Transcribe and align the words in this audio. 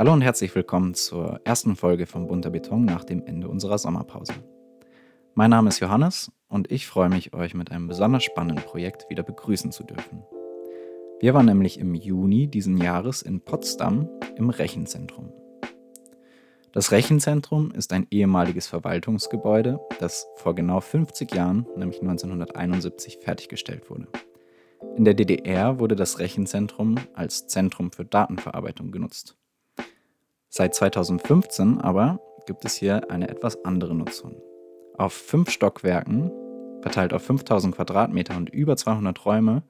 Hallo 0.00 0.14
und 0.14 0.22
herzlich 0.22 0.54
willkommen 0.54 0.94
zur 0.94 1.42
ersten 1.44 1.76
Folge 1.76 2.06
von 2.06 2.26
Bunter 2.26 2.48
Beton 2.48 2.86
nach 2.86 3.04
dem 3.04 3.22
Ende 3.26 3.50
unserer 3.50 3.76
Sommerpause. 3.76 4.32
Mein 5.34 5.50
Name 5.50 5.68
ist 5.68 5.80
Johannes 5.80 6.32
und 6.48 6.72
ich 6.72 6.86
freue 6.86 7.10
mich, 7.10 7.34
euch 7.34 7.52
mit 7.52 7.70
einem 7.70 7.86
besonders 7.86 8.24
spannenden 8.24 8.64
Projekt 8.64 9.10
wieder 9.10 9.22
begrüßen 9.22 9.72
zu 9.72 9.84
dürfen. 9.84 10.22
Wir 11.20 11.34
waren 11.34 11.44
nämlich 11.44 11.78
im 11.78 11.94
Juni 11.94 12.46
diesen 12.46 12.78
Jahres 12.78 13.20
in 13.20 13.42
Potsdam 13.42 14.08
im 14.36 14.48
Rechenzentrum. 14.48 15.34
Das 16.72 16.92
Rechenzentrum 16.92 17.70
ist 17.70 17.92
ein 17.92 18.06
ehemaliges 18.10 18.68
Verwaltungsgebäude, 18.68 19.80
das 19.98 20.26
vor 20.36 20.54
genau 20.54 20.80
50 20.80 21.34
Jahren, 21.34 21.66
nämlich 21.76 22.00
1971, 22.00 23.18
fertiggestellt 23.20 23.90
wurde. 23.90 24.08
In 24.96 25.04
der 25.04 25.12
DDR 25.12 25.78
wurde 25.78 25.94
das 25.94 26.18
Rechenzentrum 26.20 26.94
als 27.12 27.48
Zentrum 27.48 27.92
für 27.92 28.06
Datenverarbeitung 28.06 28.92
genutzt. 28.92 29.36
Seit 30.52 30.74
2015 30.74 31.80
aber 31.80 32.18
gibt 32.44 32.64
es 32.64 32.74
hier 32.74 33.08
eine 33.08 33.28
etwas 33.28 33.64
andere 33.64 33.94
Nutzung. 33.94 34.34
Auf 34.98 35.12
fünf 35.12 35.48
Stockwerken, 35.50 36.32
verteilt 36.82 37.14
auf 37.14 37.22
5000 37.22 37.76
Quadratmeter 37.76 38.36
und 38.36 38.50
über 38.50 38.76
200 38.76 39.24
Räume, 39.24 39.62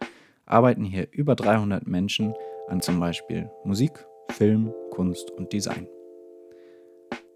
arbeiten 0.46 0.82
hier 0.82 1.06
über 1.12 1.34
300 1.34 1.86
Menschen 1.86 2.32
an 2.68 2.80
zum 2.80 2.98
Beispiel 2.98 3.50
Musik, 3.62 4.06
Film, 4.30 4.72
Kunst 4.90 5.30
und 5.32 5.52
Design. 5.52 5.86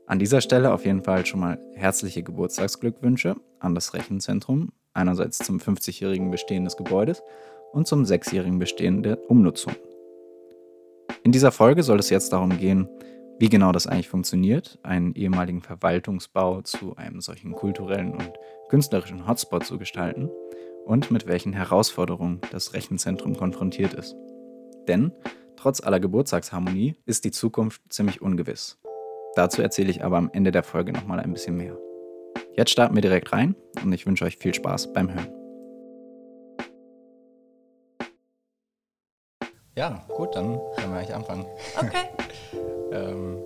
An 0.07 0.19
dieser 0.19 0.41
Stelle 0.41 0.73
auf 0.73 0.87
jeden 0.87 1.03
Fall 1.03 1.27
schon 1.27 1.41
mal 1.41 1.59
herzliche 1.75 2.23
Geburtstagsglückwünsche 2.23 3.37
an 3.59 3.75
das 3.75 3.93
Rechenzentrum, 3.93 4.73
einerseits 4.95 5.37
zum 5.37 5.59
50-jährigen 5.59 6.31
Bestehen 6.31 6.65
des 6.65 6.79
Gebäudes 6.79 7.23
und 7.73 7.87
zum 7.87 8.05
6-jährigen 8.05 8.59
Bestehen 8.59 9.03
der 9.03 9.19
Umnutzung. 9.31 9.75
In 11.25 11.33
dieser 11.33 11.53
Folge 11.53 11.83
soll 11.83 11.99
es 11.99 12.09
jetzt 12.09 12.33
darum 12.33 12.57
gehen, 12.57 12.89
wie 13.39 13.49
genau 13.49 13.73
das 13.73 13.87
eigentlich 13.87 14.09
funktioniert, 14.09 14.79
einen 14.83 15.15
ehemaligen 15.15 15.61
Verwaltungsbau 15.61 16.63
zu 16.63 16.97
einem 16.97 17.21
solchen 17.21 17.53
kulturellen 17.53 18.13
und 18.13 18.33
künstlerischen 18.69 19.27
Hotspot 19.27 19.65
zu 19.65 19.79
gestalten 19.79 20.31
und 20.85 21.11
mit 21.11 21.27
welchen 21.27 21.53
Herausforderungen 21.53 22.41
das 22.51 22.75
Rechenzentrum 22.75 23.37
konfrontiert 23.37 23.95
ist. 23.95 24.15
Denn 24.87 25.13
trotz 25.57 25.81
aller 25.81 26.01
Geburtstagsharmonie 26.01 26.97
ist 27.07 27.25
die 27.25 27.31
Zukunft 27.31 27.83
ziemlich 27.89 28.23
ungewiss. 28.23 28.79
Dazu 29.35 29.63
erzähle 29.63 29.91
ich 29.91 30.05
aber 30.05 30.17
am 30.17 30.31
Ende 30.33 30.53
der 30.53 30.63
Folge 30.63 30.93
nochmal 30.93 31.21
ein 31.21 31.33
bisschen 31.33 31.57
mehr. 31.57 31.77
Jetzt 32.57 32.71
starten 32.71 32.95
wir 32.95 33.03
direkt 33.03 33.33
rein 33.33 33.57
und 33.83 33.93
ich 33.93 34.07
wünsche 34.07 34.25
euch 34.25 34.37
viel 34.37 34.55
Spaß 34.55 34.93
beim 34.93 35.13
Hören. 35.13 35.44
Ja, 39.77 40.05
gut, 40.09 40.35
dann 40.37 40.61
können 40.77 40.93
wir 40.93 40.99
eigentlich 41.01 41.15
anfangen. 41.15 41.47
Okay. 41.77 42.09
Ähm, 42.93 43.39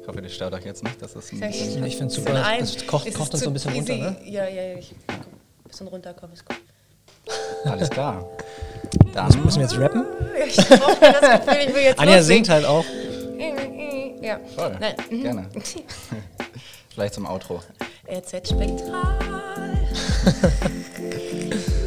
ich 0.00 0.06
hoffe, 0.06 0.22
das 0.22 0.32
stört 0.32 0.54
euch 0.54 0.64
jetzt 0.64 0.84
nicht, 0.84 1.02
dass 1.02 1.12
das 1.14 1.32
ein 1.32 1.38
Sehr 1.38 1.48
bisschen... 1.48 1.84
Ich 1.84 1.96
finde 1.96 2.12
es 2.12 2.14
super. 2.14 2.44
ein- 2.44 2.60
Das 2.60 2.86
kocht, 2.86 3.08
Es 3.08 3.14
kocht 3.14 3.24
ist 3.24 3.32
das 3.34 3.40
so 3.40 3.50
ein 3.50 3.52
bisschen 3.54 3.72
runter, 3.72 3.92
easy. 3.92 4.02
ne? 4.02 4.16
Ja, 4.24 4.46
ja, 4.48 4.62
ja. 4.62 4.78
Ich 4.78 4.94
komm, 5.08 5.16
bisschen 5.68 5.88
runterkommen 5.88 6.34
ist 6.36 6.44
gut. 6.46 6.56
Alles 7.64 7.90
klar. 7.90 8.24
Dann 9.14 9.42
Müssen 9.44 9.56
wir 9.60 9.66
jetzt 9.66 9.76
rappen? 9.78 10.04
Ja, 10.38 10.44
Ich 10.46 10.56
brauche 10.68 11.00
das 11.00 11.44
Gefühl, 11.44 11.60
ich 11.68 11.74
will 11.74 11.82
jetzt 11.82 11.98
Anja 11.98 12.16
loslegen. 12.18 12.44
singt 12.44 12.48
halt 12.50 12.64
auch. 12.66 12.84
Ja. 14.22 14.38
Voll, 14.54 14.76
Nein. 14.78 14.94
gerne. 15.22 15.48
Vielleicht 16.94 17.14
zum 17.14 17.26
Outro. 17.26 17.60
RZ 18.08 18.48
Spektral. 18.48 19.18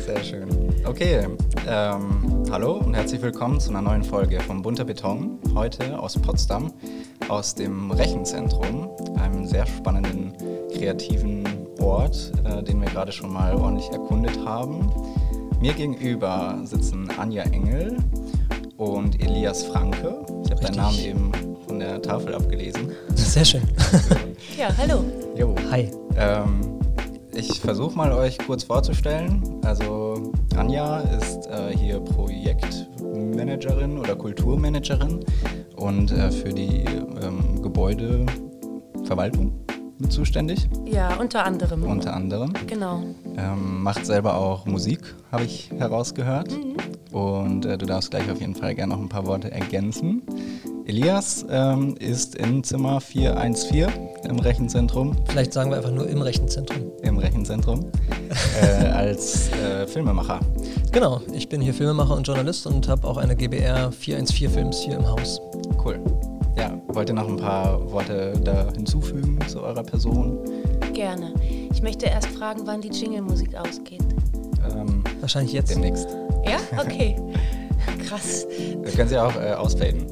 Sehr 0.06 0.24
schön. 0.26 0.61
Okay, 0.86 1.28
ähm, 1.68 2.44
hallo 2.52 2.78
und 2.78 2.96
herzlich 2.96 3.22
willkommen 3.22 3.60
zu 3.60 3.70
einer 3.70 3.82
neuen 3.82 4.04
Folge 4.04 4.40
vom 4.42 4.62
Bunter 4.62 4.84
Beton. 4.84 5.40
Heute 5.54 6.00
aus 6.00 6.18
Potsdam, 6.18 6.74
aus 7.30 7.54
dem 7.54 7.92
Rechenzentrum, 7.92 8.90
einem 9.20 9.46
sehr 9.46 9.68
spannenden, 9.68 10.34
kreativen 10.74 11.44
Ort, 11.80 12.31
äh, 12.46 12.64
den 12.64 12.81
wir 12.81 12.90
gerade 12.90 13.12
schon 13.12 13.31
mal 13.31 13.56
ordentlich 13.56 13.90
erkundet 13.92 14.38
haben. 14.44 14.92
Mir 15.59 15.74
gegenüber 15.74 16.59
sitzen 16.64 17.09
Anja 17.18 17.44
Engel 17.44 17.98
und 18.78 19.22
Elias 19.22 19.63
Franke. 19.63 20.25
Ich 20.44 20.52
habe 20.52 20.62
deinen. 20.62 20.78
Namen 20.78 21.00
eben 21.00 21.31
von 21.68 21.80
der 21.80 22.02
Tafel 22.02 22.34
abgelesen. 22.34 22.92
Sehr 23.16 23.46
schön. 23.46 23.62
Ja, 24.58 24.69
hallo. 24.78 25.03
Jo. 25.36 25.56
Hi. 25.72 25.90
Ähm, 26.18 26.81
ich 27.34 27.59
versuche 27.59 27.96
mal 27.96 28.12
euch 28.12 28.38
kurz 28.40 28.64
vorzustellen. 28.64 29.42
Also 29.64 30.31
Anja 30.56 31.00
ist 31.00 31.47
äh, 31.47 31.75
hier 31.75 32.00
Projektmanagerin 32.00 33.97
oder 33.97 34.16
Kulturmanagerin 34.16 35.19
und 35.75 36.12
äh, 36.12 36.31
für 36.31 36.50
die 36.50 36.84
ähm, 37.22 37.62
Gebäudeverwaltung 37.62 39.53
mit 40.00 40.12
zuständig, 40.12 40.68
Ja, 40.86 41.16
unter 41.19 41.46
anderem. 41.46 41.84
unter 41.84 42.16
anderem. 42.16 42.53
Genau. 42.66 43.03
Ähm, 43.38 43.84
macht 43.84 44.03
selber 44.06 44.34
auch 44.36 44.66
Musik, 44.66 45.00
habe 45.31 45.44
ich 45.44 45.69
herausgehört. 45.78 46.58
Und 47.12 47.66
äh, 47.66 47.78
du 47.78 47.86
darfst 47.86 48.09
gleich 48.09 48.31
auf 48.31 48.40
jeden 48.42 48.56
Fall 48.56 48.74
gerne 48.74 48.94
noch 48.96 49.02
ein 49.02 49.09
paar 49.09 49.28
Worte 49.28 49.52
ergänzen. 49.52 50.24
Elias 50.91 51.46
ähm, 51.50 51.96
ist 52.00 52.35
in 52.35 52.66
Zimmer 52.66 53.00
414 53.00 53.88
im 54.29 54.40
Rechenzentrum 54.40 55.16
Vielleicht 55.29 55.53
sagen 55.53 55.69
wir 55.69 55.78
einfach 55.78 55.90
nur 55.90 56.06
im 56.09 56.22
Rechenzentrum. 56.22 56.91
im 57.02 57.18
Rechenzentrum 57.18 57.90
äh, 58.62 58.88
als 58.88 59.50
äh, 59.53 59.88
Filmemacher. 59.88 60.41
Genau, 60.91 61.22
ich 61.34 61.47
bin 61.47 61.62
hier 61.62 61.74
Filmemacher 61.74 62.18
und 62.18 62.28
Journalist 62.28 62.68
und 62.68 62.90
habe 62.90 63.07
auch 63.07 63.16
eine 63.16 63.38
GBR 63.38 63.90
414 63.94 64.50
Films 64.50 64.80
hier 64.80 64.97
im 64.97 65.07
Haus. 65.07 65.40
Cool. 65.81 65.97
Ja, 66.57 66.78
wollt 66.90 67.07
ihr 67.07 67.16
noch 67.16 67.30
ein 67.30 67.38
paar 67.38 67.90
Worte 67.90 68.34
da 68.44 68.68
hinzufügen 68.75 69.40
zu 69.47 69.63
eurer 69.63 69.84
Person? 69.84 70.40
Gerne. 70.91 71.34
Ich 71.74 71.81
möchte 71.81 72.07
erst 72.07 72.28
fragen, 72.28 72.63
wann 72.66 72.81
die 72.81 72.90
Jingle-Musik 72.90 73.56
ausgeht. 73.56 74.03
Ähm, 74.75 75.06
Wahrscheinlich 75.22 75.53
jetzt. 75.53 75.72
demnächst. 75.72 76.09
Ja? 76.46 76.57
Okay. 76.78 77.16
Krass. 78.06 78.46
Wir 78.81 78.91
können 78.91 79.07
sie 79.07 79.18
auch 79.18 79.35
äh, 79.38 79.53
ausfaden. 79.53 80.06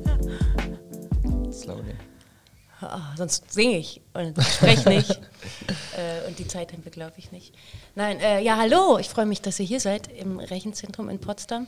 Ah, 2.82 3.14
sonst 3.18 3.52
singe 3.52 3.78
ich 3.78 4.02
und 4.14 4.42
spreche 4.42 4.88
nicht. 4.88 5.12
äh, 5.98 6.28
und 6.28 6.40
die 6.40 6.48
Zeit 6.48 6.72
haben 6.72 6.86
wir, 6.86 6.92
glaube 6.92 7.16
ich, 7.18 7.32
nicht. 7.32 7.54
Nein, 7.96 8.20
äh, 8.22 8.42
ja, 8.42 8.56
hallo. 8.56 8.98
Ich 8.98 9.10
freue 9.10 9.26
mich, 9.26 9.42
dass 9.42 9.60
ihr 9.60 9.66
hier 9.66 9.82
seid 9.82 10.08
im 10.08 10.40
Rechenzentrum 10.40 11.10
in 11.10 11.20
Potsdam. 11.20 11.68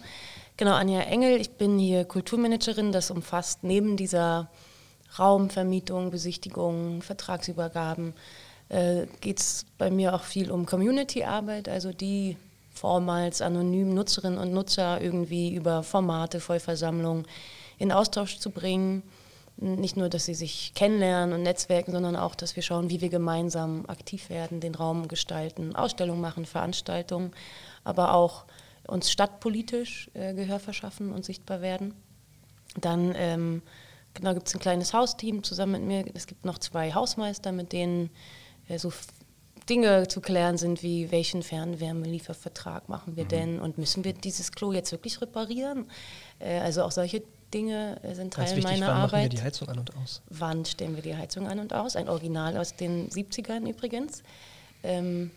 Genau, 0.56 0.74
Anja 0.74 1.02
Engel. 1.02 1.42
Ich 1.42 1.52
bin 1.52 1.78
hier 1.78 2.06
Kulturmanagerin. 2.06 2.94
Das 2.94 3.12
umfasst 3.12 3.64
neben 3.64 3.98
dieser 3.98 4.50
Raumvermietung, 5.20 6.12
Besichtigung, 6.12 7.02
Vertragsübergaben, 7.02 8.14
äh, 8.70 9.06
geht 9.20 9.40
es 9.40 9.66
bei 9.78 9.92
mir 9.92 10.16
auch 10.16 10.24
viel 10.24 10.50
um 10.50 10.66
Community-Arbeit, 10.66 11.68
also 11.68 11.92
die 11.92 12.38
vormals 12.74 13.42
anonym 13.42 13.94
Nutzerinnen 13.94 14.40
und 14.40 14.54
Nutzer 14.54 15.02
irgendwie 15.02 15.54
über 15.54 15.84
Formate, 15.84 16.40
Vollversammlungen 16.40 17.28
in 17.78 17.92
Austausch 17.92 18.40
zu 18.40 18.50
bringen. 18.50 19.04
Nicht 19.62 19.96
nur, 19.96 20.10
dass 20.10 20.26
sie 20.26 20.34
sich 20.34 20.74
kennenlernen 20.74 21.36
und 21.36 21.44
netzwerken, 21.44 21.92
sondern 21.92 22.16
auch, 22.16 22.34
dass 22.34 22.56
wir 22.56 22.64
schauen, 22.64 22.90
wie 22.90 23.00
wir 23.00 23.10
gemeinsam 23.10 23.86
aktiv 23.88 24.32
werden, 24.32 24.60
den 24.60 24.74
Raum 24.74 25.08
gestalten, 25.08 25.76
Ausstellungen 25.76 26.20
machen, 26.20 26.48
Veranstaltungen, 26.48 27.32
aber 27.84 28.16
auch 28.16 28.46
uns 28.88 29.12
stadtpolitisch 29.12 30.10
äh, 30.16 30.34
Gehör 30.34 30.60
verschaffen 30.60 31.14
und 31.14 31.24
sichtbar 31.26 31.62
werden. 31.62 31.94
Dann 32.80 33.14
ähm, 33.16 33.62
genau, 34.16 34.34
gibt 34.34 34.48
es 34.48 34.56
ein 34.56 34.60
kleines 34.60 34.96
Hausteam 34.96 35.44
zusammen 35.44 35.74
mit 35.74 35.84
mir. 35.84 36.16
Es 36.16 36.26
gibt 36.26 36.44
noch 36.44 36.58
zwei 36.58 36.94
Hausmeister, 36.94 37.52
mit 37.52 37.72
denen 37.72 38.10
äh, 38.68 38.80
so 38.80 38.92
Dinge 39.70 40.08
zu 40.08 40.22
klären 40.22 40.58
sind, 40.58 40.82
wie 40.82 41.12
welchen 41.12 41.44
Fernwärmeliefervertrag 41.44 42.90
machen 42.90 43.16
wir 43.16 43.26
denn 43.26 43.60
und 43.60 43.78
müssen 43.78 44.04
wir 44.04 44.14
dieses 44.14 44.52
Klo 44.52 44.74
jetzt 44.74 44.92
wirklich 44.92 45.22
reparieren? 45.22 45.86
Äh, 46.40 46.60
also 46.60 46.84
auch 46.84 46.92
solche 46.92 47.22
Dinge 47.54 48.02
äh, 48.04 48.14
sind 48.16 48.34
Teil 48.34 48.48
wichtig, 48.48 48.64
meiner 48.64 48.88
wann 48.88 48.94
machen 48.96 49.12
wir 49.12 49.18
Arbeit. 49.18 49.34
die 49.34 49.42
Heizung 49.42 49.70
an 49.70 49.80
und 49.80 49.96
aus? 49.98 50.22
Wann 50.30 50.66
stellen 50.66 50.96
wir 50.96 51.04
die 51.04 51.16
Heizung 51.16 51.48
an 51.48 51.60
und 51.60 51.74
aus? 51.74 51.96
Ein 51.96 52.10
Original 52.10 52.58
aus 52.58 52.76
den 52.76 53.10
70ern 53.10 53.70
übrigens. 53.70 54.24
Ähm, 54.84 55.32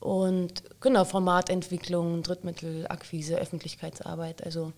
und 0.00 0.62
genau, 0.80 1.04
Formatentwicklung, 1.04 2.22
Drittmittel, 2.22 2.86
Akquise, 2.88 3.36
Öffentlichkeitsarbeit. 3.36 4.44
Also 4.44 4.72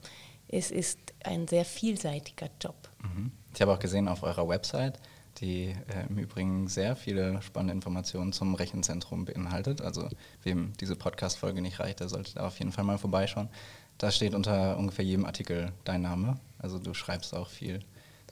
es 0.48 0.70
ist 0.70 0.98
ein 1.24 1.46
sehr 1.46 1.64
vielseitiger 1.64 2.48
Job. 2.60 2.74
Mhm. 3.02 3.30
Ich 3.54 3.62
habe 3.62 3.72
auch 3.72 3.78
gesehen 3.78 4.08
auf 4.08 4.22
eurer 4.22 4.48
Website, 4.48 4.98
die 5.38 5.74
äh, 5.88 6.06
im 6.08 6.18
Übrigen 6.18 6.68
sehr 6.68 6.96
viele 6.96 7.40
spannende 7.42 7.74
Informationen 7.74 8.32
zum 8.32 8.54
Rechenzentrum 8.54 9.24
beinhaltet. 9.24 9.80
Also 9.80 10.08
wem 10.42 10.72
diese 10.80 10.96
Podcast-Folge 10.96 11.62
nicht 11.62 11.78
reicht, 11.78 12.00
der 12.00 12.08
sollte 12.08 12.34
da 12.34 12.46
auf 12.46 12.58
jeden 12.58 12.72
Fall 12.72 12.84
mal 12.84 12.98
vorbeischauen. 12.98 13.48
Da 14.02 14.10
steht 14.10 14.34
unter 14.34 14.76
ungefähr 14.78 15.04
jedem 15.04 15.24
Artikel 15.24 15.70
dein 15.84 16.02
Name. 16.02 16.36
Also 16.58 16.80
du 16.80 16.92
schreibst 16.92 17.36
auch 17.36 17.48
viel 17.48 17.84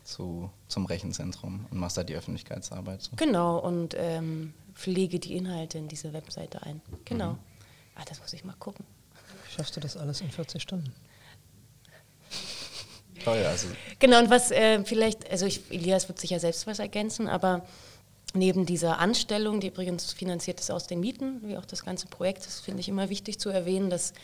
zu, 0.02 0.50
zum 0.66 0.84
Rechenzentrum 0.84 1.64
und 1.70 1.78
machst 1.78 1.96
da 1.96 2.02
die 2.02 2.16
Öffentlichkeitsarbeit. 2.16 3.02
So. 3.02 3.12
Genau, 3.14 3.58
und 3.58 3.94
ähm, 3.96 4.52
pflege 4.74 5.20
die 5.20 5.36
Inhalte 5.36 5.78
in 5.78 5.86
diese 5.86 6.12
Webseite 6.12 6.60
ein. 6.64 6.80
Genau. 7.04 7.38
Ah, 7.94 8.02
das 8.04 8.18
muss 8.18 8.32
ich 8.32 8.42
mal 8.42 8.56
gucken. 8.58 8.84
Schaffst 9.48 9.76
du 9.76 9.80
das 9.80 9.96
alles 9.96 10.20
in 10.22 10.32
40 10.32 10.60
Stunden? 10.60 10.92
Toll, 13.24 13.44
also. 13.44 13.68
Genau, 14.00 14.18
und 14.18 14.28
was 14.28 14.50
äh, 14.50 14.82
vielleicht, 14.84 15.30
also 15.30 15.46
ich, 15.46 15.70
Elias 15.70 16.08
wird 16.08 16.18
sicher 16.18 16.40
selbst 16.40 16.66
was 16.66 16.80
ergänzen, 16.80 17.28
aber 17.28 17.64
neben 18.34 18.66
dieser 18.66 18.98
Anstellung, 18.98 19.60
die 19.60 19.68
übrigens 19.68 20.12
finanziert 20.12 20.58
ist 20.58 20.72
aus 20.72 20.88
den 20.88 20.98
Mieten, 20.98 21.42
wie 21.44 21.56
auch 21.56 21.64
das 21.64 21.84
ganze 21.84 22.08
Projekt, 22.08 22.44
das 22.44 22.58
finde 22.58 22.80
ich 22.80 22.88
immer 22.88 23.08
wichtig 23.08 23.38
zu 23.38 23.50
erwähnen, 23.50 23.88
dass 23.88 24.14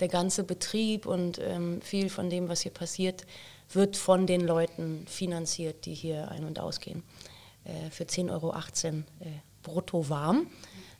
der 0.00 0.08
ganze 0.08 0.44
Betrieb 0.44 1.06
und 1.06 1.38
ähm, 1.38 1.80
viel 1.82 2.10
von 2.10 2.30
dem, 2.30 2.48
was 2.48 2.62
hier 2.62 2.72
passiert, 2.72 3.26
wird 3.72 3.96
von 3.96 4.26
den 4.26 4.40
Leuten 4.40 5.06
finanziert, 5.06 5.84
die 5.84 5.94
hier 5.94 6.30
ein- 6.30 6.44
und 6.44 6.58
ausgehen. 6.58 7.02
Äh, 7.64 7.90
für 7.90 8.04
10,18 8.04 8.30
Euro 8.30 8.54
äh, 8.54 9.02
brutto 9.62 10.08
warm. 10.08 10.46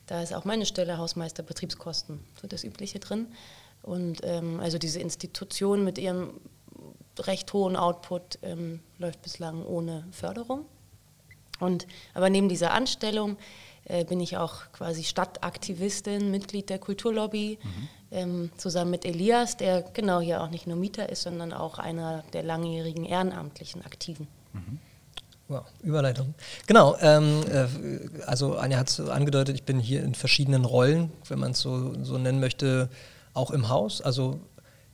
Da 0.07 0.21
ist 0.21 0.33
auch 0.33 0.45
meine 0.45 0.65
Stelle 0.65 0.97
Hausmeister 0.97 1.43
Betriebskosten, 1.43 2.19
so 2.39 2.47
das 2.47 2.63
Übliche 2.63 2.99
drin. 2.99 3.27
Und 3.81 4.21
ähm, 4.23 4.59
also 4.59 4.77
diese 4.77 4.99
Institution 4.99 5.83
mit 5.83 5.97
ihrem 5.97 6.39
recht 7.19 7.51
hohen 7.53 7.75
Output 7.75 8.39
ähm, 8.41 8.79
läuft 8.97 9.21
bislang 9.21 9.65
ohne 9.65 10.07
Förderung. 10.11 10.65
Und, 11.59 11.87
aber 12.13 12.29
neben 12.29 12.49
dieser 12.49 12.71
Anstellung 12.73 13.37
äh, 13.85 14.05
bin 14.05 14.19
ich 14.19 14.37
auch 14.37 14.71
quasi 14.73 15.03
Stadtaktivistin, 15.03 16.31
Mitglied 16.31 16.69
der 16.69 16.79
Kulturlobby, 16.79 17.59
mhm. 17.61 17.87
ähm, 18.11 18.51
zusammen 18.57 18.91
mit 18.91 19.05
Elias, 19.05 19.57
der 19.57 19.81
genau 19.81 20.19
hier 20.19 20.41
auch 20.41 20.49
nicht 20.49 20.67
nur 20.67 20.77
Mieter 20.77 21.09
ist, 21.09 21.23
sondern 21.23 21.53
auch 21.53 21.79
einer 21.79 22.23
der 22.33 22.43
langjährigen 22.43 23.05
ehrenamtlichen 23.05 23.83
Aktiven. 23.85 24.27
Mhm. 24.53 24.79
Wow, 25.47 25.65
Überleitung. 25.83 26.33
Genau, 26.65 26.95
ähm, 27.01 27.43
äh, 27.51 28.21
also 28.25 28.55
Anja 28.55 28.77
hat 28.77 28.89
es 28.89 29.01
angedeutet, 29.01 29.55
ich 29.55 29.63
bin 29.63 29.79
hier 29.79 30.01
in 30.01 30.15
verschiedenen 30.15 30.63
Rollen, 30.63 31.11
wenn 31.27 31.39
man 31.39 31.51
es 31.51 31.59
so, 31.59 31.93
so 32.03 32.17
nennen 32.17 32.39
möchte, 32.39 32.89
auch 33.33 33.51
im 33.51 33.67
Haus. 33.67 34.01
Also 34.01 34.39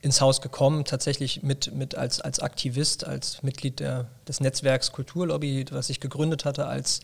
ins 0.00 0.20
Haus 0.20 0.40
gekommen, 0.40 0.84
tatsächlich 0.84 1.42
mit, 1.42 1.74
mit 1.74 1.94
als, 1.94 2.20
als 2.20 2.40
Aktivist, 2.40 3.06
als 3.06 3.42
Mitglied 3.42 3.80
der, 3.80 4.06
des 4.26 4.40
Netzwerks 4.40 4.92
Kulturlobby, 4.92 5.66
was 5.70 5.90
ich 5.90 6.00
gegründet 6.00 6.44
hatte, 6.44 6.66
als 6.66 7.00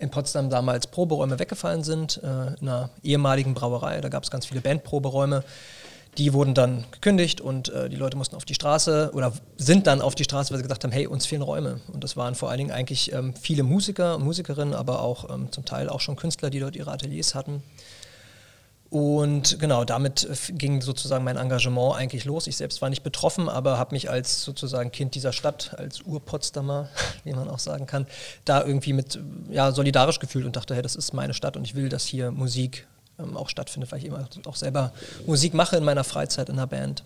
in 0.00 0.10
Potsdam 0.10 0.50
damals 0.50 0.86
Proberäume 0.86 1.38
weggefallen 1.38 1.84
sind, 1.84 2.20
äh, 2.22 2.54
in 2.60 2.68
einer 2.68 2.90
ehemaligen 3.02 3.54
Brauerei. 3.54 4.00
Da 4.00 4.08
gab 4.08 4.24
es 4.24 4.30
ganz 4.30 4.46
viele 4.46 4.60
Bandproberäume. 4.60 5.44
Die 6.18 6.32
wurden 6.32 6.54
dann 6.54 6.86
gekündigt 6.90 7.40
und 7.40 7.68
äh, 7.68 7.88
die 7.88 7.96
Leute 7.96 8.16
mussten 8.16 8.34
auf 8.34 8.44
die 8.44 8.54
Straße 8.54 9.12
oder 9.14 9.32
sind 9.56 9.86
dann 9.86 10.00
auf 10.00 10.16
die 10.16 10.24
Straße, 10.24 10.50
weil 10.50 10.58
sie 10.58 10.64
gesagt 10.64 10.82
haben, 10.82 10.90
hey, 10.90 11.06
uns 11.06 11.26
fehlen 11.26 11.42
Räume. 11.42 11.80
Und 11.92 12.02
das 12.02 12.16
waren 12.16 12.34
vor 12.34 12.48
allen 12.50 12.58
Dingen 12.58 12.72
eigentlich 12.72 13.12
ähm, 13.12 13.34
viele 13.40 13.62
Musiker 13.62 14.16
und 14.16 14.24
Musikerinnen, 14.24 14.74
aber 14.74 15.02
auch 15.02 15.30
ähm, 15.30 15.52
zum 15.52 15.64
Teil 15.64 15.88
auch 15.88 16.00
schon 16.00 16.16
Künstler, 16.16 16.50
die 16.50 16.58
dort 16.58 16.74
ihre 16.74 16.90
Ateliers 16.90 17.36
hatten. 17.36 17.62
Und 18.90 19.60
genau, 19.60 19.84
damit 19.84 20.28
ging 20.50 20.82
sozusagen 20.82 21.22
mein 21.22 21.36
Engagement 21.36 21.94
eigentlich 21.94 22.24
los. 22.24 22.48
Ich 22.48 22.56
selbst 22.56 22.82
war 22.82 22.90
nicht 22.90 23.04
betroffen, 23.04 23.48
aber 23.48 23.78
habe 23.78 23.94
mich 23.94 24.10
als 24.10 24.42
sozusagen 24.42 24.90
Kind 24.90 25.14
dieser 25.14 25.32
Stadt, 25.32 25.74
als 25.78 26.02
Ur-Potsdamer, 26.02 26.88
wie 27.24 27.32
man 27.32 27.48
auch 27.48 27.60
sagen 27.60 27.86
kann, 27.86 28.06
da 28.44 28.64
irgendwie 28.64 28.92
mit 28.92 29.20
ja, 29.48 29.70
solidarisch 29.70 30.18
gefühlt 30.18 30.44
und 30.44 30.56
dachte, 30.56 30.74
hey, 30.74 30.82
das 30.82 30.96
ist 30.96 31.14
meine 31.14 31.34
Stadt 31.34 31.56
und 31.56 31.64
ich 31.64 31.76
will, 31.76 31.88
dass 31.88 32.04
hier 32.04 32.32
Musik 32.32 32.88
ähm, 33.20 33.36
auch 33.36 33.48
stattfindet, 33.48 33.92
weil 33.92 34.00
ich 34.00 34.06
immer 34.06 34.28
auch 34.46 34.56
selber 34.56 34.92
Musik 35.24 35.54
mache 35.54 35.76
in 35.76 35.84
meiner 35.84 36.02
Freizeit 36.02 36.48
in 36.48 36.56
einer 36.56 36.66
Band. 36.66 37.04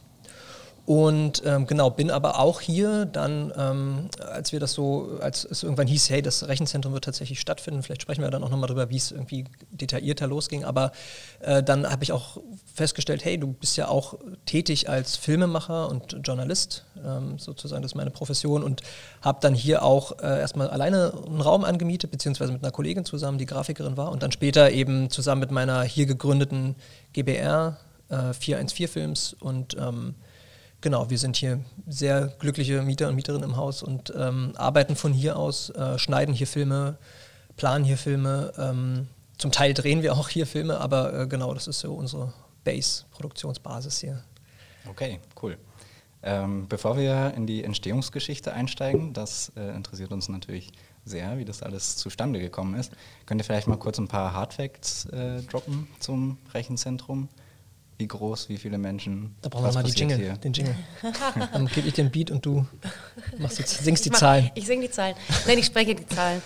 Und 0.86 1.42
ähm, 1.46 1.66
genau, 1.66 1.88
bin 1.88 2.10
aber 2.10 2.38
auch 2.38 2.60
hier 2.60 3.06
dann, 3.06 3.50
ähm, 3.56 4.10
als 4.20 4.52
wir 4.52 4.60
das 4.60 4.74
so, 4.74 5.18
als 5.18 5.42
es 5.44 5.62
irgendwann 5.62 5.86
hieß, 5.86 6.10
hey, 6.10 6.20
das 6.20 6.46
Rechenzentrum 6.46 6.92
wird 6.92 7.04
tatsächlich 7.04 7.40
stattfinden, 7.40 7.82
vielleicht 7.82 8.02
sprechen 8.02 8.20
wir 8.20 8.30
dann 8.30 8.44
auch 8.44 8.50
nochmal 8.50 8.68
drüber, 8.68 8.90
wie 8.90 8.98
es 8.98 9.10
irgendwie 9.10 9.46
detaillierter 9.70 10.26
losging, 10.26 10.62
aber 10.64 10.92
äh, 11.40 11.62
dann 11.62 11.90
habe 11.90 12.04
ich 12.04 12.12
auch 12.12 12.36
festgestellt, 12.74 13.24
hey, 13.24 13.38
du 13.38 13.46
bist 13.46 13.78
ja 13.78 13.88
auch 13.88 14.18
tätig 14.44 14.90
als 14.90 15.16
Filmemacher 15.16 15.88
und 15.88 16.18
Journalist, 16.22 16.84
ähm, 17.02 17.38
sozusagen, 17.38 17.80
das 17.80 17.92
ist 17.92 17.96
meine 17.96 18.10
Profession 18.10 18.62
und 18.62 18.82
habe 19.22 19.38
dann 19.40 19.54
hier 19.54 19.84
auch 19.84 20.18
äh, 20.18 20.38
erstmal 20.40 20.68
alleine 20.68 21.14
einen 21.26 21.40
Raum 21.40 21.64
angemietet, 21.64 22.10
beziehungsweise 22.10 22.52
mit 22.52 22.62
einer 22.62 22.72
Kollegin 22.72 23.06
zusammen, 23.06 23.38
die 23.38 23.46
Grafikerin 23.46 23.96
war 23.96 24.10
und 24.10 24.22
dann 24.22 24.32
später 24.32 24.70
eben 24.70 25.08
zusammen 25.08 25.40
mit 25.40 25.50
meiner 25.50 25.82
hier 25.82 26.04
gegründeten 26.04 26.74
GBR 27.14 27.78
äh, 28.10 28.34
414 28.34 28.88
Films 28.88 29.34
und 29.40 29.78
ähm, 29.78 30.14
Genau, 30.84 31.08
wir 31.08 31.16
sind 31.16 31.36
hier 31.36 31.64
sehr 31.86 32.26
glückliche 32.38 32.82
Mieter 32.82 33.08
und 33.08 33.14
Mieterinnen 33.14 33.48
im 33.48 33.56
Haus 33.56 33.82
und 33.82 34.12
ähm, 34.14 34.52
arbeiten 34.56 34.96
von 34.96 35.14
hier 35.14 35.38
aus, 35.38 35.70
äh, 35.70 35.98
schneiden 35.98 36.34
hier 36.34 36.46
Filme, 36.46 36.98
planen 37.56 37.86
hier 37.86 37.96
Filme. 37.96 38.52
Ähm, 38.58 39.08
zum 39.38 39.50
Teil 39.50 39.72
drehen 39.72 40.02
wir 40.02 40.12
auch 40.12 40.28
hier 40.28 40.46
Filme, 40.46 40.78
aber 40.78 41.20
äh, 41.20 41.26
genau, 41.26 41.54
das 41.54 41.68
ist 41.68 41.80
so 41.80 41.94
unsere 41.94 42.34
Base, 42.64 43.04
Produktionsbasis 43.12 43.98
hier. 43.98 44.22
Okay, 44.86 45.20
cool. 45.42 45.56
Ähm, 46.22 46.68
bevor 46.68 46.98
wir 46.98 47.32
in 47.34 47.46
die 47.46 47.64
Entstehungsgeschichte 47.64 48.52
einsteigen, 48.52 49.14
das 49.14 49.52
äh, 49.56 49.74
interessiert 49.74 50.12
uns 50.12 50.28
natürlich 50.28 50.70
sehr, 51.06 51.38
wie 51.38 51.46
das 51.46 51.62
alles 51.62 51.96
zustande 51.96 52.40
gekommen 52.40 52.74
ist. 52.74 52.92
Könnt 53.24 53.40
ihr 53.40 53.46
vielleicht 53.46 53.68
mal 53.68 53.78
kurz 53.78 53.96
ein 53.96 54.08
paar 54.08 54.34
Hardfacts 54.34 55.06
äh, 55.06 55.40
droppen 55.44 55.88
zum 55.98 56.36
Rechenzentrum? 56.52 57.30
Wie 57.96 58.08
groß, 58.08 58.48
wie 58.48 58.56
viele 58.56 58.76
Menschen? 58.78 59.36
Da 59.40 59.48
brauchen 59.48 59.66
wir 59.66 59.72
mal 59.72 59.84
die 59.84 59.92
Jingle, 59.92 60.16
hier? 60.16 60.32
den 60.32 60.52
Jingle. 60.52 60.74
Dann 61.52 61.66
gebe 61.66 61.86
ich 61.86 61.94
den 61.94 62.10
Beat 62.10 62.30
und 62.30 62.44
du 62.44 62.66
machst 63.38 63.58
jetzt, 63.58 63.84
singst 63.84 64.04
die 64.04 64.10
ich 64.10 64.16
Zahlen. 64.16 64.50
ich 64.54 64.66
singe 64.66 64.82
die 64.86 64.90
Zahlen. 64.90 65.14
Nein, 65.46 65.58
ich 65.58 65.66
spreche 65.66 65.94
die 65.94 66.06
Zahlen. 66.06 66.42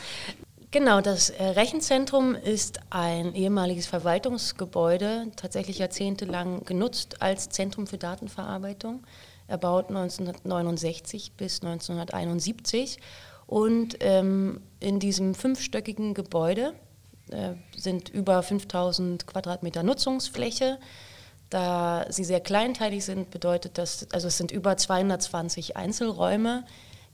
Genau, 0.70 1.00
das 1.00 1.30
äh, 1.30 1.42
Rechenzentrum 1.42 2.34
ist 2.34 2.80
ein 2.90 3.34
ehemaliges 3.34 3.86
Verwaltungsgebäude, 3.86 5.28
tatsächlich 5.34 5.78
jahrzehntelang 5.78 6.64
genutzt 6.66 7.22
als 7.22 7.48
Zentrum 7.48 7.86
für 7.86 7.96
Datenverarbeitung, 7.96 9.02
erbaut 9.46 9.88
1969 9.88 11.32
bis 11.38 11.62
1971. 11.62 12.98
Und 13.46 13.96
ähm, 14.00 14.60
in 14.78 15.00
diesem 15.00 15.34
fünfstöckigen 15.34 16.12
Gebäude 16.12 16.74
äh, 17.30 17.54
sind 17.74 18.10
über 18.10 18.42
5000 18.42 19.26
Quadratmeter 19.26 19.82
Nutzungsfläche. 19.82 20.78
Da 21.50 22.06
sie 22.10 22.24
sehr 22.24 22.40
kleinteilig 22.40 23.04
sind, 23.04 23.30
bedeutet 23.30 23.78
das, 23.78 24.06
also 24.12 24.28
es 24.28 24.36
sind 24.36 24.50
über 24.50 24.76
220 24.76 25.76
Einzelräume, 25.76 26.64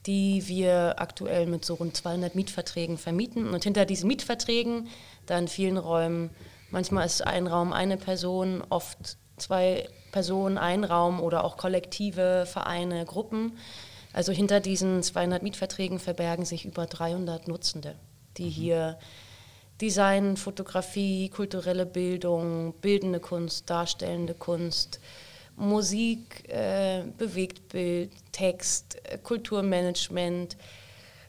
die 0.06 0.46
wir 0.48 0.96
aktuell 0.98 1.46
mit 1.46 1.64
so 1.64 1.74
rund 1.74 1.96
200 1.96 2.34
Mietverträgen 2.34 2.98
vermieten. 2.98 3.48
Und 3.54 3.64
hinter 3.64 3.86
diesen 3.86 4.08
Mietverträgen, 4.08 4.88
da 5.26 5.38
in 5.38 5.48
vielen 5.48 5.78
Räumen, 5.78 6.30
manchmal 6.70 7.06
ist 7.06 7.24
ein 7.24 7.46
Raum 7.46 7.72
eine 7.72 7.96
Person, 7.96 8.62
oft 8.68 9.16
zwei 9.36 9.88
Personen, 10.12 10.58
ein 10.58 10.84
Raum 10.84 11.20
oder 11.20 11.44
auch 11.44 11.56
Kollektive, 11.56 12.46
Vereine, 12.46 13.04
Gruppen. 13.04 13.56
Also 14.12 14.32
hinter 14.32 14.60
diesen 14.60 15.02
200 15.02 15.42
Mietverträgen 15.42 15.98
verbergen 15.98 16.44
sich 16.44 16.64
über 16.64 16.86
300 16.86 17.48
Nutzende, 17.48 17.96
die 18.36 18.44
mhm. 18.44 18.50
hier 18.50 18.98
Design, 19.84 20.38
Fotografie, 20.38 21.28
kulturelle 21.28 21.84
Bildung, 21.84 22.72
bildende 22.80 23.20
Kunst, 23.20 23.68
darstellende 23.68 24.32
Kunst, 24.32 24.98
Musik, 25.56 26.48
äh, 26.48 27.02
Bewegtbild, 27.18 28.10
Text, 28.32 28.96
äh, 29.04 29.18
Kulturmanagement, 29.18 30.56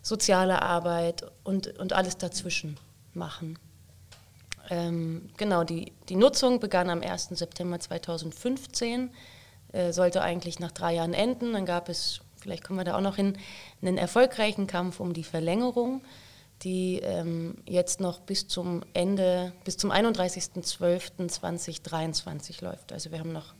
soziale 0.01 0.61
Arbeit 0.61 1.25
und, 1.43 1.77
und 1.79 1.91
alles 1.91 2.17
dazwischen 2.17 2.77
machen. 3.13 3.59
Ähm, 4.69 5.29
genau, 5.35 5.65
die, 5.65 5.91
die 6.07 6.15
Nutzung 6.15 6.61
begann 6.61 6.89
am 6.89 7.01
1. 7.01 7.31
September 7.31 7.77
2015, 7.77 9.09
äh, 9.73 9.91
sollte 9.91 10.21
eigentlich 10.21 10.61
nach 10.61 10.71
drei 10.71 10.93
Jahren 10.93 11.13
enden. 11.13 11.51
Dann 11.51 11.65
gab 11.65 11.89
es, 11.89 12.21
vielleicht 12.37 12.63
kommen 12.63 12.79
wir 12.79 12.85
da 12.85 12.95
auch 12.95 13.01
noch 13.01 13.17
hin, 13.17 13.37
einen 13.81 13.97
erfolgreichen 13.97 14.65
Kampf 14.65 15.01
um 15.01 15.11
die 15.11 15.25
Verlängerung 15.25 16.01
die 16.65 16.99
ähm, 16.99 17.55
jetzt 17.65 18.01
noch 18.01 18.19
bis 18.19 18.49
zum 18.49 18.83
Ende, 18.93 19.53
bis 19.63 19.77
zum 19.77 19.91
31.12.2023 19.91 22.61
läuft. 22.63 22.91
Also 22.91 23.11
wir 23.11 23.19
haben 23.19 23.31
noch 23.31 23.53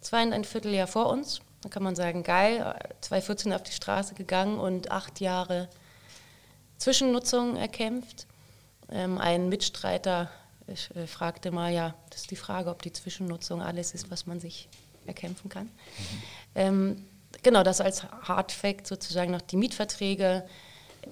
zwei 0.00 0.22
und 0.22 0.34
ein 0.34 0.44
Vierteljahr 0.44 0.86
vor 0.86 1.08
uns. 1.08 1.40
Da 1.62 1.70
kann 1.70 1.82
man 1.82 1.96
sagen, 1.96 2.22
geil, 2.22 2.78
2014 3.00 3.54
auf 3.54 3.62
die 3.62 3.72
Straße 3.72 4.12
gegangen 4.14 4.58
und 4.58 4.90
acht 4.90 5.20
Jahre 5.20 5.70
Zwischennutzung 6.76 7.56
erkämpft. 7.56 8.26
Ähm, 8.90 9.16
ein 9.18 9.48
Mitstreiter 9.48 10.30
ich, 10.66 10.94
äh, 10.94 11.06
fragte 11.06 11.50
mal, 11.50 11.72
ja, 11.72 11.94
das 12.10 12.20
ist 12.22 12.30
die 12.30 12.36
Frage, 12.36 12.68
ob 12.70 12.82
die 12.82 12.92
Zwischennutzung 12.92 13.62
alles 13.62 13.94
ist, 13.94 14.10
was 14.10 14.26
man 14.26 14.40
sich 14.40 14.68
erkämpfen 15.06 15.48
kann. 15.48 15.64
Mhm. 15.64 16.22
Ähm, 16.54 17.06
genau, 17.42 17.62
das 17.62 17.80
als 17.80 18.04
Hard 18.04 18.52
Fact 18.52 18.86
sozusagen 18.86 19.32
noch 19.32 19.40
die 19.40 19.56
Mietverträge 19.56 20.44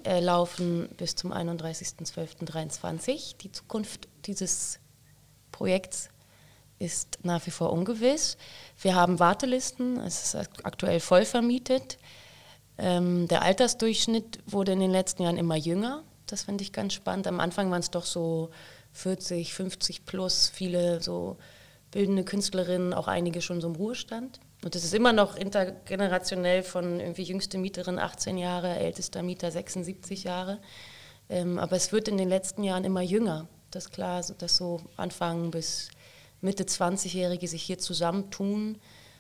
äh, 0.05 0.21
laufen 0.21 0.89
bis 0.97 1.17
zum 1.17 1.33
31.12.2023. 1.33 3.37
Die 3.39 3.51
Zukunft 3.53 4.09
dieses 4.27 4.79
Projekts 5.53 6.11
ist 6.79 7.19
nach 7.23 7.47
wie 7.47 7.51
vor 7.51 7.73
ungewiss. 7.73 8.37
Wir 8.81 8.95
haben 8.95 9.19
Wartelisten, 9.19 9.99
es 9.99 10.35
ist 10.35 10.37
aktuell 10.65 11.01
voll 11.01 11.25
vermietet. 11.25 11.99
Ähm, 12.79 13.29
der 13.29 13.43
Altersdurchschnitt 13.43 14.39
wurde 14.47 14.73
in 14.73 14.81
den 14.81 14.91
letzten 14.91 15.23
Jahren 15.23 15.37
immer 15.37 15.57
jünger. 15.57 16.03
Das 16.27 16.45
finde 16.45 16.65
ich 16.65 16.73
ganz 16.73 16.95
spannend. 16.95 17.27
Am 17.27 17.41
Anfang 17.41 17.71
waren 17.71 17.81
es 17.81 17.91
doch 17.91 18.07
so 18.07 18.51
40, 18.93 19.53
50 19.53 20.07
plus, 20.07 20.49
viele 20.49 21.03
so 21.03 21.37
bildende 21.91 22.25
Künstlerinnen, 22.25 22.95
auch 22.95 23.09
einige 23.09 23.43
schon 23.43 23.61
so 23.61 23.69
im 23.69 23.75
Ruhestand. 23.75 24.41
Und 24.63 24.75
das 24.75 24.85
ist 24.85 24.95
immer 24.95 25.13
noch 25.13 25.37
intergenerationell 25.37 26.63
von 26.63 27.01
irgendwie 27.01 27.23
jüngste 27.23 27.57
Mieterin 27.57 27.99
18 27.99 28.37
Jahre, 28.37 28.77
ältester 28.77 29.23
Mieter 29.23 29.51
76 29.51 30.25
Jahre. 30.25 30.59
Ähm, 31.29 31.59
aber 31.59 31.77
es 31.77 31.93
wird 31.93 32.09
in 32.09 32.19
den 32.19 32.29
letzten 32.29 32.63
Jahren 32.63 32.85
immer 32.85 33.01
jünger. 33.01 33.49
Das 33.71 33.87
ist 33.87 33.93
klar, 33.93 34.23
dass 34.39 34.57
so 34.57 34.81
Anfang 34.97 35.51
bis 35.51 35.91
Mitte 36.41 36.65
20-Jährige 36.65 37.47
sich 37.49 37.63
hier 37.63 37.79
zusammentun 37.79 38.79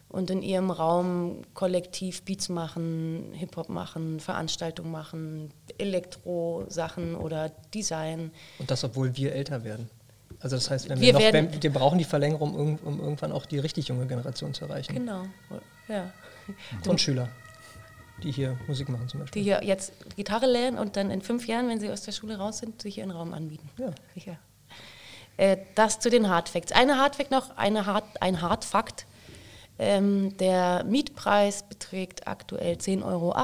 und 0.09 0.29
in 0.31 0.43
ihrem 0.43 0.71
Raum 0.71 1.43
kollektiv 1.55 2.23
Beats 2.23 2.49
machen, 2.49 3.33
Hip-Hop 3.33 3.69
machen, 3.69 4.19
Veranstaltungen 4.19 4.91
machen, 4.91 5.53
Elektro-Sachen 5.79 7.15
oder 7.15 7.51
Design. 7.73 8.33
Und 8.59 8.71
das, 8.71 8.83
obwohl 8.83 9.17
wir 9.17 9.33
älter 9.33 9.63
werden. 9.63 9.89
Also 10.39 10.57
das 10.57 10.71
heißt, 10.71 10.89
wenn 10.89 11.01
wir, 11.01 11.15
wir, 11.19 11.27
noch, 11.27 11.33
wenn, 11.33 11.63
wir 11.63 11.73
brauchen 11.73 11.99
die 11.99 12.05
Verlängerung, 12.05 12.55
um, 12.55 12.77
um, 12.77 13.01
irgendwann 13.01 13.33
auch 13.33 13.47
die 13.47 13.59
richtig 13.59 13.89
junge 13.89 14.07
Generation 14.07 14.55
zu 14.55 14.65
erreichen. 14.65 14.95
Genau, 14.95 15.25
ja. 15.89 16.13
Grundschüler, 16.83 17.29
die 18.23 18.31
hier 18.31 18.57
Musik 18.67 18.89
machen 18.89 19.09
zum 19.09 19.21
Beispiel. 19.21 19.43
Die 19.43 19.49
hier 19.49 19.63
jetzt 19.63 19.93
Gitarre 20.17 20.47
lernen 20.47 20.79
und 20.79 20.97
dann 20.97 21.11
in 21.11 21.21
fünf 21.21 21.47
Jahren, 21.47 21.69
wenn 21.69 21.81
sie 21.81 21.91
aus 21.91 22.03
der 22.03 22.13
Schule 22.13 22.39
raus 22.39 22.59
sind, 22.59 22.81
sich 22.81 22.99
ihren 22.99 23.11
Raum 23.11 23.35
anbieten. 23.35 23.69
Ja. 23.77 23.93
Sicher. 24.15 24.39
Äh, 25.37 25.59
das 25.75 26.01
zu 26.01 26.11
den 26.11 26.29
Hardfacts. 26.29 26.73
Eine 26.73 26.99
Hardfact 26.99 27.31
noch, 27.31 27.57
eine 27.57 27.87
Hard, 27.87 28.05
ein 28.21 28.41
Hardfakt. 28.41 29.07
Ähm, 29.79 30.37
der 30.37 30.85
Mietpreis 30.85 31.63
beträgt 31.63 32.29
aktuell 32.29 32.77
10,18 32.77 33.03
Euro 33.05 33.35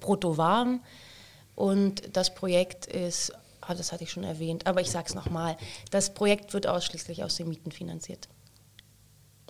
brutto 0.00 0.36
warm 0.36 0.80
und 1.54 2.16
das 2.16 2.34
Projekt 2.34 2.86
ist, 2.86 3.32
ah, 3.66 3.74
das 3.74 3.92
hatte 3.92 4.04
ich 4.04 4.10
schon 4.10 4.24
erwähnt, 4.24 4.66
aber 4.66 4.80
ich 4.80 4.90
sage 4.90 5.06
es 5.08 5.14
nochmal, 5.14 5.56
das 5.90 6.14
Projekt 6.14 6.52
wird 6.52 6.66
ausschließlich 6.66 7.22
aus 7.24 7.36
den 7.36 7.48
Mieten 7.48 7.72
finanziert. 7.72 8.28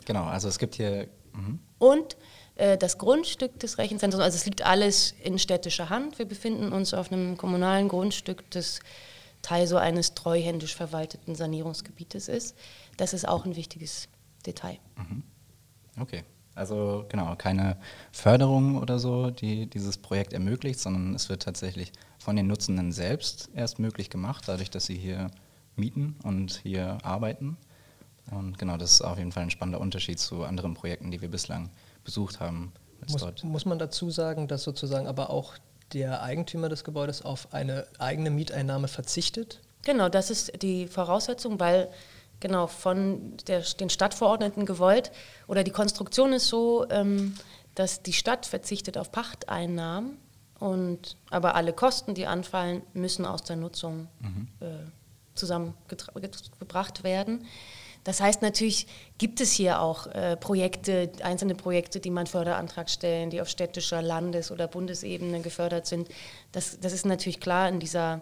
Genau, 0.04 0.24
also 0.24 0.48
es 0.48 0.58
gibt 0.58 0.74
hier... 0.74 1.08
Mh. 1.32 1.58
Und 1.78 2.16
äh, 2.56 2.78
das 2.78 2.98
Grundstück 2.98 3.58
des 3.58 3.78
Rechenzentrums, 3.78 4.22
also 4.22 4.36
es 4.36 4.46
liegt 4.46 4.62
alles 4.62 5.14
in 5.22 5.38
städtischer 5.38 5.90
Hand. 5.90 6.18
Wir 6.18 6.26
befinden 6.26 6.72
uns 6.72 6.94
auf 6.94 7.12
einem 7.12 7.36
kommunalen 7.36 7.88
Grundstück, 7.88 8.48
das 8.50 8.80
Teil 9.42 9.66
so 9.66 9.76
eines 9.76 10.14
treuhändisch 10.14 10.74
verwalteten 10.74 11.34
Sanierungsgebietes 11.34 12.28
ist. 12.28 12.56
Das 12.96 13.12
ist 13.12 13.28
auch 13.28 13.44
ein 13.44 13.56
wichtiges 13.56 14.08
Detail. 14.46 14.78
Mhm. 14.96 15.22
Okay. 16.00 16.24
Also 16.54 17.04
genau, 17.08 17.34
keine 17.36 17.76
Förderung 18.12 18.78
oder 18.80 18.98
so, 19.00 19.30
die 19.30 19.66
dieses 19.66 19.98
Projekt 19.98 20.32
ermöglicht, 20.32 20.78
sondern 20.78 21.14
es 21.14 21.28
wird 21.28 21.42
tatsächlich 21.42 21.92
von 22.24 22.36
den 22.36 22.46
Nutzenden 22.46 22.90
selbst 22.90 23.50
erst 23.54 23.78
möglich 23.78 24.08
gemacht, 24.08 24.44
dadurch, 24.46 24.70
dass 24.70 24.86
sie 24.86 24.96
hier 24.96 25.30
mieten 25.76 26.16
und 26.22 26.60
hier 26.62 26.96
arbeiten. 27.02 27.58
Und 28.30 28.58
genau, 28.58 28.78
das 28.78 28.92
ist 28.92 29.02
auf 29.02 29.18
jeden 29.18 29.30
Fall 29.30 29.42
ein 29.42 29.50
spannender 29.50 29.78
Unterschied 29.78 30.18
zu 30.18 30.42
anderen 30.42 30.72
Projekten, 30.72 31.10
die 31.10 31.20
wir 31.20 31.28
bislang 31.28 31.68
besucht 32.02 32.40
haben. 32.40 32.72
Muss, 33.10 33.42
muss 33.42 33.66
man 33.66 33.78
dazu 33.78 34.08
sagen, 34.08 34.48
dass 34.48 34.62
sozusagen 34.62 35.06
aber 35.06 35.28
auch 35.28 35.52
der 35.92 36.22
Eigentümer 36.22 36.70
des 36.70 36.82
Gebäudes 36.82 37.20
auf 37.20 37.52
eine 37.52 37.86
eigene 37.98 38.30
Mieteinnahme 38.30 38.88
verzichtet? 38.88 39.60
Genau, 39.82 40.08
das 40.08 40.30
ist 40.30 40.62
die 40.62 40.86
Voraussetzung, 40.86 41.60
weil 41.60 41.90
genau 42.40 42.68
von 42.68 43.36
der, 43.46 43.60
den 43.60 43.90
Stadtverordneten 43.90 44.64
gewollt 44.64 45.12
oder 45.46 45.62
die 45.62 45.72
Konstruktion 45.72 46.32
ist 46.32 46.48
so, 46.48 46.86
ähm, 46.88 47.34
dass 47.74 48.02
die 48.02 48.14
Stadt 48.14 48.46
verzichtet 48.46 48.96
auf 48.96 49.12
Pachteinnahmen 49.12 50.16
und 50.58 51.16
aber 51.30 51.54
alle 51.54 51.72
Kosten, 51.72 52.14
die 52.14 52.26
anfallen, 52.26 52.82
müssen 52.92 53.26
aus 53.26 53.42
der 53.42 53.56
Nutzung 53.56 54.08
mhm. 54.20 54.48
äh, 54.60 54.66
zusammengebracht 55.34 57.04
werden. 57.04 57.46
Das 58.04 58.20
heißt, 58.20 58.42
natürlich 58.42 58.86
gibt 59.16 59.40
es 59.40 59.52
hier 59.52 59.80
auch 59.80 60.06
äh, 60.08 60.36
Projekte, 60.36 61.10
einzelne 61.22 61.54
Projekte, 61.54 62.00
die 62.00 62.10
man 62.10 62.26
Förderantrag 62.26 62.90
stellen, 62.90 63.30
die 63.30 63.40
auf 63.40 63.48
städtischer, 63.48 64.02
Landes- 64.02 64.50
oder 64.50 64.68
Bundesebene 64.68 65.40
gefördert 65.40 65.86
sind. 65.86 66.08
Das, 66.52 66.78
das 66.78 66.92
ist 66.92 67.06
natürlich 67.06 67.40
klar 67.40 67.68
in 67.68 67.80
dieser 67.80 68.20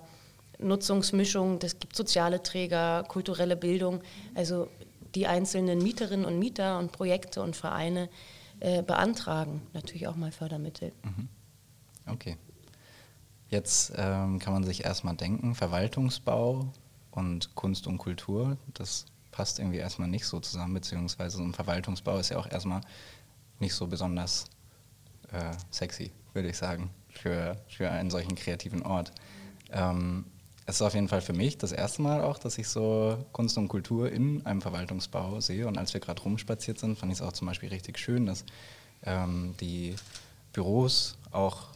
Nutzungsmischung. 0.59 1.59
Das 1.59 1.81
gibt 1.81 1.97
soziale 1.97 2.43
Träger, 2.45 3.03
kulturelle 3.09 3.57
Bildung. 3.57 4.03
Also 4.37 4.69
die 5.17 5.27
einzelnen 5.27 5.79
Mieterinnen 5.79 6.25
und 6.25 6.39
Mieter 6.39 6.79
und 6.79 6.93
Projekte 6.93 7.43
und 7.43 7.57
Vereine 7.57 8.09
äh, 8.61 8.83
beantragen 8.83 9.63
natürlich 9.73 10.07
auch 10.07 10.17
mal 10.17 10.31
Fördermittel. 10.31 10.93
Mhm. 11.03 11.29
Okay. 12.07 12.37
Jetzt 13.49 13.93
ähm, 13.97 14.39
kann 14.39 14.55
man 14.55 14.65
sich 14.65 14.85
erstmal 14.85 15.15
denken, 15.15 15.55
Verwaltungsbau 15.55 16.73
und 17.11 17.55
Kunst 17.55 17.87
und 17.87 17.99
Kultur, 17.99 18.57
das 18.73 19.05
passt 19.31 19.59
irgendwie 19.59 19.79
erstmal 19.79 20.09
nicht 20.09 20.27
so 20.27 20.41
zusammen, 20.41 20.75
beziehungsweise 20.75 21.37
so 21.37 21.43
ein 21.43 21.53
Verwaltungsbau 21.53 22.19
ist 22.19 22.31
ja 22.31 22.39
auch 22.39 22.51
erstmal 22.51 22.81
nicht 23.59 23.75
so 23.75 23.87
besonders 23.87 24.47
äh, 25.33 25.53
sexy, 25.71 26.13
würde 26.33 26.49
ich 26.49 26.57
sagen, 26.57 26.91
für, 27.11 27.57
für 27.69 27.91
einen 27.91 28.11
solchen 28.11 28.35
kreativen 28.37 28.83
Ort. 28.83 29.13
Ähm, 29.71 30.25
es 30.65 30.77
ist 30.77 30.83
auf 30.83 30.95
jeden 30.95 31.09
Fall 31.09 31.21
für 31.21 31.33
mich 31.33 31.59
das 31.59 31.73
erste 31.73 32.03
Mal 32.03 32.23
auch, 32.23 32.39
dass 32.39 32.57
ich 32.57 32.69
so 32.69 33.19
Kunst 33.33 33.59
und 33.59 33.69
Kultur 33.69 34.11
in 34.11 34.47
einem 34.47 34.63
Verwaltungsbau 34.63 35.41
sehe. 35.41 35.67
Und 35.67 35.77
als 35.77 35.93
wir 35.93 36.01
gerade 36.01 36.23
rumspaziert 36.23 36.79
sind, 36.79 36.99
fand 36.99 37.13
ich 37.13 37.19
es 37.19 37.23
auch 37.23 37.33
zum 37.33 37.49
Beispiel 37.49 37.69
richtig 37.69 37.99
schön, 37.99 38.27
dass 38.27 38.45
ähm, 39.05 39.55
die 39.61 39.97
Büros 40.53 41.19
auch 41.33 41.72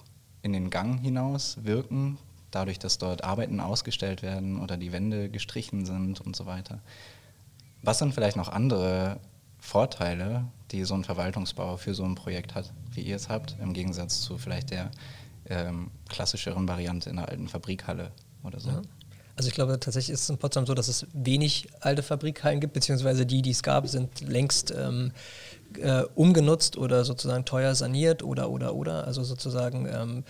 in 0.46 0.52
den 0.52 0.70
Gang 0.70 1.00
hinaus 1.00 1.58
wirken, 1.64 2.18
dadurch, 2.50 2.78
dass 2.78 2.98
dort 2.98 3.24
Arbeiten 3.24 3.60
ausgestellt 3.60 4.22
werden 4.22 4.60
oder 4.60 4.76
die 4.76 4.92
Wände 4.92 5.28
gestrichen 5.28 5.84
sind 5.84 6.20
und 6.20 6.34
so 6.34 6.46
weiter. 6.46 6.80
Was 7.82 7.98
sind 7.98 8.14
vielleicht 8.14 8.36
noch 8.36 8.48
andere 8.48 9.18
Vorteile, 9.58 10.46
die 10.70 10.84
so 10.84 10.94
ein 10.94 11.04
Verwaltungsbau 11.04 11.76
für 11.76 11.94
so 11.94 12.04
ein 12.04 12.14
Projekt 12.14 12.54
hat, 12.54 12.72
wie 12.92 13.02
ihr 13.02 13.16
es 13.16 13.28
habt, 13.28 13.56
im 13.60 13.72
Gegensatz 13.74 14.20
zu 14.20 14.38
vielleicht 14.38 14.70
der 14.70 14.90
ähm, 15.48 15.90
klassischeren 16.08 16.66
Variante 16.68 17.10
in 17.10 17.16
der 17.16 17.28
alten 17.28 17.48
Fabrikhalle 17.48 18.12
oder 18.44 18.60
so? 18.60 18.70
Ja. 18.70 18.82
Also 19.36 19.48
ich 19.48 19.54
glaube 19.54 19.78
tatsächlich 19.78 20.14
ist 20.14 20.22
es 20.22 20.30
in 20.30 20.38
Potsdam 20.38 20.64
so, 20.64 20.72
dass 20.72 20.88
es 20.88 21.06
wenig 21.12 21.68
alte 21.80 22.02
Fabrikhallen 22.02 22.58
gibt, 22.60 22.72
beziehungsweise 22.72 23.26
die, 23.26 23.42
die 23.42 23.50
es 23.50 23.62
gab, 23.62 23.86
sind 23.86 24.20
längst 24.22 24.70
ähm, 24.70 25.12
äh, 25.78 26.04
umgenutzt 26.14 26.76
oder 26.76 27.04
sozusagen 27.04 27.44
teuer 27.44 27.74
saniert 27.74 28.22
oder 28.22 28.50
oder 28.50 28.74
oder. 28.74 29.06
Also 29.06 29.22
sozusagen 29.24 29.86
ähm, 29.86 30.24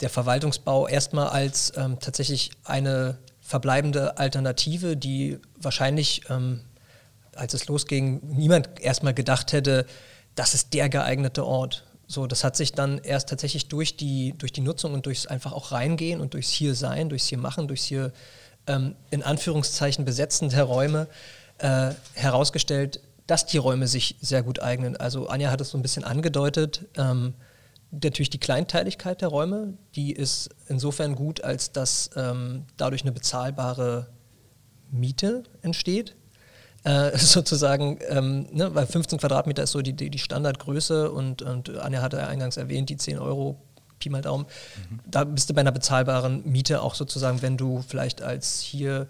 der 0.00 0.10
Verwaltungsbau 0.10 0.88
erstmal 0.88 1.28
als 1.28 1.72
ähm, 1.76 1.98
tatsächlich 2.00 2.50
eine 2.64 3.18
verbleibende 3.40 4.18
Alternative, 4.18 4.96
die 4.96 5.38
wahrscheinlich 5.60 6.22
ähm, 6.30 6.60
als 7.34 7.54
es 7.54 7.66
losging, 7.66 8.20
niemand 8.22 8.80
erstmal 8.80 9.14
gedacht 9.14 9.52
hätte, 9.52 9.86
das 10.34 10.54
ist 10.54 10.74
der 10.74 10.88
geeignete 10.88 11.44
Ort. 11.44 11.84
So, 12.06 12.26
das 12.26 12.44
hat 12.44 12.56
sich 12.56 12.72
dann 12.72 12.98
erst 12.98 13.28
tatsächlich 13.28 13.68
durch 13.68 13.96
die, 13.96 14.34
durch 14.36 14.52
die 14.52 14.60
Nutzung 14.60 14.92
und 14.92 15.06
durchs 15.06 15.26
einfach 15.26 15.52
auch 15.52 15.72
reingehen 15.72 16.20
und 16.20 16.34
durchs 16.34 16.50
hier 16.50 16.74
sein, 16.74 17.08
durchs 17.08 17.26
hier 17.26 17.38
machen, 17.38 17.68
durchs 17.68 17.84
hier 17.84 18.12
ähm, 18.66 18.96
in 19.10 19.22
Anführungszeichen 19.22 20.04
besetzen 20.04 20.50
der 20.50 20.64
Räume 20.64 21.08
äh, 21.58 21.92
herausgestellt, 22.14 23.00
dass 23.26 23.46
die 23.46 23.58
Räume 23.58 23.86
sich 23.86 24.16
sehr 24.20 24.42
gut 24.42 24.60
eignen. 24.60 24.96
Also 24.96 25.28
Anja 25.28 25.50
hat 25.50 25.60
es 25.60 25.70
so 25.70 25.78
ein 25.78 25.82
bisschen 25.82 26.04
angedeutet. 26.04 26.86
Ähm, 26.96 27.34
natürlich 27.90 28.30
die 28.30 28.38
Kleinteiligkeit 28.38 29.20
der 29.20 29.28
Räume, 29.28 29.74
die 29.94 30.12
ist 30.12 30.50
insofern 30.68 31.14
gut, 31.14 31.44
als 31.44 31.72
dass 31.72 32.10
ähm, 32.16 32.64
dadurch 32.76 33.02
eine 33.02 33.12
bezahlbare 33.12 34.08
Miete 34.90 35.44
entsteht 35.62 36.16
äh, 36.84 37.16
sozusagen, 37.18 37.98
ähm, 38.08 38.46
ne, 38.52 38.74
weil 38.74 38.86
15 38.86 39.18
Quadratmeter 39.18 39.62
ist 39.62 39.72
so 39.72 39.82
die, 39.82 39.92
die, 39.92 40.10
die 40.10 40.18
Standardgröße 40.18 41.10
und, 41.10 41.42
und 41.42 41.76
Anja 41.78 42.02
hatte 42.02 42.18
ja 42.18 42.26
eingangs 42.26 42.56
erwähnt, 42.56 42.90
die 42.90 42.96
10 42.96 43.18
Euro 43.18 43.60
Pi 43.98 44.10
mal 44.10 44.22
Daumen. 44.22 44.46
Mhm. 44.90 45.00
Da 45.06 45.24
bist 45.24 45.48
du 45.48 45.54
bei 45.54 45.60
einer 45.60 45.72
bezahlbaren 45.72 46.42
Miete 46.44 46.82
auch 46.82 46.94
sozusagen, 46.94 47.42
wenn 47.42 47.56
du 47.56 47.82
vielleicht 47.86 48.22
als 48.22 48.60
hier 48.60 49.06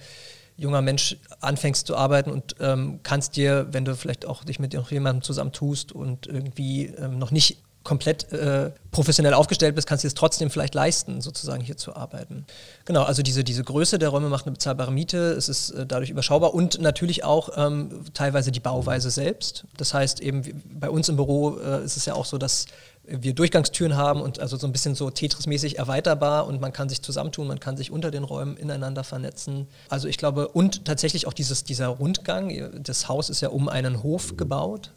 junger 0.56 0.82
Mensch 0.82 1.16
anfängst 1.40 1.86
zu 1.86 1.96
arbeiten 1.96 2.30
und 2.30 2.56
ähm, 2.60 3.00
kannst 3.02 3.36
dir, 3.36 3.68
wenn 3.70 3.84
du 3.84 3.96
vielleicht 3.96 4.26
auch 4.26 4.44
dich 4.44 4.58
mit 4.58 4.74
jemandem 4.74 5.22
zusammentust 5.22 5.92
und 5.92 6.26
irgendwie 6.26 6.86
ähm, 6.86 7.18
noch 7.18 7.30
nicht 7.30 7.58
komplett 7.84 8.32
äh, 8.32 8.70
professionell 8.90 9.34
aufgestellt 9.34 9.74
bist, 9.74 9.88
kannst 9.88 10.04
du 10.04 10.08
es 10.08 10.14
trotzdem 10.14 10.50
vielleicht 10.50 10.74
leisten, 10.74 11.20
sozusagen 11.20 11.62
hier 11.62 11.76
zu 11.76 11.96
arbeiten. 11.96 12.46
Genau, 12.84 13.02
also 13.02 13.22
diese, 13.22 13.44
diese 13.44 13.64
Größe 13.64 13.98
der 13.98 14.10
Räume 14.10 14.28
macht 14.28 14.46
eine 14.46 14.52
bezahlbare 14.52 14.92
Miete, 14.92 15.32
es 15.32 15.48
ist 15.48 15.70
äh, 15.70 15.86
dadurch 15.86 16.10
überschaubar 16.10 16.54
und 16.54 16.80
natürlich 16.80 17.24
auch 17.24 17.50
ähm, 17.56 18.04
teilweise 18.14 18.52
die 18.52 18.60
Bauweise 18.60 19.10
selbst. 19.10 19.64
Das 19.76 19.94
heißt 19.94 20.20
eben, 20.20 20.62
bei 20.78 20.90
uns 20.90 21.08
im 21.08 21.16
Büro 21.16 21.58
äh, 21.58 21.84
ist 21.84 21.96
es 21.96 22.04
ja 22.04 22.14
auch 22.14 22.24
so, 22.24 22.38
dass 22.38 22.66
wir 23.04 23.34
Durchgangstüren 23.34 23.96
haben 23.96 24.20
und 24.20 24.38
also 24.38 24.56
so 24.56 24.66
ein 24.66 24.72
bisschen 24.72 24.94
so 24.94 25.08
Tetris-mäßig 25.10 25.76
erweiterbar 25.76 26.46
und 26.46 26.60
man 26.60 26.72
kann 26.72 26.88
sich 26.88 27.02
zusammentun, 27.02 27.48
man 27.48 27.58
kann 27.58 27.76
sich 27.76 27.90
unter 27.90 28.10
den 28.10 28.22
Räumen 28.22 28.56
ineinander 28.56 29.02
vernetzen. 29.02 29.66
Also 29.88 30.06
ich 30.08 30.18
glaube, 30.18 30.48
und 30.48 30.84
tatsächlich 30.84 31.26
auch 31.26 31.32
dieses, 31.32 31.64
dieser 31.64 31.88
Rundgang, 31.88 32.82
das 32.82 33.08
Haus 33.08 33.28
ist 33.28 33.40
ja 33.40 33.48
um 33.48 33.68
einen 33.68 34.02
Hof 34.02 34.36
gebaut. 34.36 34.92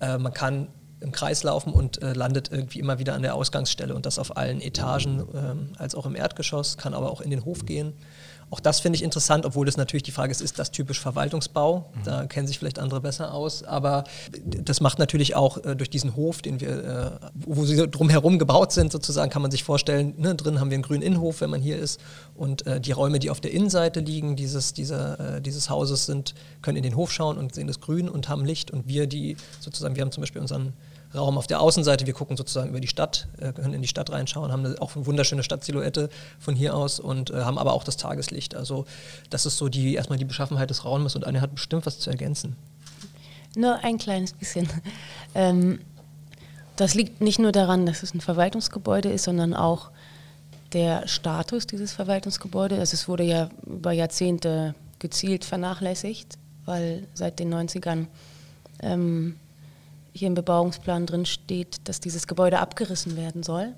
Äh, 0.00 0.18
man 0.18 0.32
kann 0.32 0.68
im 1.00 1.12
Kreis 1.12 1.42
laufen 1.42 1.72
und 1.72 2.02
äh, 2.02 2.12
landet 2.14 2.50
irgendwie 2.50 2.80
immer 2.80 2.98
wieder 2.98 3.14
an 3.14 3.22
der 3.22 3.34
Ausgangsstelle 3.34 3.94
und 3.94 4.06
das 4.06 4.18
auf 4.18 4.36
allen 4.36 4.60
Etagen, 4.60 5.22
ähm, 5.34 5.72
als 5.78 5.94
auch 5.94 6.06
im 6.06 6.16
Erdgeschoss, 6.16 6.76
kann 6.78 6.94
aber 6.94 7.10
auch 7.10 7.20
in 7.20 7.30
den 7.30 7.44
Hof 7.44 7.66
gehen. 7.66 7.92
Auch 8.50 8.60
das 8.60 8.80
finde 8.80 8.96
ich 8.96 9.02
interessant, 9.02 9.46
obwohl 9.46 9.66
das 9.66 9.76
natürlich 9.76 10.02
die 10.02 10.10
Frage 10.10 10.30
ist, 10.30 10.40
ist 10.40 10.58
das 10.58 10.70
typisch 10.70 11.00
Verwaltungsbau? 11.00 11.90
Mhm. 11.94 12.04
Da 12.04 12.26
kennen 12.26 12.46
sich 12.46 12.58
vielleicht 12.58 12.78
andere 12.78 13.00
besser 13.00 13.32
aus. 13.32 13.62
Aber 13.62 14.04
das 14.42 14.80
macht 14.80 14.98
natürlich 14.98 15.34
auch 15.34 15.58
äh, 15.64 15.74
durch 15.74 15.90
diesen 15.90 16.16
Hof, 16.16 16.42
den 16.42 16.60
wir, 16.60 17.20
äh, 17.22 17.26
wo 17.34 17.64
sie 17.64 17.88
drumherum 17.88 18.38
gebaut 18.38 18.72
sind, 18.72 18.92
sozusagen, 18.92 19.30
kann 19.30 19.42
man 19.42 19.50
sich 19.50 19.64
vorstellen, 19.64 20.14
ne, 20.18 20.34
drin 20.34 20.60
haben 20.60 20.70
wir 20.70 20.76
einen 20.76 20.82
grünen 20.82 21.02
Innenhof, 21.02 21.40
wenn 21.40 21.50
man 21.50 21.60
hier 21.60 21.78
ist. 21.78 22.00
Und 22.34 22.66
äh, 22.66 22.80
die 22.80 22.92
Räume, 22.92 23.18
die 23.18 23.30
auf 23.30 23.40
der 23.40 23.52
Innenseite 23.52 24.00
liegen 24.00 24.36
dieses, 24.36 24.72
dieser, 24.72 25.36
äh, 25.36 25.40
dieses 25.40 25.70
Hauses 25.70 26.06
sind, 26.06 26.34
können 26.62 26.76
in 26.76 26.82
den 26.82 26.96
Hof 26.96 27.12
schauen 27.12 27.38
und 27.38 27.54
sehen 27.54 27.66
das 27.66 27.80
Grün 27.80 28.08
und 28.08 28.28
haben 28.28 28.44
Licht. 28.44 28.70
Und 28.70 28.88
wir, 28.88 29.06
die 29.06 29.36
sozusagen, 29.60 29.96
wir 29.96 30.02
haben 30.02 30.12
zum 30.12 30.20
Beispiel 30.20 30.40
unseren 30.40 30.74
Raum 31.14 31.38
auf 31.38 31.46
der 31.46 31.60
Außenseite. 31.60 32.06
Wir 32.06 32.14
gucken 32.14 32.36
sozusagen 32.36 32.70
über 32.70 32.80
die 32.80 32.88
Stadt, 32.88 33.28
äh, 33.38 33.52
können 33.52 33.74
in 33.74 33.82
die 33.82 33.88
Stadt 33.88 34.10
reinschauen, 34.10 34.52
haben 34.52 34.78
auch 34.78 34.96
eine 34.96 35.06
wunderschöne 35.06 35.42
Stadtsilhouette 35.42 36.08
von 36.38 36.54
hier 36.54 36.74
aus 36.76 37.00
und 37.00 37.30
äh, 37.30 37.42
haben 37.42 37.58
aber 37.58 37.72
auch 37.72 37.84
das 37.84 37.96
Tageslicht. 37.96 38.54
Also 38.54 38.86
das 39.30 39.46
ist 39.46 39.58
so 39.58 39.68
die 39.68 39.94
erstmal 39.94 40.18
die 40.18 40.24
Beschaffenheit 40.24 40.70
des 40.70 40.84
Raumes 40.84 41.16
und 41.16 41.26
Anja 41.26 41.40
hat 41.40 41.54
bestimmt 41.54 41.86
was 41.86 41.98
zu 41.98 42.10
ergänzen. 42.10 42.56
Nur 43.56 43.82
ein 43.84 43.98
kleines 43.98 44.32
bisschen. 44.32 44.68
Ähm, 45.36 45.80
das 46.76 46.94
liegt 46.94 47.20
nicht 47.20 47.40
nur 47.40 47.50
daran, 47.50 47.86
dass 47.86 48.04
es 48.04 48.14
ein 48.14 48.20
Verwaltungsgebäude 48.20 49.08
ist, 49.08 49.24
sondern 49.24 49.52
auch 49.52 49.90
der 50.72 51.08
Status 51.08 51.66
dieses 51.66 51.92
Verwaltungsgebäudes. 51.92 52.78
Also 52.78 52.94
es 52.94 53.08
wurde 53.08 53.24
ja 53.24 53.48
über 53.66 53.90
Jahrzehnte 53.90 54.76
gezielt 55.00 55.44
vernachlässigt, 55.44 56.38
weil 56.64 57.06
seit 57.14 57.38
den 57.38 57.52
90ern 57.52 58.06
ähm, 58.80 59.36
hier 60.14 60.28
im 60.28 60.34
Bebauungsplan 60.34 61.06
drin 61.06 61.26
steht, 61.26 61.88
dass 61.88 62.00
dieses 62.00 62.26
Gebäude 62.26 62.60
abgerissen 62.60 63.16
werden 63.16 63.42
soll. 63.42 63.74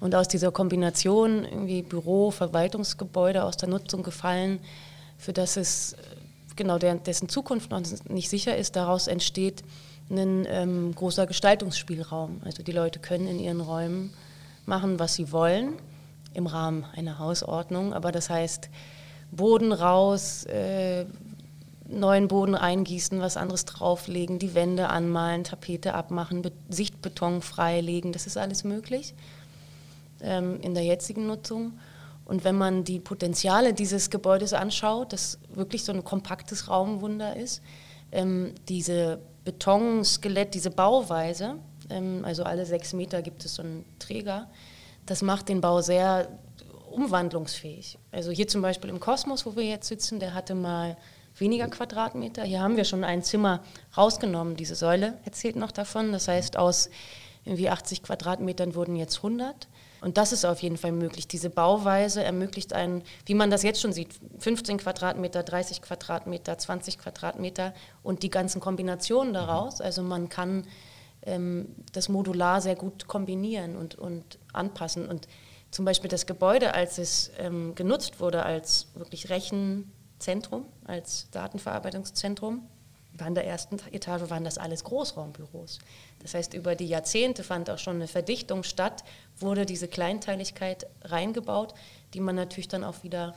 Und 0.00 0.14
aus 0.14 0.28
dieser 0.28 0.52
Kombination 0.52 1.44
irgendwie 1.44 1.82
Büro, 1.82 2.30
Verwaltungsgebäude 2.30 3.42
aus 3.42 3.56
der 3.56 3.68
Nutzung 3.68 4.02
gefallen, 4.02 4.60
für 5.16 5.32
das 5.32 5.56
es 5.56 5.94
äh, 5.94 5.96
genau 6.56 6.78
dessen 6.78 7.28
Zukunft 7.28 7.70
noch 7.70 7.80
nicht 8.08 8.28
sicher 8.28 8.56
ist, 8.56 8.76
daraus 8.76 9.06
entsteht 9.06 9.62
ein 10.10 10.46
ähm, 10.48 10.94
großer 10.94 11.26
Gestaltungsspielraum. 11.26 12.42
Also 12.44 12.62
die 12.62 12.72
Leute 12.72 12.98
können 12.98 13.26
in 13.26 13.38
ihren 13.38 13.60
Räumen 13.60 14.12
machen, 14.66 14.98
was 14.98 15.14
sie 15.14 15.32
wollen, 15.32 15.74
im 16.34 16.46
Rahmen 16.46 16.84
einer 16.94 17.18
Hausordnung. 17.18 17.94
Aber 17.94 18.12
das 18.12 18.28
heißt, 18.28 18.68
Boden 19.30 19.72
raus, 19.72 20.44
äh, 20.44 21.06
neuen 21.98 22.28
Boden 22.28 22.54
eingießen, 22.54 23.20
was 23.20 23.36
anderes 23.36 23.64
drauflegen, 23.64 24.38
die 24.38 24.54
Wände 24.54 24.88
anmalen, 24.88 25.44
Tapete 25.44 25.94
abmachen, 25.94 26.42
Be 26.42 26.52
Sichtbeton 26.68 27.42
freilegen, 27.42 28.12
das 28.12 28.26
ist 28.26 28.36
alles 28.36 28.64
möglich 28.64 29.14
ähm, 30.22 30.60
in 30.60 30.74
der 30.74 30.84
jetzigen 30.84 31.26
Nutzung. 31.26 31.78
Und 32.24 32.44
wenn 32.44 32.56
man 32.56 32.84
die 32.84 33.00
Potenziale 33.00 33.74
dieses 33.74 34.10
Gebäudes 34.10 34.52
anschaut, 34.52 35.12
das 35.12 35.38
wirklich 35.54 35.84
so 35.84 35.92
ein 35.92 36.04
kompaktes 36.04 36.68
Raumwunder 36.68 37.36
ist, 37.36 37.62
ähm, 38.12 38.54
diese 38.68 39.18
Betonskelett, 39.44 40.54
diese 40.54 40.70
Bauweise, 40.70 41.56
ähm, 41.90 42.22
also 42.24 42.44
alle 42.44 42.64
sechs 42.64 42.92
Meter 42.92 43.22
gibt 43.22 43.44
es 43.44 43.56
so 43.56 43.62
einen 43.62 43.84
Träger, 43.98 44.48
das 45.06 45.22
macht 45.22 45.48
den 45.48 45.60
Bau 45.60 45.80
sehr 45.80 46.28
umwandlungsfähig. 46.92 47.98
Also 48.12 48.30
hier 48.30 48.46
zum 48.46 48.62
Beispiel 48.62 48.90
im 48.90 49.00
Kosmos, 49.00 49.44
wo 49.46 49.56
wir 49.56 49.64
jetzt 49.64 49.88
sitzen, 49.88 50.20
der 50.20 50.34
hatte 50.34 50.54
mal 50.54 50.96
weniger 51.42 51.68
Quadratmeter. 51.68 52.44
Hier 52.44 52.60
haben 52.60 52.76
wir 52.76 52.84
schon 52.84 53.04
ein 53.04 53.22
Zimmer 53.22 53.60
rausgenommen. 53.96 54.56
Diese 54.56 54.76
Säule 54.76 55.18
erzählt 55.24 55.56
noch 55.56 55.72
davon. 55.72 56.12
Das 56.12 56.28
heißt, 56.28 56.56
aus 56.56 56.88
irgendwie 57.44 57.68
80 57.68 58.02
Quadratmetern 58.02 58.74
wurden 58.74 58.96
jetzt 58.96 59.16
100. 59.16 59.68
Und 60.00 60.16
das 60.16 60.32
ist 60.32 60.44
auf 60.44 60.62
jeden 60.62 60.76
Fall 60.76 60.92
möglich. 60.92 61.28
Diese 61.28 61.50
Bauweise 61.50 62.22
ermöglicht 62.22 62.72
einen, 62.72 63.02
wie 63.26 63.34
man 63.34 63.50
das 63.50 63.62
jetzt 63.62 63.80
schon 63.80 63.92
sieht, 63.92 64.08
15 64.38 64.78
Quadratmeter, 64.78 65.42
30 65.42 65.82
Quadratmeter, 65.82 66.56
20 66.58 66.98
Quadratmeter 66.98 67.74
und 68.02 68.22
die 68.22 68.30
ganzen 68.30 68.60
Kombinationen 68.60 69.34
daraus. 69.34 69.80
Also 69.80 70.02
man 70.02 70.28
kann 70.28 70.64
ähm, 71.22 71.74
das 71.92 72.08
modular 72.08 72.60
sehr 72.60 72.76
gut 72.76 73.06
kombinieren 73.06 73.76
und, 73.76 73.96
und 73.96 74.38
anpassen. 74.52 75.08
Und 75.08 75.28
zum 75.70 75.84
Beispiel 75.84 76.10
das 76.10 76.26
Gebäude, 76.26 76.74
als 76.74 76.98
es 76.98 77.30
ähm, 77.38 77.74
genutzt 77.74 78.20
wurde 78.20 78.44
als 78.44 78.88
wirklich 78.94 79.30
Rechen, 79.30 79.90
Zentrum, 80.22 80.64
als 80.84 81.28
Datenverarbeitungszentrum. 81.30 82.66
An 83.18 83.34
der 83.34 83.46
ersten 83.46 83.76
Etage 83.92 84.30
waren 84.30 84.44
das 84.44 84.56
alles 84.56 84.84
Großraumbüros. 84.84 85.80
Das 86.20 86.32
heißt, 86.32 86.54
über 86.54 86.74
die 86.74 86.86
Jahrzehnte 86.86 87.44
fand 87.44 87.68
auch 87.68 87.78
schon 87.78 87.96
eine 87.96 88.08
Verdichtung 88.08 88.62
statt, 88.62 89.04
wurde 89.38 89.66
diese 89.66 89.86
Kleinteiligkeit 89.86 90.86
reingebaut, 91.02 91.74
die 92.14 92.20
man 92.20 92.36
natürlich 92.36 92.68
dann 92.68 92.84
auch 92.84 93.02
wieder 93.02 93.34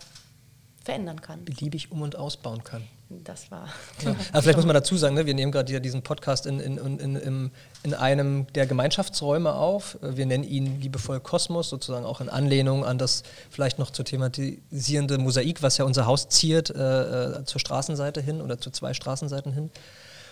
verändern 0.86 1.20
kann. 1.22 1.44
Beliebig 1.44 1.92
um- 1.92 2.04
und 2.04 2.16
ausbauen 2.16 2.64
kann. 2.64 2.84
Das 3.10 3.52
war. 3.52 3.68
Ja. 4.04 4.16
Aber 4.32 4.42
vielleicht 4.42 4.58
muss 4.58 4.66
man 4.66 4.74
dazu 4.74 4.98
sagen, 4.98 5.16
ne, 5.16 5.26
wir 5.26 5.34
nehmen 5.34 5.52
gerade 5.52 5.80
diesen 5.80 6.02
Podcast 6.02 6.46
in, 6.46 6.60
in, 6.60 6.78
in, 6.78 7.16
in, 7.16 7.52
in 7.84 7.94
einem 7.94 8.48
der 8.54 8.66
Gemeinschaftsräume 8.66 9.54
auf. 9.54 9.98
Wir 10.02 10.26
nennen 10.26 10.44
ihn 10.44 10.82
liebevoll 10.82 11.20
Kosmos, 11.20 11.70
sozusagen 11.70 12.06
auch 12.06 12.20
in 12.22 12.30
Anlehnung 12.30 12.84
an 12.84 12.98
das 12.98 13.24
vielleicht 13.52 13.78
noch 13.78 13.92
zu 13.92 14.04
thematisierende 14.04 15.18
Mosaik, 15.20 15.62
was 15.62 15.78
ja 15.78 15.86
unser 15.86 16.08
Haus 16.08 16.30
ziert, 16.30 16.70
äh, 16.72 17.42
äh 17.42 17.46
zur 17.46 17.60
Straßenseite 17.60 18.22
hin 18.22 18.42
oder 18.42 18.60
zu 18.60 18.72
zwei 18.72 18.94
Straßenseiten 18.94 19.52
hin. 19.54 19.70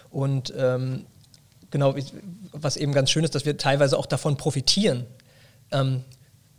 Und 0.09 0.53
ähm, 0.57 1.05
genau, 1.69 1.95
was 2.53 2.77
eben 2.77 2.93
ganz 2.93 3.11
schön 3.11 3.23
ist, 3.23 3.35
dass 3.35 3.45
wir 3.45 3.57
teilweise 3.57 3.97
auch 3.97 4.07
davon 4.07 4.37
profitieren, 4.37 5.05
ähm, 5.71 6.03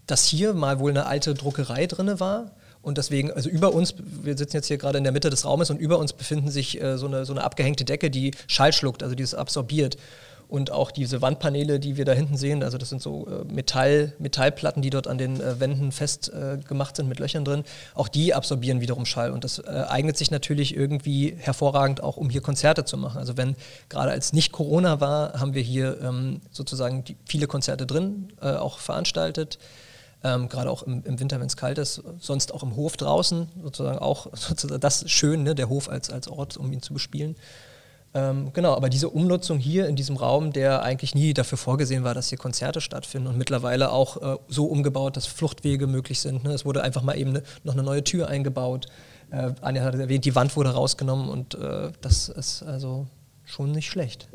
dass 0.07 0.27
hier 0.27 0.55
mal 0.55 0.79
wohl 0.79 0.91
eine 0.91 1.07
alte 1.07 1.35
Druckerei 1.35 1.87
drin 1.87 2.21
war 2.21 2.53
und 2.85 2.99
deswegen, 2.99 3.33
also 3.33 3.49
über 3.49 3.73
uns, 3.73 3.95
wir 3.99 4.37
sitzen 4.37 4.57
jetzt 4.57 4.67
hier 4.67 4.79
gerade 4.79 4.99
in 4.99 5.05
der 5.05 5.13
Mitte 5.13 5.31
des 5.31 5.45
Raumes 5.45 5.71
und 5.71 5.81
über 5.81 5.99
uns 5.99 6.13
befinden 6.13 6.51
sich 6.51 6.81
äh, 6.81 6.99
so, 6.99 7.07
eine, 7.07 7.25
so 7.25 7.33
eine 7.33 7.43
abgehängte 7.43 7.85
Decke, 7.85 8.11
die 8.11 8.33
Schall 8.47 8.73
schluckt, 8.73 9.03
also 9.03 9.15
die 9.15 9.23
es 9.23 9.35
absorbiert. 9.35 9.97
Und 10.47 10.71
auch 10.71 10.91
diese 10.91 11.23
Wandpaneele, 11.23 11.81
die 11.81 11.97
wir 11.97 12.05
da 12.05 12.13
hinten 12.13 12.37
sehen, 12.37 12.63
also 12.63 12.77
das 12.77 12.91
sind 12.91 13.01
so 13.01 13.27
äh, 13.27 13.53
Metall, 13.53 14.13
Metallplatten, 14.19 14.83
die 14.83 14.91
dort 14.91 15.09
an 15.09 15.17
den 15.17 15.41
äh, 15.41 15.59
Wänden 15.59 15.91
fest 15.91 16.31
äh, 16.33 16.59
sind 16.95 17.09
mit 17.09 17.19
Löchern 17.19 17.47
drin, 17.47 17.65
auch 17.95 18.09
die 18.09 18.35
absorbieren 18.35 18.83
wiederum 18.83 19.07
Schall. 19.07 19.31
Und 19.31 19.45
das 19.45 19.59
äh, 19.59 19.85
eignet 19.89 20.19
sich 20.19 20.31
natürlich 20.31 20.77
irgendwie 20.77 21.35
hervorragend 21.39 22.03
auch, 22.03 22.19
um 22.19 22.29
hier 22.29 22.43
Konzerte 22.43 22.85
zu 22.85 22.99
machen. 22.99 23.19
Also 23.19 23.39
wenn 23.39 23.57
gerade 23.89 24.11
als 24.13 24.35
nicht 24.35 24.53
Corona 24.53 25.01
war, 25.01 25.41
haben 25.41 25.55
wir 25.55 25.63
hier 25.63 25.99
ähm, 26.03 26.43
sozusagen 26.51 27.03
die, 27.05 27.17
viele 27.25 27.47
Konzerte 27.47 27.87
drin, 27.87 28.29
äh, 28.43 28.53
auch 28.53 28.79
veranstaltet 28.79 29.59
ähm, 30.25 30.49
gerade 30.49 30.71
auch 30.71 30.83
im, 30.83 31.03
im 31.05 31.21
Winter, 31.21 31.39
wenn 31.39 31.47
es 31.47 31.57
kalt 31.57 31.79
ist, 31.79 32.03
sonst 32.19 32.53
auch 32.53 32.63
im 32.63 32.75
Hof 32.77 32.97
draußen, 32.97 33.47
sozusagen 33.63 33.99
auch 33.99 34.27
sozusagen 34.33 34.81
das 34.81 35.09
schön, 35.09 35.43
ne, 35.45 35.55
der 35.55 35.69
Hof 35.69 35.89
als, 35.89 36.11
als 36.11 36.27
Ort, 36.29 36.57
um 36.57 36.73
ihn 36.73 36.83
zu 36.83 36.95
bespielen. 36.95 37.37
Ähm, 38.15 38.53
genau, 38.53 38.75
aber 38.75 38.89
diese 38.89 39.11
Umnutzung 39.11 39.59
hier 39.59 39.89
in 39.89 39.97
diesem 39.97 40.17
Raum, 40.17 40.53
der 40.53 40.83
eigentlich 40.83 41.15
nie 41.15 41.35
dafür 41.35 41.59
vorgesehen 41.59 42.05
war, 42.05 42.15
dass 42.15 42.29
hier 42.29 42.39
Konzerte 42.39 42.81
stattfinden 42.81 43.27
und 43.27 43.37
mittlerweile 43.37 43.91
auch 43.91 44.23
äh, 44.23 44.39
so 44.49 44.67
umgebaut, 44.67 45.17
dass 45.17 45.27
Fluchtwege 45.27 45.87
möglich 45.89 46.21
sind. 46.21 46.45
Ne? 46.45 46.53
Es 46.53 46.65
wurde 46.65 46.83
einfach 46.83 47.03
mal 47.03 47.19
eben 47.19 47.33
ne, 47.33 47.43
noch 47.65 47.75
eine 47.75 47.83
neue 47.83 48.05
Tür 48.05 48.29
eingebaut. 48.29 48.87
Äh, 49.31 49.53
Anja 49.61 49.83
hat 49.83 49.97
erwähnt, 49.97 50.25
die 50.25 50.35
Wand 50.35 50.57
wurde 50.57 50.71
rausgenommen 50.71 51.29
und 51.29 51.55
äh, 51.57 51.91
das 52.01 52.29
ist 52.29 52.63
also 52.63 53.07
schon 53.45 53.73
nicht 53.73 53.91
schlecht. 53.91 54.29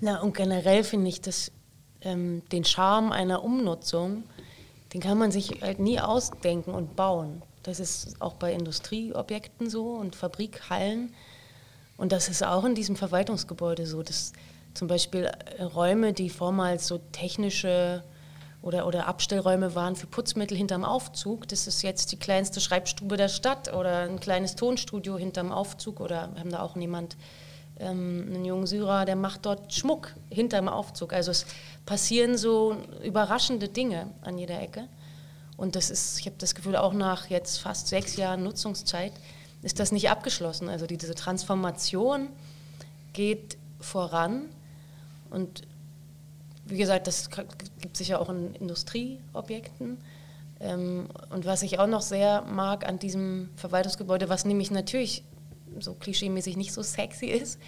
Na, 0.00 0.20
und 0.20 0.36
generell 0.36 0.84
finde 0.84 1.08
ich 1.08 1.22
das, 1.22 1.50
ähm, 2.02 2.42
den 2.52 2.64
Charme 2.64 3.12
einer 3.12 3.42
Umnutzung 3.42 4.24
den 4.92 5.00
kann 5.00 5.18
man 5.18 5.32
sich 5.32 5.62
halt 5.62 5.78
nie 5.78 6.00
ausdenken 6.00 6.72
und 6.72 6.96
bauen. 6.96 7.42
Das 7.62 7.80
ist 7.80 8.20
auch 8.20 8.34
bei 8.34 8.52
Industrieobjekten 8.52 9.70
so 9.70 9.92
und 9.92 10.16
Fabrikhallen. 10.16 11.14
Und 11.96 12.12
das 12.12 12.28
ist 12.28 12.44
auch 12.44 12.64
in 12.64 12.74
diesem 12.74 12.96
Verwaltungsgebäude 12.96 13.86
so. 13.86 14.02
Dass 14.02 14.32
zum 14.74 14.88
Beispiel 14.88 15.30
äh, 15.58 15.62
Räume, 15.62 16.12
die 16.12 16.30
vormals 16.30 16.86
so 16.86 16.98
technische 17.12 18.02
oder, 18.62 18.86
oder 18.86 19.06
Abstellräume 19.06 19.74
waren 19.74 19.96
für 19.96 20.06
Putzmittel 20.06 20.56
hinterm 20.56 20.84
Aufzug, 20.84 21.48
das 21.48 21.66
ist 21.66 21.82
jetzt 21.82 22.12
die 22.12 22.18
kleinste 22.18 22.60
Schreibstube 22.60 23.16
der 23.16 23.28
Stadt 23.28 23.72
oder 23.72 24.02
ein 24.02 24.20
kleines 24.20 24.54
Tonstudio 24.54 25.18
hinterm 25.18 25.50
Aufzug 25.50 26.00
oder 26.00 26.30
haben 26.38 26.50
da 26.50 26.62
auch 26.62 26.76
jemand, 26.76 27.16
ähm, 27.82 28.24
einen 28.28 28.44
jungen 28.44 28.66
Syrer, 28.66 29.04
der 29.04 29.16
macht 29.16 29.44
dort 29.44 29.72
Schmuck 29.72 30.14
hinterm 30.30 30.68
Aufzug. 30.68 31.12
Also 31.12 31.30
es 31.30 31.46
passieren 31.84 32.38
so 32.38 32.76
überraschende 33.02 33.68
Dinge 33.68 34.06
an 34.22 34.38
jeder 34.38 34.60
Ecke. 34.60 34.88
Und 35.56 35.76
das 35.76 35.90
ist, 35.90 36.18
ich 36.18 36.26
habe 36.26 36.36
das 36.38 36.54
Gefühl, 36.54 36.76
auch 36.76 36.92
nach 36.92 37.28
jetzt 37.28 37.58
fast 37.58 37.88
sechs 37.88 38.16
Jahren 38.16 38.42
Nutzungszeit 38.42 39.12
ist 39.62 39.78
das 39.78 39.92
nicht 39.92 40.10
abgeschlossen. 40.10 40.68
Also 40.68 40.86
diese 40.86 41.14
Transformation 41.14 42.28
geht 43.12 43.56
voran. 43.80 44.46
Und 45.30 45.62
wie 46.64 46.78
gesagt, 46.78 47.06
das 47.06 47.30
gibt 47.30 47.92
es 47.92 47.98
sicher 47.98 48.20
auch 48.20 48.28
in 48.28 48.54
Industrieobjekten. 48.54 49.98
Ähm, 50.60 51.08
und 51.30 51.44
was 51.44 51.62
ich 51.62 51.78
auch 51.78 51.86
noch 51.86 52.02
sehr 52.02 52.42
mag 52.42 52.86
an 52.86 52.98
diesem 52.98 53.50
Verwaltungsgebäude, 53.56 54.28
was 54.28 54.44
nämlich 54.44 54.70
natürlich 54.70 55.24
so 55.80 55.94
klischeemäßig 55.94 56.56
nicht 56.56 56.72
so 56.72 56.82
sexy 56.82 57.26
ist, 57.26 57.58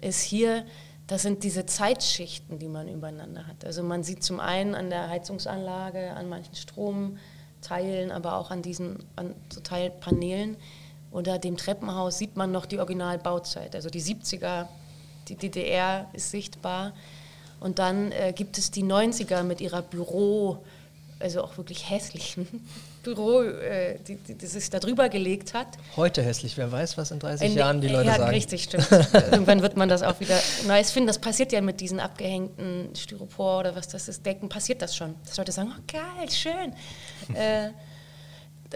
ist 0.00 0.20
hier 0.20 0.64
das 1.06 1.22
sind 1.22 1.44
diese 1.44 1.66
Zeitschichten, 1.66 2.58
die 2.58 2.68
man 2.68 2.88
übereinander 2.88 3.46
hat. 3.46 3.64
Also 3.64 3.82
man 3.82 4.02
sieht 4.02 4.22
zum 4.22 4.40
einen 4.40 4.74
an 4.74 4.88
der 4.88 5.10
Heizungsanlage, 5.10 6.12
an 6.14 6.28
manchen 6.28 6.54
Teilen, 7.60 8.10
aber 8.10 8.36
auch 8.36 8.50
an 8.50 8.62
diesen 8.62 8.98
an 9.16 9.34
so 9.52 9.60
Teilpanelen. 9.60 10.56
Unter 11.10 11.38
dem 11.38 11.56
Treppenhaus 11.56 12.18
sieht 12.18 12.36
man 12.36 12.52
noch 12.52 12.66
die 12.66 12.78
Originalbauzeit, 12.78 13.74
also 13.74 13.88
die 13.88 14.02
70er, 14.02 14.66
die 15.28 15.36
DDR 15.36 16.08
ist 16.12 16.30
sichtbar. 16.30 16.92
Und 17.60 17.78
dann 17.78 18.10
äh, 18.12 18.32
gibt 18.34 18.58
es 18.58 18.70
die 18.70 18.82
90er 18.82 19.42
mit 19.42 19.60
ihrer 19.60 19.82
Büro, 19.82 20.64
also 21.20 21.42
auch 21.42 21.56
wirklich 21.56 21.88
hässlichen 21.88 22.66
Büro, 23.04 23.42
äh, 23.42 23.98
die, 24.00 24.16
die, 24.16 24.34
die, 24.34 24.46
sich 24.46 24.68
da 24.70 24.80
drüber 24.80 25.08
gelegt 25.08 25.54
hat. 25.54 25.68
Heute 25.96 26.22
hässlich, 26.22 26.56
wer 26.56 26.72
weiß, 26.72 26.98
was 26.98 27.12
in 27.12 27.20
30 27.20 27.50
in, 27.50 27.56
Jahren 27.56 27.80
die 27.80 27.88
Leute 27.88 28.08
ja, 28.08 28.16
sagen. 28.16 28.30
richtig, 28.30 28.64
stimmt. 28.64 28.90
Irgendwann 29.30 29.62
wird 29.62 29.76
man 29.76 29.88
das 29.88 30.02
auch 30.02 30.18
wieder 30.18 30.40
nice 30.66 30.90
finden. 30.90 31.06
Das 31.06 31.20
passiert 31.20 31.52
ja 31.52 31.60
mit 31.60 31.80
diesen 31.80 32.00
abgehängten 32.00 32.96
Styropor 32.96 33.60
oder 33.60 33.76
was 33.76 33.86
das 33.86 34.08
ist, 34.08 34.26
Decken, 34.26 34.48
passiert 34.48 34.82
das 34.82 34.96
schon. 34.96 35.14
Dass 35.24 35.36
Leute 35.36 35.52
sagen, 35.52 35.72
oh 35.78 35.82
geil, 35.86 36.30
schön. 36.30 36.72
äh, 37.36 37.70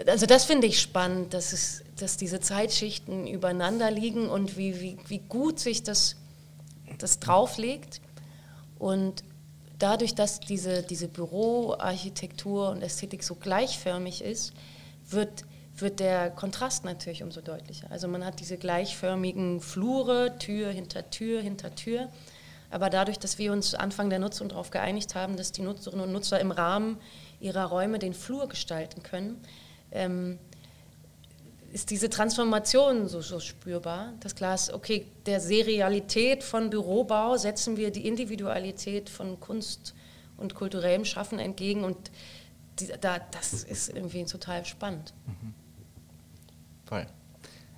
also 0.07 0.25
das 0.25 0.45
finde 0.45 0.67
ich 0.67 0.79
spannend, 0.79 1.33
dass, 1.33 1.51
es, 1.51 1.83
dass 1.97 2.15
diese 2.15 2.39
Zeitschichten 2.39 3.27
übereinander 3.27 3.91
liegen 3.91 4.29
und 4.29 4.57
wie, 4.57 4.79
wie, 4.79 4.97
wie 5.07 5.19
gut 5.19 5.59
sich 5.59 5.83
das, 5.83 6.15
das 6.97 7.19
drauflegt. 7.19 7.99
Und 8.77 9.23
dadurch, 9.79 10.13
dass 10.13 10.39
diese, 10.39 10.83
diese 10.83 11.07
Büroarchitektur 11.07 12.69
und 12.69 12.83
Ästhetik 12.83 13.23
so 13.23 13.35
gleichförmig 13.35 14.23
ist, 14.23 14.53
wird, 15.09 15.45
wird 15.75 15.99
der 15.99 16.29
Kontrast 16.29 16.85
natürlich 16.85 17.23
umso 17.23 17.41
deutlicher. 17.41 17.89
Also 17.89 18.07
man 18.07 18.23
hat 18.23 18.39
diese 18.39 18.57
gleichförmigen 18.57 19.61
Flure, 19.61 20.37
Tür 20.37 20.69
hinter 20.69 21.09
Tür 21.09 21.41
hinter 21.41 21.73
Tür. 21.73 22.09
Aber 22.69 22.89
dadurch, 22.89 23.17
dass 23.17 23.39
wir 23.39 23.51
uns 23.51 23.73
Anfang 23.73 24.09
der 24.09 24.19
Nutzung 24.19 24.49
darauf 24.49 24.69
geeinigt 24.69 25.15
haben, 25.15 25.37
dass 25.37 25.51
die 25.51 25.63
Nutzerinnen 25.63 26.05
und 26.05 26.11
Nutzer 26.11 26.39
im 26.39 26.51
Rahmen 26.51 26.97
ihrer 27.39 27.65
Räume 27.65 27.97
den 27.97 28.13
Flur 28.13 28.47
gestalten 28.47 29.01
können, 29.01 29.41
ähm, 29.91 30.37
ist 31.71 31.89
diese 31.89 32.09
Transformation 32.09 33.07
so, 33.07 33.21
so 33.21 33.39
spürbar. 33.39 34.13
Das 34.19 34.35
klar 34.35 34.55
ist, 34.55 34.71
okay, 34.73 35.05
der 35.25 35.39
Serialität 35.39 36.43
von 36.43 36.69
Bürobau 36.69 37.37
setzen 37.37 37.77
wir 37.77 37.91
die 37.91 38.07
Individualität 38.07 39.09
von 39.09 39.39
Kunst 39.39 39.93
und 40.37 40.55
kulturellem 40.55 41.05
Schaffen 41.05 41.39
entgegen 41.39 41.83
und 41.83 42.11
die, 42.79 42.87
da, 42.99 43.19
das 43.19 43.63
ist 43.63 43.89
irgendwie 43.89 44.23
total 44.25 44.65
spannend. 44.65 45.13
Mhm. 45.27 45.53
Voll. 46.85 47.05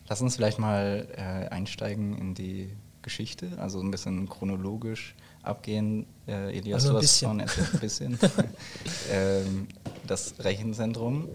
Lass 0.08 0.21
uns 0.21 0.36
vielleicht 0.36 0.60
mal 0.60 1.08
äh, 1.15 1.47
einsteigen 1.49 2.17
in 2.17 2.34
die 2.34 2.69
Geschichte, 3.01 3.49
also 3.58 3.80
ein 3.80 3.91
bisschen 3.91 4.30
chronologisch 4.30 5.15
abgehen. 5.41 6.06
Äh, 6.27 6.58
Elias, 6.58 6.84
also 6.84 6.93
du 6.93 6.99
hast 6.99 7.19
schon 7.19 7.39
erzählt, 7.39 7.73
ein 7.73 7.80
bisschen. 7.80 8.19
ähm, 9.12 9.67
das 10.06 10.36
Rechenzentrum 10.39 11.30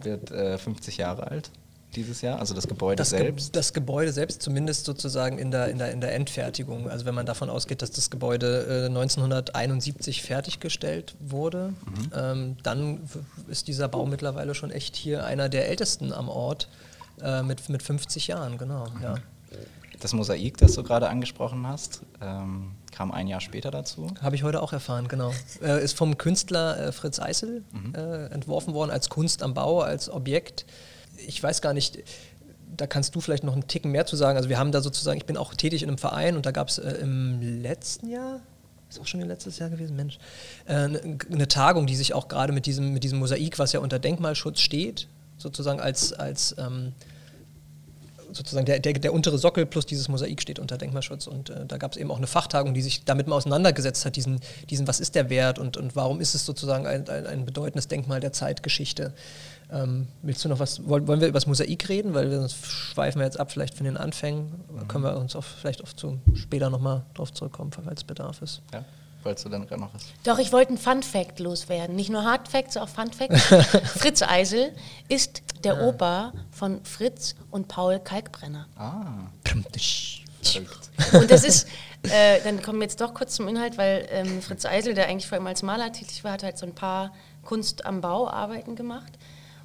wird 0.00 0.30
äh, 0.30 0.58
50 0.58 0.98
Jahre 0.98 1.28
alt 1.28 1.50
dieses 1.94 2.20
Jahr, 2.20 2.38
also 2.38 2.54
das 2.54 2.68
Gebäude 2.68 2.96
das 2.96 3.10
selbst? 3.10 3.52
Ge 3.52 3.60
das 3.60 3.72
Gebäude 3.72 4.12
selbst, 4.12 4.42
zumindest 4.42 4.84
sozusagen 4.84 5.38
in 5.38 5.50
der, 5.50 5.68
in, 5.68 5.78
der, 5.78 5.92
in 5.92 6.00
der 6.00 6.14
Endfertigung. 6.14 6.88
Also 6.88 7.06
wenn 7.06 7.14
man 7.14 7.26
davon 7.26 7.50
ausgeht, 7.50 7.82
dass 7.82 7.90
das 7.90 8.10
Gebäude 8.10 8.84
äh, 8.84 8.86
1971 8.86 10.22
fertiggestellt 10.22 11.14
wurde, 11.20 11.74
mhm. 11.86 12.12
ähm, 12.14 12.56
dann 12.62 13.08
ist 13.48 13.68
dieser 13.68 13.88
Bau 13.88 14.06
mittlerweile 14.06 14.54
schon 14.54 14.70
echt 14.70 14.96
hier 14.96 15.24
einer 15.24 15.48
der 15.48 15.68
ältesten 15.68 16.12
am 16.12 16.28
Ort 16.28 16.68
äh, 17.22 17.42
mit, 17.42 17.68
mit 17.68 17.82
50 17.82 18.26
Jahren, 18.26 18.58
genau. 18.58 18.86
Mhm. 18.90 19.02
Ja. 19.02 19.14
Das 20.00 20.12
Mosaik, 20.12 20.58
das 20.58 20.74
du 20.74 20.84
gerade 20.84 21.08
angesprochen 21.08 21.66
hast, 21.66 22.02
ähm, 22.20 22.72
kam 22.92 23.10
ein 23.10 23.26
Jahr 23.26 23.40
später 23.40 23.70
dazu. 23.70 24.08
Habe 24.20 24.36
ich 24.36 24.44
heute 24.44 24.62
auch 24.62 24.72
erfahren, 24.72 25.08
genau. 25.08 25.32
Äh, 25.60 25.82
ist 25.82 25.96
vom 25.96 26.16
Künstler 26.18 26.78
äh, 26.78 26.92
Fritz 26.92 27.18
Eisel 27.18 27.64
mhm. 27.72 27.94
äh, 27.94 28.26
entworfen 28.26 28.74
worden 28.74 28.90
als 28.90 29.08
Kunst 29.08 29.42
am 29.42 29.54
Bau, 29.54 29.80
als 29.80 30.08
Objekt 30.08 30.66
ich 31.26 31.42
weiß 31.42 31.60
gar 31.62 31.74
nicht, 31.74 31.98
da 32.76 32.86
kannst 32.86 33.14
du 33.14 33.20
vielleicht 33.20 33.44
noch 33.44 33.54
einen 33.54 33.66
Ticken 33.66 33.90
mehr 33.90 34.06
zu 34.06 34.16
sagen. 34.16 34.36
Also 34.36 34.48
wir 34.48 34.58
haben 34.58 34.72
da 34.72 34.80
sozusagen, 34.80 35.18
ich 35.18 35.26
bin 35.26 35.36
auch 35.36 35.54
tätig 35.54 35.82
in 35.82 35.88
einem 35.88 35.98
Verein 35.98 36.36
und 36.36 36.46
da 36.46 36.50
gab 36.50 36.68
es 36.68 36.78
äh, 36.78 36.92
im 37.02 37.62
letzten 37.62 38.08
Jahr, 38.08 38.40
ist 38.88 39.00
auch 39.00 39.06
schon 39.06 39.20
letztes 39.20 39.58
Jahr 39.58 39.70
gewesen, 39.70 39.96
Mensch, 39.96 40.18
äh, 40.66 40.74
eine, 40.74 41.18
eine 41.30 41.48
Tagung, 41.48 41.86
die 41.86 41.96
sich 41.96 42.14
auch 42.14 42.28
gerade 42.28 42.52
mit 42.52 42.66
diesem, 42.66 42.92
mit 42.92 43.04
diesem 43.04 43.18
Mosaik, 43.18 43.58
was 43.58 43.72
ja 43.72 43.80
unter 43.80 43.98
Denkmalschutz 43.98 44.60
steht, 44.60 45.08
sozusagen 45.36 45.80
als, 45.80 46.12
als 46.12 46.54
ähm, 46.58 46.92
sozusagen 48.32 48.66
der, 48.66 48.78
der, 48.78 48.94
der, 48.94 49.12
untere 49.12 49.38
Sockel 49.38 49.66
plus 49.66 49.86
dieses 49.86 50.08
Mosaik 50.08 50.40
steht 50.42 50.58
unter 50.58 50.78
Denkmalschutz. 50.78 51.26
Und 51.26 51.50
äh, 51.50 51.66
da 51.66 51.76
gab 51.76 51.92
es 51.92 51.98
eben 51.98 52.10
auch 52.10 52.16
eine 52.18 52.26
Fachtagung, 52.26 52.74
die 52.74 52.82
sich 52.82 53.04
damit 53.04 53.26
mal 53.26 53.36
auseinandergesetzt 53.36 54.04
hat, 54.06 54.16
diesen, 54.16 54.40
diesen 54.70 54.86
was 54.86 55.00
ist 55.00 55.14
der 55.14 55.30
Wert 55.30 55.58
und, 55.58 55.76
und 55.76 55.96
warum 55.96 56.20
ist 56.20 56.34
es 56.34 56.44
sozusagen 56.44 56.86
ein, 56.86 57.08
ein, 57.08 57.26
ein 57.26 57.44
bedeutendes 57.44 57.88
Denkmal 57.88 58.20
der 58.20 58.32
Zeitgeschichte. 58.32 59.12
Ähm, 59.70 60.06
willst 60.22 60.44
du 60.44 60.48
noch 60.48 60.60
was, 60.60 60.86
wollen, 60.88 61.06
wollen 61.06 61.20
wir 61.20 61.28
über 61.28 61.36
das 61.36 61.46
Mosaik 61.46 61.88
reden? 61.88 62.14
Weil 62.14 62.30
sonst 62.30 62.64
schweifen 62.66 63.20
wir 63.20 63.26
jetzt 63.26 63.38
ab, 63.38 63.52
vielleicht 63.52 63.74
von 63.74 63.84
den 63.84 63.96
Anfängen. 63.96 64.52
Mhm. 64.72 64.88
Können 64.88 65.04
wir 65.04 65.16
uns 65.16 65.36
auch 65.36 65.44
vielleicht 65.44 65.82
auch 65.82 65.92
zu, 65.92 66.18
später 66.34 66.70
nochmal 66.70 67.04
drauf 67.14 67.32
zurückkommen, 67.32 67.70
falls 67.72 68.04
Bedarf 68.04 68.40
ist. 68.42 68.62
Ja. 68.72 68.84
Wolltest 69.22 69.46
du 69.46 69.48
dann 69.48 69.66
gerade 69.66 69.80
noch 69.80 69.92
was? 69.94 70.02
Doch, 70.22 70.38
ich 70.38 70.52
wollte 70.52 70.70
einen 70.70 70.78
Fun 70.78 71.02
Fact 71.02 71.40
loswerden. 71.40 71.96
Nicht 71.96 72.10
nur 72.10 72.24
Hard 72.24 72.48
Facts, 72.48 72.76
auch 72.76 72.88
Fun 72.88 73.12
Facts. 73.12 73.42
Fritz 73.98 74.22
Eisel 74.22 74.72
ist 75.08 75.42
der 75.64 75.74
ah. 75.74 75.88
Opa 75.88 76.32
von 76.50 76.84
Fritz 76.84 77.34
und 77.50 77.68
Paul 77.68 77.98
Kalkbrenner. 77.98 78.66
Ah. 78.76 79.26
Und 81.12 81.30
das 81.30 81.44
ist, 81.44 81.68
äh, 82.02 82.40
dann 82.44 82.62
kommen 82.62 82.78
wir 82.78 82.84
jetzt 82.84 83.00
doch 83.00 83.12
kurz 83.12 83.34
zum 83.34 83.48
Inhalt, 83.48 83.76
weil 83.76 84.06
ähm, 84.10 84.40
Fritz 84.40 84.64
Eisel, 84.64 84.94
der 84.94 85.08
eigentlich 85.08 85.26
vor 85.26 85.36
allem 85.36 85.46
als 85.46 85.62
Maler 85.62 85.92
tätig 85.92 86.22
war, 86.22 86.32
hat 86.32 86.42
halt 86.42 86.58
so 86.58 86.66
ein 86.66 86.74
paar 86.74 87.12
Kunst 87.44 87.86
am 87.86 88.00
Bau 88.00 88.28
Arbeiten 88.28 88.76
gemacht. 88.76 89.12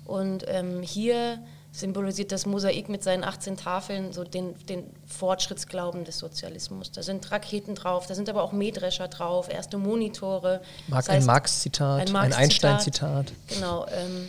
Und 0.05 0.45
ähm, 0.47 0.81
hier 0.81 1.39
symbolisiert 1.73 2.31
das 2.31 2.45
Mosaik 2.45 2.87
mit 2.87 3.03
seinen 3.03 3.23
18 3.23 3.57
Tafeln 3.57 4.13
so 4.13 4.23
den, 4.23 4.53
den 4.67 4.85
Fortschrittsglauben 5.07 6.05
des 6.05 6.19
Sozialismus. 6.19 6.91
Da 6.91 7.01
sind 7.01 7.29
Raketen 7.31 7.73
drauf, 7.73 8.05
da 8.05 8.13
sind 8.13 8.29
aber 8.29 8.43
auch 8.43 8.51
Mähdrescher 8.51 9.07
drauf, 9.07 9.51
erste 9.51 9.79
Monitore. 9.79 10.61
Mark, 10.87 11.05
das 11.05 11.15
heißt, 11.15 11.21
ein 11.23 11.25
Marx-Zitat, 11.25 12.07
ein, 12.07 12.13
Marx 12.13 12.35
ein 12.35 12.43
Einstein-Zitat. 12.43 13.33
Genau. 13.47 13.87
Ähm, 13.87 14.27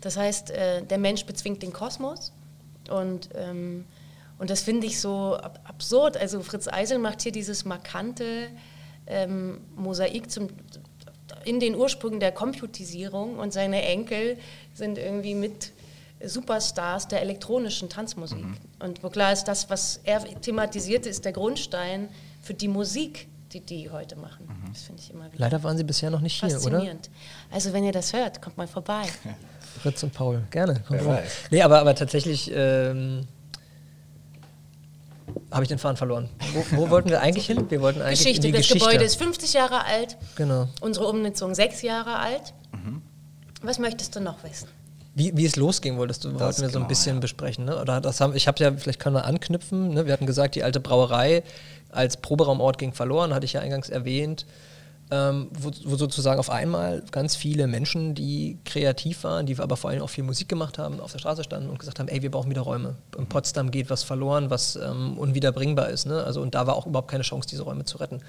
das 0.00 0.16
heißt, 0.16 0.50
äh, 0.50 0.82
der 0.82 0.96
Mensch 0.96 1.26
bezwingt 1.26 1.62
den 1.62 1.74
Kosmos 1.74 2.32
und, 2.88 3.28
ähm, 3.34 3.84
und 4.38 4.48
das 4.48 4.62
finde 4.62 4.86
ich 4.86 4.98
so 4.98 5.36
ab 5.36 5.60
absurd. 5.64 6.16
Also 6.16 6.40
Fritz 6.42 6.68
Eisel 6.68 6.98
macht 6.98 7.20
hier 7.20 7.32
dieses 7.32 7.66
markante 7.66 8.48
ähm, 9.06 9.60
Mosaik 9.76 10.30
zum, 10.30 10.48
in 11.44 11.60
den 11.60 11.74
Ursprüngen 11.74 12.18
der 12.18 12.32
Computisierung 12.32 13.38
und 13.38 13.52
seine 13.52 13.82
Enkel 13.82 14.38
sind 14.72 14.96
irgendwie 14.96 15.34
mit 15.34 15.72
Superstars 16.24 17.08
der 17.08 17.22
elektronischen 17.22 17.88
Tanzmusik. 17.88 18.44
Mhm. 18.44 18.56
Und 18.80 19.02
wo 19.02 19.08
klar 19.08 19.32
ist, 19.32 19.44
das, 19.44 19.70
was 19.70 20.00
er 20.04 20.24
thematisiert, 20.40 21.06
ist 21.06 21.24
der 21.24 21.32
Grundstein 21.32 22.08
für 22.42 22.54
die 22.54 22.68
Musik, 22.68 23.28
die 23.52 23.60
die 23.60 23.90
heute 23.90 24.16
machen. 24.16 24.46
Mhm. 24.46 24.72
Das 24.72 24.82
finde 24.82 25.02
ich 25.02 25.10
immer 25.10 25.26
wieder. 25.26 25.38
Leider 25.38 25.62
waren 25.62 25.76
sie 25.76 25.84
bisher 25.84 26.10
noch 26.10 26.20
nicht 26.20 26.44
hier, 26.44 26.60
oder? 26.64 26.84
Also 27.50 27.72
wenn 27.72 27.84
ihr 27.84 27.92
das 27.92 28.12
hört, 28.12 28.42
kommt 28.42 28.56
mal 28.56 28.66
vorbei. 28.66 29.04
Fritz 29.82 30.02
und 30.02 30.12
Paul, 30.12 30.42
gerne. 30.50 30.82
Nee, 31.50 31.62
aber, 31.62 31.80
aber 31.80 31.94
tatsächlich 31.94 32.50
ähm, 32.52 33.26
habe 35.50 35.62
ich 35.62 35.68
den 35.68 35.78
Faden 35.78 35.96
verloren. 35.96 36.28
Wo, 36.52 36.76
wo 36.76 36.90
wollten 36.90 37.10
wir 37.10 37.20
eigentlich 37.20 37.46
hin? 37.46 37.70
Wir 37.70 37.80
wollten 37.80 38.02
eigentlich 38.02 38.18
Geschichte. 38.18 38.46
In 38.46 38.52
die 38.52 38.58
das 38.58 38.66
Geschichte. 38.66 38.86
Gebäude 38.86 39.04
ist 39.04 39.16
50 39.16 39.52
Jahre 39.52 39.84
alt. 39.84 40.16
Genau. 40.36 40.68
Unsere 40.80 41.06
Umnutzung 41.06 41.54
sechs 41.54 41.82
Jahre 41.82 42.18
alt. 42.18 42.52
Mhm. 42.72 43.02
Was 43.62 43.78
möchtest 43.78 44.16
du 44.16 44.20
noch 44.20 44.42
wissen? 44.42 44.68
Wie, 45.18 45.36
wie 45.36 45.44
es 45.44 45.56
losging, 45.56 45.98
wolltest 45.98 46.24
du, 46.24 46.28
wollten 46.28 46.42
wir 46.42 46.52
so 46.52 46.62
ein 46.64 46.70
genau, 46.70 46.86
bisschen 46.86 47.16
ja. 47.16 47.20
besprechen. 47.20 47.64
Ne? 47.64 47.80
Oder 47.80 48.00
das 48.00 48.20
haben, 48.20 48.36
ich 48.36 48.46
habe 48.46 48.62
ja, 48.62 48.72
vielleicht 48.72 49.00
können 49.00 49.16
wir 49.16 49.24
anknüpfen. 49.24 49.92
Ne? 49.92 50.06
Wir 50.06 50.12
hatten 50.12 50.26
gesagt, 50.26 50.54
die 50.54 50.62
alte 50.62 50.78
Brauerei 50.78 51.42
als 51.90 52.18
Proberaumort 52.18 52.78
ging 52.78 52.92
verloren, 52.92 53.34
hatte 53.34 53.44
ich 53.44 53.54
ja 53.54 53.60
eingangs 53.60 53.88
erwähnt. 53.88 54.46
Ähm, 55.10 55.48
wo, 55.58 55.70
wo, 55.86 55.96
sozusagen 55.96 56.38
auf 56.38 56.50
einmal 56.50 57.02
ganz 57.10 57.34
viele 57.34 57.66
Menschen, 57.66 58.14
die 58.14 58.58
kreativ 58.64 59.24
waren, 59.24 59.46
die 59.46 59.58
aber 59.58 59.76
vor 59.76 59.90
allem 59.90 60.02
auch 60.02 60.10
viel 60.10 60.22
Musik 60.22 60.48
gemacht 60.48 60.78
haben, 60.78 61.00
auf 61.00 61.10
der 61.12 61.18
Straße 61.18 61.42
standen 61.42 61.70
und 61.70 61.78
gesagt 61.78 61.98
haben, 61.98 62.08
ey, 62.08 62.22
wir 62.22 62.30
brauchen 62.30 62.50
wieder 62.50 62.60
Räume. 62.60 62.94
In 63.16 63.26
Potsdam 63.26 63.70
geht 63.70 63.90
was 63.90 64.04
verloren, 64.04 64.50
was 64.50 64.76
ähm, 64.76 65.18
unwiederbringbar 65.18 65.88
ist. 65.88 66.06
Ne? 66.06 66.22
Also, 66.22 66.42
und 66.42 66.54
da 66.54 66.66
war 66.66 66.76
auch 66.76 66.86
überhaupt 66.86 67.10
keine 67.10 67.24
Chance, 67.24 67.48
diese 67.48 67.62
Räume 67.62 67.84
zu 67.86 67.96
retten. 67.96 68.20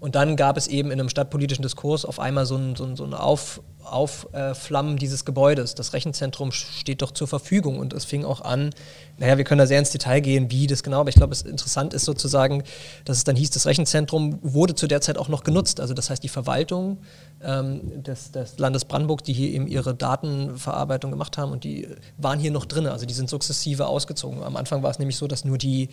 Und 0.00 0.14
dann 0.14 0.36
gab 0.36 0.56
es 0.56 0.66
eben 0.66 0.90
in 0.90 0.98
einem 0.98 1.10
stadtpolitischen 1.10 1.62
Diskurs 1.62 2.06
auf 2.06 2.18
einmal 2.18 2.46
so 2.46 2.56
ein, 2.56 2.74
so 2.74 2.84
ein, 2.84 2.96
so 2.96 3.04
ein 3.04 3.12
Auf, 3.12 3.60
Aufflammen 3.84 4.96
dieses 4.96 5.24
Gebäudes. 5.26 5.74
Das 5.74 5.92
Rechenzentrum 5.92 6.52
steht 6.52 7.02
doch 7.02 7.10
zur 7.10 7.28
Verfügung 7.28 7.78
und 7.78 7.92
es 7.92 8.04
fing 8.04 8.24
auch 8.24 8.40
an, 8.40 8.70
naja, 9.18 9.36
wir 9.36 9.44
können 9.44 9.58
da 9.58 9.66
sehr 9.66 9.78
ins 9.78 9.90
Detail 9.90 10.20
gehen, 10.20 10.50
wie 10.50 10.66
das 10.66 10.82
genau, 10.82 11.00
aber 11.00 11.10
ich 11.10 11.16
glaube, 11.16 11.32
es 11.32 11.42
interessant 11.42 11.92
ist 11.92 12.06
sozusagen, 12.06 12.62
dass 13.04 13.18
es 13.18 13.24
dann 13.24 13.36
hieß, 13.36 13.50
das 13.50 13.66
Rechenzentrum 13.66 14.38
wurde 14.42 14.74
zu 14.74 14.86
der 14.86 15.02
Zeit 15.02 15.18
auch 15.18 15.28
noch 15.28 15.44
genutzt. 15.44 15.80
Also 15.80 15.92
das 15.92 16.08
heißt, 16.08 16.22
die 16.22 16.28
Verwaltung 16.28 16.98
ähm, 17.42 18.02
des, 18.02 18.32
des, 18.32 18.58
Landes 18.58 18.86
Brandenburg, 18.86 19.22
die 19.24 19.34
hier 19.34 19.50
eben 19.50 19.66
ihre 19.66 19.94
Datenverarbeitung 19.94 21.10
gemacht 21.10 21.36
haben 21.36 21.52
und 21.52 21.64
die 21.64 21.88
waren 22.16 22.38
hier 22.38 22.50
noch 22.50 22.64
drin. 22.64 22.86
Also 22.86 23.04
die 23.04 23.14
sind 23.14 23.28
sukzessive 23.28 23.86
ausgezogen. 23.86 24.42
Am 24.42 24.56
Anfang 24.56 24.82
war 24.82 24.90
es 24.90 24.98
nämlich 24.98 25.16
so, 25.16 25.26
dass 25.26 25.44
nur 25.44 25.58
die 25.58 25.90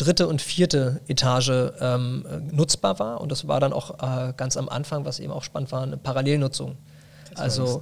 dritte 0.00 0.28
und 0.28 0.40
vierte 0.40 1.00
Etage 1.08 1.72
ähm, 1.80 2.24
nutzbar 2.50 2.98
war 2.98 3.20
und 3.20 3.30
das 3.32 3.48
war 3.48 3.60
dann 3.60 3.72
auch 3.72 3.98
äh, 4.00 4.32
ganz 4.36 4.56
am 4.56 4.68
Anfang, 4.68 5.04
was 5.04 5.20
eben 5.20 5.32
auch 5.32 5.42
spannend 5.42 5.72
war, 5.72 5.82
eine 5.82 5.96
Parallelnutzung. 5.96 6.76
Das 7.30 7.40
also 7.40 7.80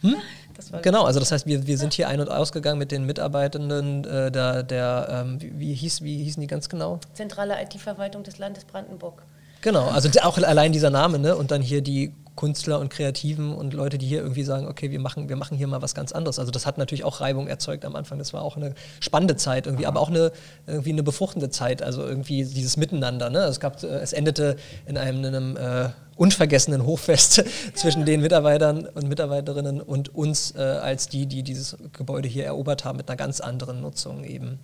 hm? 0.00 0.16
genau, 0.82 1.04
also 1.04 1.20
das 1.20 1.32
heißt, 1.32 1.46
wir, 1.46 1.66
wir 1.66 1.78
sind 1.78 1.92
hier 1.92 2.08
ein- 2.08 2.20
und 2.20 2.30
ausgegangen 2.30 2.78
mit 2.78 2.90
den 2.90 3.04
Mitarbeitenden 3.04 4.04
äh, 4.04 4.30
der, 4.30 4.62
der 4.62 5.08
ähm, 5.10 5.40
wie, 5.40 5.58
wie, 5.58 5.74
hieß, 5.74 6.02
wie 6.02 6.24
hießen 6.24 6.40
die 6.40 6.46
ganz 6.46 6.68
genau? 6.68 7.00
Zentrale 7.12 7.60
IT-Verwaltung 7.62 8.22
des 8.22 8.38
Landes 8.38 8.64
Brandenburg. 8.64 9.22
Genau, 9.60 9.88
also 9.88 10.08
auch 10.22 10.36
allein 10.38 10.72
dieser 10.72 10.90
Name, 10.90 11.18
ne? 11.18 11.36
Und 11.36 11.50
dann 11.50 11.62
hier 11.62 11.80
die 11.80 12.12
Künstler 12.36 12.80
und 12.80 12.88
Kreativen 12.88 13.54
und 13.54 13.74
Leute, 13.74 13.96
die 13.98 14.06
hier 14.06 14.20
irgendwie 14.20 14.42
sagen, 14.42 14.66
okay, 14.66 14.90
wir 14.90 14.98
machen, 14.98 15.28
wir 15.28 15.36
machen 15.36 15.56
hier 15.56 15.68
mal 15.68 15.82
was 15.82 15.94
ganz 15.94 16.12
anderes. 16.12 16.38
Also 16.38 16.50
das 16.50 16.66
hat 16.66 16.78
natürlich 16.78 17.04
auch 17.04 17.20
Reibung 17.20 17.46
erzeugt 17.46 17.84
am 17.84 17.94
Anfang. 17.94 18.18
Das 18.18 18.32
war 18.32 18.42
auch 18.42 18.56
eine 18.56 18.74
spannende 19.00 19.36
Zeit 19.36 19.66
irgendwie, 19.66 19.86
aber 19.86 20.00
auch 20.00 20.08
eine 20.08 20.32
irgendwie 20.66 20.90
eine 20.90 21.02
befruchtende 21.02 21.50
Zeit. 21.50 21.82
Also 21.82 22.02
irgendwie 22.02 22.44
dieses 22.44 22.76
Miteinander. 22.76 23.30
Ne? 23.30 23.38
Es 23.40 23.60
gab, 23.60 23.82
es 23.82 24.12
endete 24.12 24.56
in 24.86 24.98
einem, 24.98 25.24
in 25.24 25.34
einem 25.34 25.56
äh, 25.56 25.90
unvergessenen 26.16 26.84
Hochfest 26.84 27.44
zwischen 27.74 28.04
den 28.04 28.20
Mitarbeitern 28.20 28.86
und 28.86 29.08
Mitarbeiterinnen 29.08 29.80
und 29.80 30.14
uns 30.14 30.54
äh, 30.56 30.60
als 30.60 31.08
die, 31.08 31.26
die 31.26 31.42
dieses 31.42 31.76
Gebäude 31.92 32.28
hier 32.28 32.44
erobert 32.44 32.84
haben 32.84 32.96
mit 32.96 33.08
einer 33.08 33.16
ganz 33.16 33.40
anderen 33.40 33.80
Nutzung 33.80 34.24
eben. 34.24 34.58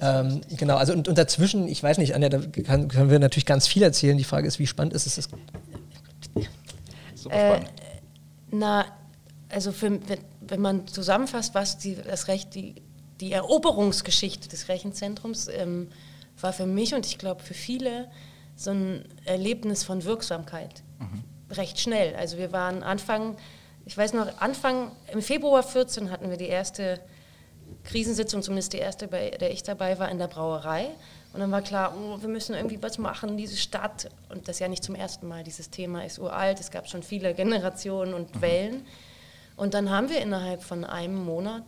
Ähm, 0.00 0.40
genau, 0.56 0.76
also 0.76 0.92
und, 0.92 1.08
und, 1.08 1.16
dazwischen, 1.16 1.68
ich 1.68 1.82
weiß 1.82 1.98
nicht, 1.98 2.14
Anja, 2.14 2.28
da 2.28 2.38
kann, 2.64 2.88
können 2.88 3.10
wir 3.10 3.18
natürlich 3.18 3.46
ganz 3.46 3.66
viel 3.66 3.82
erzählen. 3.82 4.18
Die 4.18 4.24
Frage 4.24 4.46
ist, 4.46 4.58
wie 4.58 4.66
spannend 4.66 4.92
ist 4.92 5.06
es? 5.06 5.28
Super 7.26 7.36
spannend. 7.36 7.68
Äh, 7.68 8.00
na, 8.50 8.84
also 9.48 9.72
für, 9.72 9.98
wenn 10.40 10.60
man 10.60 10.86
zusammenfasst, 10.86 11.54
was 11.54 11.78
die, 11.78 11.96
das 11.96 12.28
Recht, 12.28 12.54
die, 12.54 12.82
die 13.20 13.32
Eroberungsgeschichte 13.32 14.48
des 14.48 14.68
Rechenzentrums 14.68 15.48
ähm, 15.48 15.88
war 16.40 16.52
für 16.52 16.66
mich 16.66 16.94
und 16.94 17.06
ich 17.06 17.18
glaube 17.18 17.42
für 17.42 17.54
viele 17.54 18.08
so 18.56 18.70
ein 18.70 19.04
Erlebnis 19.24 19.84
von 19.84 20.04
Wirksamkeit. 20.04 20.82
Mhm. 20.98 21.54
Recht 21.54 21.78
schnell. 21.78 22.14
Also 22.16 22.38
wir 22.38 22.52
waren 22.52 22.82
Anfang, 22.82 23.36
ich 23.84 23.96
weiß 23.96 24.14
noch, 24.14 24.40
Anfang, 24.40 24.90
im 25.12 25.22
Februar 25.22 25.62
14 25.62 26.10
hatten 26.10 26.30
wir 26.30 26.36
die 26.36 26.48
erste 26.48 27.00
Krisensitzung, 27.84 28.42
zumindest 28.42 28.72
die 28.72 28.78
erste, 28.78 29.08
bei 29.08 29.30
der 29.30 29.52
ich 29.52 29.62
dabei 29.62 29.98
war, 29.98 30.10
in 30.10 30.18
der 30.18 30.26
Brauerei. 30.28 30.88
Und 31.36 31.40
dann 31.40 31.50
war 31.50 31.60
klar, 31.60 31.94
oh, 31.94 32.16
wir 32.18 32.30
müssen 32.30 32.54
irgendwie 32.54 32.82
was 32.82 32.96
machen, 32.96 33.36
diese 33.36 33.58
Stadt. 33.58 34.08
Und 34.30 34.48
das 34.48 34.56
ist 34.56 34.60
ja 34.60 34.68
nicht 34.68 34.82
zum 34.82 34.94
ersten 34.94 35.28
Mal, 35.28 35.44
dieses 35.44 35.68
Thema 35.68 36.02
ist 36.02 36.18
uralt, 36.18 36.58
es 36.60 36.70
gab 36.70 36.88
schon 36.88 37.02
viele 37.02 37.34
Generationen 37.34 38.14
und 38.14 38.34
mhm. 38.34 38.40
Wellen. 38.40 38.86
Und 39.54 39.74
dann 39.74 39.90
haben 39.90 40.08
wir 40.08 40.22
innerhalb 40.22 40.62
von 40.62 40.86
einem 40.86 41.22
Monat 41.22 41.62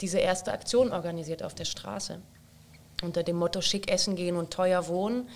diese 0.00 0.20
erste 0.20 0.54
Aktion 0.54 0.90
organisiert 0.90 1.42
auf 1.42 1.54
der 1.54 1.66
Straße. 1.66 2.18
Unter 3.02 3.22
dem 3.22 3.36
Motto 3.36 3.60
schick 3.60 3.92
essen 3.92 4.16
gehen 4.16 4.36
und 4.36 4.50
teuer 4.50 4.88
wohnen 4.88 5.28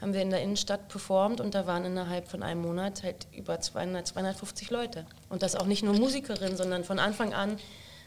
haben 0.00 0.14
wir 0.14 0.22
in 0.22 0.30
der 0.30 0.42
Innenstadt 0.42 0.88
performt 0.88 1.40
und 1.40 1.54
da 1.54 1.68
waren 1.68 1.84
innerhalb 1.84 2.26
von 2.26 2.42
einem 2.42 2.62
Monat 2.62 3.04
halt 3.04 3.28
über 3.30 3.60
200, 3.60 4.04
250 4.04 4.68
Leute. 4.72 5.06
Und 5.28 5.44
das 5.44 5.54
auch 5.54 5.66
nicht 5.66 5.84
nur 5.84 5.94
Musikerinnen, 5.94 6.56
sondern 6.56 6.82
von 6.82 6.98
Anfang 6.98 7.34
an 7.34 7.56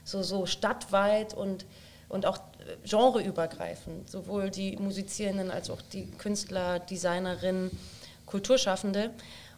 so, 0.04 0.23
so 0.23 0.45
stadtweit 0.45 1.34
und, 1.34 1.65
und 2.10 2.25
auch 2.25 2.38
genreübergreifend. 2.84 4.10
Sowohl 4.10 4.49
die 4.49 4.78
Musizierenden 4.78 5.51
als 5.51 5.69
auch 5.69 5.82
die 5.82 6.06
Künstler, 6.12 6.80
Designerinnen, 6.80 7.71
Kulturschaffende. 8.25 9.12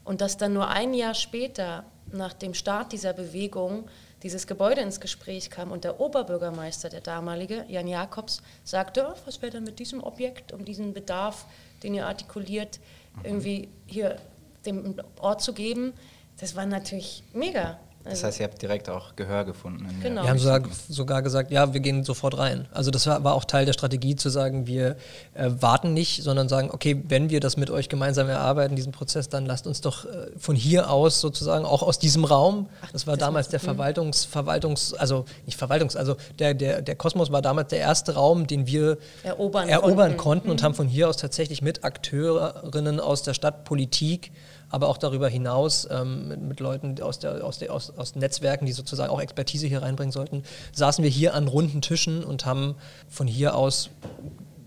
Und 0.04 0.22
dass 0.22 0.38
dann 0.38 0.54
nur 0.54 0.68
ein 0.68 0.94
Jahr 0.94 1.14
später, 1.14 1.84
nach 2.12 2.34
dem 2.34 2.54
Start 2.54 2.94
dieser 2.94 3.14
Bewegung, 3.14 3.90
dieses 4.24 4.48
Gebäude 4.48 4.82
ins 4.82 5.00
Gespräch 5.00 5.50
kam 5.50 5.72
und 5.72 5.84
der 5.84 6.00
Oberbürgermeister, 6.00 6.90
der 6.90 7.02
damalige, 7.02 7.66
Jan 7.68 7.88
Jakobs, 7.88 8.42
sagte, 8.64 9.08
oh, 9.10 9.18
was 9.26 9.42
wäre 9.42 9.52
denn 9.52 9.64
mit 9.64 9.80
diesem 9.80 10.02
Objekt, 10.02 10.54
um 10.54 10.66
diesen 10.66 10.94
Bedarf, 10.94 11.46
den 11.84 11.94
ihr 11.94 12.08
artikuliert, 12.08 12.80
irgendwie 13.24 13.70
hier 13.86 14.18
dem 14.66 14.96
Ort 15.20 15.42
zu 15.42 15.54
geben, 15.54 15.94
das 16.40 16.56
war 16.56 16.66
natürlich 16.66 17.24
mega. 17.34 17.80
Das 18.10 18.24
heißt, 18.24 18.40
ihr 18.40 18.46
habt 18.46 18.62
direkt 18.62 18.90
auch 18.90 19.16
Gehör 19.16 19.44
gefunden. 19.46 19.88
Genau. 20.02 20.24
Wir 20.24 20.30
haben 20.30 20.40
sogar, 20.40 20.62
sogar, 20.90 21.22
gesagt, 21.22 21.52
ja, 21.52 21.74
wir 21.74 21.80
gehen 21.80 22.04
sofort 22.04 22.38
rein. 22.38 22.68
Also 22.72 22.92
das 22.92 23.08
war, 23.08 23.24
war 23.24 23.34
auch 23.34 23.46
Teil 23.46 23.66
der 23.66 23.74
Strategie 23.74 24.16
zu 24.16 24.30
sagen, 24.30 24.68
wir 24.68 24.96
äh, 25.34 25.50
warten 25.60 25.94
nicht, 25.94 26.24
sondern 26.24 26.50
sagen, 26.50 26.70
okay, 26.72 27.04
wenn 27.08 27.30
wir 27.30 27.40
das 27.40 27.58
mit 27.58 27.70
euch 27.70 27.90
gemeinsam 27.90 28.30
erarbeiten, 28.30 28.76
diesen 28.76 28.92
Prozess, 28.92 29.30
dann 29.30 29.46
lasst 29.46 29.68
uns 29.68 29.82
doch 29.82 30.06
äh, 30.06 30.28
von 30.38 30.56
hier 30.56 30.90
aus 30.90 31.22
sozusagen, 31.22 31.66
auch 31.66 31.84
aus 31.84 32.00
diesem 32.00 32.26
Raum, 32.26 32.70
das 32.94 33.08
war 33.08 33.18
das 33.18 33.26
damals 33.26 33.50
der 33.50 33.60
Verwaltungs, 33.60 34.26
Verwaltungs, 34.26 34.94
also 34.94 35.26
nicht 35.46 35.58
Verwaltungs, 35.58 35.96
also 35.96 36.16
der, 36.40 36.54
der, 36.54 36.82
der 36.82 36.96
Kosmos 36.96 37.32
war 37.32 37.42
damals 37.42 37.70
der 37.70 37.80
erste 37.80 38.14
Raum, 38.14 38.48
den 38.48 38.68
wir 38.68 38.98
erobern, 39.24 39.68
erobern 39.70 40.18
konnten, 40.18 40.18
konnten 40.18 40.50
und 40.52 40.62
mhm. 40.62 40.66
haben 40.66 40.74
von 40.74 40.88
hier 40.88 41.10
aus 41.10 41.18
tatsächlich 41.18 41.62
mit 41.62 41.84
Akteurinnen 41.84 43.00
aus 43.00 43.24
der 43.24 43.34
Stadtpolitik 43.34 44.32
aber 44.70 44.88
auch 44.88 44.98
darüber 44.98 45.30
hinaus 45.30 45.88
ähm, 45.90 46.28
mit, 46.28 46.42
mit, 46.42 46.60
Leuten 46.60 47.02
aus, 47.02 47.20
der, 47.20 47.44
aus, 47.44 47.60
der, 47.60 47.74
aus, 47.74 47.92
aus 47.96 48.16
Netzwerken, 48.16 48.66
die 48.66 48.74
sozusagen 48.74 49.12
auch 49.12 49.22
Expertise 49.22 49.68
hier 49.68 49.82
reinbringen 49.82 50.12
sollten, 50.12 50.44
saßen 50.74 51.04
wir 51.04 51.10
hier 51.10 51.34
an 51.34 51.48
runden 51.48 51.82
Tischen 51.82 52.24
und 52.24 52.46
haben 52.46 52.76
von 53.08 53.28
hier 53.28 53.56
aus 53.56 53.90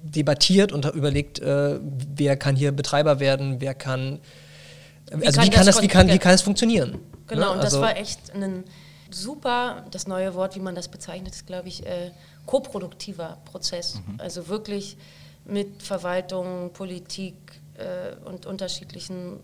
debattiert 0.02 0.72
und 0.72 0.86
überlegt, 0.86 1.38
äh, 1.40 1.78
wer 1.80 2.36
kann 2.36 2.56
hier 2.56 2.72
Betreiber 2.72 3.20
werden, 3.20 3.60
wer 3.60 3.74
kann, 3.74 4.20
wie 5.12 5.26
also 5.26 5.40
kann 5.40 5.46
wie, 5.46 5.50
kann 5.50 5.66
das, 5.66 5.82
wie, 5.82 5.88
kann, 5.88 6.08
wie 6.08 6.18
kann 6.18 6.34
es 6.34 6.42
funktionieren? 6.42 6.98
Genau, 7.26 7.46
ne? 7.46 7.52
und 7.52 7.58
das 7.58 7.74
also 7.74 7.80
war 7.80 7.96
echt 7.96 8.34
ein 8.34 8.64
super, 9.10 9.84
das 9.90 10.06
neue 10.06 10.34
Wort, 10.34 10.56
wie 10.56 10.60
man 10.60 10.74
das 10.74 10.88
bezeichnet, 10.88 11.34
ist, 11.34 11.46
glaube 11.46 11.68
ich, 11.68 11.86
äh, 11.86 12.10
koproduktiver 12.46 13.38
Prozess. 13.44 13.96
Mhm. 13.96 14.20
Also 14.20 14.48
wirklich 14.48 14.96
mit 15.44 15.82
Verwaltung, 15.82 16.72
Politik 16.72 17.34
äh, 17.74 18.14
und 18.28 18.46
unterschiedlichen 18.46 19.40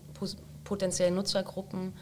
potenziellen 0.67 1.15
Nutzergruppen. 1.15 1.95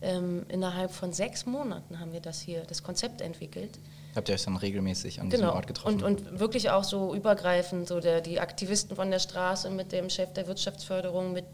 Ähm, 0.00 0.46
innerhalb 0.48 0.92
von 0.92 1.12
sechs 1.12 1.44
Monaten 1.44 1.98
haben 1.98 2.12
wir 2.12 2.20
das 2.20 2.40
hier, 2.40 2.62
das 2.68 2.84
Konzept 2.84 3.20
entwickelt. 3.20 3.78
Habt 4.14 4.28
ihr 4.28 4.34
euch 4.34 4.44
dann 4.44 4.56
regelmäßig 4.56 5.20
an 5.20 5.28
genau. 5.28 5.42
diesem 5.42 5.56
Ort 5.56 5.66
getroffen? 5.66 6.04
Und, 6.04 6.22
und 6.28 6.38
wirklich 6.38 6.70
auch 6.70 6.84
so 6.84 7.14
übergreifend, 7.14 7.88
so 7.88 7.98
der, 7.98 8.20
die 8.20 8.38
Aktivisten 8.38 8.94
von 8.94 9.10
der 9.10 9.18
Straße 9.18 9.70
mit 9.70 9.90
dem 9.90 10.08
Chef 10.08 10.32
der 10.34 10.46
Wirtschaftsförderung, 10.46 11.32
mit 11.32 11.46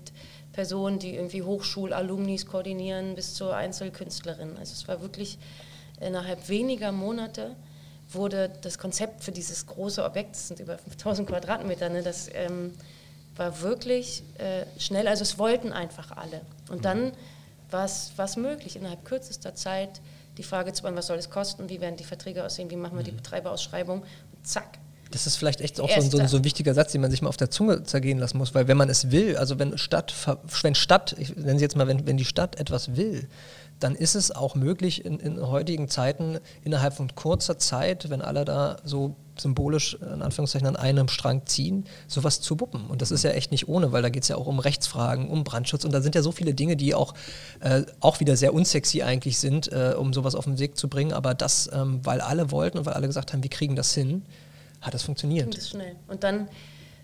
Personen, 0.53 0.99
die 0.99 1.15
irgendwie 1.15 1.43
Hochschulalumnis 1.43 2.45
koordinieren, 2.45 3.15
bis 3.15 3.35
zur 3.35 3.57
Einzelkünstlerin. 3.57 4.57
Also 4.59 4.73
es 4.73 4.89
war 4.89 5.01
wirklich 5.01 5.39
innerhalb 6.01 6.49
weniger 6.49 6.93
Monate 6.93 7.57
wurde 8.11 8.51
das 8.61 8.79
Konzept 8.79 9.25
für 9.25 9.33
dieses 9.33 9.67
große 9.67 10.05
Objekt, 10.05 10.33
das 10.33 10.49
sind 10.49 10.61
über 10.61 10.79
5000 10.79 11.29
Quadratmeter, 11.29 11.89
ne, 11.89 12.03
das 12.03 12.29
ähm, 12.33 12.73
war 13.37 13.61
wirklich 13.63 14.23
äh, 14.39 14.65
schnell, 14.79 15.09
also 15.09 15.23
es 15.23 15.39
wollten 15.39 15.73
einfach 15.73 16.17
alle. 16.17 16.41
Und 16.71 16.85
dann 16.85 17.13
war 17.71 17.85
es 17.85 18.37
möglich, 18.37 18.77
innerhalb 18.77 19.05
kürzester 19.05 19.55
Zeit 19.55 20.01
die 20.39 20.43
Frage 20.43 20.73
zu 20.73 20.83
beantworten, 20.83 20.99
was 20.99 21.07
soll 21.07 21.19
es 21.19 21.31
kosten, 21.31 21.69
wie 21.69 21.81
werden 21.81 21.97
die 21.97 22.05
Verträge 22.05 22.45
aussehen, 22.45 22.71
wie 22.71 22.77
machen 22.77 22.97
wir 22.97 23.05
die 23.05 23.13
mhm. 23.13 23.17
Betreiberausschreibung 23.17 24.01
und 24.01 24.47
zack. 24.47 24.79
Das 25.11 25.27
ist 25.29 25.37
vielleicht 25.37 25.61
echt 25.61 25.81
auch 25.81 25.89
so 25.89 25.95
ein, 25.95 26.11
so, 26.11 26.19
ein, 26.19 26.29
so 26.29 26.37
ein, 26.39 26.45
wichtiger 26.45 26.75
Satz, 26.75 26.91
den 26.91 27.01
man 27.01 27.11
sich 27.11 27.23
mal 27.23 27.29
auf 27.29 27.37
der 27.37 27.51
Zunge 27.51 27.85
zergehen 27.85 28.19
lassen 28.19 28.39
muss, 28.39 28.55
weil 28.55 28.67
wenn 28.67 28.77
man 28.77 28.89
es 28.89 29.13
will, 29.13 29.37
also 29.37 29.59
wenn 29.61 29.79
Stadt, 29.79 30.13
wenn 30.63 30.75
Stadt, 30.75 31.15
ich 31.19 31.37
nenne 31.37 31.59
sie 31.59 31.65
jetzt 31.65 31.77
mal, 31.77 31.87
wenn, 31.87 32.07
wenn 32.07 32.17
die 32.17 32.25
Stadt 32.25 32.59
etwas 32.59 32.97
will, 32.97 33.29
dann 33.79 33.95
ist 33.95 34.15
es 34.15 34.33
auch 34.33 34.55
möglich 34.55 35.05
in, 35.05 35.21
in 35.21 35.41
heutigen 35.47 35.89
Zeiten 35.89 36.39
innerhalb 36.65 36.95
von 36.95 37.15
kurzer 37.15 37.59
Zeit, 37.59 38.11
wenn 38.11 38.23
alle 38.23 38.45
da 38.45 38.79
so 38.85 39.15
symbolisch 39.37 39.95
in 39.95 40.23
Anführungszeichen 40.23 40.67
an 40.67 40.77
einem 40.77 41.09
Strang 41.09 41.47
ziehen, 41.47 41.87
sowas 42.07 42.41
zu 42.41 42.61
wuppen. 42.61 42.87
Und 42.87 43.03
das 43.03 43.11
ist 43.11 43.25
ja 43.25 43.31
echt 43.31 43.51
nicht 43.51 43.69
ohne, 43.69 43.93
weil 43.93 44.03
da 44.03 44.09
geht 44.09 44.23
es 44.23 44.29
ja 44.29 44.37
auch 44.37 44.47
um 44.47 44.59
Rechtsfragen, 44.59 45.29
um 45.29 45.45
Brandschutz 45.45 45.85
und 45.85 45.93
da 45.93 46.01
sind 46.01 46.15
ja 46.15 46.23
so 46.23 46.33
viele 46.33 46.55
Dinge, 46.55 46.77
die 46.77 46.95
auch, 46.95 47.15
äh, 47.61 47.83
auch 48.01 48.21
wieder 48.21 48.37
sehr 48.37 48.55
unsexy 48.55 49.03
eigentlich 49.03 49.39
sind, 49.39 49.73
äh, 49.73 49.95
um 49.99 50.13
sowas 50.13 50.35
auf 50.35 50.45
den 50.45 50.59
Weg 50.59 50.77
zu 50.77 50.89
bringen. 50.89 51.13
Aber 51.13 51.35
das, 51.35 51.71
ähm, 51.73 52.01
weil 52.05 52.21
alle 52.21 52.51
wollten 52.51 52.79
und 52.79 52.87
weil 52.87 52.95
alle 52.95 53.07
gesagt 53.07 53.33
haben, 53.33 53.43
wir 53.43 53.51
kriegen 53.51 53.77
das 53.77 53.95
hin, 53.95 54.25
hat 54.81 54.95
das 54.95 55.03
funktioniert. 55.03 55.57
Das 55.57 55.71
schnell. 55.71 55.97
Und 56.09 56.25
dann 56.25 56.49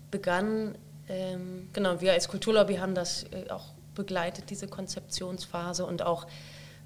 begann, 0.09 0.75
ähm, 1.09 1.67
genau, 1.73 1.99
wir 2.01 2.13
als 2.13 2.27
Kulturlobby 2.27 2.75
haben 2.75 2.95
das 2.95 3.23
äh, 3.23 3.49
auch 3.49 3.65
begleitet, 3.95 4.49
diese 4.49 4.67
Konzeptionsphase 4.67 5.85
und 5.85 6.01
auch 6.01 6.27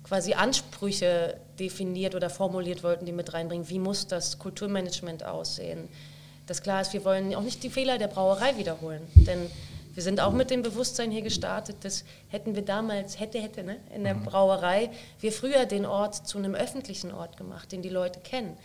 quasi 0.05 0.33
Ansprüche 0.33 1.37
definiert 1.59 2.13
oder 2.13 2.29
formuliert 2.29 2.83
wollten, 2.83 3.05
die 3.05 3.11
mit 3.11 3.33
reinbringen. 3.33 3.67
Wie 3.69 3.79
muss 3.79 4.05
das 4.07 4.37
Kulturmanagement 4.37 5.25
aussehen? 5.25 5.89
Das 6.45 6.61
klar 6.61 6.81
ist, 6.81 6.93
wir 6.93 7.03
wollen 7.03 7.33
auch 7.33 7.41
nicht 7.41 7.63
die 7.63 7.71
Fehler 7.71 7.97
der 7.97 8.07
Brauerei 8.07 8.55
wiederholen, 8.57 9.01
denn 9.15 9.49
wir 9.95 10.03
sind 10.03 10.19
auch 10.19 10.33
mit 10.33 10.51
dem 10.51 10.61
Bewusstsein 10.61 11.09
hier 11.09 11.23
gestartet, 11.23 11.77
dass 11.81 12.03
hätten 12.29 12.53
wir 12.53 12.61
damals, 12.61 13.19
hätte, 13.19 13.39
hätte, 13.39 13.63
ne, 13.63 13.77
in 13.95 14.03
der 14.03 14.13
mhm. 14.13 14.25
Brauerei, 14.25 14.91
wir 15.21 15.31
früher 15.31 15.65
den 15.65 15.85
Ort 15.85 16.27
zu 16.27 16.37
einem 16.37 16.53
öffentlichen 16.53 17.11
Ort 17.11 17.37
gemacht, 17.37 17.71
den 17.71 17.81
die 17.81 17.89
Leute 17.89 18.19
kennen 18.19 18.57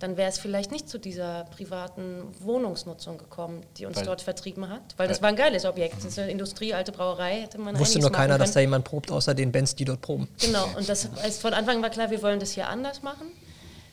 dann 0.00 0.16
wäre 0.16 0.28
es 0.28 0.38
vielleicht 0.38 0.70
nicht 0.70 0.88
zu 0.88 0.98
dieser 0.98 1.44
privaten 1.44 2.22
Wohnungsnutzung 2.40 3.18
gekommen, 3.18 3.62
die 3.76 3.86
uns 3.86 3.96
weil, 3.96 4.06
dort 4.06 4.22
vertrieben 4.22 4.68
hat. 4.68 4.94
Weil 4.96 5.08
das 5.08 5.20
war 5.22 5.28
ein 5.28 5.36
geiles 5.36 5.64
Objekt. 5.64 5.96
Das 5.96 6.04
ist 6.04 6.18
eine 6.18 6.30
Industrie, 6.30 6.72
alte 6.72 6.92
Brauerei, 6.92 7.40
hätte 7.42 7.58
man 7.58 7.78
Wusste 7.78 7.98
nur 7.98 8.12
keiner, 8.12 8.34
können. 8.34 8.40
dass 8.40 8.52
da 8.52 8.60
jemand 8.60 8.84
probt, 8.84 9.10
außer 9.10 9.34
den 9.34 9.50
Bands, 9.50 9.74
die 9.74 9.84
dort 9.84 10.00
proben. 10.00 10.28
Genau, 10.40 10.68
und 10.76 10.88
das 10.88 11.08
ist 11.26 11.42
von 11.42 11.52
Anfang 11.52 11.82
war 11.82 11.90
klar, 11.90 12.10
wir 12.10 12.22
wollen 12.22 12.38
das 12.38 12.52
hier 12.52 12.68
anders 12.68 13.02
machen. 13.02 13.32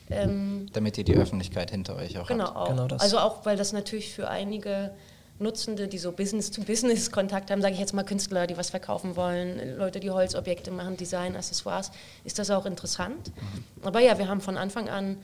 Ähm, 0.08 0.68
Damit 0.72 0.96
ihr 0.98 1.04
die 1.04 1.16
Öffentlichkeit 1.16 1.70
hinter 1.72 1.96
euch 1.96 2.18
auch 2.18 2.28
genau, 2.28 2.44
habt. 2.44 2.56
Auch. 2.56 2.68
Genau, 2.68 2.86
das. 2.86 3.02
Also 3.02 3.18
auch, 3.18 3.44
weil 3.44 3.56
das 3.56 3.72
natürlich 3.72 4.12
für 4.12 4.28
einige 4.28 4.92
Nutzende, 5.38 5.88
die 5.88 5.98
so 5.98 6.12
Business-to-Business-Kontakt 6.12 7.50
haben, 7.50 7.60
sage 7.60 7.74
ich 7.74 7.80
jetzt 7.80 7.92
mal 7.92 8.04
Künstler, 8.04 8.46
die 8.46 8.56
was 8.56 8.70
verkaufen 8.70 9.16
wollen, 9.16 9.76
Leute, 9.76 10.00
die 10.00 10.10
Holzobjekte 10.10 10.70
machen, 10.70 10.96
Design, 10.96 11.36
Accessoires, 11.36 11.90
ist 12.24 12.38
das 12.38 12.50
auch 12.50 12.64
interessant. 12.64 13.32
Mhm. 13.34 13.86
Aber 13.86 14.00
ja, 14.00 14.16
wir 14.18 14.28
haben 14.28 14.40
von 14.40 14.56
Anfang 14.56 14.88
an 14.88 15.18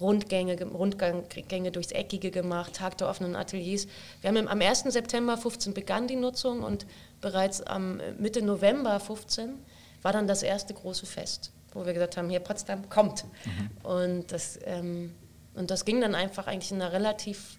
Rundgänge, 0.00 0.56
Rundgänge 0.64 1.70
durchs 1.70 1.92
Eckige 1.92 2.30
gemacht, 2.30 2.74
Tag 2.74 2.98
der 2.98 3.08
offenen 3.08 3.36
Ateliers. 3.36 3.86
Wir 4.20 4.28
haben 4.28 4.48
am 4.48 4.60
1. 4.60 4.84
September 4.88 5.36
15 5.36 5.74
begann 5.74 6.06
die 6.08 6.16
Nutzung 6.16 6.62
und 6.62 6.86
bereits 7.20 7.62
am 7.62 8.00
Mitte 8.18 8.42
November 8.42 8.98
15 8.98 9.54
war 10.02 10.12
dann 10.12 10.26
das 10.26 10.42
erste 10.42 10.74
große 10.74 11.06
Fest, 11.06 11.52
wo 11.72 11.84
wir 11.84 11.92
gesagt 11.92 12.16
haben, 12.16 12.30
hier 12.30 12.40
Potsdam 12.40 12.88
kommt. 12.88 13.24
Mhm. 13.44 13.70
Und, 13.82 14.32
das, 14.32 14.58
ähm, 14.64 15.12
und 15.54 15.70
das 15.70 15.84
ging 15.84 16.00
dann 16.00 16.14
einfach 16.14 16.46
eigentlich 16.46 16.72
in 16.72 16.80
einer 16.80 16.92
relativ 16.92 17.58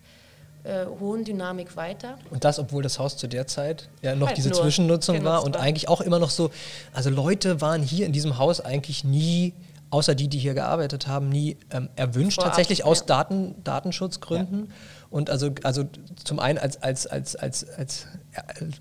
äh, 0.64 0.86
hohen 1.00 1.24
Dynamik 1.24 1.76
weiter. 1.76 2.18
Und 2.30 2.44
das, 2.44 2.60
obwohl 2.60 2.84
das 2.84 3.00
Haus 3.00 3.18
zu 3.18 3.28
der 3.28 3.48
Zeit 3.48 3.90
ja 4.02 4.16
noch 4.16 4.28
halt 4.28 4.38
diese 4.38 4.52
Zwischennutzung 4.52 5.24
war 5.24 5.44
und 5.44 5.56
war. 5.56 5.62
eigentlich 5.62 5.88
auch 5.90 6.02
immer 6.02 6.20
noch 6.20 6.30
so, 6.30 6.52
also 6.94 7.10
Leute 7.10 7.62
waren 7.62 7.82
hier 7.82 8.06
in 8.06 8.12
diesem 8.12 8.38
Haus 8.38 8.62
eigentlich 8.62 9.04
nie, 9.04 9.54
außer 9.92 10.16
die, 10.16 10.28
die 10.28 10.40
hier 10.40 10.54
gearbeitet 10.54 11.08
haben, 11.08 11.30
nie 11.30 11.58
ähm, 11.70 11.90
erwünscht, 11.96 12.36
Vorab, 12.36 12.52
tatsächlich 12.52 12.84
aus 12.84 13.02
ja. 13.02 13.06
Daten, 13.08 13.56
Datenschutzgründen. 13.64 14.68
Ja. 14.68 14.74
Und 15.10 15.30
also, 15.30 15.52
also 15.64 15.84
zum 16.24 16.40
einen 16.40 16.58
als, 16.58 16.82
als, 16.82 17.06
als, 17.06 17.36
als, 17.36 17.68
als 17.78 18.08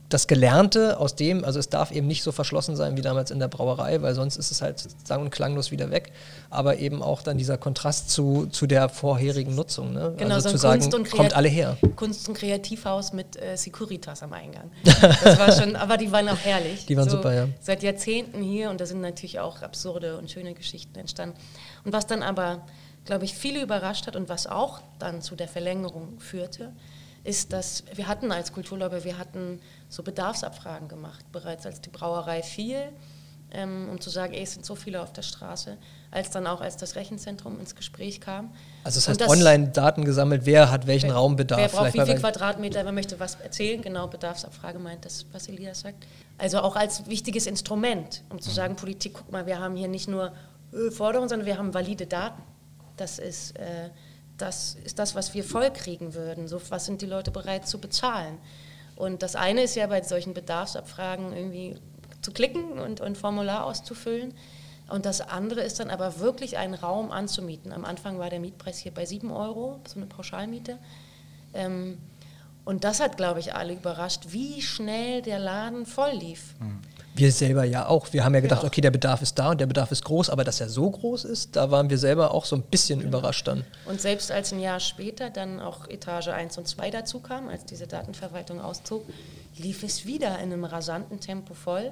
das 0.08 0.28
Gelernte 0.28 0.98
aus 0.98 1.16
dem, 1.16 1.44
also 1.44 1.58
es 1.58 1.68
darf 1.68 1.90
eben 1.90 2.06
nicht 2.06 2.22
so 2.22 2.30
verschlossen 2.30 2.76
sein 2.76 2.96
wie 2.96 3.00
damals 3.00 3.32
in 3.32 3.40
der 3.40 3.48
Brauerei, 3.48 4.00
weil 4.00 4.14
sonst 4.14 4.36
ist 4.36 4.52
es 4.52 4.62
halt 4.62 4.84
sang- 5.04 5.22
und 5.22 5.30
klanglos 5.30 5.72
wieder 5.72 5.90
weg. 5.90 6.12
Aber 6.50 6.78
eben 6.78 7.02
auch 7.02 7.22
dann 7.22 7.36
dieser 7.36 7.58
Kontrast 7.58 8.10
zu, 8.10 8.46
zu 8.46 8.68
der 8.68 8.88
vorherigen 8.88 9.56
Nutzung. 9.56 9.92
Ne? 9.92 10.14
Genau, 10.16 10.36
also 10.36 10.50
so 10.50 10.54
zu 10.54 10.58
sagen, 10.58 10.88
kommt 11.10 11.34
alle 11.34 11.48
her. 11.48 11.76
Kunst- 11.96 12.28
und 12.28 12.34
Kreativhaus 12.34 13.12
mit 13.12 13.36
äh, 13.42 13.56
Securitas 13.56 14.22
am 14.22 14.32
Eingang. 14.32 14.70
Das 14.84 15.38
war 15.38 15.50
schon, 15.52 15.74
aber 15.74 15.96
die 15.96 16.12
waren 16.12 16.28
auch 16.28 16.38
herrlich. 16.38 16.86
Die 16.86 16.96
waren 16.96 17.08
so, 17.08 17.16
super, 17.16 17.34
ja. 17.34 17.48
Seit 17.60 17.82
Jahrzehnten 17.82 18.42
hier 18.42 18.70
und 18.70 18.80
da 18.80 18.86
sind 18.86 19.00
natürlich 19.00 19.40
auch 19.40 19.62
absurde 19.62 20.16
und 20.16 20.30
schöne 20.30 20.54
Geschichten 20.54 20.96
entstanden. 20.98 21.36
Und 21.84 21.92
was 21.92 22.06
dann 22.06 22.22
aber 22.22 22.62
glaube 23.04 23.24
ich, 23.24 23.34
viele 23.34 23.62
überrascht 23.62 24.06
hat 24.06 24.14
und 24.14 24.28
was 24.28 24.46
auch 24.46 24.80
dann 24.98 25.22
zu 25.22 25.34
der 25.34 25.48
Verlängerung 25.48 26.20
führte, 26.20 26.72
ist, 27.24 27.52
dass 27.52 27.84
wir 27.94 28.08
hatten 28.08 28.32
als 28.32 28.52
Kulturlobby, 28.52 29.04
wir 29.04 29.18
hatten 29.18 29.60
so 29.88 30.02
Bedarfsabfragen 30.02 30.88
gemacht, 30.88 31.24
bereits 31.32 31.66
als 31.66 31.80
die 31.80 31.90
Brauerei 31.90 32.42
fiel, 32.42 32.92
ähm, 33.52 33.88
um 33.90 34.00
zu 34.00 34.10
sagen, 34.10 34.32
ey, 34.32 34.42
es 34.42 34.52
sind 34.52 34.64
so 34.64 34.74
viele 34.74 35.02
auf 35.02 35.12
der 35.12 35.22
Straße, 35.22 35.76
als 36.10 36.30
dann 36.30 36.46
auch 36.46 36.60
als 36.60 36.76
das 36.76 36.94
Rechenzentrum 36.96 37.58
ins 37.58 37.74
Gespräch 37.74 38.20
kam. 38.20 38.52
Also 38.84 38.98
das 38.98 39.08
heißt, 39.08 39.20
das, 39.20 39.28
online 39.28 39.68
Daten 39.68 40.04
gesammelt, 40.04 40.42
wer 40.44 40.70
hat 40.70 40.86
welchen 40.86 41.08
wer, 41.08 41.16
Raumbedarf? 41.16 41.60
Wer 41.60 41.68
braucht 41.68 41.94
wie 41.94 42.00
viel 42.00 42.20
Quadratmeter, 42.20 42.84
wer 42.84 42.92
möchte 42.92 43.18
was 43.18 43.34
erzählen, 43.36 43.82
genau, 43.82 44.06
Bedarfsabfrage 44.06 44.78
meint 44.78 45.04
das, 45.04 45.26
was 45.32 45.48
Elias 45.48 45.80
sagt. 45.80 46.06
Also 46.38 46.60
auch 46.60 46.76
als 46.76 47.06
wichtiges 47.08 47.46
Instrument, 47.46 48.22
um 48.30 48.40
zu 48.40 48.50
sagen, 48.50 48.76
Politik, 48.76 49.14
guck 49.14 49.30
mal, 49.32 49.46
wir 49.46 49.58
haben 49.58 49.76
hier 49.76 49.88
nicht 49.88 50.08
nur 50.08 50.32
äh, 50.72 50.90
Forderungen, 50.90 51.28
sondern 51.28 51.46
wir 51.46 51.58
haben 51.58 51.74
valide 51.74 52.06
Daten. 52.06 52.42
Das 52.96 53.18
ist, 53.18 53.58
äh, 53.58 53.90
das 54.40 54.76
ist 54.84 54.98
das, 54.98 55.14
was 55.14 55.34
wir 55.34 55.44
voll 55.44 55.70
kriegen 55.70 56.14
würden. 56.14 56.48
So, 56.48 56.60
was 56.70 56.86
sind 56.86 57.02
die 57.02 57.06
Leute 57.06 57.30
bereit 57.30 57.66
zu 57.66 57.80
bezahlen? 57.80 58.38
Und 58.96 59.22
das 59.22 59.36
eine 59.36 59.62
ist 59.62 59.76
ja 59.76 59.86
bei 59.86 60.02
solchen 60.02 60.34
Bedarfsabfragen 60.34 61.32
irgendwie 61.32 61.76
zu 62.22 62.32
klicken 62.32 62.78
und 62.78 63.00
ein 63.00 63.16
Formular 63.16 63.64
auszufüllen. 63.64 64.34
Und 64.88 65.06
das 65.06 65.20
andere 65.20 65.62
ist 65.62 65.80
dann 65.80 65.88
aber 65.88 66.18
wirklich 66.18 66.58
einen 66.58 66.74
Raum 66.74 67.12
anzumieten. 67.12 67.72
Am 67.72 67.84
Anfang 67.84 68.18
war 68.18 68.28
der 68.28 68.40
Mietpreis 68.40 68.78
hier 68.78 68.92
bei 68.92 69.06
7 69.06 69.30
Euro, 69.30 69.80
so 69.86 69.96
eine 69.96 70.06
Pauschalmiete. 70.06 70.78
Ähm, 71.54 71.98
und 72.64 72.84
das 72.84 73.00
hat, 73.00 73.16
glaube 73.16 73.40
ich, 73.40 73.54
alle 73.54 73.72
überrascht, 73.72 74.26
wie 74.28 74.60
schnell 74.60 75.22
der 75.22 75.38
Laden 75.38 75.86
voll 75.86 76.12
lief. 76.12 76.54
Mhm. 76.58 76.80
Wir 77.14 77.32
selber 77.32 77.64
ja 77.64 77.86
auch. 77.86 78.12
Wir 78.12 78.24
haben 78.24 78.34
ja 78.34 78.40
gedacht, 78.40 78.62
ja. 78.62 78.68
okay, 78.68 78.80
der 78.80 78.90
Bedarf 78.90 79.20
ist 79.20 79.38
da 79.38 79.50
und 79.50 79.60
der 79.60 79.66
Bedarf 79.66 79.90
ist 79.90 80.04
groß, 80.04 80.30
aber 80.30 80.44
dass 80.44 80.60
er 80.60 80.68
so 80.68 80.88
groß 80.88 81.24
ist, 81.24 81.56
da 81.56 81.70
waren 81.70 81.90
wir 81.90 81.98
selber 81.98 82.32
auch 82.32 82.44
so 82.44 82.56
ein 82.56 82.62
bisschen 82.62 83.00
genau. 83.00 83.18
überrascht 83.18 83.48
dann. 83.48 83.64
Und 83.86 84.00
selbst 84.00 84.30
als 84.30 84.52
ein 84.52 84.60
Jahr 84.60 84.80
später 84.80 85.30
dann 85.30 85.60
auch 85.60 85.88
Etage 85.88 86.28
1 86.28 86.56
und 86.58 86.68
2 86.68 86.90
dazu 86.90 87.20
kam, 87.20 87.48
als 87.48 87.64
diese 87.64 87.86
Datenverwaltung 87.86 88.60
auszog, 88.60 89.04
lief 89.56 89.82
es 89.82 90.06
wieder 90.06 90.38
in 90.38 90.52
einem 90.52 90.64
rasanten 90.64 91.20
Tempo 91.20 91.54
voll. 91.54 91.90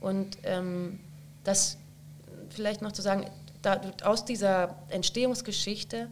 Und 0.00 0.38
ähm, 0.44 1.00
das 1.42 1.76
vielleicht 2.50 2.82
noch 2.82 2.92
zu 2.92 3.02
sagen, 3.02 3.26
da, 3.62 3.80
aus 4.02 4.24
dieser 4.24 4.76
Entstehungsgeschichte 4.88 6.08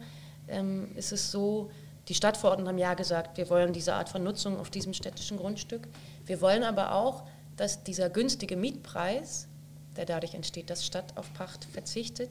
ähm, 0.47 0.91
ist 0.95 1.11
es 1.11 1.31
so, 1.31 1.69
die 2.07 2.15
Stadtverordneten 2.15 2.67
haben 2.67 2.77
ja 2.77 2.93
gesagt, 2.95 3.37
wir 3.37 3.49
wollen 3.49 3.71
diese 3.71 3.93
Art 3.93 4.09
von 4.09 4.23
Nutzung 4.23 4.59
auf 4.59 4.69
diesem 4.69 4.93
städtischen 4.93 5.37
Grundstück. 5.37 5.87
Wir 6.25 6.41
wollen 6.41 6.63
aber 6.63 6.93
auch, 6.93 7.23
dass 7.57 7.83
dieser 7.83 8.09
günstige 8.09 8.55
Mietpreis, 8.55 9.47
der 9.95 10.05
dadurch 10.05 10.33
entsteht, 10.33 10.69
dass 10.69 10.85
Stadt 10.85 11.17
auf 11.17 11.33
Pacht 11.33 11.65
verzichtet, 11.65 12.29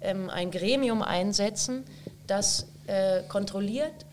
ähm, 0.00 0.30
ein 0.30 0.50
Gremium 0.50 1.02
einsetzen, 1.02 1.84
das 2.26 2.68
äh, 2.86 3.22
kontrolliert 3.28 4.06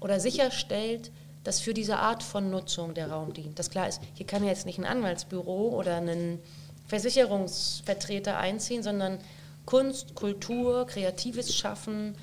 oder 0.00 0.20
sicherstellt, 0.20 1.10
dass 1.44 1.60
für 1.60 1.74
diese 1.74 1.98
Art 1.98 2.22
von 2.22 2.50
Nutzung 2.50 2.94
der 2.94 3.10
Raum 3.10 3.32
dient. 3.32 3.58
Das 3.58 3.70
klar 3.70 3.88
ist, 3.88 4.00
hier 4.14 4.26
kann 4.26 4.44
jetzt 4.44 4.66
nicht 4.66 4.78
ein 4.78 4.84
Anwaltsbüro 4.84 5.68
oder 5.70 5.96
ein 5.96 6.38
Versicherungsvertreter 6.86 8.38
einziehen, 8.38 8.82
sondern 8.82 9.18
Kunst, 9.64 10.14
Kultur, 10.14 10.86
kreatives 10.86 11.54
Schaffen, 11.54 12.16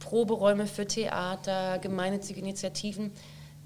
Proberäume 0.00 0.66
für 0.66 0.86
Theater, 0.86 1.78
gemeinnützige 1.78 2.40
Initiativen 2.40 3.12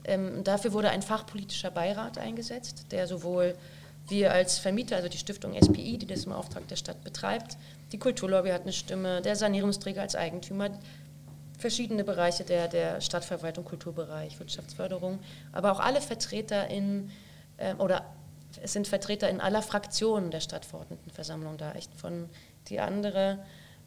ähm, 0.04 0.44
dafür 0.44 0.72
wurde 0.72 0.90
ein 0.90 1.02
fachpolitischer 1.02 1.70
Beirat 1.70 2.18
eingesetzt, 2.18 2.86
der 2.90 3.06
sowohl 3.06 3.54
wir 4.08 4.32
als 4.32 4.58
Vermieter, 4.58 4.96
also 4.96 5.08
die 5.08 5.18
Stiftung 5.18 5.54
SPI, 5.60 5.98
die 5.98 6.06
das 6.06 6.24
im 6.24 6.32
Auftrag 6.32 6.66
der 6.68 6.76
Stadt 6.76 7.04
betreibt, 7.04 7.56
die 7.92 7.98
Kulturlobby 7.98 8.50
hat 8.50 8.62
eine 8.62 8.72
Stimme, 8.72 9.22
der 9.22 9.36
Sanierungsträger 9.36 10.02
als 10.02 10.16
Eigentümer, 10.16 10.70
verschiedene 11.58 12.02
Bereiche 12.02 12.44
der, 12.44 12.68
der 12.68 13.00
Stadtverwaltung, 13.00 13.64
Kulturbereich, 13.64 14.38
Wirtschaftsförderung, 14.40 15.20
aber 15.52 15.72
auch 15.72 15.80
alle 15.80 16.00
Vertreter 16.00 16.68
in, 16.68 17.10
äh, 17.58 17.74
oder 17.74 18.04
es 18.60 18.72
sind 18.72 18.88
Vertreter 18.88 19.30
in 19.30 19.40
aller 19.40 19.62
Fraktionen 19.62 20.30
der 20.30 20.40
Stadtverordnetenversammlung 20.40 21.56
da, 21.56 21.72
echt 21.72 21.94
von 21.94 22.28
die 22.68 22.80
andere 22.80 23.38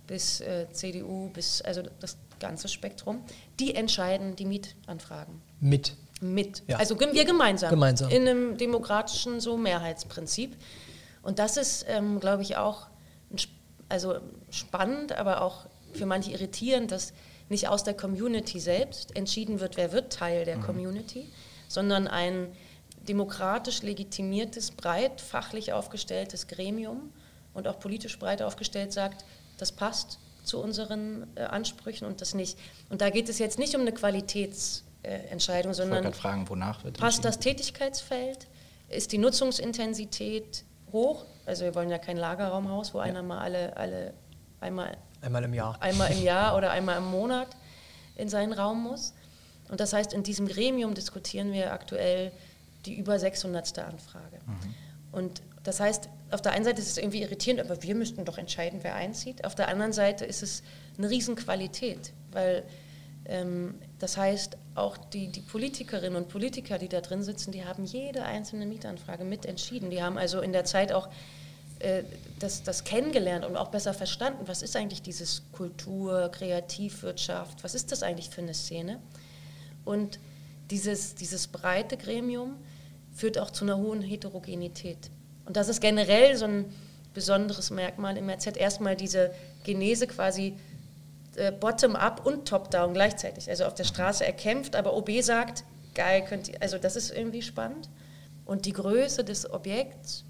bis 0.07 0.39
äh, 0.41 0.67
CDU, 0.71 1.29
bis 1.29 1.61
also 1.61 1.83
das 1.99 2.17
ganze 2.39 2.67
Spektrum, 2.67 3.23
die 3.59 3.75
entscheiden 3.75 4.35
die 4.35 4.45
Mietanfragen. 4.45 5.41
Mit 5.59 5.95
mit. 6.21 6.63
Ja. 6.67 6.77
Also 6.77 6.99
wir 6.99 7.25
gemeinsam. 7.25 7.69
Gemeinsam. 7.69 8.09
In 8.09 8.27
einem 8.27 8.57
demokratischen 8.57 9.39
so 9.39 9.57
Mehrheitsprinzip. 9.57 10.55
Und 11.21 11.39
das 11.39 11.57
ist, 11.57 11.85
ähm, 11.87 12.19
glaube 12.19 12.43
ich, 12.43 12.57
auch 12.57 12.87
also 13.89 14.15
spannend, 14.49 15.11
aber 15.13 15.41
auch 15.41 15.65
für 15.93 16.05
manche 16.05 16.31
irritierend, 16.31 16.91
dass 16.91 17.13
nicht 17.49 17.67
aus 17.67 17.83
der 17.83 17.93
Community 17.93 18.59
selbst 18.59 19.15
entschieden 19.15 19.59
wird, 19.59 19.77
wer 19.77 19.91
wird 19.91 20.11
Teil 20.11 20.45
der 20.45 20.57
mhm. 20.57 20.63
Community, 20.63 21.29
sondern 21.67 22.07
ein 22.07 22.47
demokratisch 23.07 23.83
legitimiertes, 23.83 24.71
breit 24.71 25.21
fachlich 25.21 25.73
aufgestelltes 25.73 26.47
Gremium 26.47 27.11
und 27.53 27.67
auch 27.67 27.79
politisch 27.79 28.17
breit 28.17 28.41
aufgestellt 28.41 28.93
sagt, 28.93 29.23
das 29.57 29.71
passt 29.71 30.17
zu 30.43 30.59
unseren 30.59 31.27
äh, 31.35 31.41
Ansprüchen 31.41 32.05
und 32.05 32.21
das 32.21 32.33
nicht. 32.33 32.57
Und 32.89 33.01
da 33.01 33.09
geht 33.09 33.29
es 33.29 33.39
jetzt 33.39 33.59
nicht 33.59 33.75
um 33.75 33.81
eine 33.81 33.91
Qualitäts- 33.91 34.84
Entscheidung, 35.07 35.73
sondern 35.73 36.07
ich 36.07 36.15
fragen, 36.15 36.47
wonach 36.49 36.83
wird 36.83 36.99
passt 36.99 37.25
das 37.25 37.39
Tätigkeitsfeld, 37.39 38.47
ist 38.89 39.11
die 39.11 39.17
Nutzungsintensität 39.17 40.63
hoch, 40.91 41.25
also 41.45 41.65
wir 41.65 41.75
wollen 41.75 41.89
ja 41.89 41.97
kein 41.97 42.17
Lagerraumhaus, 42.17 42.93
wo 42.93 42.99
ja. 42.99 43.05
einer 43.05 43.23
mal 43.23 43.39
alle, 43.39 43.75
alle 43.77 44.13
einmal, 44.59 44.97
einmal 45.21 45.43
im 45.43 45.53
Jahr 45.53 45.81
einmal 45.81 46.11
im 46.11 46.23
Jahr 46.23 46.55
oder 46.57 46.71
einmal 46.71 46.97
im 46.97 47.05
Monat 47.05 47.49
in 48.15 48.29
seinen 48.29 48.53
Raum 48.53 48.83
muss. 48.83 49.13
Und 49.69 49.79
das 49.79 49.93
heißt, 49.93 50.13
in 50.13 50.23
diesem 50.23 50.47
Gremium 50.47 50.93
diskutieren 50.93 51.51
wir 51.51 51.73
aktuell 51.73 52.31
die 52.85 52.95
über 52.95 53.17
600. 53.19 53.79
Anfrage. 53.79 54.37
Mhm. 54.45 54.75
Und 55.11 55.41
das 55.63 55.79
heißt, 55.79 56.09
auf 56.31 56.41
der 56.41 56.51
einen 56.51 56.65
Seite 56.65 56.81
ist 56.81 56.89
es 56.89 56.97
irgendwie 56.97 57.21
irritierend, 57.21 57.61
aber 57.61 57.81
wir 57.81 57.95
müssten 57.95 58.25
doch 58.25 58.37
entscheiden, 58.37 58.79
wer 58.83 58.95
einzieht. 58.95 59.45
Auf 59.45 59.55
der 59.55 59.67
anderen 59.69 59.93
Seite 59.93 60.25
ist 60.25 60.43
es 60.43 60.61
eine 60.97 61.09
Riesenqualität, 61.09 62.13
weil 62.31 62.63
das 63.99 64.17
heißt, 64.17 64.57
auch 64.75 64.97
die, 64.97 65.29
die 65.29 65.41
Politikerinnen 65.41 66.15
und 66.15 66.29
Politiker, 66.29 66.77
die 66.77 66.89
da 66.89 67.01
drin 67.01 67.23
sitzen, 67.23 67.51
die 67.51 67.65
haben 67.65 67.85
jede 67.85 68.23
einzelne 68.23 68.67
Mietanfrage 68.67 69.23
mitentschieden. 69.23 69.89
Die 69.89 70.03
haben 70.03 70.17
also 70.17 70.41
in 70.41 70.53
der 70.53 70.65
Zeit 70.65 70.91
auch 70.91 71.09
äh, 71.79 72.03
das, 72.37 72.61
das 72.63 72.83
kennengelernt 72.83 73.45
und 73.45 73.57
auch 73.57 73.69
besser 73.69 73.93
verstanden, 73.93 74.47
was 74.47 74.61
ist 74.61 74.75
eigentlich 74.75 75.01
dieses 75.01 75.43
Kultur, 75.53 76.29
Kreativwirtschaft, 76.31 77.63
was 77.63 77.73
ist 77.73 77.91
das 77.91 78.03
eigentlich 78.03 78.29
für 78.29 78.41
eine 78.41 78.53
Szene. 78.53 78.99
Und 79.85 80.19
dieses, 80.69 81.15
dieses 81.15 81.47
breite 81.47 81.97
Gremium 81.97 82.55
führt 83.13 83.39
auch 83.39 83.49
zu 83.49 83.65
einer 83.65 83.77
hohen 83.77 84.01
Heterogenität. 84.01 85.09
Und 85.45 85.57
das 85.57 85.67
ist 85.67 85.81
generell 85.81 86.35
so 86.35 86.45
ein 86.45 86.65
besonderes 87.13 87.71
Merkmal 87.71 88.17
im 88.17 88.29
RZ. 88.29 88.57
Erstmal 88.57 88.95
diese 88.95 89.31
Genese 89.63 90.05
quasi 90.05 90.57
äh, 91.35 91.51
bottom-up 91.51 92.25
und 92.25 92.47
top-down 92.47 92.93
gleichzeitig. 92.93 93.49
Also 93.49 93.65
auf 93.65 93.73
der 93.73 93.83
Straße 93.83 94.25
erkämpft, 94.25 94.75
aber 94.75 94.95
OB 94.95 95.21
sagt, 95.21 95.63
geil 95.93 96.23
könnt 96.23 96.49
ihr, 96.49 96.61
also 96.61 96.77
das 96.77 96.95
ist 96.95 97.11
irgendwie 97.11 97.41
spannend. 97.41 97.89
Und 98.45 98.65
die 98.65 98.73
Größe 98.73 99.23
des 99.23 99.49
Objekts 99.51 100.23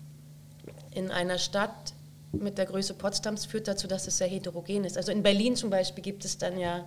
in 0.91 1.12
einer 1.12 1.38
Stadt 1.38 1.93
mit 2.32 2.58
der 2.58 2.66
Größe 2.66 2.93
Potsdams 2.93 3.45
führt 3.45 3.68
dazu, 3.68 3.88
dass 3.88 4.08
es 4.08 4.18
sehr 4.18 4.28
heterogen 4.28 4.84
ist. 4.86 4.97
Also 4.97 5.12
in 5.12 5.24
Berlin 5.24 5.56
zum 5.56 5.70
Beispiel 5.70 6.03
gibt 6.03 6.26
es 6.26 6.38
dann 6.38 6.58
ja, 6.58 6.86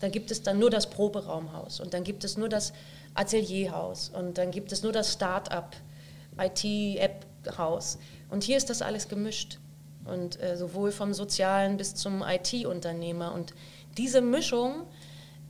da 0.00 0.08
gibt 0.08 0.30
es 0.30 0.42
dann 0.42 0.58
nur 0.58 0.70
das 0.70 0.90
Proberaumhaus 0.90 1.80
und 1.80 1.94
dann 1.94 2.04
gibt 2.04 2.24
es 2.24 2.36
nur 2.36 2.48
das 2.48 2.72
Atelierhaus 3.14 4.10
und 4.10 4.38
dann 4.38 4.50
gibt 4.50 4.72
es 4.72 4.82
nur 4.82 4.92
das 4.92 5.12
Start-up 5.12 5.76
IT-App-Haus. 6.38 7.98
Und 8.28 8.44
hier 8.44 8.56
ist 8.56 8.68
das 8.68 8.82
alles 8.82 9.08
gemischt. 9.08 9.58
Und 10.06 10.40
äh, 10.40 10.56
sowohl 10.56 10.92
vom 10.92 11.14
Sozialen 11.14 11.76
bis 11.76 11.94
zum 11.94 12.22
IT-Unternehmer. 12.22 13.32
Und 13.34 13.54
diese 13.96 14.20
Mischung, 14.20 14.86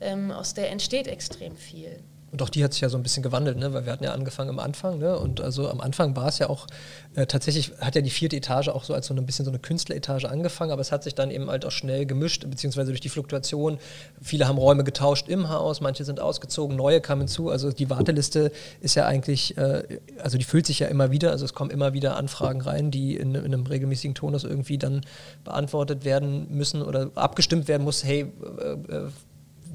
ähm, 0.01 0.31
aus 0.31 0.55
der 0.55 0.71
entsteht 0.71 1.07
extrem 1.07 1.57
viel. 1.57 2.03
Und 2.37 2.43
auch 2.43 2.51
die 2.51 2.63
hat 2.63 2.75
sich 2.75 2.83
ja 2.83 2.91
so 2.91 2.99
ein 2.99 3.03
bisschen 3.03 3.23
gewandelt, 3.23 3.57
ne? 3.57 3.73
weil 3.73 3.87
wir 3.87 3.93
hatten 3.95 4.05
ja 4.05 4.13
angefangen 4.13 4.51
am 4.51 4.59
Anfang. 4.59 4.99
Ne? 4.99 5.19
Und 5.19 5.41
also 5.41 5.71
am 5.71 5.81
Anfang 5.81 6.17
war 6.17 6.29
es 6.29 6.39
ja 6.39 6.51
auch 6.51 6.67
äh, 7.15 7.25
tatsächlich, 7.25 7.73
hat 7.81 7.95
ja 7.95 8.03
die 8.03 8.11
vierte 8.11 8.37
Etage 8.37 8.69
auch 8.69 8.85
so 8.85 8.93
als 8.93 9.07
so 9.07 9.15
ein 9.15 9.25
bisschen 9.25 9.47
so 9.47 9.51
eine 9.51 9.59
Künstleretage 9.59 10.29
angefangen, 10.29 10.71
aber 10.71 10.83
es 10.83 10.93
hat 10.93 11.03
sich 11.03 11.15
dann 11.15 11.31
eben 11.31 11.49
halt 11.49 11.65
auch 11.65 11.71
schnell 11.71 12.05
gemischt, 12.05 12.45
beziehungsweise 12.51 12.89
durch 12.91 13.01
die 13.01 13.09
Fluktuation. 13.09 13.79
Viele 14.21 14.47
haben 14.47 14.59
Räume 14.59 14.85
getauscht 14.85 15.29
im 15.29 15.49
Haus, 15.49 15.81
manche 15.81 16.05
sind 16.05 16.21
ausgezogen, 16.21 16.77
neue 16.77 17.01
kamen 17.01 17.27
zu. 17.27 17.49
Also 17.49 17.73
die 17.73 17.89
Warteliste 17.89 18.53
ist 18.83 18.97
ja 18.97 19.07
eigentlich, 19.07 19.57
äh, 19.57 19.99
also 20.23 20.37
die 20.37 20.45
füllt 20.45 20.67
sich 20.67 20.81
ja 20.81 20.89
immer 20.89 21.11
wieder. 21.11 21.31
Also 21.31 21.47
es 21.47 21.55
kommen 21.55 21.71
immer 21.71 21.95
wieder 21.95 22.19
Anfragen 22.19 22.61
rein, 22.61 22.91
die 22.91 23.17
in, 23.17 23.35
in 23.35 23.47
einem 23.47 23.65
regelmäßigen 23.65 24.15
Tonus 24.15 24.45
irgendwie 24.45 24.77
dann 24.77 25.01
beantwortet 25.43 26.05
werden 26.05 26.49
müssen 26.51 26.83
oder 26.83 27.11
abgestimmt 27.15 27.67
werden 27.67 27.85
muss, 27.85 28.05
hey, 28.05 28.31
äh, 28.61 28.95
äh 28.95 29.09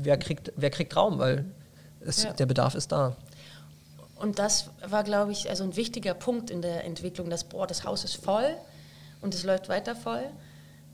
wer 0.04 0.18
kriegt, 0.18 0.52
wer 0.56 0.70
kriegt 0.70 0.96
Raum, 0.96 1.18
weil 1.18 1.46
es, 2.06 2.24
ja. 2.24 2.34
der 2.34 2.46
Bedarf 2.46 2.76
ist 2.76 2.92
da. 2.92 3.16
Und 4.16 4.38
das 4.38 4.70
war, 4.88 5.04
glaube 5.04 5.32
ich, 5.32 5.50
also 5.50 5.64
ein 5.64 5.76
wichtiger 5.76 6.14
Punkt 6.14 6.52
in 6.52 6.62
der 6.62 6.86
Entwicklung, 6.86 7.30
dass, 7.30 7.44
boah, 7.44 7.66
das 7.66 7.86
Haus 7.86 8.04
ist 8.04 8.16
voll 8.16 8.56
und 9.22 9.34
es 9.34 9.44
läuft 9.44 9.68
weiter 9.68 9.96
voll. 9.96 10.24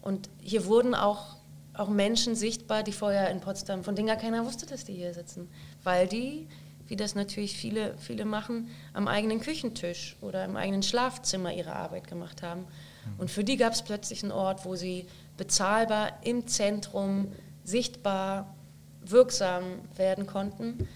Und 0.01 0.29
hier 0.41 0.65
wurden 0.65 0.95
auch, 0.95 1.35
auch 1.73 1.89
Menschen 1.89 2.35
sichtbar, 2.35 2.83
die 2.83 2.93
vorher 2.93 3.29
in 3.29 3.41
Potsdam, 3.41 3.83
von 3.83 3.95
denen 3.95 4.07
gar 4.07 4.15
keiner 4.15 4.45
wusste, 4.45 4.65
dass 4.65 4.85
die 4.85 4.93
hier 4.93 5.13
sitzen. 5.13 5.49
Weil 5.83 6.07
die, 6.07 6.47
wie 6.87 6.95
das 6.95 7.15
natürlich 7.15 7.57
viele, 7.57 7.97
viele 7.97 8.23
machen, 8.23 8.69
am 8.93 9.09
eigenen 9.09 9.41
Küchentisch 9.41 10.15
oder 10.21 10.45
im 10.45 10.55
eigenen 10.55 10.83
Schlafzimmer 10.83 11.51
ihre 11.53 11.73
Arbeit 11.73 12.07
gemacht 12.07 12.41
haben. 12.41 12.61
Mhm. 12.61 13.19
Und 13.19 13.31
für 13.31 13.43
die 13.43 13.57
gab 13.57 13.73
es 13.73 13.81
plötzlich 13.81 14.23
einen 14.23 14.31
Ort, 14.31 14.63
wo 14.63 14.75
sie 14.77 15.05
bezahlbar 15.35 16.17
im 16.23 16.47
Zentrum 16.47 17.33
sichtbar 17.65 18.55
wirksam 19.01 19.63
werden 19.95 20.27
konnten. 20.27 20.87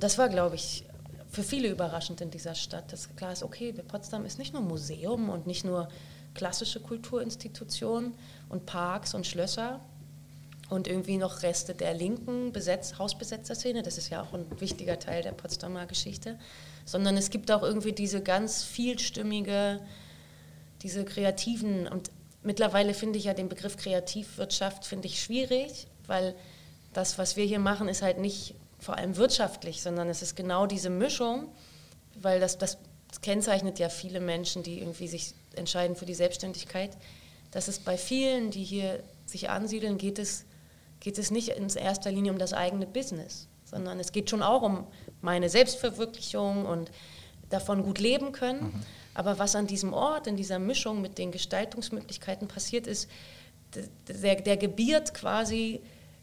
Das 0.00 0.18
war, 0.18 0.28
glaube 0.28 0.56
ich, 0.56 0.84
für 1.30 1.42
viele 1.42 1.68
überraschend 1.68 2.20
in 2.20 2.30
dieser 2.30 2.54
Stadt, 2.54 2.92
dass 2.92 3.14
klar 3.14 3.32
ist, 3.32 3.42
okay, 3.42 3.72
Potsdam 3.72 4.24
ist 4.24 4.38
nicht 4.38 4.52
nur 4.52 4.62
Museum 4.62 5.28
und 5.28 5.46
nicht 5.46 5.64
nur 5.64 5.88
klassische 6.34 6.80
Kulturinstitutionen 6.80 8.14
und 8.48 8.66
Parks 8.66 9.14
und 9.14 9.26
Schlösser 9.26 9.80
und 10.68 10.86
irgendwie 10.88 11.16
noch 11.16 11.42
Reste 11.42 11.74
der 11.74 11.94
linken 11.94 12.52
Besetz 12.52 12.98
Hausbesetzerszene, 12.98 13.82
das 13.82 13.98
ist 13.98 14.10
ja 14.10 14.22
auch 14.22 14.32
ein 14.32 14.46
wichtiger 14.60 14.98
Teil 14.98 15.22
der 15.22 15.32
Potsdamer 15.32 15.86
Geschichte, 15.86 16.38
sondern 16.84 17.16
es 17.16 17.30
gibt 17.30 17.50
auch 17.50 17.62
irgendwie 17.62 17.92
diese 17.92 18.22
ganz 18.22 18.62
vielstimmige, 18.62 19.80
diese 20.82 21.04
kreativen 21.04 21.88
und 21.88 22.10
mittlerweile 22.42 22.94
finde 22.94 23.18
ich 23.18 23.24
ja 23.24 23.34
den 23.34 23.48
Begriff 23.48 23.76
Kreativwirtschaft 23.76 24.84
finde 24.84 25.08
ich 25.08 25.20
schwierig, 25.22 25.88
weil 26.06 26.34
das, 26.92 27.18
was 27.18 27.36
wir 27.36 27.44
hier 27.44 27.60
machen, 27.60 27.88
ist 27.88 28.02
halt 28.02 28.18
nicht 28.18 28.54
vor 28.80 28.96
allem 28.96 29.16
wirtschaftlich, 29.16 29.82
sondern 29.82 30.08
es 30.08 30.22
ist 30.22 30.36
genau 30.36 30.66
diese 30.66 30.90
Mischung, 30.90 31.48
weil 32.14 32.40
das, 32.40 32.58
das 32.58 32.78
kennzeichnet 33.22 33.78
ja 33.78 33.88
viele 33.88 34.20
Menschen, 34.20 34.62
die 34.62 34.80
irgendwie 34.80 35.08
sich 35.08 35.34
entscheiden 35.54 35.96
für 35.96 36.06
die 36.06 36.14
Selbstständigkeit, 36.14 36.96
dass 37.50 37.68
es 37.68 37.78
bei 37.78 37.96
vielen, 37.96 38.50
die 38.50 38.64
hier 38.64 39.02
sich 39.26 39.50
ansiedeln, 39.50 39.98
geht 39.98 40.18
es, 40.18 40.44
geht 41.00 41.18
es 41.18 41.30
nicht 41.30 41.50
in 41.50 41.68
erster 41.68 42.10
Linie 42.10 42.32
um 42.32 42.38
das 42.38 42.52
eigene 42.52 42.86
Business, 42.86 43.48
sondern 43.64 44.00
es 44.00 44.12
geht 44.12 44.30
schon 44.30 44.42
auch 44.42 44.62
um 44.62 44.86
meine 45.20 45.48
Selbstverwirklichung 45.48 46.66
und 46.66 46.90
davon 47.48 47.82
gut 47.82 47.98
leben 47.98 48.32
können. 48.32 48.62
Mhm. 48.62 48.82
Aber 49.14 49.38
was 49.38 49.56
an 49.56 49.66
diesem 49.66 49.92
Ort, 49.92 50.26
in 50.26 50.36
dieser 50.36 50.58
Mischung 50.58 51.02
mit 51.02 51.18
den 51.18 51.32
Gestaltungsmöglichkeiten 51.32 52.48
passiert 52.48 52.86
ist, 52.86 53.10
der, 54.08 54.36
der 54.36 54.56
gebiert 54.56 55.14
quasi 55.14 55.80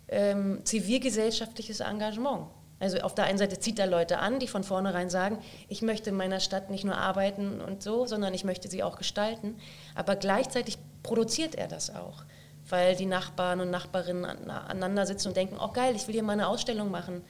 ähm, 0.07 0.61
zivilgesellschaftliches 0.63 1.79
Engagement. 1.79 2.47
Also 2.79 2.99
auf 2.99 3.15
der 3.15 3.25
einen 3.25 3.39
Seite 3.39 3.59
zieht 3.59 3.79
er 3.79 3.87
Leute 3.87 4.19
an, 4.19 4.39
die 4.39 4.47
von 4.47 4.63
vornherein 4.63 5.09
sagen, 5.09 5.39
ich 5.67 5.81
möchte 5.81 6.11
in 6.11 6.15
meiner 6.15 6.39
Stadt 6.39 6.69
nicht 6.69 6.83
nur 6.83 6.95
arbeiten 6.95 7.59
und 7.59 7.81
so, 7.81 8.05
sondern 8.05 8.33
ich 8.33 8.43
möchte 8.43 8.69
sie 8.69 8.83
auch 8.83 8.97
gestalten. 8.97 9.57
Aber 9.95 10.15
gleichzeitig 10.15 10.77
produziert 11.01 11.55
er 11.55 11.67
das 11.67 11.93
auch, 11.93 12.23
weil 12.69 12.95
die 12.95 13.07
Nachbarn 13.07 13.61
und 13.61 13.71
Nachbarinnen 13.71 14.25
aneinander 14.25 15.07
sitzen 15.07 15.29
und 15.29 15.37
denken, 15.37 15.57
oh 15.59 15.71
geil, 15.71 15.95
ich 15.95 16.07
will 16.07 16.13
hier 16.13 16.23
mal 16.23 16.33
eine 16.33 16.47
Ausstellung 16.47 16.91
machen. 16.91 17.23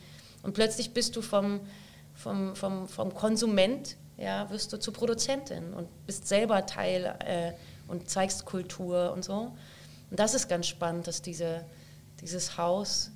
Und 0.44 0.54
plötzlich 0.54 0.94
bist 0.94 1.16
du 1.16 1.22
vom, 1.22 1.62
vom, 2.14 2.56
vom, 2.56 2.90
vom 2.90 3.14
Konsument, 3.14 3.96
ja, 4.18 4.50
wirst 4.50 4.74
du 4.74 4.80
zur 4.80 4.94
Produzentin 4.94 5.74
und 5.74 5.88
bist 6.06 6.28
selber 6.28 6.66
Teil 6.66 7.16
äh, 7.26 7.54
und 7.88 8.10
zeigst 8.10 8.44
Kultur 8.46 9.14
und 9.14 9.24
so. 9.24 9.54
Und 10.10 10.20
das 10.20 10.34
ist 10.34 10.50
ganz 10.50 10.68
spannend, 10.68 11.08
dass 11.08 11.22
diese 11.22 11.64
dieses 12.22 12.58
Haus, 12.58 13.12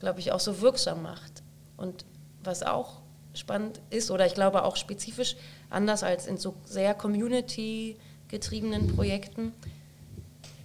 glaube 0.00 0.20
ich, 0.20 0.32
auch 0.32 0.40
so 0.40 0.60
wirksam 0.60 1.02
macht. 1.02 1.42
Und 1.76 2.04
was 2.42 2.62
auch 2.62 3.02
spannend 3.34 3.80
ist, 3.90 4.10
oder 4.10 4.26
ich 4.26 4.34
glaube 4.34 4.64
auch 4.64 4.76
spezifisch, 4.76 5.36
anders 5.70 6.02
als 6.02 6.26
in 6.26 6.38
so 6.38 6.54
sehr 6.64 6.94
community-getriebenen 6.94 8.94
Projekten, 8.94 9.52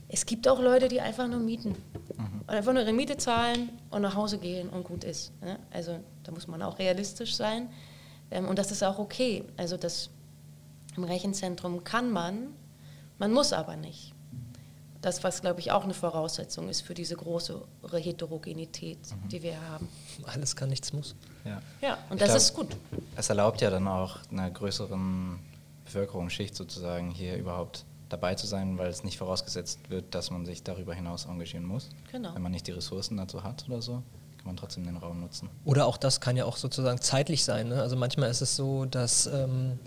es 0.10 0.26
gibt 0.26 0.48
auch 0.48 0.60
Leute, 0.60 0.88
die 0.88 1.02
einfach 1.02 1.28
nur 1.28 1.40
mieten. 1.40 1.76
Mhm. 2.18 2.42
Einfach 2.46 2.74
nur 2.74 2.84
ihre 2.84 2.94
Miete 2.94 3.18
zahlen 3.18 3.70
und 3.90 4.04
nach 4.04 4.16
Hause 4.16 4.38
gehen 4.38 4.70
und 4.70 4.84
gut 4.84 5.04
ist. 5.04 5.32
Ne? 5.42 5.58
Also 5.72 6.00
da 6.24 6.32
muss 6.32 6.48
man 6.48 6.62
auch 6.62 6.78
realistisch 6.78 7.36
sein. 7.36 7.70
Ähm, 8.30 8.48
und 8.48 8.60
das 8.60 8.72
ist 8.72 8.84
auch 8.84 9.00
okay. 9.00 9.44
Also 9.58 9.76
das 9.76 10.12
im 10.96 11.04
Rechenzentrum 11.04 11.84
kann 11.84 12.12
man, 12.12 12.50
man 13.18 13.34
muss 13.34 13.54
aber 13.54 13.76
nicht 13.76 14.13
das, 15.04 15.24
was, 15.24 15.42
glaube 15.42 15.60
ich, 15.60 15.72
auch 15.72 15.84
eine 15.84 15.94
Voraussetzung 15.94 16.70
ist 16.70 16.82
für 16.82 16.94
diese 16.94 17.16
große 17.16 17.62
Heterogenität, 17.92 18.98
mhm. 18.98 19.30
die 19.30 19.44
wir 19.44 19.62
haben. 19.70 19.88
Alles 20.26 20.56
kann, 20.56 20.70
nichts 20.70 20.94
muss. 20.94 21.16
Ja, 21.46 21.62
ja 21.82 21.98
und 22.10 22.16
ich 22.16 22.28
das 22.28 22.30
glaub, 22.30 22.38
ist 22.38 22.54
gut. 22.54 23.02
Es 23.16 23.30
erlaubt 23.30 23.62
ja 23.62 23.70
dann 23.70 23.88
auch 23.88 24.18
einer 24.32 24.50
größeren 24.50 25.40
Bevölkerungsschicht 25.86 26.56
sozusagen 26.56 27.12
hier 27.12 27.36
überhaupt 27.38 27.86
dabei 28.10 28.36
zu 28.36 28.48
sein, 28.48 28.78
weil 28.78 28.90
es 28.90 29.04
nicht 29.04 29.18
vorausgesetzt 29.18 29.90
wird, 29.90 30.16
dass 30.16 30.32
man 30.32 30.46
sich 30.46 30.64
darüber 30.64 30.94
hinaus 30.94 31.26
engagieren 31.26 31.66
muss. 31.66 31.90
Genau. 32.12 32.34
Wenn 32.34 32.42
man 32.42 32.52
nicht 32.52 32.68
die 32.68 32.72
Ressourcen 32.72 33.18
dazu 33.18 33.44
hat 33.44 33.66
oder 33.68 33.82
so 33.82 34.04
kann 34.44 34.48
man 34.48 34.58
trotzdem 34.58 34.84
den 34.84 34.98
Raum 34.98 35.22
nutzen. 35.22 35.50
Oder 35.64 35.86
auch 35.86 35.96
das 35.96 36.20
kann 36.20 36.36
ja 36.36 36.44
auch 36.44 36.58
sozusagen 36.58 37.00
zeitlich 37.00 37.46
sein. 37.46 37.70
Ne? 37.70 37.82
Also 37.82 37.96
manchmal 37.96 38.30
ist 38.30 38.42
es 38.42 38.58
so, 38.58 38.84
dass 38.84 39.26
ähm, 39.26 39.80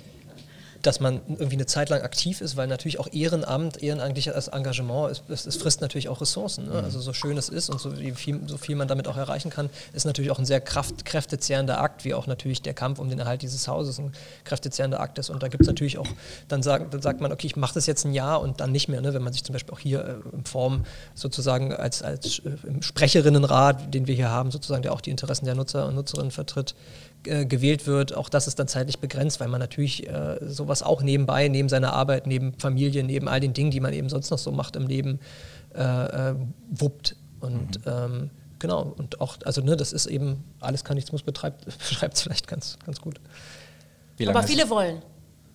dass 0.86 1.00
man 1.00 1.20
irgendwie 1.28 1.56
eine 1.56 1.66
Zeit 1.66 1.88
lang 1.88 2.02
aktiv 2.02 2.40
ist, 2.40 2.56
weil 2.56 2.68
natürlich 2.68 3.00
auch 3.00 3.08
Ehrenamt, 3.12 3.82
ehrenamtliches 3.82 4.48
Engagement, 4.48 5.20
es, 5.28 5.44
es, 5.46 5.56
frisst 5.56 5.80
natürlich 5.80 6.08
auch 6.08 6.20
Ressourcen. 6.20 6.66
Ne? 6.66 6.78
Mhm. 6.78 6.84
Also 6.84 7.00
so 7.00 7.12
schön 7.12 7.36
es 7.36 7.48
ist 7.48 7.70
und 7.70 7.80
so 7.80 7.90
viel, 7.90 8.40
so 8.46 8.56
viel 8.56 8.76
man 8.76 8.86
damit 8.86 9.08
auch 9.08 9.16
erreichen 9.16 9.50
kann, 9.50 9.68
ist 9.94 10.06
natürlich 10.06 10.30
auch 10.30 10.38
ein 10.38 10.46
sehr 10.46 10.60
kraft, 10.60 11.04
kräftezehrender 11.04 11.80
Akt, 11.80 12.04
wie 12.04 12.14
auch 12.14 12.28
natürlich 12.28 12.62
der 12.62 12.72
Kampf 12.72 13.00
um 13.00 13.08
den 13.08 13.18
Erhalt 13.18 13.42
dieses 13.42 13.66
Hauses 13.66 13.98
ein 13.98 14.12
kräftezehrender 14.44 15.00
Akt 15.00 15.18
ist. 15.18 15.28
Und 15.28 15.42
da 15.42 15.48
gibt 15.48 15.62
es 15.62 15.66
natürlich 15.66 15.98
auch, 15.98 16.08
dann, 16.46 16.62
sagen, 16.62 16.86
dann 16.90 17.02
sagt 17.02 17.20
man, 17.20 17.32
okay, 17.32 17.48
ich 17.48 17.56
mache 17.56 17.74
das 17.74 17.86
jetzt 17.86 18.04
ein 18.04 18.12
Jahr 18.12 18.40
und 18.40 18.60
dann 18.60 18.70
nicht 18.70 18.88
mehr, 18.88 19.00
ne? 19.00 19.12
wenn 19.12 19.22
man 19.22 19.32
sich 19.32 19.42
zum 19.42 19.54
Beispiel 19.54 19.74
auch 19.74 19.80
hier 19.80 20.04
äh, 20.04 20.36
in 20.36 20.44
Form 20.44 20.84
sozusagen 21.14 21.72
als, 21.72 22.02
als 22.02 22.38
äh, 22.40 22.52
Sprecherinnenrat, 22.80 23.92
den 23.92 24.06
wir 24.06 24.14
hier 24.14 24.30
haben, 24.30 24.52
sozusagen, 24.52 24.82
der 24.82 24.92
auch 24.92 25.00
die 25.00 25.10
Interessen 25.10 25.46
der 25.46 25.56
Nutzer 25.56 25.88
und 25.88 25.96
Nutzerinnen 25.96 26.30
vertritt, 26.30 26.76
äh, 27.26 27.46
gewählt 27.46 27.86
wird, 27.86 28.14
auch 28.14 28.28
das 28.28 28.46
ist 28.46 28.58
dann 28.58 28.68
zeitlich 28.68 28.98
begrenzt, 28.98 29.40
weil 29.40 29.48
man 29.48 29.60
natürlich 29.60 30.08
äh, 30.08 30.38
sowas 30.42 30.82
auch 30.82 31.02
nebenbei, 31.02 31.48
neben 31.48 31.68
seiner 31.68 31.92
Arbeit, 31.92 32.26
neben 32.26 32.54
Familie, 32.58 33.04
neben 33.04 33.28
all 33.28 33.40
den 33.40 33.52
Dingen, 33.52 33.70
die 33.70 33.80
man 33.80 33.92
eben 33.92 34.08
sonst 34.08 34.30
noch 34.30 34.38
so 34.38 34.52
macht 34.52 34.76
im 34.76 34.86
Leben, 34.86 35.20
äh, 35.74 35.82
äh 35.82 36.34
wuppt. 36.70 37.16
Und 37.40 37.84
mhm. 37.84 37.92
ähm, 37.92 38.30
genau, 38.58 38.94
und 38.96 39.20
auch, 39.20 39.36
also 39.44 39.60
ne, 39.60 39.76
das 39.76 39.92
ist 39.92 40.06
eben, 40.06 40.44
alles 40.60 40.84
kann, 40.84 40.96
nichts 40.96 41.12
muss, 41.12 41.22
beschreibt 41.22 41.66
es 42.14 42.22
vielleicht 42.22 42.46
ganz, 42.46 42.78
ganz 42.84 43.00
gut. 43.00 43.20
Aber 44.26 44.42
viele 44.42 44.68
wollen 44.70 45.02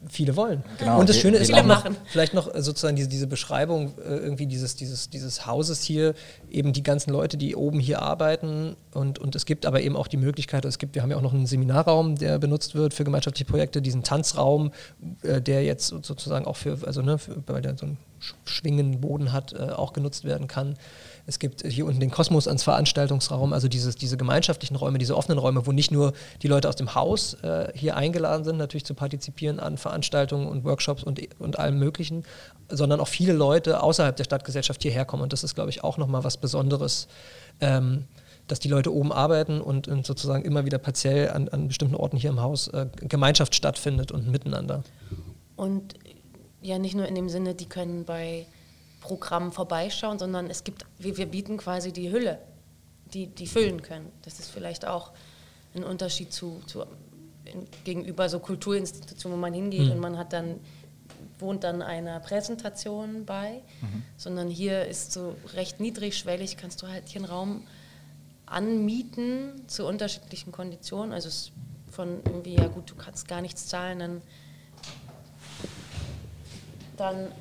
viele 0.09 0.35
wollen. 0.35 0.63
Genau. 0.79 0.99
Und 0.99 1.09
das 1.09 1.17
Schöne 1.17 1.37
ist 1.37 1.53
auch 1.53 1.63
noch, 1.63 1.85
vielleicht 2.07 2.33
noch 2.33 2.49
sozusagen 2.55 2.95
diese, 2.95 3.09
diese 3.09 3.27
Beschreibung 3.27 3.93
äh, 3.99 4.15
irgendwie 4.15 4.47
dieses, 4.47 4.75
dieses, 4.75 5.09
dieses 5.09 5.45
Hauses 5.45 5.81
hier, 5.83 6.13
eben 6.49 6.73
die 6.73 6.83
ganzen 6.83 7.11
Leute, 7.11 7.37
die 7.37 7.55
oben 7.55 7.79
hier 7.79 8.01
arbeiten 8.01 8.75
und, 8.93 9.19
und 9.19 9.35
es 9.35 9.45
gibt 9.45 9.65
aber 9.65 9.81
eben 9.81 9.95
auch 9.95 10.07
die 10.07 10.17
Möglichkeit, 10.17 10.65
es 10.65 10.79
gibt, 10.79 10.95
wir 10.95 11.03
haben 11.03 11.11
ja 11.11 11.17
auch 11.17 11.21
noch 11.21 11.33
einen 11.33 11.45
Seminarraum, 11.45 12.15
der 12.15 12.39
benutzt 12.39 12.75
wird 12.75 12.93
für 12.93 13.03
gemeinschaftliche 13.03 13.49
Projekte, 13.49 13.81
diesen 13.81 14.03
Tanzraum, 14.03 14.71
äh, 15.21 15.41
der 15.41 15.63
jetzt 15.63 15.87
sozusagen 15.87 16.45
auch 16.45 16.57
für, 16.57 16.77
also 16.85 17.01
ne, 17.01 17.17
für, 17.17 17.37
weil 17.47 17.61
der 17.61 17.77
so 17.77 17.85
ein 17.85 17.97
schwingenden 18.45 19.01
Boden 19.01 19.31
hat, 19.31 19.53
äh, 19.53 19.71
auch 19.71 19.93
genutzt 19.93 20.23
werden 20.23 20.47
kann. 20.47 20.75
Es 21.25 21.39
gibt 21.39 21.65
hier 21.65 21.85
unten 21.85 21.99
den 21.99 22.11
Kosmos 22.11 22.47
als 22.47 22.63
Veranstaltungsraum, 22.63 23.53
also 23.53 23.67
dieses, 23.67 23.95
diese 23.95 24.17
gemeinschaftlichen 24.17 24.75
Räume, 24.75 24.97
diese 24.97 25.15
offenen 25.15 25.37
Räume, 25.37 25.65
wo 25.65 25.71
nicht 25.71 25.91
nur 25.91 26.13
die 26.41 26.47
Leute 26.47 26.67
aus 26.67 26.75
dem 26.75 26.95
Haus 26.95 27.35
äh, 27.35 27.71
hier 27.75 27.95
eingeladen 27.95 28.43
sind, 28.43 28.57
natürlich 28.57 28.85
zu 28.85 28.93
partizipieren 28.93 29.59
an 29.59 29.77
Veranstaltungen 29.77 30.47
und 30.47 30.63
Workshops 30.63 31.03
und, 31.03 31.21
und 31.39 31.59
allem 31.59 31.79
Möglichen, 31.79 32.23
sondern 32.69 32.99
auch 32.99 33.07
viele 33.07 33.33
Leute 33.33 33.81
außerhalb 33.81 34.15
der 34.15 34.23
Stadtgesellschaft 34.23 34.81
hierher 34.81 35.05
kommen. 35.05 35.23
Und 35.23 35.33
das 35.33 35.43
ist, 35.43 35.55
glaube 35.55 35.69
ich, 35.69 35.83
auch 35.83 35.97
nochmal 35.97 36.23
was 36.23 36.37
Besonderes. 36.37 37.07
Ähm, 37.59 38.05
dass 38.47 38.59
die 38.59 38.67
Leute 38.67 38.93
oben 38.93 39.13
arbeiten 39.13 39.61
und, 39.61 39.87
und 39.87 40.05
sozusagen 40.05 40.43
immer 40.43 40.65
wieder 40.65 40.77
partiell 40.77 41.29
an, 41.29 41.47
an, 41.49 41.69
bestimmten 41.69 41.95
Orten 41.95 42.17
hier 42.17 42.31
im 42.31 42.41
Haus 42.41 42.67
äh, 42.67 42.87
Gemeinschaft 42.97 43.55
stattfindet 43.55 44.11
und 44.11 44.29
miteinander. 44.29 44.83
Und 45.55 45.95
ja, 46.61 46.77
nicht 46.77 46.95
nur 46.95 47.07
in 47.07 47.15
dem 47.15 47.29
Sinne, 47.29 47.55
die 47.55 47.67
können 47.67 48.03
bei 48.03 48.45
Programmen 49.01 49.51
vorbeischauen, 49.51 50.17
sondern 50.17 50.49
es 50.49 50.63
gibt, 50.63 50.85
wir, 50.97 51.17
wir 51.17 51.25
bieten 51.25 51.57
quasi 51.57 51.91
die 51.91 52.11
Hülle, 52.11 52.39
die, 53.13 53.27
die 53.27 53.47
füllen 53.47 53.81
können. 53.81 54.09
Das 54.21 54.39
ist 54.39 54.49
vielleicht 54.49 54.87
auch 54.87 55.11
ein 55.75 55.83
Unterschied 55.83 56.31
zu, 56.31 56.61
zu 56.67 56.85
in, 57.43 57.67
gegenüber 57.83 58.29
so 58.29 58.39
Kulturinstitutionen, 58.39 59.37
wo 59.37 59.41
man 59.41 59.53
hingeht 59.53 59.87
mhm. 59.87 59.91
und 59.91 59.99
man 59.99 60.17
hat 60.17 60.31
dann 60.31 60.59
wohnt 61.39 61.63
dann 61.63 61.81
einer 61.81 62.19
Präsentation 62.19 63.25
bei, 63.25 63.63
mhm. 63.81 64.03
sondern 64.15 64.47
hier 64.47 64.85
ist 64.85 65.11
so 65.11 65.35
recht 65.55 65.79
niedrigschwellig, 65.79 66.55
kannst 66.55 66.81
du 66.83 66.87
halt 66.87 67.09
hier 67.09 67.21
einen 67.21 67.31
Raum 67.31 67.67
anmieten 68.45 69.67
zu 69.67 69.87
unterschiedlichen 69.87 70.51
Konditionen. 70.51 71.13
Also 71.13 71.29
es 71.29 71.51
von 71.89 72.21
irgendwie, 72.25 72.55
ja 72.55 72.67
gut, 72.67 72.89
du 72.89 72.95
kannst 72.95 73.27
gar 73.27 73.41
nichts 73.41 73.67
zahlen, 73.67 73.99
dann, 73.99 74.21
dann 76.97 77.31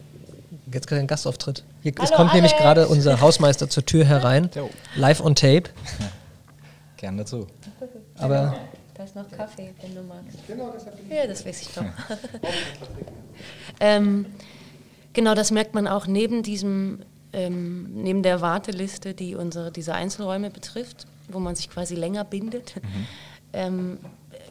Jetzt 0.72 0.86
gerade 0.86 1.00
ein 1.00 1.06
Gastauftritt. 1.06 1.64
Hier, 1.82 1.92
es 2.00 2.10
kommt 2.10 2.30
Alex. 2.30 2.34
nämlich 2.34 2.56
gerade 2.56 2.88
unser 2.88 3.20
Hausmeister 3.20 3.68
zur 3.68 3.84
Tür 3.84 4.04
herein. 4.04 4.50
Live 4.94 5.20
on 5.20 5.34
tape. 5.34 5.70
Gern 6.96 7.16
dazu. 7.16 7.46
Aber 8.18 8.56
da 8.94 9.04
ist 9.04 9.16
noch 9.16 9.30
Kaffee, 9.30 9.74
wenn 9.80 9.94
du 9.94 10.02
magst. 10.02 10.38
Genau, 10.46 10.72
das 10.72 10.84
Ja, 11.08 11.26
das 11.26 11.44
weiß 11.46 11.62
ich 11.62 11.68
doch. 11.68 11.84
ähm, 13.80 14.26
genau, 15.12 15.34
das 15.34 15.50
merkt 15.50 15.74
man 15.74 15.88
auch 15.88 16.06
neben 16.06 16.42
diesem 16.42 17.00
ähm, 17.32 18.02
neben 18.02 18.22
der 18.22 18.40
Warteliste, 18.40 19.14
die 19.14 19.34
unsere, 19.34 19.70
diese 19.70 19.94
Einzelräume 19.94 20.50
betrifft, 20.50 21.06
wo 21.28 21.38
man 21.38 21.54
sich 21.54 21.70
quasi 21.70 21.94
länger 21.94 22.24
bindet, 22.24 22.76
mhm. 22.76 23.06
ähm, 23.52 23.98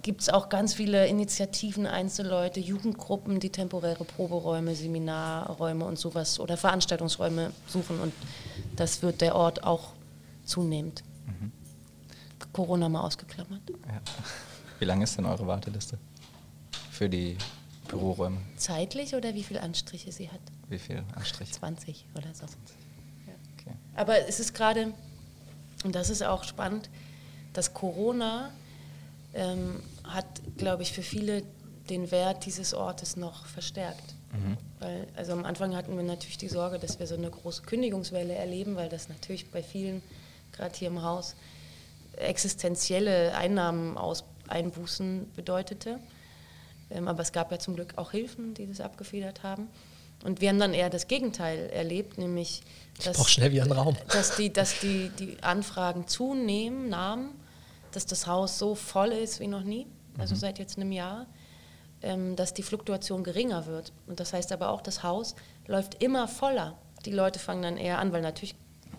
gibt 0.02 0.22
es 0.22 0.30
auch 0.30 0.50
ganz 0.50 0.74
viele 0.74 1.08
Initiativen, 1.08 1.86
Einzelleute, 1.86 2.60
Jugendgruppen, 2.60 3.39
die 3.39 3.50
temporäre 3.50 4.06
Proberäume, 4.06 4.76
Seminarräume 4.76 5.86
und 5.86 6.00
sowas 6.00 6.39
oder 6.39 6.58
Veranstaltungsräume 6.58 7.52
suchen. 7.68 8.00
Und 8.00 8.14
das 8.76 9.02
wird 9.02 9.22
der 9.22 9.36
Ort 9.36 9.64
auch 9.64 9.93
zunehmend. 10.45 11.04
Mhm. 11.26 11.52
Corona 12.54 12.89
mal 12.89 13.02
ausgeklammert. 13.02 13.62
Ja. 13.70 14.02
Wie 14.80 14.86
lange 14.86 15.04
ist 15.04 15.18
denn 15.18 15.26
eure 15.26 15.45
Warteliste 15.45 15.97
für 16.91 17.10
die 17.10 17.38
Büroräume? 17.88 18.38
Zeitlich 18.58 19.14
oder 19.16 19.34
wie 19.34 19.43
viele 19.43 19.62
Anstriche 19.62 20.12
sie 20.12 20.30
hat? 20.30 20.39
Wie 20.70 20.80
viele 20.80 21.04
Anstriche? 21.16 21.52
20 21.52 22.06
oder 22.16 22.34
so. 22.34 22.45
Ja. 23.28 23.34
Okay. 23.60 23.76
Aber 23.95 24.28
es 24.28 24.39
ist 24.39 24.54
gerade, 24.54 24.93
und 25.84 25.95
das 25.95 26.10
ist 26.10 26.24
auch 26.24 26.43
spannend, 26.43 26.89
dass 27.54 27.74
Corona 27.74 28.52
ähm, 29.34 29.82
hat, 30.03 30.25
glaube 30.57 30.84
ich, 30.84 30.93
für 30.93 31.03
viele 31.03 31.43
den 31.89 32.11
Wert 32.11 32.45
dieses 32.45 32.73
Ortes 32.73 33.15
noch 33.17 33.45
verstärkt. 33.45 34.15
Mhm. 34.32 34.57
Weil, 34.80 35.07
also 35.15 35.34
am 35.34 35.45
Anfang 35.45 35.75
hatten 35.75 35.95
wir 35.95 36.03
natürlich 36.03 36.38
die 36.38 36.47
Sorge, 36.47 36.80
dass 36.80 36.99
wir 36.99 37.07
so 37.07 37.15
eine 37.15 37.30
große 37.30 37.63
Kündigungswelle 37.63 38.34
erleben, 38.34 38.75
weil 38.75 38.89
das 38.89 39.09
natürlich 39.09 39.49
bei 39.49 39.63
vielen, 39.63 40.03
gerade 40.51 40.75
hier 40.75 40.89
im 40.89 41.01
Haus, 41.01 41.36
existenzielle 42.17 43.36
Einnahmen 43.36 43.97
aus, 43.97 44.23
Einbußen 44.47 45.32
bedeutete. 45.36 45.99
Ähm, 46.89 47.07
aber 47.07 47.21
es 47.21 47.32
gab 47.32 47.51
ja 47.51 47.59
zum 47.59 47.75
Glück 47.75 47.93
auch 47.97 48.11
Hilfen, 48.11 48.53
die 48.53 48.67
das 48.67 48.82
abgefedert 48.82 49.43
haben. 49.43 49.67
Und 50.23 50.41
wir 50.41 50.49
haben 50.49 50.59
dann 50.59 50.73
eher 50.73 50.89
das 50.89 51.07
Gegenteil 51.07 51.69
erlebt, 51.69 52.17
nämlich 52.17 52.61
dass, 53.03 53.30
schnell 53.30 53.51
wie 53.53 53.61
ein 53.61 53.71
Raum. 53.71 53.95
dass, 54.11 54.36
die, 54.36 54.51
dass 54.51 54.80
die, 54.80 55.09
die 55.17 55.38
Anfragen 55.41 56.07
zunehmen, 56.07 56.89
nahmen, 56.89 57.30
dass 57.91 58.05
das 58.05 58.27
Haus 58.27 58.59
so 58.59 58.75
voll 58.75 59.09
ist 59.09 59.39
wie 59.39 59.47
noch 59.47 59.63
nie, 59.63 59.87
also 60.17 60.35
mhm. 60.35 60.39
seit 60.39 60.59
jetzt 60.59 60.77
einem 60.77 60.91
Jahr, 60.91 61.27
ähm, 62.01 62.35
dass 62.35 62.53
die 62.53 62.63
Fluktuation 62.63 63.23
geringer 63.23 63.65
wird. 63.65 63.91
Und 64.07 64.19
das 64.19 64.33
heißt 64.33 64.51
aber 64.51 64.69
auch, 64.69 64.81
das 64.81 65.03
Haus 65.03 65.35
läuft 65.67 66.01
immer 66.01 66.27
voller. 66.27 66.77
Die 67.05 67.11
Leute 67.11 67.39
fangen 67.39 67.61
dann 67.61 67.77
eher 67.77 67.99
an, 67.99 68.11
weil 68.11 68.21
natürlich, 68.21 68.55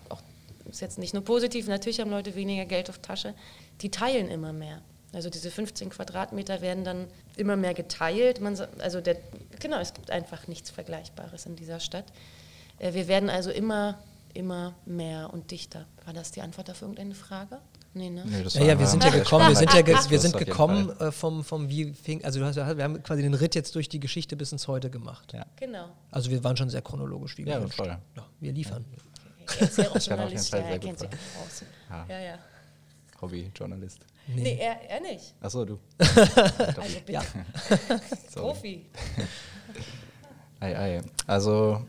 auch 0.08 0.22
ist 0.68 0.80
jetzt 0.80 0.98
nicht 0.98 1.14
nur 1.14 1.24
positiv, 1.24 1.66
natürlich 1.66 2.00
haben 2.00 2.10
Leute 2.10 2.34
weniger 2.34 2.64
Geld 2.64 2.90
auf 2.90 2.98
Tasche, 2.98 3.34
die 3.80 3.90
teilen 3.90 4.28
immer 4.28 4.52
mehr. 4.52 4.80
Also 5.12 5.28
diese 5.28 5.50
15 5.50 5.90
Quadratmeter 5.90 6.60
werden 6.60 6.84
dann 6.84 7.08
immer 7.36 7.56
mehr 7.56 7.74
geteilt. 7.74 8.40
Man, 8.40 8.56
also 8.78 9.00
der, 9.00 9.16
genau, 9.58 9.78
es 9.78 9.92
gibt 9.92 10.10
einfach 10.10 10.46
nichts 10.46 10.70
Vergleichbares 10.70 11.46
in 11.46 11.56
dieser 11.56 11.80
Stadt. 11.80 12.04
Äh, 12.78 12.94
wir 12.94 13.08
werden 13.08 13.28
also 13.28 13.50
immer, 13.50 13.98
immer 14.34 14.74
mehr 14.86 15.30
und 15.32 15.50
dichter. 15.50 15.86
War 16.04 16.14
das 16.14 16.30
die 16.30 16.42
Antwort 16.42 16.70
auf 16.70 16.82
irgendeine 16.82 17.14
Frage? 17.14 17.58
Nee, 17.92 18.08
ne? 18.08 18.24
Nee, 18.24 18.42
ja, 18.42 18.64
ja, 18.64 18.78
wir 18.78 18.86
sind 18.86 19.02
ja 19.02 19.10
gekommen, 19.10 19.48
wir 19.48 19.56
sind 19.56 19.74
ja, 19.74 19.82
ge 19.82 19.96
wir 20.08 20.20
sind 20.20 20.36
gekommen 20.36 20.90
äh, 21.00 21.10
vom, 21.10 21.42
vom 21.42 21.68
wie 21.68 21.92
fing, 21.92 22.24
also 22.24 22.44
hast, 22.44 22.56
wir 22.56 22.84
haben 22.84 23.02
quasi 23.02 23.22
den 23.22 23.34
Ritt 23.34 23.56
jetzt 23.56 23.74
durch 23.74 23.88
die 23.88 23.98
Geschichte 23.98 24.36
bis 24.36 24.52
ins 24.52 24.68
Heute 24.68 24.90
gemacht. 24.90 25.32
Ja. 25.32 25.44
Genau. 25.56 25.88
Also 26.12 26.30
wir 26.30 26.44
waren 26.44 26.56
schon 26.56 26.70
sehr 26.70 26.82
chronologisch, 26.82 27.36
wie 27.36 27.42
ja, 27.46 27.66
voll. 27.66 27.88
Ja, 27.88 28.00
wir 28.38 28.52
liefern. 28.52 28.84
Okay. 29.42 29.56
Er 29.58 29.66
ist 29.66 29.78
ja 29.78 29.90
auch 29.90 30.00
Journalist, 30.00 30.52
ja, 30.52 30.58
er 30.58 30.78
kennt 30.78 30.98
sich 31.00 31.08
aus. 31.08 31.64
Ja, 32.08 32.20
ja. 32.20 32.38
Hobbyjournalist. 33.20 34.06
Nee, 34.28 34.42
nee 34.42 34.58
er, 34.60 34.80
er 34.88 35.00
nicht. 35.00 35.34
Achso, 35.40 35.64
du. 35.64 35.78
also 35.98 36.98
bitte. 37.04 37.12
Ja. 37.12 37.22
Profi. 38.34 38.86
ei, 40.60 40.76
ei. 40.76 41.02
Also, 41.26 41.84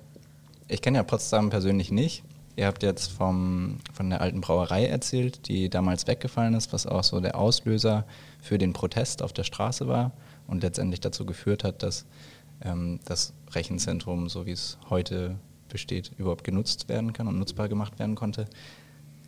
ich 0.67 0.81
kenne 0.81 0.97
ja 0.97 1.03
Potsdam 1.03 1.49
persönlich 1.49 1.91
nicht. 1.91 2.23
Ihr 2.55 2.67
habt 2.67 2.83
jetzt 2.83 3.11
vom, 3.11 3.77
von 3.93 4.09
der 4.09 4.21
alten 4.21 4.41
Brauerei 4.41 4.85
erzählt, 4.85 5.47
die 5.47 5.69
damals 5.69 6.07
weggefallen 6.07 6.53
ist, 6.53 6.73
was 6.73 6.85
auch 6.85 7.03
so 7.03 7.19
der 7.19 7.37
Auslöser 7.37 8.05
für 8.41 8.57
den 8.57 8.73
Protest 8.73 9.21
auf 9.21 9.33
der 9.33 9.43
Straße 9.43 9.87
war 9.87 10.11
und 10.47 10.63
letztendlich 10.63 10.99
dazu 10.99 11.25
geführt 11.25 11.63
hat, 11.63 11.81
dass 11.81 12.05
ähm, 12.61 12.99
das 13.05 13.33
Rechenzentrum, 13.51 14.29
so 14.29 14.45
wie 14.45 14.51
es 14.51 14.77
heute 14.89 15.35
besteht, 15.69 16.11
überhaupt 16.17 16.43
genutzt 16.43 16.89
werden 16.89 17.13
kann 17.13 17.27
und 17.27 17.39
nutzbar 17.39 17.69
gemacht 17.69 17.97
werden 17.99 18.15
konnte. 18.15 18.45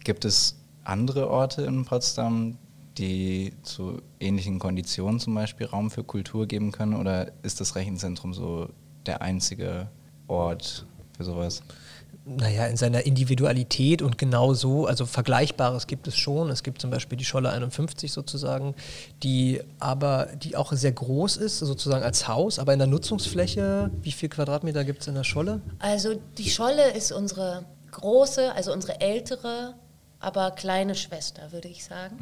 Gibt 0.03 0.25
es 0.25 0.57
andere 0.83 1.29
Orte 1.29 1.61
in 1.63 1.85
Potsdam, 1.85 2.57
die 2.97 3.53
zu 3.63 4.01
ähnlichen 4.19 4.59
Konditionen 4.59 5.19
zum 5.19 5.33
Beispiel 5.33 5.65
Raum 5.67 5.89
für 5.89 6.03
Kultur 6.03 6.45
geben 6.45 6.71
können? 6.71 6.93
Oder 6.93 7.31
ist 7.41 7.61
das 7.61 7.75
Rechenzentrum 7.75 8.33
so 8.33 8.69
der 9.05 9.21
einzige 9.21 9.87
Ort 10.27 10.85
für 11.15 11.23
sowas? 11.23 11.63
Naja, 12.25 12.67
in 12.67 12.77
seiner 12.77 13.05
Individualität 13.05 14.01
und 14.01 14.17
genau 14.17 14.53
so, 14.53 14.85
also 14.85 15.05
Vergleichbares 15.05 15.87
gibt 15.87 16.07
es 16.07 16.15
schon. 16.15 16.49
Es 16.49 16.63
gibt 16.63 16.79
zum 16.79 16.89
Beispiel 16.89 17.17
die 17.17 17.25
Scholle 17.25 17.49
51 17.49 18.13
sozusagen, 18.13 18.75
die 19.23 19.61
aber, 19.79 20.29
die 20.41 20.55
auch 20.55 20.71
sehr 20.71 20.93
groß 20.93 21.35
ist, 21.35 21.59
sozusagen 21.59 22.03
als 22.03 22.29
Haus, 22.29 22.59
aber 22.59 22.71
in 22.71 22.79
der 22.79 22.87
Nutzungsfläche, 22.87 23.91
wie 24.01 24.13
viel 24.13 24.29
Quadratmeter 24.29 24.85
gibt 24.85 25.01
es 25.01 25.07
in 25.07 25.15
der 25.15 25.25
Scholle? 25.25 25.61
Also 25.79 26.15
die 26.37 26.49
Scholle 26.49 26.91
ist 26.91 27.11
unsere 27.11 27.65
große, 27.91 28.53
also 28.53 28.71
unsere 28.71 29.01
ältere 29.01 29.75
aber 30.23 30.51
kleine 30.51 30.95
Schwester, 30.95 31.51
würde 31.51 31.67
ich 31.67 31.83
sagen. 31.83 32.17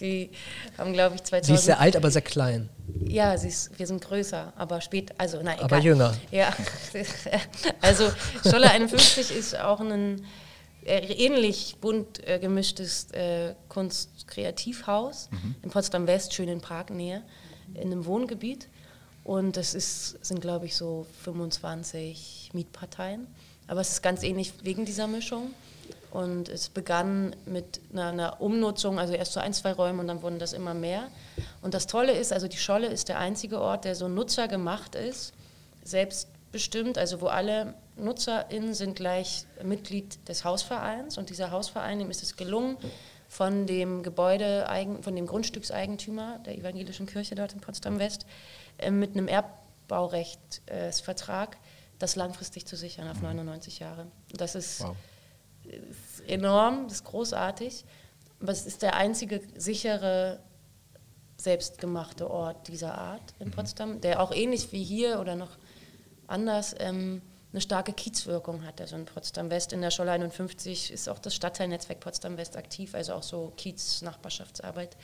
Die 0.00 0.30
haben, 0.76 0.92
glaube 0.92 1.16
ich, 1.16 1.24
2000. 1.24 1.46
Sie 1.46 1.54
ist 1.54 1.64
sehr 1.64 1.80
alt, 1.80 1.96
aber 1.96 2.10
sehr 2.10 2.22
klein. 2.22 2.68
Ja, 3.06 3.36
sie 3.36 3.48
ist, 3.48 3.78
wir 3.78 3.86
sind 3.86 4.02
größer, 4.02 4.52
aber 4.56 4.80
spät, 4.80 5.12
also 5.18 5.42
nein, 5.42 5.58
Aber 5.60 5.78
jünger. 5.78 6.14
Ja, 6.30 6.52
also 7.80 8.10
Scholle 8.42 8.70
51 8.70 9.30
ist 9.36 9.58
auch 9.58 9.80
ein 9.80 10.24
äh, 10.84 11.00
ähnlich 11.00 11.76
bunt 11.80 12.26
äh, 12.26 12.38
gemischtes 12.38 13.10
äh, 13.12 13.54
Kunst-Kreativhaus 13.68 15.28
mhm. 15.30 15.54
in 15.62 15.70
Potsdam-West, 15.70 16.34
schön 16.34 16.48
in 16.48 16.60
Prag-Nähe, 16.60 17.22
in 17.74 17.92
einem 17.92 18.06
Wohngebiet. 18.06 18.68
Und 19.24 19.58
das 19.58 19.74
ist, 19.74 20.24
sind, 20.24 20.40
glaube 20.40 20.64
ich, 20.64 20.76
so 20.76 21.06
25 21.24 22.50
Mietparteien. 22.54 23.26
Aber 23.66 23.82
es 23.82 23.90
ist 23.90 24.02
ganz 24.02 24.22
ähnlich 24.22 24.54
wegen 24.62 24.86
dieser 24.86 25.06
Mischung. 25.06 25.50
Und 26.10 26.48
es 26.48 26.70
begann 26.70 27.36
mit 27.44 27.80
einer, 27.92 28.08
einer, 28.08 28.40
Umnutzung, 28.40 28.98
also 28.98 29.12
erst 29.12 29.32
so 29.32 29.40
ein, 29.40 29.52
zwei 29.52 29.72
Räume 29.72 30.00
und 30.00 30.08
dann 30.08 30.22
wurden 30.22 30.38
das 30.38 30.52
immer 30.52 30.74
mehr. 30.74 31.08
Und 31.60 31.74
das 31.74 31.86
Tolle 31.86 32.12
ist, 32.12 32.32
also 32.32 32.48
die 32.48 32.56
Scholle 32.56 32.86
ist 32.86 33.08
der 33.08 33.18
einzige 33.18 33.60
Ort, 33.60 33.84
der 33.84 33.94
so 33.94 34.08
nutzergemacht 34.08 34.94
ist, 34.94 35.34
selbstbestimmt, 35.84 36.96
also 36.96 37.20
wo 37.20 37.26
alle 37.26 37.74
NutzerInnen 37.96 38.74
sind 38.74 38.96
gleich 38.96 39.44
Mitglied 39.62 40.28
des 40.28 40.44
Hausvereins 40.44 41.18
und 41.18 41.30
dieser 41.30 41.50
Hausverein, 41.50 41.98
dem 41.98 42.10
ist 42.10 42.22
es 42.22 42.36
gelungen, 42.36 42.78
von 43.28 43.66
dem 43.66 44.02
Gebäude, 44.02 44.66
von 45.02 45.14
dem 45.14 45.26
Grundstückseigentümer 45.26 46.38
der 46.46 46.56
evangelischen 46.56 47.04
Kirche 47.06 47.34
dort 47.34 47.52
in 47.52 47.60
Potsdam-West 47.60 48.24
äh, 48.78 48.90
mit 48.90 49.10
einem 49.12 49.28
Erbbaurechtsvertrag 49.28 51.58
das 51.98 52.16
langfristig 52.16 52.64
zu 52.66 52.76
sichern 52.76 53.06
auf 53.08 53.20
99 53.20 53.80
Jahre. 53.80 54.06
Das 54.32 54.54
ist, 54.54 54.80
wow. 54.80 54.96
Ist 55.68 56.28
enorm, 56.28 56.84
das 56.84 56.94
ist 56.94 57.04
großartig. 57.04 57.84
Aber 58.40 58.52
es 58.52 58.66
ist 58.66 58.82
der 58.82 58.94
einzige 58.94 59.40
sichere, 59.56 60.40
selbstgemachte 61.40 62.28
Ort 62.30 62.68
dieser 62.68 62.98
Art 62.98 63.34
in 63.38 63.48
mhm. 63.48 63.52
Potsdam, 63.52 64.00
der 64.00 64.20
auch 64.20 64.32
ähnlich 64.32 64.72
wie 64.72 64.82
hier 64.82 65.20
oder 65.20 65.36
noch 65.36 65.56
anders 66.26 66.74
ähm, 66.78 67.22
eine 67.52 67.60
starke 67.60 67.92
Kiezwirkung 67.92 68.64
hat. 68.66 68.80
Also 68.80 68.96
in 68.96 69.06
Potsdam 69.06 69.48
West, 69.50 69.72
in 69.72 69.80
der 69.80 69.90
Scholle 69.90 70.12
51 70.12 70.92
ist 70.92 71.08
auch 71.08 71.18
das 71.18 71.34
Stadtteilnetzwerk 71.34 72.00
Potsdam 72.00 72.36
West 72.36 72.56
aktiv, 72.56 72.94
also 72.94 73.14
auch 73.14 73.22
so 73.22 73.52
Kiez-Nachbarschaftsarbeit, 73.56 74.96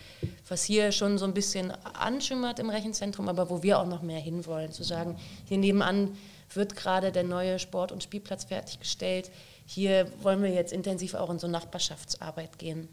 was 0.49 0.65
hier 0.65 0.93
schon 0.93 1.17
so 1.17 1.25
ein 1.25 1.35
bisschen 1.35 1.71
anschimmert 1.71 2.59
im 2.59 2.69
Rechenzentrum, 2.69 3.29
aber 3.29 3.49
wo 3.49 3.63
wir 3.63 3.79
auch 3.79 3.87
noch 3.87 4.03
mehr 4.03 4.21
hinwollen, 4.21 4.73
zu 4.73 4.83
sagen, 4.83 5.17
hier 5.47 5.59
nebenan 5.59 6.17
wird 6.53 6.77
gerade 6.77 7.13
der 7.13 7.25
neue 7.25 7.59
Sport- 7.59 7.93
und 7.93 8.03
Spielplatz 8.03 8.45
fertiggestellt. 8.45 9.31
Hier 9.67 10.11
wollen 10.23 10.43
wir 10.43 10.51
jetzt 10.51 10.73
intensiv 10.73 11.15
auch 11.15 11.31
in 11.31 11.39
so 11.39 11.49
Nachbarschaftsarbeit 11.49 12.59
gehen 12.59 12.89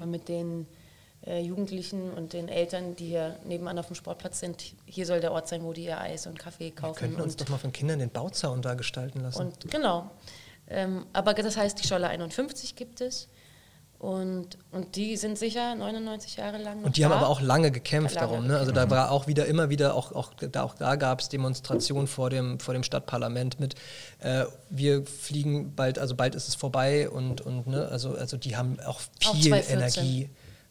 und 0.00 0.10
mit 0.10 0.28
den 0.28 0.66
äh, 1.26 1.40
Jugendlichen 1.40 2.12
und 2.12 2.32
den 2.32 2.48
Eltern, 2.48 2.96
die 2.96 3.06
hier 3.06 3.38
nebenan 3.44 3.78
auf 3.78 3.86
dem 3.86 3.96
Sportplatz 3.96 4.40
sind. 4.40 4.74
Hier 4.84 5.06
soll 5.06 5.20
der 5.20 5.32
Ort 5.32 5.48
sein, 5.48 5.64
wo 5.64 5.72
die 5.72 5.84
ihr 5.84 5.98
Eis 5.98 6.26
und 6.26 6.38
Kaffee 6.38 6.70
kaufen. 6.70 7.00
Wir 7.00 7.08
könnten 7.08 7.22
uns 7.22 7.36
doch 7.36 7.48
mal 7.48 7.58
von 7.58 7.72
Kindern 7.72 7.98
den 7.98 8.10
Bauzaun 8.10 8.60
da 8.60 8.74
gestalten 8.74 9.20
lassen. 9.20 9.46
Und 9.46 9.70
genau. 9.70 10.10
Ähm, 10.68 11.06
aber 11.12 11.34
das 11.34 11.56
heißt, 11.56 11.82
die 11.82 11.86
Scholle 11.86 12.08
51 12.08 12.76
gibt 12.76 13.00
es. 13.00 13.28
Und, 14.04 14.58
und 14.70 14.96
die 14.96 15.16
sind 15.16 15.38
sicher 15.38 15.74
99 15.74 16.36
Jahre 16.36 16.58
lang. 16.58 16.84
und 16.84 16.98
die 16.98 17.00
da. 17.00 17.08
haben 17.08 17.16
aber 17.16 17.28
auch 17.30 17.40
lange 17.40 17.70
gekämpft 17.70 18.16
lange 18.16 18.28
darum. 18.28 18.46
Ne? 18.46 18.58
Also 18.58 18.70
da 18.70 18.90
war 18.90 19.10
auch 19.10 19.26
wieder 19.28 19.46
immer 19.46 19.70
wieder, 19.70 19.94
auch, 19.94 20.12
auch 20.12 20.34
da, 20.34 20.62
auch 20.62 20.74
da 20.74 20.96
gab 20.96 21.20
es 21.20 21.30
Demonstrationen 21.30 22.06
vor 22.06 22.28
dem, 22.28 22.60
vor 22.60 22.74
dem 22.74 22.82
Stadtparlament 22.82 23.60
mit, 23.60 23.76
äh, 24.18 24.44
wir 24.68 25.06
fliegen 25.06 25.74
bald, 25.74 25.98
also 25.98 26.14
bald 26.16 26.34
ist 26.34 26.48
es 26.48 26.54
vorbei 26.54 27.08
und, 27.08 27.40
und 27.40 27.66
ne? 27.66 27.88
also, 27.88 28.14
also 28.14 28.36
die 28.36 28.58
haben 28.58 28.78
auch 28.80 29.00
viel 29.40 29.54
auch 29.54 29.70
Energie 29.70 30.28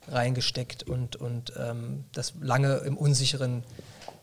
reingesteckt 0.07 0.83
und, 0.83 1.15
und 1.15 1.53
ähm, 1.57 2.05
das 2.11 2.33
lange 2.39 2.83
im 2.85 2.97
Unsicheren 2.97 3.63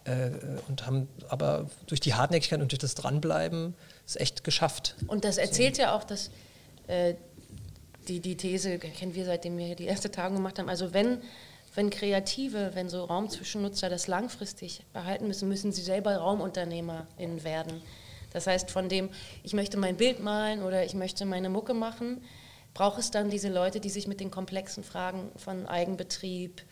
äh, 0.04 0.30
und 0.68 0.86
haben 0.86 1.08
aber 1.28 1.66
durch 1.88 1.98
die 1.98 2.14
Hartnäckigkeit 2.14 2.60
und 2.60 2.70
durch 2.70 2.78
das 2.78 2.94
Dranbleiben 2.94 3.74
es 4.06 4.14
echt 4.14 4.44
geschafft. 4.44 4.94
Und 5.08 5.24
das 5.24 5.36
erzählt 5.36 5.74
so. 5.74 5.82
ja 5.82 5.96
auch, 5.96 6.04
dass 6.04 6.30
äh, 6.86 7.14
die, 8.08 8.20
die 8.20 8.36
These, 8.36 8.78
kennen 8.78 9.14
wir 9.14 9.24
seitdem 9.24 9.56
wir 9.58 9.74
die 9.74 9.86
erste 9.86 10.10
Tagung 10.10 10.36
gemacht 10.36 10.58
haben, 10.58 10.68
also 10.68 10.92
wenn, 10.92 11.22
wenn 11.74 11.90
Kreative, 11.90 12.72
wenn 12.74 12.88
so 12.88 13.04
Raumzwischennutzer 13.04 13.88
das 13.88 14.06
langfristig 14.06 14.82
behalten 14.92 15.26
müssen, 15.26 15.48
müssen 15.48 15.72
sie 15.72 15.82
selber 15.82 16.16
RaumunternehmerInnen 16.16 17.44
werden. 17.44 17.82
Das 18.32 18.46
heißt, 18.46 18.70
von 18.70 18.88
dem, 18.88 19.10
ich 19.42 19.54
möchte 19.54 19.76
mein 19.76 19.96
Bild 19.96 20.20
malen 20.20 20.62
oder 20.62 20.84
ich 20.84 20.94
möchte 20.94 21.24
meine 21.24 21.48
Mucke 21.48 21.74
machen, 21.74 22.22
braucht 22.74 22.98
es 22.98 23.10
dann 23.10 23.30
diese 23.30 23.48
Leute, 23.48 23.80
die 23.80 23.90
sich 23.90 24.06
mit 24.06 24.20
den 24.20 24.30
komplexen 24.30 24.84
Fragen 24.84 25.30
von 25.36 25.66
Eigenbetrieb, 25.66 26.62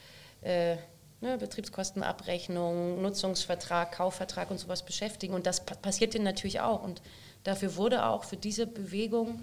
äh, 0.42 0.76
ne, 1.20 1.36
Betriebskostenabrechnung, 1.38 3.02
Nutzungsvertrag, 3.02 3.92
Kaufvertrag 3.92 4.50
und 4.50 4.58
sowas 4.58 4.84
beschäftigen. 4.84 5.34
Und 5.34 5.46
das 5.46 5.64
passiert 5.64 6.14
denen 6.14 6.24
natürlich 6.24 6.60
auch. 6.60 6.82
Und 6.82 7.02
dafür 7.42 7.76
wurde 7.76 8.06
auch 8.06 8.24
für 8.24 8.36
diese 8.36 8.66
Bewegung 8.66 9.42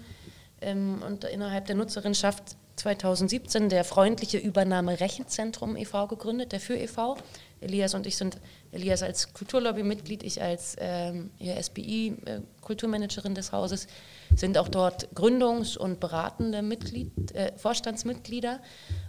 ähm, 0.66 1.02
und 1.06 1.24
innerhalb 1.24 1.66
der 1.66 1.76
Nutzerinschaft 1.76 2.56
2017 2.76 3.70
der 3.70 3.84
freundliche 3.84 4.36
Übernahme 4.36 5.00
Rechenzentrum 5.00 5.76
e.V. 5.76 6.08
gegründet, 6.08 6.52
der 6.52 6.60
für 6.60 6.76
e.V. 6.76 7.16
Elias 7.60 7.94
und 7.94 8.06
ich 8.06 8.18
sind, 8.18 8.38
Elias 8.70 9.02
als 9.02 9.32
Kulturlobby-Mitglied, 9.32 10.22
ich 10.22 10.42
als 10.42 10.76
ähm, 10.78 11.30
SBI-Kulturmanagerin 11.40 13.32
äh, 13.32 13.34
des 13.34 13.52
Hauses, 13.52 13.86
sind 14.34 14.58
auch 14.58 14.68
dort 14.68 15.08
Gründungs- 15.14 15.78
und 15.78 16.00
beratende 16.00 16.60
Mitglied, 16.60 17.34
äh, 17.34 17.52
Vorstandsmitglieder. 17.56 18.60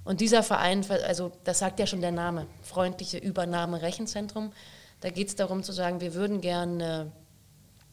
Und 0.05 0.21
dieser 0.21 0.43
Verein, 0.43 0.85
also 1.05 1.33
das 1.43 1.59
sagt 1.59 1.81
ja 1.81 1.87
schon 1.87 1.99
der 1.99 2.13
Name, 2.13 2.47
freundliche 2.61 3.17
Übernahme 3.17 3.81
Rechenzentrum, 3.81 4.53
da 5.01 5.09
geht 5.09 5.27
es 5.27 5.35
darum 5.35 5.61
zu 5.61 5.73
sagen, 5.73 5.99
wir 5.99 6.13
würden 6.13 6.39
gerne 6.39 7.11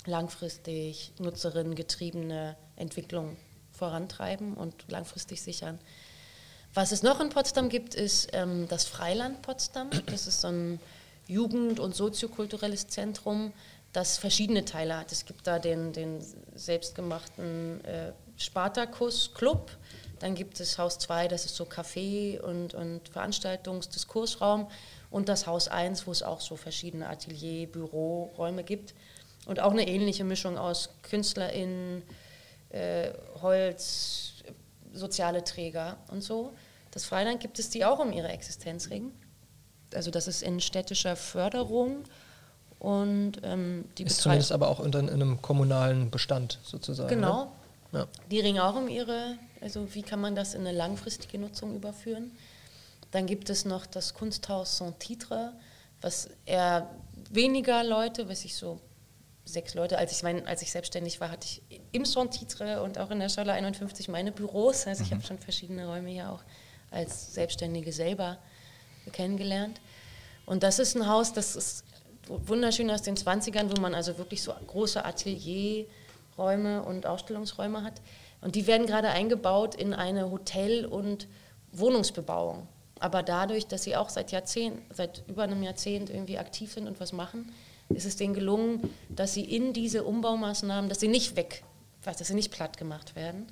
langfristig 0.07 1.13
nutzerinnengetriebene 1.19 2.57
Entwicklung 2.77 3.37
vorantreiben 3.75 4.55
und 4.55 4.75
langfristig 4.89 5.43
sichern. 5.43 5.79
Was 6.75 6.91
es 6.91 7.03
noch 7.03 7.21
in 7.21 7.29
Potsdam 7.29 7.69
gibt, 7.69 7.95
ist 7.95 8.31
ähm, 8.33 8.67
das 8.69 8.85
Freiland 8.85 9.43
Potsdam. 9.43 9.91
Das 10.07 10.27
ist 10.27 10.41
so 10.41 10.49
ein 10.49 10.81
Jugend- 11.27 11.79
und 11.81 11.95
soziokulturelles 11.95 12.89
Zentrum, 12.89 13.53
das 13.93 14.19
verschiedene 14.19 14.65
Teile 14.65 14.99
hat. 14.99 15.13
Es 15.13 15.25
gibt 15.25 15.47
da 15.47 15.59
den, 15.59 15.93
den 15.93 16.19
selbstgemachten 16.55 17.85
äh, 17.85 18.13
Spartakus-Club. 18.37 19.71
Dann 20.19 20.35
gibt 20.35 20.59
es 20.59 20.79
Haus 20.79 20.99
2, 20.99 21.29
das 21.29 21.45
ist 21.45 21.55
so 21.55 21.65
Café 21.65 22.41
und, 22.41 22.75
und 22.75 23.09
Veranstaltungs-Diskursraum. 23.09 24.69
Und 25.11 25.29
das 25.29 25.47
Haus 25.47 25.69
1, 25.69 26.09
wo 26.09 26.11
es 26.11 26.25
auch 26.25 26.41
so 26.41 26.57
verschiedene 26.57 27.09
Atelier-, 27.09 27.69
Büroräume 27.69 28.65
gibt. 28.65 28.95
Und 29.47 29.61
auch 29.61 29.71
eine 29.71 29.87
ähnliche 29.87 30.25
Mischung 30.25 30.59
aus 30.59 30.89
KünstlerInnen, 31.03 32.03
äh, 32.75 33.13
Holz, 33.41 34.33
soziale 34.93 35.45
Träger 35.45 35.97
und 36.11 36.23
so. 36.23 36.53
Das 36.91 37.05
Freiland 37.05 37.41
gibt 37.41 37.59
es 37.59 37.71
die 37.71 37.85
auch 37.85 37.99
um 37.99 38.13
ihre 38.13 38.29
Existenz 38.29 38.91
ringen. 38.91 39.13
Also 39.95 40.11
das 40.11 40.27
ist 40.27 40.43
in 40.43 40.61
städtischer 40.61 41.17
Förderung 41.17 42.05
und 42.81 43.41
ähm, 43.45 43.85
die 43.97 44.03
ist 44.05 44.21
zumindest 44.21 44.51
aber 44.51 44.69
auch 44.69 44.81
unter 44.81 44.99
in 44.99 45.09
einem 45.09 45.41
kommunalen 45.41 46.11
Bestand 46.11 46.59
sozusagen. 46.65 47.09
Genau. 47.09 47.53
Ne? 47.93 48.01
Ja. 48.01 48.07
Die 48.31 48.41
ringen 48.41 48.59
auch 48.59 48.75
um 48.75 48.89
ihre, 48.89 49.39
also 49.61 49.95
wie 49.95 50.03
kann 50.03 50.21
man 50.21 50.35
das 50.35 50.55
in 50.55 50.67
eine 50.67 50.77
langfristige 50.77 51.39
Nutzung 51.39 51.77
überführen. 51.77 52.33
Dann 53.13 53.27
gibt 53.27 53.51
es 53.51 53.65
noch 53.65 53.87
das 53.87 54.15
Kunsthaus 54.15 54.79
Saint-Titre, 54.79 55.53
was 56.01 56.29
eher 56.45 56.91
weniger 57.31 57.85
Leute, 57.85 58.29
was 58.29 58.45
ich 58.45 58.57
so 58.57 58.81
sechs 59.45 59.75
Leute. 59.75 59.99
Als 59.99 60.13
ich, 60.13 60.23
mein, 60.23 60.47
als 60.47 60.63
ich 60.63 60.71
selbstständig 60.71 61.21
war, 61.21 61.31
hatte 61.31 61.47
ich 61.47 61.63
im 61.93 62.05
Son-Titre 62.05 62.83
und 62.83 62.99
auch 62.99 63.11
in 63.11 63.21
der 63.21 63.29
Scholle 63.29 63.53
51 63.53 64.09
meine 64.09 64.33
Büros. 64.33 64.87
Also 64.87 65.03
ich 65.03 65.11
mhm. 65.11 65.17
habe 65.17 65.27
schon 65.27 65.39
verschiedene 65.39 65.87
Räume 65.87 66.11
hier 66.11 66.31
auch 66.31 66.43
als 66.91 67.35
Selbstständige 67.35 67.93
selber 67.93 68.39
kennengelernt. 69.13 69.81
Und 70.47 70.63
das 70.63 70.79
ist 70.79 70.97
ein 70.97 71.09
Haus, 71.09 71.33
das 71.33 71.57
ist 71.57 71.85
wunderschön 72.29 72.91
aus 72.91 73.03
den 73.03 73.17
20ern, 73.17 73.77
wo 73.77 73.81
man 73.81 73.95
also 73.95 74.19
wirklich 74.19 74.43
so 74.43 74.53
große 74.67 75.05
Atelierräume 75.05 76.83
und 76.83 77.07
Ausstellungsräume 77.07 77.83
hat. 77.83 78.01
Und 78.41 78.55
die 78.55 78.67
werden 78.67 78.87
gerade 78.87 79.09
eingebaut 79.09 79.75
in 79.75 79.95
eine 79.95 80.31
Hotel- 80.31 80.87
und 80.87 81.27
Wohnungsbebauung. 81.73 82.69
Aber 83.01 83.23
dadurch, 83.23 83.67
dass 83.67 83.83
sie 83.83 83.97
auch 83.97 84.09
seit 84.09 84.33
Jahrzehnten, 84.33 84.83
seit 84.95 85.25
über 85.29 85.43
einem 85.43 85.63
Jahrzehnt 85.63 86.11
irgendwie 86.11 86.39
aktiv 86.39 86.73
sind 86.73 86.87
und 86.87 87.01
was 87.01 87.13
machen, 87.13 87.53
ist 87.89 88.07
es 88.07 88.17
denen 88.17 88.35
gelungen, 88.35 88.91
dass 89.09 89.35
sie 89.35 89.45
in 89.45 89.73
diese 89.73 90.05
Umbaumaßnahmen, 90.05 90.89
dass 90.89 91.01
sie 91.01 91.09
nicht 91.09 91.37
weg, 91.37 91.65
dass 92.05 92.19
sie 92.19 92.35
nicht 92.35 92.51
platt 92.51 92.77
gemacht 92.77 93.17
werden. 93.17 93.47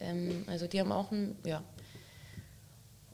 Ähm, 0.00 0.44
also 0.46 0.66
die 0.66 0.80
haben 0.80 0.92
auch 0.92 1.10
ein, 1.10 1.36
ja. 1.44 1.62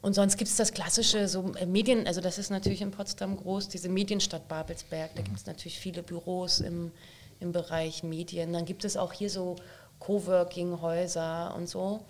Und 0.01 0.13
sonst 0.13 0.37
gibt 0.37 0.49
es 0.49 0.55
das 0.55 0.71
klassische 0.71 1.27
so 1.27 1.53
äh, 1.55 1.65
Medien, 1.65 2.07
also 2.07 2.21
das 2.21 2.37
ist 2.37 2.49
natürlich 2.49 2.81
in 2.81 2.91
Potsdam 2.91 3.35
groß, 3.35 3.67
diese 3.67 3.89
Medienstadt 3.89 4.47
Babelsberg. 4.47 5.11
Da 5.15 5.21
gibt 5.21 5.37
es 5.37 5.45
natürlich 5.45 5.77
viele 5.77 6.03
Büros 6.03 6.61
im, 6.61 6.91
im 7.39 7.51
Bereich 7.51 8.03
Medien. 8.03 8.53
Dann 8.53 8.65
gibt 8.65 8.85
es 8.85 8.95
auch 8.95 9.11
hier 9.11 9.29
so 9.29 9.57
Coworking-Häuser 9.99 11.53
und 11.55 11.67
so. 11.67 12.05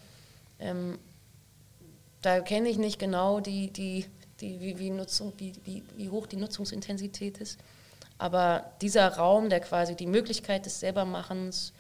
Ähm, 0.60 1.00
da 2.22 2.42
kenne 2.42 2.70
ich 2.70 2.78
nicht 2.78 3.00
genau 3.00 3.40
die, 3.40 3.72
die, 3.72 4.06
die, 4.42 4.60
wie, 4.60 4.78
wie, 4.78 4.90
Nutzung, 4.92 5.34
wie, 5.38 5.54
wie, 5.64 5.84
wie 5.96 6.10
hoch 6.10 6.28
die 6.28 6.36
Nutzungsintensität 6.36 7.40
ist. 7.40 7.60
Aber 8.20 8.66
dieser 8.82 9.08
Raum, 9.16 9.50
der 9.50 9.62
quasi 9.62 9.96
die 9.96 10.06
Möglichkeit 10.06 10.66
des 10.66 10.82
Selbermachens 10.82 11.74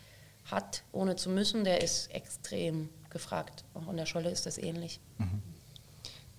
hat, 0.45 0.83
ohne 0.91 1.15
zu 1.15 1.29
müssen, 1.29 1.63
der 1.63 1.83
ist 1.83 2.11
extrem 2.13 2.89
gefragt. 3.09 3.65
Auch 3.73 3.89
in 3.89 3.97
der 3.97 4.05
Scholle 4.05 4.31
ist 4.31 4.45
das 4.45 4.57
ähnlich. 4.57 4.99
Mhm. 5.17 5.41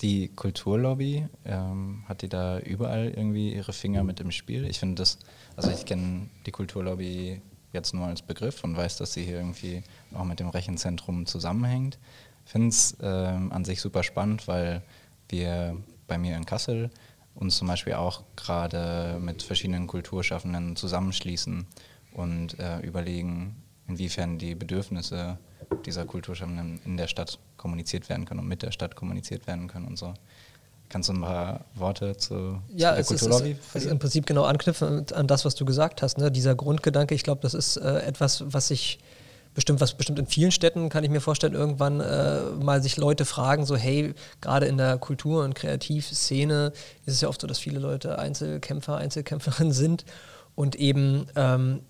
Die 0.01 0.29
Kulturlobby, 0.29 1.29
ähm, 1.45 2.05
hat 2.09 2.23
die 2.23 2.29
da 2.31 2.59
überall 2.59 3.09
irgendwie 3.09 3.55
ihre 3.55 3.75
Finger 3.75 4.03
mit 4.03 4.19
im 4.21 4.31
Spiel? 4.31 4.65
Ich 4.65 4.79
finde 4.79 4.95
das, 4.97 5.19
also 5.57 5.71
ich 5.71 5.85
kenne 5.85 6.29
die 6.47 6.51
Kulturlobby 6.51 7.43
jetzt 7.75 7.93
nur 7.93 8.07
als 8.07 8.23
Begriff 8.23 8.65
und 8.65 8.77
weiß, 8.77 8.97
dass 8.97 9.13
sie 9.13 9.25
hier 9.25 9.37
irgendwie 9.37 9.83
auch 10.15 10.25
mit 10.25 10.41
dem 10.41 10.49
Rechenzentrum 10.49 11.27
zusammenhängt. 11.27 11.99
Ich 12.47 12.53
finde 12.53 12.69
es 12.69 12.97
ähm, 13.03 13.53
an 13.53 13.67
sich 13.67 13.83
super 13.83 14.03
spannend, 14.03 14.49
weil 14.49 14.83
wir 15.29 15.77
bei 16.07 16.17
mir 16.17 16.35
in 16.37 16.47
Kassel 16.47 16.91
uns 17.35 17.57
zum 17.57 17.69
Beispiel 17.69 17.95
auch 17.95 18.23
gerade 18.37 19.19
mit 19.21 19.43
verschiedenen 19.43 19.87
Kulturschaffenden 19.87 20.77
zusammenschließen 20.77 21.67
und 22.13 22.59
äh, 22.59 22.81
überlegen, 22.81 23.63
inwiefern 23.87 24.39
die 24.39 24.55
Bedürfnisse 24.55 25.39
dieser 25.87 26.05
Kulturschaffenden 26.05 26.81
in 26.85 26.97
der 26.97 27.07
Stadt 27.07 27.39
kommuniziert 27.57 28.09
werden 28.09 28.25
können 28.25 28.41
und 28.41 28.49
mit 28.49 28.63
der 28.63 28.73
Stadt 28.73 28.97
kommuniziert 28.97 29.47
werden 29.47 29.69
können 29.69 29.87
und 29.87 29.99
so. 29.99 30.15
Kannst 30.89 31.09
du 31.09 31.13
ein 31.13 31.21
paar 31.21 31.65
Worte 31.77 32.17
zu, 32.17 32.61
ja, 32.75 32.91
zu 32.97 33.15
der 33.15 33.19
Kulturlobby? 33.19 33.51
Ja, 33.53 33.57
es 33.75 33.85
ist 33.85 33.91
im 33.91 34.01
Prinzip 34.01 34.27
genau 34.27 34.43
anknüpfen 34.43 35.07
an 35.13 35.27
das, 35.29 35.45
was 35.45 35.55
du 35.55 35.65
gesagt 35.65 36.03
hast. 36.03 36.19
Ne? 36.19 36.33
Dieser 36.33 36.57
Grundgedanke, 36.57 37.15
ich 37.15 37.23
glaube, 37.23 37.43
das 37.43 37.55
ist 37.55 37.77
äh, 37.77 38.01
etwas, 38.01 38.43
was 38.47 38.69
sich 38.69 38.99
bestimmt, 39.61 39.83
was 39.83 39.93
bestimmt 39.93 40.19
in 40.19 40.27
vielen 40.27 40.53
Städten, 40.53 40.89
kann 40.89 41.05
ich 41.05 41.11
mir 41.11 41.21
vorstellen, 41.21 41.53
irgendwann 41.53 42.01
äh, 42.01 42.41
mal 42.63 42.83
sich 42.83 42.97
Leute 42.97 43.27
fragen, 43.27 43.67
so 43.67 43.77
hey, 43.77 44.15
gerade 44.41 44.65
in 44.65 44.79
der 44.79 44.97
Kultur- 44.97 45.45
und 45.45 45.55
Kreativszene 45.55 46.73
ist 47.05 47.15
es 47.15 47.21
ja 47.21 47.29
oft 47.29 47.43
so, 47.43 47.47
dass 47.47 47.59
viele 47.59 47.79
Leute 47.79 48.19
Einzelkämpfer, 48.19 48.97
Einzelkämpferinnen 48.97 49.75
sind 49.75 50.07
und 50.55 50.77
eben 50.77 51.27
ähm, 51.37 51.81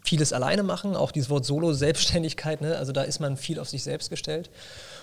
vieles 0.00 0.32
alleine 0.32 0.62
machen, 0.62 0.94
auch 0.94 1.10
dieses 1.10 1.28
Wort 1.28 1.44
Solo-Selbstständigkeit, 1.44 2.60
ne? 2.60 2.76
also 2.76 2.92
da 2.92 3.02
ist 3.02 3.18
man 3.18 3.36
viel 3.36 3.58
auf 3.58 3.68
sich 3.68 3.82
selbst 3.82 4.10
gestellt. 4.10 4.48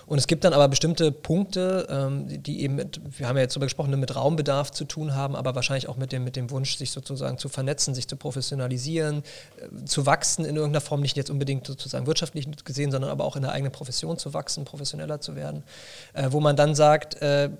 Und 0.06 0.18
es 0.18 0.28
gibt 0.28 0.44
dann 0.44 0.52
aber 0.52 0.68
bestimmte 0.68 1.10
Punkte, 1.10 1.86
ähm, 1.90 2.42
die, 2.42 2.62
eben 2.62 2.76
mit, 2.76 3.00
wir 3.18 3.28
haben 3.28 3.36
ja 3.36 3.42
jetzt 3.42 3.54
darüber 3.54 3.66
gesprochen, 3.66 3.90
ne, 3.90 3.96
mit 3.96 4.14
Raumbedarf 4.14 4.70
zu 4.70 4.84
tun 4.84 5.14
haben, 5.14 5.34
aber 5.34 5.56
wahrscheinlich 5.56 5.88
auch 5.88 5.96
mit 5.96 6.12
dem, 6.12 6.22
mit 6.22 6.36
dem 6.36 6.50
Wunsch, 6.50 6.76
sich 6.76 6.92
sozusagen 6.92 7.38
zu 7.38 7.48
vernetzen, 7.48 7.92
sich 7.94 8.06
zu 8.06 8.16
professionalisieren, 8.16 9.24
äh, 9.56 9.84
zu 9.84 10.06
wachsen 10.06 10.44
in 10.44 10.54
irgendeiner 10.54 10.80
Form, 10.80 11.00
nicht 11.00 11.16
jetzt 11.16 11.30
unbedingt 11.30 11.66
sozusagen 11.66 12.06
wirtschaftlich 12.06 12.46
gesehen, 12.64 12.92
sondern 12.92 13.10
aber 13.10 13.24
auch 13.24 13.34
in 13.34 13.42
der 13.42 13.50
eigenen 13.50 13.72
Profession 13.72 14.16
zu 14.16 14.32
wachsen, 14.32 14.64
professioneller 14.64 15.20
zu 15.20 15.34
werden, 15.34 15.64
äh, 16.14 16.28
wo 16.30 16.40
man 16.40 16.54
dann 16.54 16.76
sagt, 16.76 17.20
äh, 17.20 17.50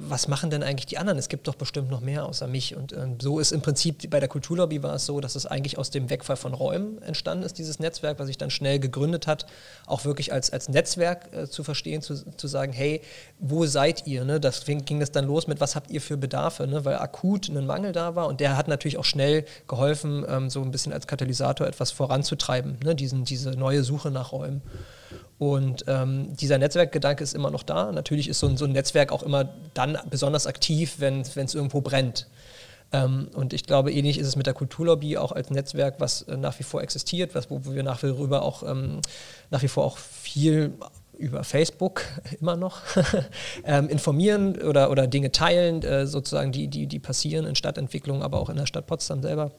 was 0.00 0.28
machen 0.28 0.50
denn 0.50 0.62
eigentlich 0.62 0.86
die 0.86 0.98
anderen? 0.98 1.18
Es 1.18 1.28
gibt 1.28 1.48
doch 1.48 1.56
bestimmt 1.56 1.90
noch 1.90 2.00
mehr 2.00 2.24
außer 2.24 2.46
mich. 2.46 2.76
Und 2.76 2.92
äh, 2.92 3.06
so 3.20 3.40
ist 3.40 3.52
im 3.52 3.60
Prinzip 3.60 4.08
bei 4.10 4.20
der 4.20 4.28
Kulturlobby 4.28 4.82
war 4.82 4.94
es 4.94 5.06
so, 5.06 5.20
dass 5.20 5.34
es 5.34 5.44
eigentlich 5.44 5.76
aus 5.76 5.90
dem 5.90 6.08
Wegfall 6.08 6.36
von 6.36 6.54
Räumen 6.54 7.02
entstanden 7.02 7.44
ist, 7.44 7.58
dieses 7.58 7.78
Netzwerk, 7.80 8.18
was 8.18 8.28
sich 8.28 8.38
dann 8.38 8.50
schnell 8.50 8.78
gegründet 8.78 9.26
hat, 9.26 9.46
auch 9.86 10.04
wirklich 10.04 10.32
als, 10.32 10.50
als 10.50 10.68
Netzwerk 10.68 11.32
äh, 11.32 11.46
zu 11.48 11.64
verstehen, 11.64 12.00
zu, 12.00 12.14
zu 12.36 12.46
sagen, 12.46 12.72
hey, 12.72 13.00
wo 13.38 13.66
seid 13.66 14.06
ihr? 14.06 14.24
Ne? 14.24 14.38
Deswegen 14.38 14.84
ging 14.84 15.00
das 15.00 15.10
dann 15.10 15.26
los 15.26 15.46
mit, 15.48 15.60
was 15.60 15.74
habt 15.74 15.90
ihr 15.90 16.00
für 16.00 16.16
Bedarfe? 16.16 16.66
Ne? 16.66 16.84
Weil 16.84 16.98
akut 16.98 17.48
ein 17.48 17.66
Mangel 17.66 17.92
da 17.92 18.14
war 18.14 18.28
und 18.28 18.40
der 18.40 18.56
hat 18.56 18.68
natürlich 18.68 18.98
auch 18.98 19.04
schnell 19.04 19.44
geholfen, 19.66 20.24
ähm, 20.28 20.48
so 20.48 20.62
ein 20.62 20.70
bisschen 20.70 20.92
als 20.92 21.06
Katalysator 21.06 21.66
etwas 21.66 21.90
voranzutreiben, 21.90 22.78
ne? 22.84 22.94
Diesen, 22.94 23.24
diese 23.24 23.50
neue 23.50 23.82
Suche 23.82 24.10
nach 24.10 24.32
Räumen. 24.32 24.62
Und 25.38 25.84
ähm, 25.86 26.36
dieser 26.36 26.58
Netzwerkgedanke 26.58 27.22
ist 27.22 27.34
immer 27.34 27.50
noch 27.50 27.62
da. 27.62 27.92
Natürlich 27.92 28.28
ist 28.28 28.40
so 28.40 28.48
ein, 28.48 28.56
so 28.56 28.64
ein 28.64 28.72
Netzwerk 28.72 29.12
auch 29.12 29.22
immer 29.22 29.48
dann 29.74 29.96
besonders 30.10 30.46
aktiv, 30.46 30.96
wenn 30.98 31.20
es 31.20 31.54
irgendwo 31.54 31.80
brennt. 31.80 32.26
Ähm, 32.90 33.28
und 33.34 33.52
ich 33.52 33.64
glaube, 33.64 33.92
ähnlich 33.92 34.18
ist 34.18 34.26
es 34.26 34.36
mit 34.36 34.46
der 34.46 34.54
Kulturlobby 34.54 35.16
auch 35.16 35.32
als 35.32 35.50
Netzwerk, 35.50 35.96
was 36.00 36.22
äh, 36.22 36.36
nach 36.36 36.58
wie 36.58 36.62
vor 36.62 36.82
existiert, 36.82 37.34
was, 37.34 37.50
wo, 37.50 37.60
wir 37.64 37.82
nach 37.82 38.02
wie, 38.02 38.08
rüber 38.08 38.42
auch, 38.42 38.62
ähm, 38.62 39.00
nach 39.50 39.62
wie 39.62 39.68
vor 39.68 39.84
auch 39.84 39.98
viel 39.98 40.72
über 41.18 41.44
Facebook 41.44 42.02
immer 42.40 42.56
noch 42.56 42.80
ähm, 43.64 43.88
informieren 43.88 44.60
oder, 44.62 44.90
oder 44.90 45.06
Dinge 45.06 45.30
teilen, 45.30 45.82
äh, 45.82 46.06
sozusagen, 46.06 46.50
die, 46.50 46.68
die, 46.68 46.86
die 46.86 46.98
passieren 46.98 47.44
in 47.44 47.54
Stadtentwicklung, 47.54 48.22
aber 48.22 48.40
auch 48.40 48.48
in 48.48 48.56
der 48.56 48.66
Stadt 48.66 48.86
Potsdam 48.86 49.22
selber 49.22 49.52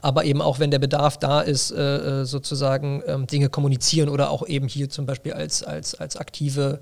aber 0.00 0.24
eben 0.24 0.42
auch, 0.42 0.58
wenn 0.58 0.70
der 0.70 0.78
Bedarf 0.78 1.18
da 1.18 1.40
ist, 1.40 1.70
äh, 1.70 2.22
äh, 2.22 2.24
sozusagen 2.24 3.02
ähm, 3.06 3.26
Dinge 3.26 3.48
kommunizieren 3.48 4.08
oder 4.08 4.30
auch 4.30 4.46
eben 4.46 4.68
hier 4.68 4.88
zum 4.88 5.06
Beispiel 5.06 5.32
als, 5.32 5.62
als, 5.62 5.94
als 5.94 6.16
aktive 6.16 6.80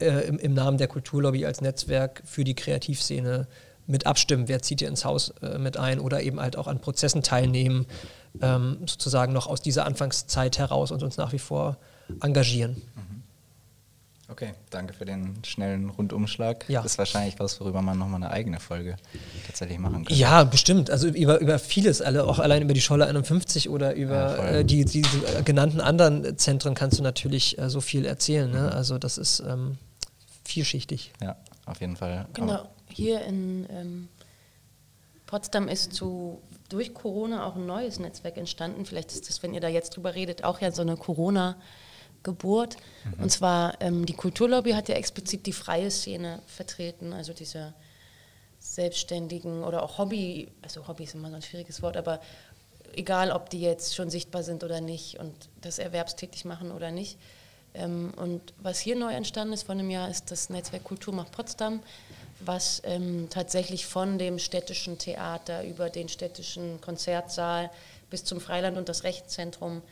äh, 0.00 0.26
im, 0.26 0.38
im, 0.38 0.54
Namen 0.54 0.78
der 0.78 0.88
Kulturlobby 0.88 1.44
als 1.46 1.60
Netzwerk 1.60 2.22
für 2.24 2.44
die 2.44 2.54
Kreativszene 2.54 3.46
mit 3.86 4.06
abstimmen, 4.06 4.48
wer 4.48 4.62
zieht 4.62 4.80
ihr 4.82 4.88
ins 4.88 5.04
Haus 5.04 5.34
äh, 5.42 5.58
mit 5.58 5.76
ein 5.76 6.00
oder 6.00 6.22
eben 6.22 6.40
halt 6.40 6.56
auch 6.56 6.66
an 6.66 6.80
Prozessen 6.80 7.22
teilnehmen, 7.22 7.86
ähm, 8.40 8.78
sozusagen 8.86 9.32
noch 9.32 9.46
aus 9.46 9.60
dieser 9.60 9.84
Anfangszeit 9.84 10.58
heraus 10.58 10.90
und 10.92 11.02
uns 11.02 11.16
nach 11.16 11.32
wie 11.32 11.38
vor 11.38 11.76
engagieren. 12.22 12.76
Mhm. 12.94 13.09
Okay, 14.30 14.52
danke 14.70 14.94
für 14.94 15.04
den 15.04 15.42
schnellen 15.44 15.90
Rundumschlag. 15.90 16.64
Ja. 16.68 16.82
Das 16.82 16.92
ist 16.92 16.98
wahrscheinlich 16.98 17.38
was, 17.40 17.60
worüber 17.60 17.82
man 17.82 17.98
nochmal 17.98 18.22
eine 18.22 18.30
eigene 18.30 18.60
Folge 18.60 18.96
tatsächlich 19.46 19.78
machen 19.78 20.04
kann. 20.04 20.16
Ja, 20.16 20.44
bestimmt. 20.44 20.88
Also 20.88 21.08
über, 21.08 21.40
über 21.40 21.58
vieles, 21.58 22.00
alle, 22.00 22.24
auch 22.24 22.38
allein 22.38 22.62
über 22.62 22.72
die 22.72 22.80
Scholle 22.80 23.06
51 23.06 23.68
oder 23.68 23.94
über 23.94 24.14
ja, 24.14 24.44
äh, 24.46 24.64
die, 24.64 24.84
die, 24.84 25.02
die, 25.02 25.44
genannten 25.44 25.80
anderen 25.80 26.38
Zentren 26.38 26.74
kannst 26.74 26.98
du 26.98 27.02
natürlich 27.02 27.58
äh, 27.58 27.68
so 27.68 27.80
viel 27.80 28.04
erzählen. 28.04 28.50
Ne? 28.50 28.60
Mhm. 28.60 28.68
Also 28.68 28.98
das 28.98 29.18
ist 29.18 29.40
ähm, 29.40 29.78
vielschichtig. 30.44 31.12
Ja, 31.20 31.36
auf 31.66 31.80
jeden 31.80 31.96
Fall. 31.96 32.26
Genau, 32.34 32.52
Aber 32.52 32.68
hier 32.88 33.22
in 33.22 33.66
ähm, 33.70 34.08
Potsdam 35.26 35.66
ist 35.66 35.92
zu, 35.92 36.40
durch 36.68 36.94
Corona 36.94 37.46
auch 37.46 37.56
ein 37.56 37.66
neues 37.66 37.98
Netzwerk 37.98 38.36
entstanden. 38.36 38.86
Vielleicht 38.86 39.10
ist 39.10 39.28
das, 39.28 39.42
wenn 39.42 39.54
ihr 39.54 39.60
da 39.60 39.68
jetzt 39.68 39.96
drüber 39.96 40.14
redet, 40.14 40.44
auch 40.44 40.60
ja 40.60 40.70
so 40.70 40.82
eine 40.82 40.96
Corona- 40.96 41.56
Geburt. 42.22 42.76
Mhm. 43.04 43.22
Und 43.24 43.30
zwar 43.30 43.80
ähm, 43.80 44.06
die 44.06 44.14
Kulturlobby 44.14 44.72
hat 44.72 44.88
ja 44.88 44.94
explizit 44.94 45.46
die 45.46 45.52
freie 45.52 45.90
Szene 45.90 46.40
vertreten, 46.46 47.12
also 47.12 47.32
diese 47.32 47.74
Selbstständigen 48.58 49.64
oder 49.64 49.82
auch 49.82 49.98
Hobby, 49.98 50.48
also 50.62 50.86
Hobby 50.86 51.04
ist 51.04 51.14
immer 51.14 51.30
so 51.30 51.36
ein 51.36 51.42
schwieriges 51.42 51.80
Wort, 51.82 51.96
aber 51.96 52.20
egal, 52.94 53.30
ob 53.30 53.50
die 53.50 53.60
jetzt 53.60 53.94
schon 53.94 54.10
sichtbar 54.10 54.42
sind 54.42 54.64
oder 54.64 54.80
nicht 54.80 55.18
und 55.18 55.34
das 55.60 55.78
erwerbstätig 55.78 56.44
machen 56.44 56.70
oder 56.70 56.90
nicht. 56.90 57.18
Ähm, 57.74 58.12
und 58.16 58.52
was 58.58 58.78
hier 58.80 58.96
neu 58.96 59.12
entstanden 59.12 59.54
ist 59.54 59.64
vor 59.64 59.74
einem 59.74 59.90
Jahr, 59.90 60.10
ist 60.10 60.30
das 60.30 60.50
Netzwerk 60.50 60.84
Kultur 60.84 61.14
macht 61.14 61.32
Potsdam, 61.32 61.80
was 62.40 62.82
ähm, 62.84 63.28
tatsächlich 63.30 63.86
von 63.86 64.18
dem 64.18 64.38
städtischen 64.38 64.98
Theater 64.98 65.64
über 65.64 65.88
den 65.88 66.08
städtischen 66.08 66.80
Konzertsaal 66.80 67.70
bis 68.10 68.24
zum 68.24 68.40
Freiland 68.40 68.76
und 68.76 68.88
das 68.88 69.04
Rechtszentrum 69.04 69.82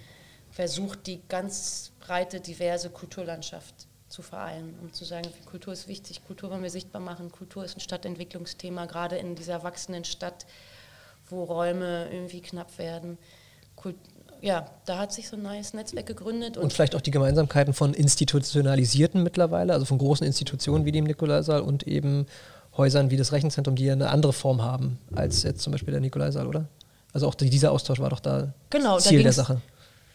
versucht, 0.50 1.06
die 1.06 1.20
ganz 1.28 1.92
breite, 2.08 2.40
diverse 2.40 2.90
Kulturlandschaft 2.90 3.74
zu 4.08 4.22
vereinen, 4.22 4.74
um 4.80 4.92
zu 4.92 5.04
sagen, 5.04 5.28
Kultur 5.44 5.74
ist 5.74 5.86
wichtig, 5.86 6.24
Kultur 6.26 6.50
wollen 6.50 6.62
wir 6.62 6.70
sichtbar 6.70 7.02
machen, 7.02 7.30
Kultur 7.30 7.64
ist 7.64 7.76
ein 7.76 7.80
Stadtentwicklungsthema, 7.80 8.86
gerade 8.86 9.16
in 9.16 9.34
dieser 9.34 9.62
wachsenden 9.62 10.04
Stadt, 10.04 10.46
wo 11.28 11.44
Räume 11.44 12.08
irgendwie 12.10 12.40
knapp 12.40 12.78
werden. 12.78 13.18
Kult 13.76 13.96
ja, 14.40 14.70
da 14.86 14.98
hat 14.98 15.12
sich 15.12 15.28
so 15.28 15.36
ein 15.36 15.42
neues 15.42 15.74
Netzwerk 15.74 16.06
gegründet. 16.06 16.56
Und, 16.56 16.62
und, 16.62 16.72
vielleicht 16.72 16.94
auch 16.94 17.00
die 17.00 17.10
Gemeinsamkeiten 17.10 17.74
von 17.74 17.92
institutionalisierten 17.92 19.24
mittlerweile, 19.24 19.72
also 19.72 19.84
von 19.84 19.98
großen 19.98 20.24
Institutionen 20.24 20.84
wie 20.84 20.92
dem 20.92 21.04
Nikolaisaal 21.04 21.60
und 21.60 21.88
eben 21.88 22.26
Häusern 22.76 23.10
wie 23.10 23.16
das 23.16 23.32
Rechenzentrum, 23.32 23.74
die 23.74 23.86
ja 23.86 23.94
eine 23.94 24.10
andere 24.10 24.32
Form 24.32 24.62
haben 24.62 25.00
als 25.12 25.42
jetzt 25.42 25.62
zum 25.62 25.72
Beispiel 25.72 25.90
der 25.90 26.00
Nikolaisaal, 26.00 26.46
oder? 26.46 26.68
Also 27.12 27.26
auch 27.26 27.34
dieser 27.34 27.72
Austausch 27.72 27.98
war 27.98 28.10
doch 28.10 28.20
da 28.20 28.54
genau, 28.70 28.98
Ziel 28.98 29.24
der 29.24 29.32
Sache. 29.32 29.60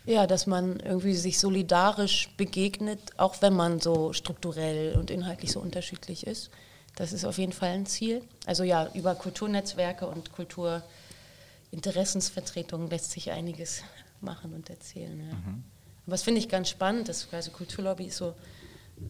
Ja, 0.06 0.28
dass 0.28 0.48
man 0.48 0.82
irgendwie 0.82 1.16
sich 1.16 1.40
solidarisch 1.40 2.28
begegnet, 2.36 3.00
auch 3.18 3.42
wenn 3.42 3.54
man 3.54 3.80
so 3.80 4.12
strukturell 4.12 4.98
und 4.98 5.10
inhaltlich 5.10 5.52
so 5.52 5.62
unterschiedlich 5.62 6.28
ist. 6.28 6.50
Das 6.96 7.14
ist 7.14 7.24
auf 7.26 7.38
jeden 7.38 7.54
Fall 7.54 7.70
ein 7.70 7.86
Ziel. 7.86 8.22
Also 8.46 8.64
ja, 8.64 8.90
über 8.94 9.16
Kulturnetzwerke 9.16 10.06
und 10.06 10.34
Kulturinteressensvertretungen 10.34 12.90
lässt 12.90 13.12
sich 13.12 13.32
einiges 13.32 13.84
machen 14.20 14.54
und 14.54 14.70
erzählen. 14.70 15.18
Ja. 15.20 15.36
Mhm. 15.36 15.64
Aber 16.06 16.12
das 16.12 16.24
finde 16.24 16.40
ich 16.40 16.50
ganz 16.50 16.68
spannend, 16.70 17.08
dass 17.08 17.30
quasi 17.30 17.52
Kulturlobby 17.52 18.04
ist 18.06 18.18
so 18.18 18.36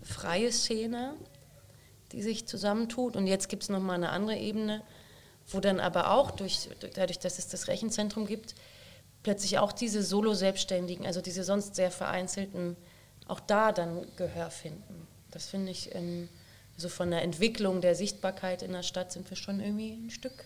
freie 0.03 0.51
Szene, 0.51 1.15
die 2.11 2.21
sich 2.21 2.47
zusammentut. 2.47 3.15
Und 3.15 3.25
jetzt 3.27 3.49
gibt 3.49 3.63
es 3.63 3.69
nochmal 3.69 3.95
eine 3.95 4.11
andere 4.11 4.37
Ebene, 4.37 4.83
wo 5.47 5.59
dann 5.59 5.79
aber 5.79 6.11
auch 6.11 6.29
durch, 6.31 6.69
dadurch, 6.93 7.19
dass 7.19 7.39
es 7.39 7.47
das 7.47 7.67
Rechenzentrum 7.67 8.27
gibt, 8.27 8.53
plötzlich 9.23 9.57
auch 9.57 9.71
diese 9.71 10.03
Solo-Selbstständigen, 10.03 11.05
also 11.05 11.21
diese 11.21 11.43
sonst 11.43 11.75
sehr 11.75 11.91
vereinzelten, 11.91 12.75
auch 13.27 13.39
da 13.39 13.71
dann 13.71 14.05
Gehör 14.17 14.51
finden. 14.51 15.07
Das 15.31 15.45
finde 15.47 15.71
ich, 15.71 15.95
ähm, 15.95 16.29
also 16.75 16.89
von 16.89 17.09
der 17.09 17.21
Entwicklung 17.23 17.81
der 17.81 17.95
Sichtbarkeit 17.95 18.61
in 18.61 18.73
der 18.73 18.83
Stadt 18.83 19.11
sind 19.11 19.29
wir 19.29 19.37
schon 19.37 19.59
irgendwie 19.59 19.93
ein 19.93 20.11
Stück, 20.11 20.45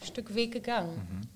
ein 0.00 0.06
Stück 0.06 0.34
Weg 0.34 0.52
gegangen. 0.52 0.96
Mhm. 0.96 1.28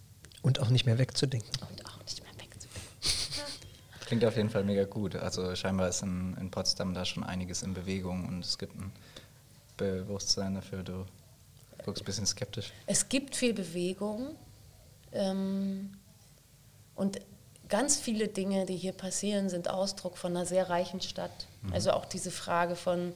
Und 0.42 0.60
auch 0.60 0.68
nicht 0.68 0.86
mehr 0.86 0.98
wegzudenken. 0.98 1.50
Und 1.68 1.84
auch 1.86 1.98
nicht 2.02 2.22
mehr 2.22 2.32
wegzudenken. 2.38 2.80
Klingt 4.06 4.24
auf 4.24 4.36
jeden 4.36 4.50
Fall 4.50 4.64
mega 4.64 4.84
gut. 4.84 5.16
Also 5.16 5.54
scheinbar 5.56 5.88
ist 5.88 6.02
in, 6.02 6.36
in 6.40 6.50
Potsdam 6.50 6.94
da 6.94 7.04
schon 7.04 7.24
einiges 7.24 7.62
in 7.62 7.74
Bewegung 7.74 8.26
und 8.26 8.44
es 8.44 8.56
gibt 8.56 8.74
ein 8.76 8.92
Bewusstsein 9.76 10.54
dafür. 10.54 10.82
Du 10.82 11.04
guckst 11.84 12.02
ein 12.02 12.06
bisschen 12.06 12.26
skeptisch. 12.26 12.72
Es 12.86 13.08
gibt 13.08 13.34
viel 13.34 13.52
Bewegung. 13.52 14.36
Ähm, 15.12 15.97
und 16.98 17.20
ganz 17.68 17.96
viele 17.96 18.28
Dinge, 18.28 18.66
die 18.66 18.76
hier 18.76 18.92
passieren, 18.92 19.48
sind 19.48 19.70
Ausdruck 19.70 20.18
von 20.18 20.36
einer 20.36 20.46
sehr 20.46 20.68
reichen 20.68 21.00
Stadt. 21.00 21.46
Mhm. 21.62 21.72
Also 21.72 21.92
auch 21.92 22.04
diese 22.04 22.30
Frage 22.30 22.76
von, 22.76 23.12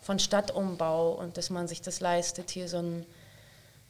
von 0.00 0.18
Stadtumbau 0.18 1.12
und 1.12 1.36
dass 1.36 1.50
man 1.50 1.68
sich 1.68 1.82
das 1.82 2.00
leistet. 2.00 2.50
Hier 2.50 2.68
so 2.68 2.78
ein, 2.78 3.06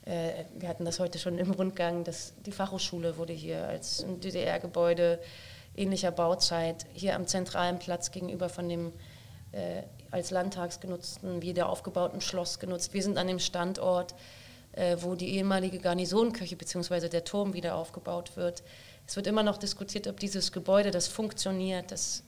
äh, 0.07 0.45
wir 0.55 0.68
hatten 0.68 0.84
das 0.84 0.99
heute 0.99 1.18
schon 1.18 1.39
im 1.39 1.53
Rundgang, 1.53 2.05
dass 2.05 2.32
die 2.47 2.53
Fachhochschule 2.53 3.16
wurde 3.16 3.32
hier 3.32 3.66
als 3.66 4.03
ein 4.03 4.20
DDR-Gebäude 4.20 5.20
ähnlicher 5.76 6.11
Bauzeit 6.11 6.86
hier 6.93 7.14
am 7.14 7.26
zentralen 7.26 7.78
Platz 7.78 8.11
gegenüber 8.11 8.49
von 8.49 8.68
dem 8.68 8.93
äh, 9.53 9.82
als 10.11 10.30
Landtags 10.30 10.80
genutzten, 10.80 11.43
wieder 11.43 11.68
aufgebauten 11.68 12.20
Schloss 12.20 12.59
genutzt. 12.59 12.93
Wir 12.93 13.03
sind 13.03 13.18
an 13.18 13.28
dem 13.28 13.39
Standort, 13.39 14.14
äh, 14.72 14.97
wo 15.01 15.14
die 15.14 15.36
ehemalige 15.36 15.78
Garnisonkirche 15.78 16.57
bzw. 16.57 17.09
der 17.09 17.24
Turm 17.24 17.53
wieder 17.53 17.76
aufgebaut 17.76 18.36
wird. 18.36 18.62
Es 19.09 19.16
wird 19.16 19.26
immer 19.26 19.42
noch 19.42 19.56
diskutiert, 19.56 20.06
ob 20.06 20.20
dieses 20.20 20.52
Gebäude, 20.52 20.90
das 20.90 21.09
funktioniert, 21.09 21.90
das 21.90 22.22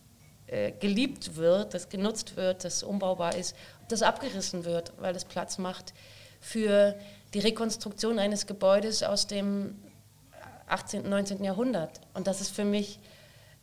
äh, 0.47 0.73
geliebt 0.73 1.37
wird, 1.37 1.75
das 1.75 1.91
genutzt 1.91 2.37
wird, 2.37 2.65
das 2.65 2.83
umbaubar 2.83 3.37
ist, 3.37 3.55
das 3.89 4.01
abgerissen 4.01 4.65
wird, 4.65 4.95
weil 4.99 5.15
es 5.15 5.27
Platz 5.27 5.59
macht 5.59 5.93
für 6.41 6.97
die 7.35 7.41
Rekonstruktion 7.41 8.19
eines 8.19 8.47
Gebäudes 8.47 9.03
aus 9.03 9.27
dem 9.27 9.79
18., 10.69 11.07
19. 11.07 11.45
Jahrhundert. 11.45 12.01
Und 12.15 12.27
das 12.27 12.41
ist 12.41 12.51
für 12.51 12.65
mich 12.65 12.99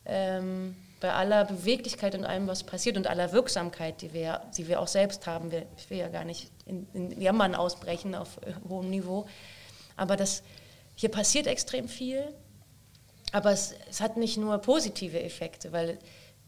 ähm, 0.04 0.76
bei 1.00 1.12
aller 1.12 1.44
Beweglichkeit 1.44 2.14
und 2.14 2.24
allem, 2.24 2.46
was 2.46 2.62
passiert 2.62 2.96
und 2.96 3.08
aller 3.08 3.32
Wirksamkeit, 3.32 4.00
die 4.00 4.12
wir, 4.12 4.42
die 4.56 4.68
wir 4.68 4.80
auch 4.80 4.86
selbst 4.86 5.26
haben, 5.26 5.50
ich 5.76 5.90
will 5.90 5.98
ja 5.98 6.08
gar 6.08 6.24
nicht 6.24 6.52
in, 6.66 6.86
in 6.94 7.20
Jammern 7.20 7.56
ausbrechen 7.56 8.14
auf 8.14 8.38
äh, 8.42 8.52
hohem 8.68 8.90
Niveau, 8.90 9.26
aber 9.96 10.16
das, 10.16 10.44
hier 10.94 11.10
passiert 11.10 11.48
extrem 11.48 11.88
viel, 11.88 12.32
aber 13.32 13.52
es, 13.52 13.74
es 13.88 14.00
hat 14.00 14.16
nicht 14.16 14.36
nur 14.36 14.58
positive 14.58 15.20
Effekte, 15.22 15.72
weil 15.72 15.98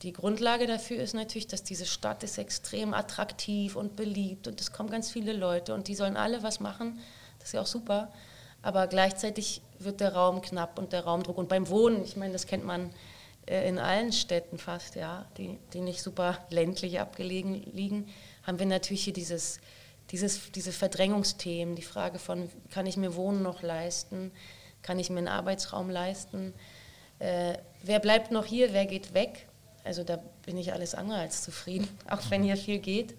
die 0.03 0.13
Grundlage 0.13 0.67
dafür 0.67 1.03
ist 1.03 1.15
natürlich, 1.15 1.47
dass 1.47 1.63
diese 1.63 1.85
Stadt 1.85 2.23
ist 2.23 2.39
extrem 2.39 2.95
attraktiv 2.95 3.77
und 3.77 3.97
beliebt 3.97 4.49
und 4.49 4.61
es 4.61 4.73
kommen 4.73 4.91
ganz 4.91 5.11
viele 5.11 5.33
Leute 5.35 5.75
und 5.75 5.89
die 5.89 5.95
sollen 5.95 6.17
alle 6.17 6.43
was 6.43 6.61
machen, 6.61 7.01
das 7.39 7.49
ist 7.49 7.53
ja 7.53 7.61
auch 7.61 7.67
super, 7.67 8.11
aber 8.63 8.87
gleichzeitig 8.87 9.63
wird 9.79 10.01
der 10.01 10.15
Raum 10.15 10.43
knapp 10.43 10.79
und 10.79 10.93
der 10.93 11.05
Raumdruck. 11.05 11.39
Und 11.39 11.49
beim 11.49 11.69
Wohnen, 11.69 12.05
ich 12.05 12.17
meine, 12.17 12.33
das 12.33 12.47
kennt 12.47 12.65
man 12.65 12.91
äh, 13.47 13.67
in 13.69 13.79
allen 13.79 14.13
Städten 14.13 14.59
fast, 14.59 14.97
ja, 14.97 15.27
die, 15.39 15.59
die 15.73 15.81
nicht 15.81 16.03
super 16.03 16.39
ländlich 16.51 17.01
abgelegen 17.01 17.63
liegen, 17.73 18.09
haben 18.43 18.59
wir 18.59 18.67
natürlich 18.67 19.05
hier 19.05 19.13
dieses, 19.13 19.61
dieses, 20.11 20.53
diese 20.53 20.73
Verdrängungsthemen, 20.73 21.75
die 21.75 21.83
Frage 21.83 22.19
von, 22.19 22.51
kann 22.71 22.87
ich 22.87 22.97
mir 22.97 23.15
Wohnen 23.15 23.43
noch 23.43 23.63
leisten, 23.63 24.33
kann 24.83 24.99
ich 24.99 25.11
mir 25.11 25.19
einen 25.19 25.29
Arbeitsraum 25.29 25.91
leisten, 25.91 26.55
äh, 27.19 27.55
wer 27.83 28.01
bleibt 28.01 28.31
noch 28.31 28.47
hier, 28.47 28.73
wer 28.73 28.87
geht 28.87 29.15
weg, 29.15 29.47
also 29.85 30.05
da 30.05 30.19
bin 30.45 30.57
ich 30.57 30.73
alles 30.73 30.95
andere 30.95 31.19
als 31.19 31.43
zufrieden, 31.43 31.89
auch 32.11 32.23
wenn 32.31 32.43
hier 32.43 32.57
viel 32.57 32.79
geht. 32.79 33.15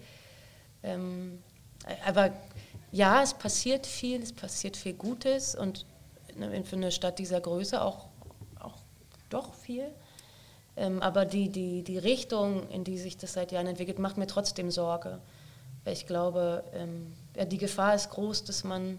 Ähm, 0.82 1.42
aber 2.04 2.32
ja, 2.90 3.22
es 3.22 3.34
passiert 3.34 3.86
viel, 3.86 4.22
es 4.22 4.32
passiert 4.32 4.76
viel 4.76 4.94
Gutes 4.94 5.54
und 5.54 5.86
ne, 6.36 6.64
für 6.64 6.76
eine 6.76 6.92
Stadt 6.92 7.18
dieser 7.18 7.40
Größe 7.40 7.80
auch, 7.80 8.06
auch 8.60 8.78
doch 9.30 9.54
viel. 9.54 9.88
Ähm, 10.76 11.02
aber 11.02 11.24
die, 11.24 11.48
die, 11.48 11.82
die 11.82 11.98
Richtung, 11.98 12.68
in 12.70 12.84
die 12.84 12.98
sich 12.98 13.16
das 13.16 13.34
seit 13.34 13.52
Jahren 13.52 13.66
entwickelt, 13.66 13.98
macht 13.98 14.16
mir 14.16 14.26
trotzdem 14.26 14.70
Sorge. 14.70 15.20
Weil 15.84 15.92
ich 15.92 16.06
glaube, 16.06 16.64
ähm, 16.74 17.12
ja, 17.36 17.44
die 17.44 17.58
Gefahr 17.58 17.94
ist 17.94 18.10
groß, 18.10 18.44
dass 18.44 18.64
man 18.64 18.98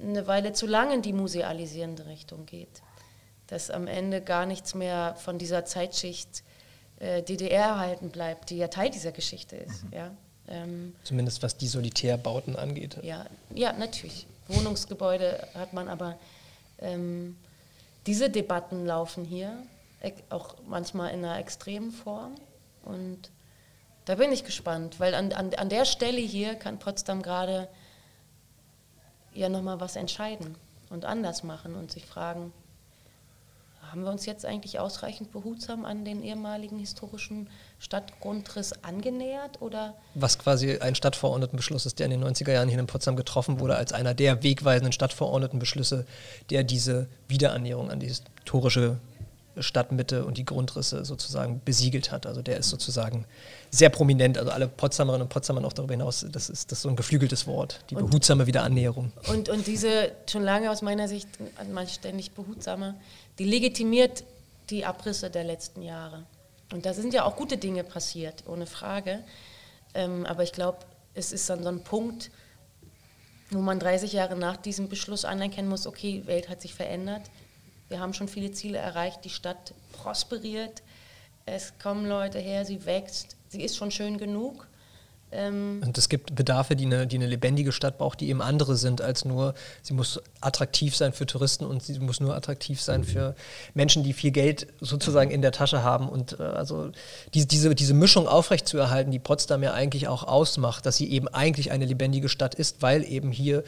eine 0.00 0.26
Weile 0.26 0.52
zu 0.52 0.66
lang 0.66 0.92
in 0.92 1.02
die 1.02 1.12
musealisierende 1.12 2.06
Richtung 2.06 2.46
geht. 2.46 2.82
Dass 3.46 3.70
am 3.70 3.86
Ende 3.86 4.20
gar 4.20 4.46
nichts 4.46 4.74
mehr 4.74 5.14
von 5.16 5.38
dieser 5.38 5.64
Zeitschicht 5.64 6.44
äh, 7.00 7.22
DDR 7.22 7.66
erhalten 7.66 8.10
bleibt, 8.10 8.50
die 8.50 8.58
ja 8.58 8.68
Teil 8.68 8.90
dieser 8.90 9.12
Geschichte 9.12 9.56
ist. 9.56 9.84
Mhm. 9.84 9.92
Ja? 9.92 10.10
Ähm, 10.48 10.94
Zumindest 11.04 11.42
was 11.42 11.56
die 11.56 11.68
Solitärbauten 11.68 12.56
angeht. 12.56 12.98
Ja, 13.02 13.26
ja 13.54 13.72
natürlich. 13.72 14.26
Wohnungsgebäude 14.48 15.46
hat 15.54 15.72
man, 15.72 15.88
aber 15.88 16.18
ähm, 16.78 17.36
diese 18.06 18.30
Debatten 18.30 18.86
laufen 18.86 19.24
hier 19.24 19.62
auch 20.30 20.54
manchmal 20.66 21.12
in 21.12 21.24
einer 21.24 21.38
extremen 21.38 21.90
Form. 21.90 22.34
Und 22.84 23.30
da 24.04 24.14
bin 24.14 24.32
ich 24.32 24.44
gespannt, 24.44 25.00
weil 25.00 25.14
an, 25.14 25.32
an, 25.32 25.52
an 25.54 25.68
der 25.68 25.84
Stelle 25.84 26.20
hier 26.20 26.54
kann 26.54 26.78
Potsdam 26.78 27.22
gerade 27.22 27.68
ja 29.38 29.48
nochmal 29.48 29.80
was 29.80 29.96
entscheiden 29.96 30.56
und 30.90 31.04
anders 31.04 31.42
machen 31.42 31.74
und 31.74 31.90
sich 31.90 32.06
fragen, 32.06 32.52
haben 33.90 34.02
wir 34.02 34.10
uns 34.10 34.26
jetzt 34.26 34.44
eigentlich 34.44 34.78
ausreichend 34.78 35.32
behutsam 35.32 35.86
an 35.86 36.04
den 36.04 36.22
ehemaligen 36.22 36.78
historischen 36.78 37.48
Stadtgrundriss 37.78 38.74
angenähert? 38.82 39.62
Oder? 39.62 39.94
Was 40.14 40.38
quasi 40.38 40.78
ein 40.78 40.94
Stadtverordnetenbeschluss 40.94 41.86
ist, 41.86 41.98
der 41.98 42.06
in 42.06 42.20
den 42.20 42.24
90er 42.24 42.52
Jahren 42.52 42.68
hier 42.68 42.78
in 42.78 42.86
Potsdam 42.86 43.16
getroffen 43.16 43.60
wurde, 43.60 43.76
als 43.76 43.94
einer 43.94 44.12
der 44.12 44.42
wegweisenden 44.42 44.92
Stadtverordnetenbeschlüsse, 44.92 46.04
der 46.50 46.64
diese 46.64 47.08
Wiederannäherung 47.28 47.90
an 47.90 48.00
die 48.00 48.08
historische 48.08 48.98
Stadtmitte 49.62 50.24
und 50.24 50.38
die 50.38 50.44
Grundrisse 50.44 51.04
sozusagen 51.04 51.60
besiegelt 51.64 52.10
hat. 52.10 52.26
Also 52.26 52.42
der 52.42 52.58
ist 52.58 52.68
sozusagen 52.68 53.24
sehr 53.70 53.90
prominent. 53.90 54.38
Also 54.38 54.50
alle 54.50 54.68
Potsdamerinnen 54.68 55.22
und 55.22 55.28
Potsdamer 55.28 55.64
auch 55.64 55.72
darüber 55.72 55.94
hinaus, 55.94 56.26
das 56.30 56.50
ist, 56.50 56.70
das 56.70 56.78
ist 56.78 56.82
so 56.82 56.88
ein 56.88 56.96
geflügeltes 56.96 57.46
Wort, 57.46 57.80
die 57.90 57.96
und, 57.96 58.06
behutsame 58.06 58.46
Wiederannäherung. 58.46 59.12
Und, 59.28 59.48
und 59.48 59.66
diese 59.66 60.12
schon 60.30 60.42
lange 60.42 60.70
aus 60.70 60.82
meiner 60.82 61.08
Sicht, 61.08 61.28
manchmal 61.56 61.88
ständig 61.88 62.32
behutsame, 62.32 62.94
die 63.38 63.44
legitimiert 63.44 64.24
die 64.70 64.84
Abrisse 64.84 65.30
der 65.30 65.44
letzten 65.44 65.82
Jahre. 65.82 66.24
Und 66.72 66.84
da 66.84 66.92
sind 66.92 67.14
ja 67.14 67.24
auch 67.24 67.36
gute 67.36 67.56
Dinge 67.56 67.84
passiert, 67.84 68.44
ohne 68.46 68.66
Frage. 68.66 69.24
Ähm, 69.94 70.26
aber 70.26 70.42
ich 70.42 70.52
glaube, 70.52 70.78
es 71.14 71.32
ist 71.32 71.48
dann 71.48 71.62
so 71.62 71.68
ein 71.68 71.82
Punkt, 71.82 72.30
wo 73.50 73.60
man 73.60 73.78
30 73.78 74.12
Jahre 74.12 74.36
nach 74.36 74.56
diesem 74.56 74.88
Beschluss 74.88 75.24
anerkennen 75.24 75.68
muss, 75.68 75.86
okay, 75.86 76.22
Welt 76.26 76.48
hat 76.48 76.60
sich 76.60 76.74
verändert, 76.74 77.22
wir 77.88 78.00
haben 78.00 78.14
schon 78.14 78.28
viele 78.28 78.50
Ziele 78.52 78.78
erreicht. 78.78 79.24
Die 79.24 79.30
Stadt 79.30 79.74
prosperiert. 79.92 80.82
Es 81.46 81.72
kommen 81.78 82.06
Leute 82.06 82.38
her, 82.38 82.64
sie 82.64 82.84
wächst. 82.84 83.36
Sie 83.48 83.62
ist 83.62 83.76
schon 83.76 83.90
schön 83.90 84.18
genug. 84.18 84.66
Ähm 85.30 85.82
und 85.84 85.98
es 85.98 86.08
gibt 86.08 86.34
Bedarfe, 86.34 86.74
die 86.74 86.86
eine, 86.86 87.06
die 87.06 87.16
eine 87.16 87.26
lebendige 87.26 87.72
Stadt 87.72 87.98
braucht, 87.98 88.20
die 88.20 88.28
eben 88.28 88.40
andere 88.40 88.76
sind 88.76 89.00
als 89.00 89.24
nur, 89.24 89.54
sie 89.82 89.92
muss 89.92 90.20
attraktiv 90.40 90.96
sein 90.96 91.12
für 91.12 91.26
Touristen 91.26 91.64
und 91.64 91.82
sie 91.82 91.98
muss 91.98 92.20
nur 92.20 92.34
attraktiv 92.34 92.80
sein 92.80 93.04
für 93.04 93.34
Menschen, 93.74 94.04
die 94.04 94.14
viel 94.14 94.30
Geld 94.30 94.68
sozusagen 94.80 95.30
in 95.30 95.42
der 95.42 95.52
Tasche 95.52 95.82
haben. 95.82 96.08
Und 96.08 96.38
äh, 96.38 96.42
also 96.42 96.90
die, 97.34 97.46
diese, 97.46 97.74
diese 97.74 97.94
Mischung 97.94 98.26
aufrechtzuerhalten, 98.26 99.10
die 99.10 99.18
Potsdam 99.18 99.62
ja 99.62 99.72
eigentlich 99.72 100.08
auch 100.08 100.24
ausmacht, 100.24 100.86
dass 100.86 100.96
sie 100.96 101.10
eben 101.10 101.28
eigentlich 101.28 101.70
eine 101.70 101.84
lebendige 101.84 102.28
Stadt 102.28 102.54
ist, 102.54 102.80
weil 102.80 103.04
eben 103.04 103.30
hier 103.30 103.64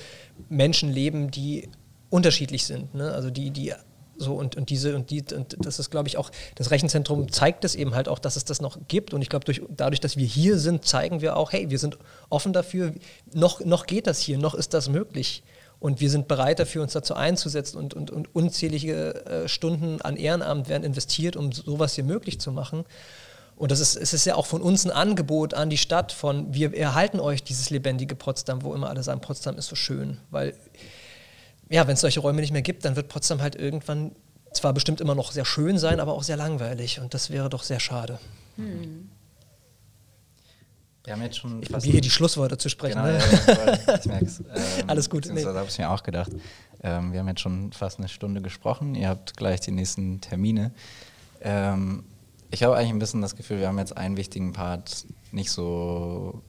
Menschen 0.48 0.90
leben, 0.90 1.30
die 1.30 1.68
unterschiedlich 2.08 2.64
sind. 2.64 2.94
Ne? 2.94 3.12
Also 3.12 3.30
die, 3.30 3.50
die 3.50 3.74
so 4.20 4.34
und, 4.34 4.56
und 4.56 4.70
diese 4.70 4.94
und 4.94 5.10
die 5.10 5.24
und 5.34 5.56
das 5.58 5.78
ist, 5.78 5.90
glaube 5.90 6.08
ich, 6.08 6.16
auch, 6.16 6.30
das 6.54 6.70
Rechenzentrum 6.70 7.30
zeigt 7.32 7.64
es 7.64 7.74
eben 7.74 7.94
halt 7.94 8.08
auch, 8.08 8.18
dass 8.18 8.36
es 8.36 8.44
das 8.44 8.60
noch 8.60 8.78
gibt. 8.88 9.14
Und 9.14 9.22
ich 9.22 9.28
glaube, 9.28 9.44
durch, 9.44 9.62
dadurch, 9.68 10.00
dass 10.00 10.16
wir 10.16 10.26
hier 10.26 10.58
sind, 10.58 10.84
zeigen 10.84 11.20
wir 11.20 11.36
auch, 11.36 11.52
hey, 11.52 11.70
wir 11.70 11.78
sind 11.78 11.98
offen 12.28 12.52
dafür, 12.52 12.92
noch, 13.32 13.64
noch 13.64 13.86
geht 13.86 14.06
das 14.06 14.20
hier, 14.20 14.38
noch 14.38 14.54
ist 14.54 14.74
das 14.74 14.88
möglich. 14.88 15.42
Und 15.78 16.00
wir 16.00 16.10
sind 16.10 16.28
bereit 16.28 16.58
dafür, 16.58 16.82
uns 16.82 16.92
dazu 16.92 17.14
einzusetzen 17.14 17.78
und, 17.78 17.94
und, 17.94 18.10
und 18.10 18.34
unzählige 18.34 19.24
äh, 19.24 19.48
Stunden 19.48 20.02
an 20.02 20.16
Ehrenamt 20.16 20.68
werden 20.68 20.84
investiert, 20.84 21.36
um 21.36 21.52
sowas 21.52 21.94
hier 21.94 22.04
möglich 22.04 22.38
zu 22.38 22.52
machen. 22.52 22.84
Und 23.56 23.70
das 23.70 23.80
ist, 23.80 23.96
es 23.96 24.12
ist 24.12 24.26
ja 24.26 24.36
auch 24.36 24.46
von 24.46 24.60
uns 24.60 24.84
ein 24.84 24.90
Angebot 24.90 25.54
an 25.54 25.70
die 25.70 25.78
Stadt 25.78 26.12
von, 26.12 26.52
wir 26.52 26.74
erhalten 26.74 27.18
euch 27.18 27.42
dieses 27.42 27.70
lebendige 27.70 28.14
Potsdam, 28.14 28.62
wo 28.62 28.74
immer 28.74 28.90
alle 28.90 29.02
sagen, 29.02 29.20
Potsdam 29.20 29.56
ist 29.56 29.68
so 29.68 29.76
schön. 29.76 30.18
Weil 30.30 30.54
ja, 31.70 31.86
wenn 31.86 31.94
es 31.94 32.00
solche 32.00 32.20
Räume 32.20 32.40
nicht 32.40 32.52
mehr 32.52 32.62
gibt, 32.62 32.84
dann 32.84 32.96
wird 32.96 33.08
Potsdam 33.08 33.40
halt 33.40 33.54
irgendwann 33.54 34.12
zwar 34.52 34.72
bestimmt 34.72 35.00
immer 35.00 35.14
noch 35.14 35.30
sehr 35.30 35.44
schön 35.44 35.78
sein, 35.78 36.00
aber 36.00 36.14
auch 36.14 36.24
sehr 36.24 36.36
langweilig. 36.36 37.00
Und 37.00 37.14
das 37.14 37.30
wäre 37.30 37.48
doch 37.48 37.62
sehr 37.62 37.78
schade. 37.78 38.18
Hm. 38.56 39.08
Wir 41.04 41.14
haben 41.14 41.22
jetzt 41.22 41.38
schon. 41.38 41.62
Ich 41.62 41.70
probiere 41.70 41.92
hier 41.92 42.00
die 42.00 42.10
Schlussworte 42.10 42.58
zu 42.58 42.68
sprechen. 42.68 43.00
Genau, 43.00 43.06
ne? 43.06 43.18
ja, 43.46 43.94
ich 43.98 44.04
merke 44.06 44.24
es. 44.24 44.40
Ähm, 44.50 44.88
Alles 44.88 45.08
gut. 45.08 45.28
Nee. 45.32 45.44
habe 45.44 45.66
ich 45.66 45.78
mir 45.78 45.90
auch 45.90 46.02
gedacht. 46.02 46.32
Ähm, 46.82 47.12
wir 47.12 47.20
haben 47.20 47.28
jetzt 47.28 47.40
schon 47.40 47.72
fast 47.72 47.98
eine 47.98 48.08
Stunde 48.08 48.42
gesprochen. 48.42 48.96
Ihr 48.96 49.08
habt 49.08 49.36
gleich 49.36 49.60
die 49.60 49.70
nächsten 49.70 50.20
Termine. 50.20 50.72
Ähm, 51.40 52.04
ich 52.50 52.64
habe 52.64 52.76
eigentlich 52.76 52.90
ein 52.90 52.98
bisschen 52.98 53.22
das 53.22 53.36
Gefühl, 53.36 53.60
wir 53.60 53.68
haben 53.68 53.78
jetzt 53.78 53.96
einen 53.96 54.16
wichtigen 54.16 54.52
Part 54.52 55.06
nicht 55.30 55.52
so 55.52 56.42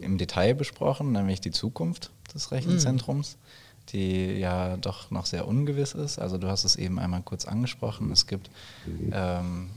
im 0.00 0.18
Detail 0.18 0.54
besprochen, 0.54 1.12
nämlich 1.12 1.40
die 1.40 1.52
Zukunft 1.52 2.10
des 2.34 2.50
Rechenzentrums. 2.50 3.36
Mhm 3.36 3.51
die 3.90 4.38
ja 4.38 4.76
doch 4.76 5.10
noch 5.10 5.26
sehr 5.26 5.46
ungewiss 5.46 5.92
ist. 5.92 6.18
Also 6.18 6.38
du 6.38 6.48
hast 6.48 6.64
es 6.64 6.76
eben 6.76 6.98
einmal 6.98 7.22
kurz 7.22 7.46
angesprochen. 7.46 8.10
Es 8.10 8.26
gibt 8.26 8.50
ähm, 9.12 9.70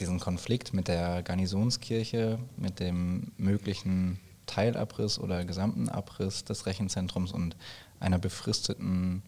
diesen 0.00 0.18
Konflikt 0.20 0.74
mit 0.74 0.88
der 0.88 1.22
Garnisonskirche, 1.22 2.38
mit 2.56 2.80
dem 2.80 3.32
möglichen 3.36 4.18
Teilabriss 4.46 5.18
oder 5.18 5.44
gesamten 5.44 5.88
Abriss 5.88 6.44
des 6.44 6.66
Rechenzentrums 6.66 7.32
und 7.32 7.56
einer 8.00 8.18
befristeten 8.18 9.22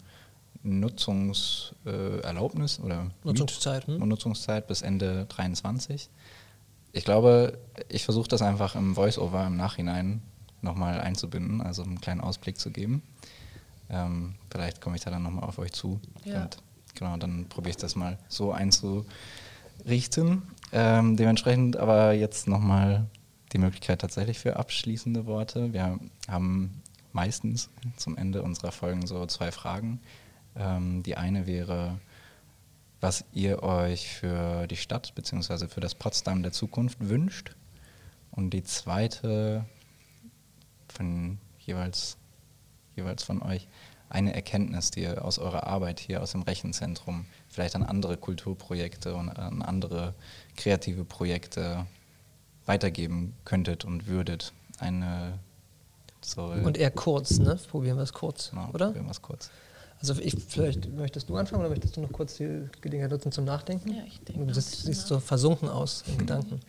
Nutzungserlaubnis 0.63 2.79
äh, 2.79 2.81
oder 2.81 3.11
Nutzungszeit, 3.23 3.87
hm? 3.87 4.07
Nutzungszeit 4.07 4.67
bis 4.67 4.81
Ende 4.81 5.25
23. 5.27 6.09
Ich 6.93 7.05
glaube, 7.05 7.57
ich 7.87 8.03
versuche 8.03 8.27
das 8.27 8.41
einfach 8.41 8.75
im 8.75 8.95
Voice-Over 8.95 9.47
im 9.47 9.55
Nachhinein 9.55 10.21
nochmal 10.61 10.99
einzubinden, 10.99 11.61
also 11.61 11.83
einen 11.83 12.01
kleinen 12.01 12.19
Ausblick 12.21 12.59
zu 12.59 12.71
geben. 12.71 13.01
Ähm, 13.91 14.35
vielleicht 14.49 14.81
komme 14.81 14.95
ich 14.95 15.03
da 15.03 15.11
dann 15.11 15.23
nochmal 15.23 15.43
auf 15.43 15.59
euch 15.59 15.73
zu. 15.73 15.99
Ja. 16.23 16.43
Und 16.43 16.57
genau, 16.95 17.17
dann 17.17 17.47
probiere 17.49 17.71
ich 17.71 17.77
das 17.77 17.95
mal 17.95 18.17
so 18.29 18.51
einzurichten. 18.51 20.43
Ähm, 20.71 21.17
dementsprechend 21.17 21.77
aber 21.77 22.13
jetzt 22.13 22.47
nochmal 22.47 23.05
die 23.51 23.57
Möglichkeit 23.57 23.99
tatsächlich 23.99 24.39
für 24.39 24.55
abschließende 24.55 25.25
Worte. 25.25 25.73
Wir 25.73 25.99
haben 26.29 26.81
meistens 27.11 27.69
zum 27.97 28.17
Ende 28.17 28.41
unserer 28.41 28.71
Folgen 28.71 29.05
so 29.05 29.25
zwei 29.25 29.51
Fragen. 29.51 29.99
Ähm, 30.55 31.03
die 31.03 31.17
eine 31.17 31.47
wäre, 31.47 31.99
was 33.01 33.25
ihr 33.33 33.63
euch 33.63 34.07
für 34.07 34.67
die 34.67 34.77
Stadt 34.77 35.13
bzw. 35.15 35.67
für 35.67 35.81
das 35.81 35.95
Potsdam 35.95 36.43
der 36.43 36.51
Zukunft 36.51 36.97
wünscht. 37.01 37.55
Und 38.31 38.51
die 38.51 38.63
zweite 38.63 39.65
von 40.87 41.39
jeweils, 41.59 42.17
jeweils 43.01 43.23
von 43.23 43.41
euch 43.41 43.67
eine 44.09 44.33
Erkenntnis, 44.33 44.91
die 44.91 45.03
ihr 45.03 45.23
aus 45.23 45.39
eurer 45.39 45.67
Arbeit 45.67 45.99
hier 45.99 46.21
aus 46.21 46.31
dem 46.31 46.41
Rechenzentrum 46.41 47.25
vielleicht 47.47 47.75
an 47.75 47.83
andere 47.83 48.17
Kulturprojekte 48.17 49.15
und 49.15 49.29
an 49.29 49.61
andere 49.61 50.13
kreative 50.57 51.05
Projekte 51.05 51.85
weitergeben 52.65 53.33
könntet 53.45 53.85
und 53.85 54.07
würdet. 54.07 54.53
Eine 54.79 55.39
so 56.21 56.43
und 56.43 56.77
eher 56.77 56.91
kurz, 56.91 57.39
ne? 57.39 57.57
Probieren 57.69 57.97
wir 57.97 58.03
es 58.03 58.13
kurz, 58.13 58.51
genau, 58.51 58.69
oder? 58.73 58.87
Probieren 58.87 59.05
wir 59.05 59.11
es 59.11 59.21
kurz. 59.21 59.49
Also 59.99 60.15
ich, 60.19 60.35
vielleicht 60.47 60.91
möchtest 60.93 61.29
du 61.29 61.37
anfangen 61.37 61.61
oder 61.61 61.69
möchtest 61.69 61.95
du 61.95 62.01
noch 62.01 62.11
kurz 62.11 62.37
die 62.37 62.67
Gelegenheit 62.81 63.11
nutzen 63.11 63.31
zum 63.31 63.45
Nachdenken? 63.45 63.93
Ja, 63.93 64.03
ich 64.05 64.19
denke. 64.21 64.47
Du 64.47 64.53
siehst, 64.53 64.83
siehst 64.83 65.07
so 65.07 65.19
versunken 65.19 65.69
aus 65.69 66.03
in 66.07 66.17
Gedanken. 66.17 66.59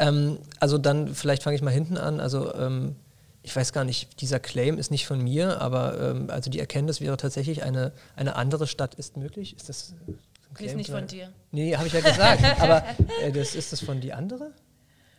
Ähm, 0.00 0.38
also 0.58 0.76
dann, 0.76 1.14
vielleicht 1.14 1.44
fange 1.44 1.54
ich 1.54 1.62
mal 1.62 1.70
hinten 1.70 1.96
an. 1.96 2.18
Also 2.18 2.52
ähm, 2.54 2.96
ich 3.44 3.54
weiß 3.54 3.74
gar 3.74 3.84
nicht, 3.84 4.22
dieser 4.22 4.40
Claim 4.40 4.78
ist 4.78 4.90
nicht 4.90 5.06
von 5.06 5.22
mir, 5.22 5.60
aber 5.60 6.00
ähm, 6.00 6.30
also 6.30 6.50
die 6.50 6.58
Erkenntnis 6.58 7.02
wäre 7.02 7.18
tatsächlich, 7.18 7.62
eine, 7.62 7.92
eine 8.16 8.36
andere 8.36 8.66
Stadt 8.66 8.94
ist 8.94 9.18
möglich. 9.18 9.54
Ist 9.54 9.68
das 9.68 9.94
ein 10.08 10.54
Claim? 10.54 10.70
Ist 10.70 10.76
nicht 10.76 10.90
von 10.90 11.06
dir. 11.06 11.30
Nee, 11.52 11.76
habe 11.76 11.86
ich 11.86 11.92
ja 11.92 12.00
gesagt. 12.00 12.42
aber 12.60 12.82
äh, 13.22 13.30
das, 13.30 13.54
ist 13.54 13.70
das 13.70 13.80
von 13.80 14.00
die 14.00 14.14
andere? 14.14 14.52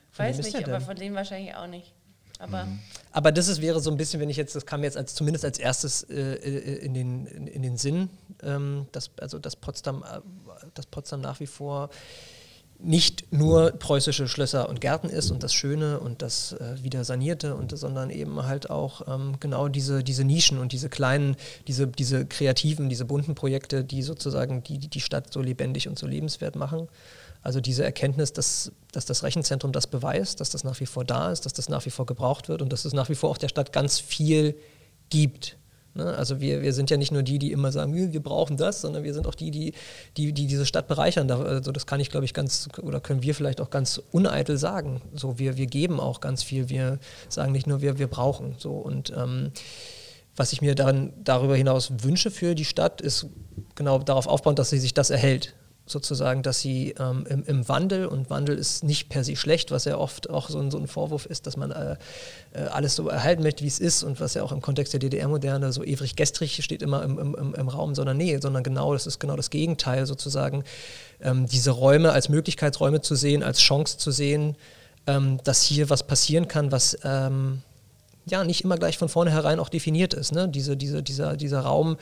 Von 0.09 0.25
weiß 0.25 0.37
nicht, 0.39 0.67
aber 0.67 0.81
von 0.81 0.95
denen 0.95 1.15
wahrscheinlich 1.15 1.53
auch 1.53 1.67
nicht. 1.67 1.93
Aber, 2.39 2.65
mhm. 2.65 2.79
aber 3.11 3.31
das 3.31 3.47
ist, 3.47 3.61
wäre 3.61 3.79
so 3.79 3.91
ein 3.91 3.97
bisschen, 3.97 4.19
wenn 4.19 4.29
ich 4.29 4.37
jetzt, 4.37 4.55
das 4.55 4.65
kam 4.65 4.83
jetzt 4.83 4.97
als, 4.97 5.13
zumindest 5.13 5.45
als 5.45 5.59
erstes 5.59 6.03
äh, 6.09 6.15
äh 6.15 6.77
in, 6.83 6.95
den, 6.95 7.27
in, 7.27 7.45
in, 7.45 7.61
den 7.61 7.77
Sinn, 7.77 8.09
ähm, 8.41 8.87
dass, 8.91 9.11
also 9.21 9.37
dass 9.37 9.55
Potsdam, 9.55 10.03
äh, 10.03 10.19
dass 10.73 10.87
Potsdam 10.87 11.21
nach 11.21 11.39
wie 11.39 11.47
vor 11.47 11.91
nicht 12.79 13.31
nur 13.31 13.71
preußische 13.71 14.27
Schlösser 14.27 14.69
und 14.69 14.81
Gärten 14.81 15.09
ist 15.09 15.31
und 15.31 15.43
das 15.43 15.53
Schöne 15.53 15.99
und 15.99 16.21
das 16.21 16.53
äh, 16.53 16.83
wieder 16.83 17.03
sanierte, 17.03 17.55
und, 17.55 17.77
sondern 17.77 18.09
eben 18.09 18.43
halt 18.45 18.69
auch 18.69 19.07
ähm, 19.07 19.37
genau 19.39 19.67
diese, 19.67 20.03
diese 20.03 20.23
Nischen 20.23 20.59
und 20.59 20.71
diese 20.71 20.89
kleinen, 20.89 21.35
diese, 21.67 21.87
diese 21.87 22.25
kreativen, 22.25 22.89
diese 22.89 23.05
bunten 23.05 23.33
Projekte, 23.33 23.83
die 23.83 24.01
sozusagen 24.01 24.63
die, 24.63 24.77
die 24.77 24.99
Stadt 24.99 25.31
so 25.31 25.41
lebendig 25.41 25.87
und 25.87 25.97
so 25.97 26.05
lebenswert 26.05 26.55
machen. 26.55 26.87
Also 27.41 27.61
diese 27.61 27.83
Erkenntnis, 27.83 28.33
dass, 28.33 28.71
dass 28.91 29.05
das 29.05 29.23
Rechenzentrum 29.23 29.71
das 29.71 29.87
beweist, 29.87 30.39
dass 30.39 30.49
das 30.49 30.63
nach 30.63 30.79
wie 30.79 30.87
vor 30.87 31.05
da 31.05 31.31
ist, 31.31 31.45
dass 31.45 31.53
das 31.53 31.69
nach 31.69 31.85
wie 31.85 31.91
vor 31.91 32.05
gebraucht 32.05 32.49
wird 32.49 32.61
und 32.61 32.73
dass 32.73 32.85
es 32.85 32.93
nach 32.93 33.07
wie 33.09 33.15
vor 33.15 33.29
auch 33.29 33.37
der 33.37 33.49
Stadt 33.49 33.71
ganz 33.71 33.99
viel 33.99 34.57
gibt. 35.09 35.57
Ne? 35.95 36.13
Also 36.15 36.39
wir, 36.39 36.61
wir 36.61 36.73
sind 36.73 36.89
ja 36.89 36.97
nicht 36.97 37.11
nur 37.11 37.23
die, 37.23 37.39
die 37.39 37.51
immer 37.51 37.71
sagen, 37.71 37.95
wir 37.95 38.23
brauchen 38.23 38.57
das, 38.57 38.81
sondern 38.81 39.03
wir 39.03 39.13
sind 39.13 39.27
auch 39.27 39.35
die, 39.35 39.49
die, 39.51 39.73
die, 40.17 40.33
die 40.33 40.47
diese 40.47 40.65
Stadt 40.65 40.87
bereichern. 40.87 41.29
Also 41.31 41.71
das 41.71 41.85
kann 41.87 41.99
ich, 41.99 42.09
glaube 42.09 42.25
ich, 42.25 42.33
ganz, 42.33 42.67
oder 42.81 42.99
können 42.99 43.23
wir 43.23 43.33
vielleicht 43.33 43.61
auch 43.61 43.69
ganz 43.69 44.01
uneitel 44.11 44.57
sagen. 44.57 45.01
So, 45.13 45.39
wir, 45.39 45.57
wir 45.57 45.67
geben 45.67 45.99
auch 45.99 46.21
ganz 46.21 46.43
viel. 46.43 46.69
Wir 46.69 46.99
sagen 47.29 47.51
nicht 47.51 47.65
nur, 47.65 47.81
wir, 47.81 47.97
wir 47.97 48.07
brauchen. 48.07 48.55
So, 48.57 48.73
und 48.73 49.11
ähm, 49.15 49.51
was 50.35 50.51
ich 50.51 50.61
mir 50.61 50.75
dann 50.75 51.13
darüber 51.23 51.55
hinaus 51.55 51.91
wünsche 52.03 52.29
für 52.29 52.55
die 52.55 52.65
Stadt, 52.65 52.99
ist 53.01 53.27
genau 53.75 53.99
darauf 53.99 54.27
aufbauen, 54.27 54.55
dass 54.55 54.69
sie 54.69 54.79
sich 54.79 54.93
das 54.93 55.09
erhält 55.09 55.55
sozusagen, 55.87 56.41
dass 56.41 56.61
sie 56.61 56.95
ähm, 56.99 57.25
im, 57.29 57.43
im, 57.43 57.69
Wandel, 57.69 58.07
und 58.07 58.29
Wandel 58.31 58.57
ist 58.57 58.83
nicht 58.83 59.07
per 59.09 59.23
se 59.23 59.35
schlecht, 59.35 59.69
was 59.69 59.85
ja 59.85 59.97
oft 59.97 60.29
auch 60.29 60.49
so 60.49 60.59
ein, 60.59 60.71
so 60.71 60.79
ein 60.79 60.87
Vorwurf 60.87 61.27
ist, 61.27 61.45
dass 61.45 61.57
man 61.57 61.71
äh, 61.71 61.95
äh, 62.53 62.61
alles 62.71 62.95
so 62.95 63.07
erhalten 63.07 63.43
möchte, 63.43 63.63
wie 63.63 63.67
es 63.67 63.79
ist 63.79 64.03
und 64.03 64.19
was 64.19 64.33
ja 64.33 64.41
auch 64.41 64.51
im 64.51 64.61
Kontext 64.61 64.93
der 64.93 64.99
DDR-Moderne 64.99 65.71
so 65.71 65.83
ewig 65.83 66.15
gestrig 66.15 66.63
steht 66.63 66.81
immer 66.81 67.03
im, 67.03 67.19
im, 67.19 67.53
im, 67.53 67.67
Raum, 67.67 67.93
sondern 67.93 68.17
nee, 68.17 68.37
sondern 68.39 68.63
genau, 68.63 68.93
das 68.93 69.05
ist 69.05 69.19
genau 69.19 69.35
das 69.35 69.51
Gegenteil 69.51 70.07
sozusagen, 70.07 70.63
ähm, 71.21 71.45
diese 71.45 71.71
Räume 71.71 72.11
als 72.11 72.29
Möglichkeitsräume 72.29 73.01
zu 73.01 73.13
sehen, 73.13 73.43
als 73.43 73.59
Chance 73.59 73.99
zu 73.99 74.09
sehen, 74.09 74.55
ähm, 75.05 75.39
dass 75.43 75.61
hier 75.61 75.91
was 75.91 76.01
passieren 76.01 76.47
kann, 76.47 76.71
was 76.71 76.97
ähm, 77.03 77.61
ja 78.25 78.43
nicht 78.43 78.63
immer 78.63 78.77
gleich 78.77 78.97
von 78.97 79.09
vornherein 79.09 79.59
auch 79.59 79.69
definiert 79.69 80.15
ist. 80.15 80.31
Ne? 80.31 80.49
Diese, 80.49 80.75
diese, 80.75 81.03
dieser, 81.03 81.37
dieser 81.37 81.59
Raum, 81.59 81.97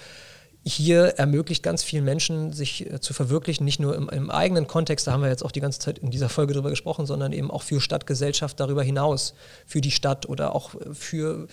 hier 0.66 1.16
ermöglicht 1.18 1.62
ganz 1.62 1.84
vielen 1.84 2.06
Menschen, 2.06 2.54
sich 2.54 2.90
äh, 2.90 3.02
zu 3.02 3.14
verwirklichen, 3.14 3.66
nicht 3.66 3.80
nur 3.80 3.96
im, 3.96 4.10
im, 4.10 4.32
eigenen 4.32 4.66
Kontext, 4.68 5.08
da 5.08 5.12
haben 5.12 5.22
wir 5.22 5.30
jetzt 5.30 5.44
auch 5.44 5.52
die 5.52 5.60
ganze 5.60 5.80
Zeit 5.80 6.00
in 6.00 6.10
dieser 6.10 6.30
Folge 6.30 6.54
drüber 6.54 6.70
gesprochen, 6.70 7.06
sondern 7.06 7.34
eben 7.34 7.52
auch 7.52 7.64
für 7.64 7.82
Stadtgesellschaft 7.82 8.60
darüber 8.60 8.82
hinaus, 8.82 9.34
für 9.66 9.82
die 9.82 9.92
Stadt 9.92 10.28
oder 10.28 10.56
auch 10.56 10.76
äh, 10.76 10.94
für, 10.94 11.48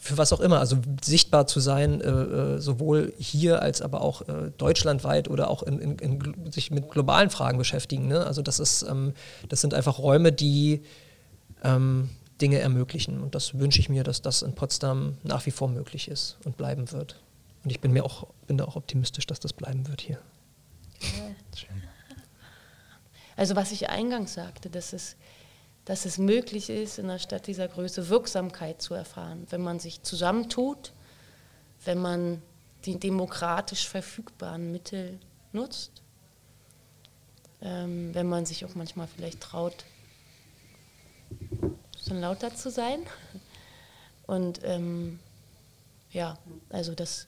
für 0.00 0.18
was 0.18 0.32
auch 0.32 0.40
immer. 0.40 0.58
Also 0.58 0.78
sichtbar 1.02 1.46
zu 1.46 1.60
sein, 1.60 2.00
äh, 2.00 2.08
äh, 2.08 2.58
sowohl 2.58 3.12
hier 3.18 3.62
als 3.62 3.80
aber 3.80 4.00
auch 4.00 4.22
äh, 4.22 4.50
deutschlandweit 4.58 5.28
oder 5.28 5.50
auch 5.50 5.62
in, 5.62 5.78
in, 5.78 5.98
in, 5.98 6.52
sich 6.52 6.72
mit 6.72 6.90
globalen 6.90 7.30
Fragen 7.30 7.58
beschäftigen. 7.58 8.08
Ne? 8.08 8.26
Also 8.26 8.42
das, 8.42 8.58
ist, 8.58 8.82
ähm, 8.82 9.12
das 9.48 9.60
sind 9.60 9.72
einfach 9.72 10.00
Räume, 10.00 10.32
die 10.32 10.82
ähm, 11.62 12.10
Dinge 12.40 12.58
ermöglichen. 12.58 13.20
Und 13.22 13.36
das 13.36 13.56
wünsche 13.56 13.78
ich 13.78 13.88
mir, 13.88 14.02
dass 14.02 14.20
das 14.20 14.42
in 14.42 14.56
Potsdam 14.56 15.16
nach 15.22 15.46
wie 15.46 15.52
vor 15.52 15.68
möglich 15.68 16.08
ist 16.08 16.38
und 16.44 16.56
bleiben 16.56 16.90
wird. 16.90 17.16
Und 17.64 17.70
ich 17.70 17.80
bin 17.80 17.92
mir 17.92 18.04
auch, 18.04 18.26
bin 18.46 18.58
da 18.58 18.64
auch 18.64 18.76
optimistisch, 18.76 19.26
dass 19.26 19.40
das 19.40 19.52
bleiben 19.52 19.86
wird 19.88 20.00
hier. 20.00 20.20
Also 23.36 23.54
was 23.54 23.70
ich 23.70 23.88
eingangs 23.88 24.34
sagte, 24.34 24.68
dass 24.68 24.92
es, 24.92 25.16
dass 25.84 26.04
es 26.06 26.18
möglich 26.18 26.70
ist, 26.70 26.98
in 26.98 27.04
einer 27.04 27.20
Stadt 27.20 27.46
dieser 27.46 27.68
Größe 27.68 28.08
Wirksamkeit 28.08 28.82
zu 28.82 28.94
erfahren, 28.94 29.46
wenn 29.50 29.60
man 29.60 29.78
sich 29.78 30.02
zusammentut, 30.02 30.92
wenn 31.84 31.98
man 31.98 32.42
die 32.84 32.98
demokratisch 32.98 33.88
verfügbaren 33.88 34.72
Mittel 34.72 35.20
nutzt, 35.52 36.02
ähm, 37.60 38.14
wenn 38.14 38.26
man 38.26 38.44
sich 38.44 38.64
auch 38.64 38.74
manchmal 38.74 39.06
vielleicht 39.06 39.40
traut, 39.40 39.84
so 41.96 42.14
lauter 42.14 42.54
zu 42.54 42.70
sein. 42.70 43.00
Und 44.26 44.60
ähm, 44.64 45.18
ja, 46.10 46.38
also 46.70 46.94
das 46.94 47.26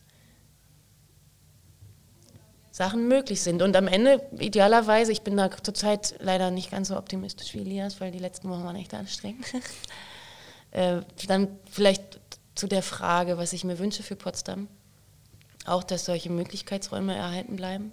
Sachen 2.80 3.08
möglich 3.08 3.42
sind. 3.42 3.60
Und 3.60 3.76
am 3.76 3.88
Ende, 3.88 4.26
idealerweise, 4.38 5.12
ich 5.12 5.20
bin 5.20 5.36
da 5.36 5.50
zurzeit 5.50 6.14
leider 6.18 6.50
nicht 6.50 6.70
ganz 6.70 6.88
so 6.88 6.96
optimistisch 6.96 7.52
wie 7.52 7.58
Elias, 7.58 8.00
weil 8.00 8.10
die 8.10 8.18
letzten 8.18 8.48
Wochen 8.48 8.64
waren 8.64 8.76
echt 8.76 8.94
anstrengend. 8.94 9.44
äh, 10.70 11.02
dann 11.26 11.48
vielleicht 11.70 12.18
zu 12.54 12.68
der 12.68 12.82
Frage, 12.82 13.36
was 13.36 13.52
ich 13.52 13.64
mir 13.64 13.78
wünsche 13.78 14.02
für 14.02 14.16
Potsdam. 14.16 14.66
Auch, 15.66 15.84
dass 15.84 16.06
solche 16.06 16.30
Möglichkeitsräume 16.30 17.14
erhalten 17.14 17.56
bleiben. 17.56 17.92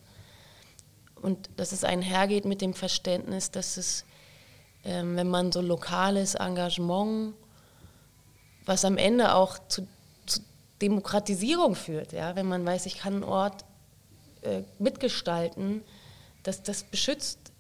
Und 1.22 1.50
dass 1.58 1.74
es 1.74 1.84
einhergeht 1.84 2.46
mit 2.46 2.62
dem 2.62 2.74
Verständnis, 2.74 3.52
dass 3.52 3.76
es, 3.76 4.06
äh, 4.84 5.04
wenn 5.04 5.28
man 5.28 5.52
so 5.52 5.60
lokales 5.60 6.36
Engagement, 6.36 7.34
was 8.66 8.86
am 8.86 8.98
Ende 8.98 9.36
auch 9.36 9.58
zu, 9.68 9.86
Demokratisierung 10.82 11.76
führt, 11.76 12.14
ja, 12.14 12.38
wenn 12.38 12.46
man 12.46 12.66
weiß, 12.66 12.86
ich 12.86 13.00
kann 13.00 13.16
einen 13.16 13.24
Ort 13.26 13.66
äh, 14.48 14.64
mitgestalten, 14.80 15.84
dass 16.44 16.64
das 16.64 16.84
beschützt 16.84 17.52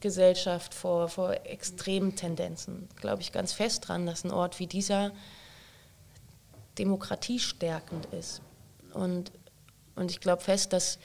Gesellschaft 0.00 0.72
vor, 0.72 1.08
vor 1.08 1.32
extremen 1.44 2.14
Tendenzen. 2.16 2.88
Glaube 2.96 3.22
ich 3.22 3.32
ganz 3.32 3.52
fest 3.52 3.88
dran, 3.88 4.06
dass 4.06 4.24
ein 4.24 4.30
Ort 4.30 4.58
wie 4.60 4.66
dieser 4.66 5.10
demokratiestärkend 6.78 8.06
ist. 8.06 8.40
Und, 8.94 9.32
und 9.96 10.10
ich 10.10 10.20
glaube 10.20 10.42
fest, 10.42 10.72
dass, 10.72 10.98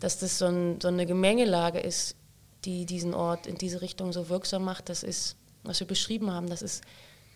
dass 0.00 0.18
das 0.18 0.38
so, 0.38 0.46
ein, 0.46 0.80
so 0.80 0.88
eine 0.88 1.06
Gemengelage 1.06 1.78
ist, 1.78 2.16
die 2.64 2.84
diesen 2.84 3.14
Ort 3.14 3.46
in 3.46 3.56
diese 3.56 3.80
Richtung 3.80 4.12
so 4.12 4.28
wirksam 4.28 4.64
macht. 4.64 4.88
Das 4.88 5.02
ist, 5.02 5.36
was 5.62 5.80
wir 5.80 5.86
beschrieben 5.86 6.32
haben, 6.32 6.48
das 6.48 6.62
ist 6.62 6.82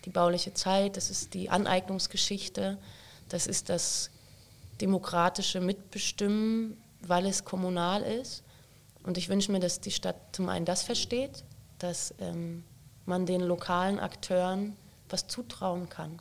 die 0.05 0.11
bauliche 0.11 0.53
Zeit, 0.55 0.97
das 0.97 1.11
ist 1.11 1.34
die 1.34 1.51
Aneignungsgeschichte, 1.51 2.78
das 3.28 3.47
ist 3.47 3.68
das 3.68 4.11
demokratische 4.80 5.61
Mitbestimmen 5.61 6.76
weil 7.07 7.26
es 7.26 7.44
kommunal 7.44 8.03
ist. 8.03 8.42
Und 9.03 9.18
ich 9.18 9.28
wünsche 9.28 9.53
mir, 9.53 9.61
dass 9.61 9.80
die 9.80 9.90
Stadt 9.90 10.16
zum 10.32 10.48
einen 10.48 10.64
das 10.64 10.82
versteht, 10.82 11.44
dass 11.78 12.14
ähm, 12.20 12.64
man 13.07 13.26
den 13.26 13.40
lokalen 13.40 13.98
Akteuren 13.98 14.76
was 15.09 15.26
zutrauen 15.26 15.88
kann. 15.88 16.20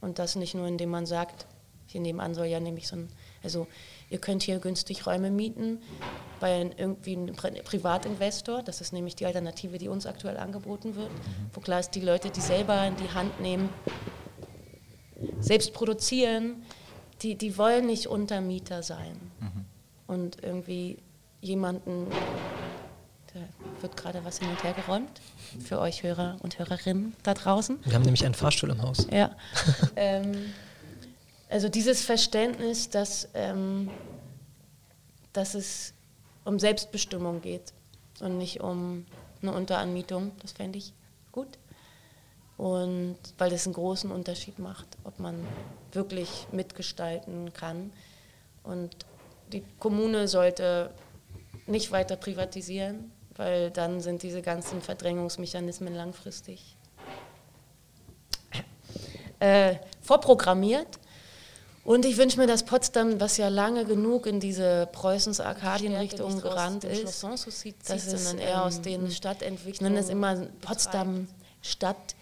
Und 0.00 0.18
das 0.18 0.36
nicht 0.36 0.54
nur, 0.54 0.66
indem 0.66 0.90
man 0.90 1.06
sagt, 1.06 1.46
hier 1.86 2.00
nebenan 2.00 2.34
soll 2.34 2.46
ja 2.46 2.60
nämlich 2.60 2.86
so 2.86 2.96
ein, 2.96 3.08
also 3.42 3.66
ihr 4.10 4.18
könnt 4.18 4.42
hier 4.42 4.58
günstig 4.60 5.06
Räume 5.06 5.30
mieten 5.30 5.80
bei 6.38 6.70
irgendwie 6.76 7.16
einem 7.16 7.34
Privatinvestor, 7.34 8.62
das 8.62 8.80
ist 8.80 8.92
nämlich 8.92 9.16
die 9.16 9.26
Alternative, 9.26 9.76
die 9.78 9.88
uns 9.88 10.06
aktuell 10.06 10.36
angeboten 10.36 10.94
wird, 10.94 11.10
wo 11.52 11.60
klar 11.60 11.80
ist, 11.80 11.90
die 11.90 12.00
Leute, 12.00 12.30
die 12.30 12.40
selber 12.40 12.86
in 12.86 12.96
die 12.96 13.10
Hand 13.10 13.40
nehmen, 13.40 13.68
selbst 15.40 15.72
produzieren, 15.74 16.62
die, 17.22 17.34
die 17.34 17.58
wollen 17.58 17.86
nicht 17.86 18.06
Untermieter 18.06 18.82
sein. 18.82 19.29
Und 20.10 20.42
irgendwie 20.42 20.98
jemanden, 21.40 22.08
da 23.32 23.40
wird 23.80 23.96
gerade 23.96 24.24
was 24.24 24.40
hin 24.40 24.48
und 24.48 24.64
her 24.64 24.72
geräumt 24.72 25.20
für 25.64 25.78
euch 25.78 26.02
Hörer 26.02 26.36
und 26.40 26.58
Hörerinnen 26.58 27.14
da 27.22 27.32
draußen. 27.32 27.78
Wir 27.84 27.94
haben 27.94 28.02
nämlich 28.02 28.24
einen 28.24 28.34
Fahrstuhl 28.34 28.70
im 28.70 28.82
Haus. 28.82 29.06
Ja. 29.12 29.30
ähm, 29.96 30.52
also 31.48 31.68
dieses 31.68 32.02
Verständnis, 32.04 32.90
dass, 32.90 33.28
ähm, 33.34 33.88
dass 35.32 35.54
es 35.54 35.94
um 36.44 36.58
Selbstbestimmung 36.58 37.40
geht 37.40 37.72
und 38.18 38.36
nicht 38.36 38.60
um 38.60 39.06
eine 39.42 39.52
Unteranmietung. 39.52 40.32
Das 40.42 40.50
fände 40.50 40.78
ich 40.78 40.92
gut. 41.30 41.56
Und 42.56 43.16
weil 43.38 43.50
das 43.50 43.64
einen 43.64 43.74
großen 43.74 44.10
Unterschied 44.10 44.58
macht, 44.58 44.88
ob 45.04 45.20
man 45.20 45.46
wirklich 45.92 46.48
mitgestalten 46.50 47.52
kann. 47.52 47.92
Und 48.64 49.06
die 49.52 49.64
Kommune 49.78 50.28
sollte 50.28 50.90
nicht 51.66 51.92
weiter 51.92 52.16
privatisieren, 52.16 53.12
weil 53.36 53.70
dann 53.70 54.00
sind 54.00 54.22
diese 54.22 54.42
ganzen 54.42 54.82
Verdrängungsmechanismen 54.82 55.94
langfristig 55.94 56.76
äh, 59.40 59.76
vorprogrammiert. 60.02 60.98
Und 61.82 62.04
ich 62.04 62.18
wünsche 62.18 62.38
mir, 62.38 62.46
dass 62.46 62.64
Potsdam, 62.64 63.20
was 63.20 63.38
ja 63.38 63.48
lange 63.48 63.84
genug 63.86 64.26
in 64.26 64.38
diese 64.38 64.86
Preußens 64.92 65.40
Arkadien-Richtung 65.40 66.40
gerannt 66.40 66.84
ist, 66.84 67.24
dass 67.24 68.06
es 68.06 68.24
dann 68.26 68.38
eher 68.38 68.64
aus 68.64 68.82
den 68.82 69.10
Stadtentwicklungen, 69.10 69.72
ich 69.72 69.80
nenne 69.80 69.98
es 69.98 70.08
immer 70.10 70.46
Potsdam 70.60 71.26
Stadt 71.62 72.14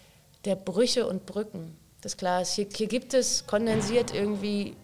der 0.45 0.55
Brüche 0.55 1.07
und 1.07 1.25
Brücken. 1.25 1.77
Das 2.01 2.13
ist 2.13 2.17
klar, 2.17 2.43
hier, 2.45 2.67
hier 2.73 2.87
gibt 2.87 3.13
es 3.13 3.45
kondensiert 3.45 4.13
irgendwie 4.13 4.75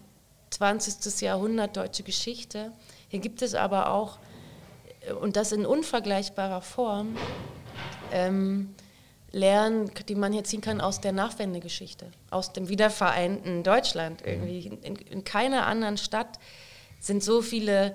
20. 0.56 1.20
Jahrhundert 1.20 1.76
deutsche 1.76 2.02
Geschichte. 2.02 2.72
Hier 3.08 3.20
gibt 3.20 3.42
es 3.42 3.54
aber 3.54 3.90
auch, 3.90 4.18
äh, 5.00 5.12
und 5.12 5.36
das 5.36 5.52
in 5.52 5.66
unvergleichbarer 5.66 6.62
Form, 6.62 7.16
ähm, 8.10 8.74
Lernen, 9.32 9.90
die 10.08 10.14
man 10.14 10.32
hier 10.32 10.44
ziehen 10.44 10.62
kann 10.62 10.80
aus 10.80 11.02
der 11.02 11.12
Nachwendegeschichte, 11.12 12.10
aus 12.30 12.54
dem 12.54 12.70
wiedervereinten 12.70 13.64
Deutschland 13.64 14.22
irgendwie. 14.24 14.66
In, 14.82 14.96
in 14.96 15.24
keiner 15.24 15.66
anderen 15.66 15.98
Stadt 15.98 16.38
sind 17.00 17.22
so 17.22 17.42
viele 17.42 17.94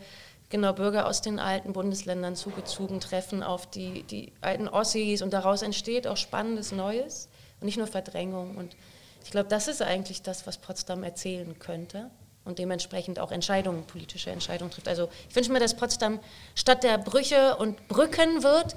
genau 0.50 0.74
Bürger 0.74 1.08
aus 1.08 1.22
den 1.22 1.40
alten 1.40 1.74
Bundesländern 1.74 2.36
zugezogen, 2.36 3.00
treffen 3.00 3.42
auf 3.42 3.66
die, 3.66 4.04
die 4.04 4.34
alten 4.42 4.68
Ossis 4.68 5.24
und 5.24 5.34
daraus 5.34 5.64
entsteht 5.64 6.06
auch 6.06 6.18
spannendes 6.18 6.74
Neues 6.74 7.28
und 7.60 7.66
nicht 7.66 7.78
nur 7.78 7.88
Verdrängung. 7.88 8.56
Und 8.58 8.76
ich 9.24 9.32
glaube, 9.32 9.50
das 9.50 9.68
ist 9.68 9.82
eigentlich 9.82 10.22
das, 10.22 10.46
was 10.46 10.60
Potsdam 10.60 11.04
erzählen 11.04 11.58
könnte 11.58 12.12
und 12.44 12.60
dementsprechend 12.60 13.20
auch 13.20 13.32
Entscheidungen, 13.32 13.84
politische 13.86 14.32
Entscheidungen 14.32 14.72
trifft. 14.72 14.88
Also 14.88 15.10
ich 15.30 15.36
wünsche 15.36 15.52
mir, 15.52 15.60
dass 15.60 15.76
Potsdam 15.76 16.20
Stadt 16.56 16.84
der 16.84 16.98
Brüche 16.98 17.56
und 17.58 17.88
Brücken 17.88 18.44
wird 18.44 18.76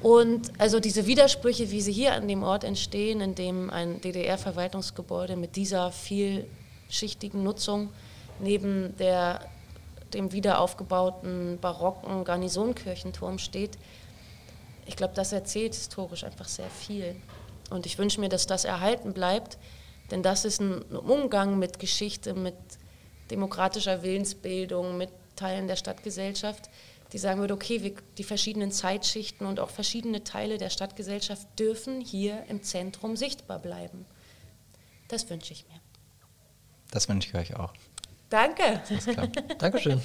und 0.00 0.52
also 0.58 0.80
diese 0.80 1.06
Widersprüche, 1.06 1.70
wie 1.70 1.80
sie 1.80 1.92
hier 1.92 2.14
an 2.14 2.28
dem 2.28 2.42
Ort 2.42 2.64
entstehen, 2.64 3.20
in 3.20 3.34
dem 3.34 3.70
ein 3.70 4.00
DDR-Verwaltungsgebäude 4.00 5.36
mit 5.36 5.56
dieser 5.56 5.92
vielschichtigen 5.92 7.42
Nutzung 7.42 7.90
neben 8.38 8.96
der, 8.98 9.40
dem 10.12 10.32
wiederaufgebauten 10.32 11.58
barocken 11.60 12.24
Garnisonkirchenturm 12.24 13.38
steht, 13.38 13.78
ich 14.86 14.96
glaube, 14.96 15.14
das 15.14 15.32
erzählt 15.32 15.74
historisch 15.74 16.24
einfach 16.24 16.46
sehr 16.46 16.70
viel. 16.70 17.16
Und 17.70 17.86
ich 17.86 17.98
wünsche 17.98 18.20
mir, 18.20 18.28
dass 18.28 18.46
das 18.46 18.64
erhalten 18.64 19.12
bleibt, 19.12 19.58
denn 20.10 20.22
das 20.22 20.44
ist 20.44 20.60
ein 20.60 20.82
Umgang 20.82 21.58
mit 21.58 21.80
Geschichte, 21.80 22.34
mit 22.34 22.54
demokratischer 23.30 24.02
Willensbildung, 24.02 24.96
mit 24.96 25.10
Teilen 25.36 25.68
der 25.68 25.76
Stadtgesellschaft, 25.76 26.70
die 27.12 27.18
sagen 27.18 27.40
würde, 27.40 27.54
okay, 27.54 27.82
wir, 27.82 27.94
die 28.18 28.24
verschiedenen 28.24 28.72
Zeitschichten 28.72 29.46
und 29.46 29.60
auch 29.60 29.70
verschiedene 29.70 30.24
Teile 30.24 30.58
der 30.58 30.70
Stadtgesellschaft 30.70 31.46
dürfen 31.58 32.00
hier 32.00 32.44
im 32.48 32.62
Zentrum 32.62 33.16
sichtbar 33.16 33.58
bleiben. 33.58 34.06
Das 35.08 35.28
wünsche 35.30 35.52
ich 35.52 35.66
mir. 35.68 35.80
Das 36.90 37.08
wünsche 37.08 37.28
ich 37.28 37.34
euch 37.34 37.56
auch. 37.56 37.72
Danke. 38.28 38.82
Dankeschön. 39.58 40.00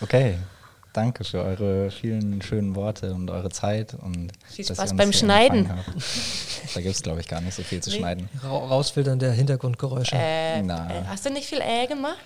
Okay, 0.00 0.36
danke 0.92 1.24
für 1.24 1.42
eure 1.42 1.90
vielen 1.90 2.42
schönen 2.42 2.74
Worte 2.74 3.14
und 3.14 3.30
eure 3.30 3.50
Zeit. 3.50 3.94
Und 3.94 4.32
viel 4.48 4.64
Spaß 4.64 4.96
beim 4.96 5.12
Schneiden. 5.12 5.70
Da 6.74 6.80
gibt 6.80 6.94
es, 6.94 7.02
glaube 7.02 7.20
ich, 7.20 7.28
gar 7.28 7.40
nicht 7.40 7.54
so 7.54 7.62
viel 7.62 7.82
zu 7.82 7.90
nee. 7.90 7.98
schneiden. 7.98 8.28
Ra 8.42 8.50
rausfiltern 8.50 9.18
der 9.18 9.32
Hintergrundgeräusche. 9.32 10.14
Äh, 10.14 10.60
äh, 10.60 10.68
hast 11.08 11.26
du 11.26 11.30
nicht 11.30 11.48
viel 11.48 11.60
Äh 11.60 11.86
gemacht? 11.86 12.18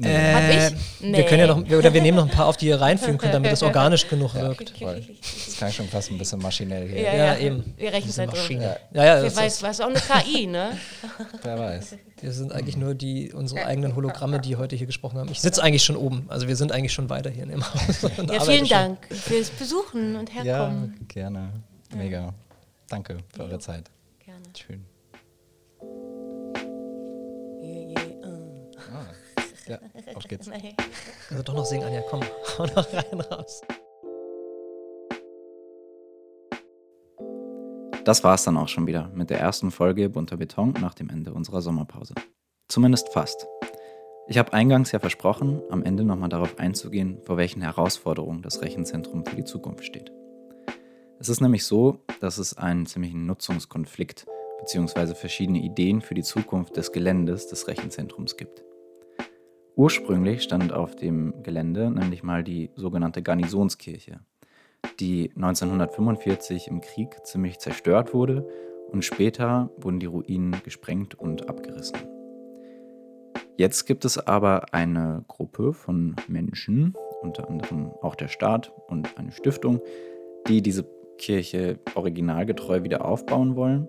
Nee. 0.00 0.32
Hab 0.32 0.72
ich? 0.72 0.78
Nee. 1.00 1.18
Wir 1.18 1.24
können 1.26 1.40
ja 1.40 1.46
noch, 1.46 1.58
oder 1.58 1.92
wir 1.92 2.00
nehmen 2.00 2.16
noch 2.16 2.24
ein 2.24 2.30
paar 2.30 2.46
auf, 2.46 2.56
die 2.56 2.66
ihr 2.68 2.80
reinfügen 2.80 3.18
könnt, 3.18 3.34
damit 3.34 3.52
es 3.52 3.62
organisch 3.62 4.08
genug 4.08 4.34
wirkt. 4.34 4.72
Das 4.80 5.56
klang 5.56 5.72
schon 5.72 5.88
fast 5.88 6.10
ein 6.10 6.16
bisschen 6.16 6.40
maschinell 6.40 6.88
hier. 6.88 7.02
Ja, 7.02 7.14
ja, 7.14 7.24
ja 7.34 7.38
eben. 7.38 7.74
Wir 7.76 7.92
rechnen 7.92 8.16
halt 8.16 8.30
Maschine. 8.30 8.76
Ja, 8.92 9.04
ja, 9.04 9.22
Wer 9.22 9.36
weiß, 9.36 9.62
was 9.62 9.80
auch 9.80 9.88
eine 9.88 10.00
KI, 10.00 10.46
ne? 10.46 10.70
Wer 11.42 11.58
weiß. 11.58 11.96
Wir 12.22 12.32
sind 12.32 12.52
eigentlich 12.52 12.76
nur 12.76 12.94
die, 12.94 13.32
unsere 13.32 13.64
eigenen 13.66 13.94
Hologramme, 13.94 14.40
die 14.40 14.56
heute 14.56 14.74
hier 14.76 14.86
gesprochen 14.86 15.18
haben. 15.18 15.30
Ich 15.30 15.40
sitze 15.40 15.62
eigentlich 15.62 15.84
schon 15.84 15.96
oben, 15.96 16.24
also 16.28 16.48
wir 16.48 16.56
sind 16.56 16.72
eigentlich 16.72 16.92
schon 16.92 17.10
weiter 17.10 17.30
hier 17.30 17.44
in 17.44 17.50
dem 17.50 17.62
Haus. 17.62 18.02
Ja, 18.02 18.40
vielen 18.44 18.68
Dank 18.68 18.98
fürs 19.10 19.50
Besuchen 19.50 20.16
und 20.16 20.34
Herkommen. 20.34 20.96
Ja, 20.98 21.06
gerne. 21.08 21.50
Mega. 21.94 22.32
Danke 22.88 23.18
für 23.34 23.42
eure 23.44 23.58
Zeit. 23.58 23.90
Gerne. 24.24 24.44
Schön. 24.56 24.89
Ja, 29.70 29.78
auf 30.16 30.24
geht's. 30.24 30.48
Nee. 30.48 30.74
Also 31.30 31.42
doch 31.44 31.54
noch 31.54 31.64
singen, 31.64 31.84
Anja, 31.84 32.02
komm, 32.10 32.22
hau 32.58 32.66
noch 32.66 32.92
rein 32.92 33.20
raus. 33.20 33.60
Das 38.04 38.24
war's 38.24 38.42
dann 38.42 38.56
auch 38.56 38.66
schon 38.66 38.88
wieder 38.88 39.08
mit 39.14 39.30
der 39.30 39.38
ersten 39.38 39.70
Folge 39.70 40.08
Bunter 40.08 40.36
Beton 40.36 40.74
nach 40.80 40.94
dem 40.94 41.08
Ende 41.08 41.32
unserer 41.32 41.62
Sommerpause. 41.62 42.14
Zumindest 42.66 43.12
fast. 43.12 43.46
Ich 44.26 44.38
habe 44.38 44.52
eingangs 44.52 44.90
ja 44.90 44.98
versprochen, 44.98 45.62
am 45.70 45.84
Ende 45.84 46.04
nochmal 46.04 46.30
darauf 46.30 46.58
einzugehen, 46.58 47.20
vor 47.22 47.36
welchen 47.36 47.62
Herausforderungen 47.62 48.42
das 48.42 48.62
Rechenzentrum 48.62 49.24
für 49.24 49.36
die 49.36 49.44
Zukunft 49.44 49.84
steht. 49.84 50.10
Es 51.20 51.28
ist 51.28 51.40
nämlich 51.40 51.64
so, 51.64 52.00
dass 52.20 52.38
es 52.38 52.56
einen 52.56 52.86
ziemlichen 52.86 53.26
Nutzungskonflikt 53.26 54.26
bzw. 54.60 55.14
verschiedene 55.14 55.60
Ideen 55.60 56.00
für 56.00 56.14
die 56.14 56.22
Zukunft 56.22 56.76
des 56.76 56.90
Geländes 56.90 57.46
des 57.46 57.68
Rechenzentrums 57.68 58.36
gibt. 58.36 58.64
Ursprünglich 59.76 60.42
stand 60.42 60.72
auf 60.72 60.96
dem 60.96 61.42
Gelände 61.42 61.90
nämlich 61.90 62.22
mal 62.22 62.42
die 62.42 62.70
sogenannte 62.74 63.22
Garnisonskirche, 63.22 64.20
die 64.98 65.30
1945 65.36 66.68
im 66.68 66.80
Krieg 66.80 67.24
ziemlich 67.24 67.58
zerstört 67.58 68.12
wurde 68.12 68.46
und 68.90 69.04
später 69.04 69.70
wurden 69.76 70.00
die 70.00 70.06
Ruinen 70.06 70.56
gesprengt 70.64 71.14
und 71.14 71.48
abgerissen. 71.48 71.98
Jetzt 73.56 73.86
gibt 73.86 74.04
es 74.04 74.18
aber 74.18 74.72
eine 74.72 75.24
Gruppe 75.28 75.72
von 75.72 76.16
Menschen, 76.28 76.94
unter 77.22 77.48
anderem 77.48 77.90
auch 78.02 78.14
der 78.14 78.28
Staat 78.28 78.72
und 78.88 79.18
eine 79.18 79.32
Stiftung, 79.32 79.80
die 80.48 80.62
diese 80.62 80.86
Kirche 81.18 81.78
originalgetreu 81.94 82.82
wieder 82.82 83.04
aufbauen 83.04 83.56
wollen 83.56 83.88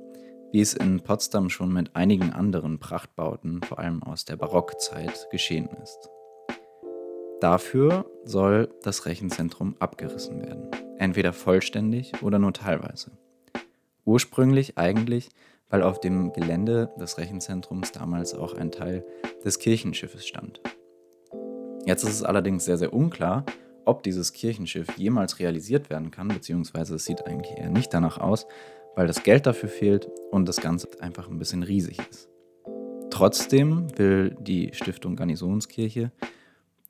wie 0.51 0.61
es 0.61 0.73
in 0.73 1.01
Potsdam 1.01 1.49
schon 1.49 1.71
mit 1.71 1.95
einigen 1.95 2.31
anderen 2.33 2.79
Prachtbauten, 2.79 3.61
vor 3.63 3.79
allem 3.79 4.03
aus 4.03 4.25
der 4.25 4.35
Barockzeit, 4.35 5.27
geschehen 5.31 5.69
ist. 5.81 6.09
Dafür 7.39 8.05
soll 8.23 8.69
das 8.83 9.05
Rechenzentrum 9.05 9.75
abgerissen 9.79 10.41
werden, 10.41 10.69
entweder 10.97 11.33
vollständig 11.33 12.21
oder 12.21 12.37
nur 12.37 12.53
teilweise. 12.53 13.11
Ursprünglich 14.05 14.77
eigentlich, 14.77 15.29
weil 15.69 15.81
auf 15.81 15.99
dem 15.99 16.33
Gelände 16.33 16.91
des 16.99 17.17
Rechenzentrums 17.17 17.91
damals 17.91 18.35
auch 18.35 18.53
ein 18.53 18.71
Teil 18.71 19.05
des 19.43 19.57
Kirchenschiffes 19.57 20.27
stand. 20.27 20.61
Jetzt 21.85 22.03
ist 22.03 22.13
es 22.13 22.23
allerdings 22.23 22.65
sehr, 22.65 22.77
sehr 22.77 22.93
unklar, 22.93 23.45
ob 23.85 24.03
dieses 24.03 24.33
Kirchenschiff 24.33 24.97
jemals 24.97 25.39
realisiert 25.39 25.89
werden 25.89 26.11
kann, 26.11 26.27
beziehungsweise 26.27 26.95
es 26.95 27.05
sieht 27.05 27.25
eigentlich 27.25 27.57
eher 27.57 27.69
nicht 27.69 27.93
danach 27.93 28.19
aus, 28.19 28.45
weil 28.95 29.07
das 29.07 29.23
Geld 29.23 29.45
dafür 29.45 29.69
fehlt 29.69 30.09
und 30.31 30.47
das 30.47 30.57
Ganze 30.57 30.87
einfach 30.99 31.29
ein 31.29 31.39
bisschen 31.39 31.63
riesig 31.63 31.99
ist. 32.09 32.29
Trotzdem 33.09 33.87
will 33.97 34.35
die 34.39 34.71
Stiftung 34.73 35.15
Garnisonskirche 35.15 36.11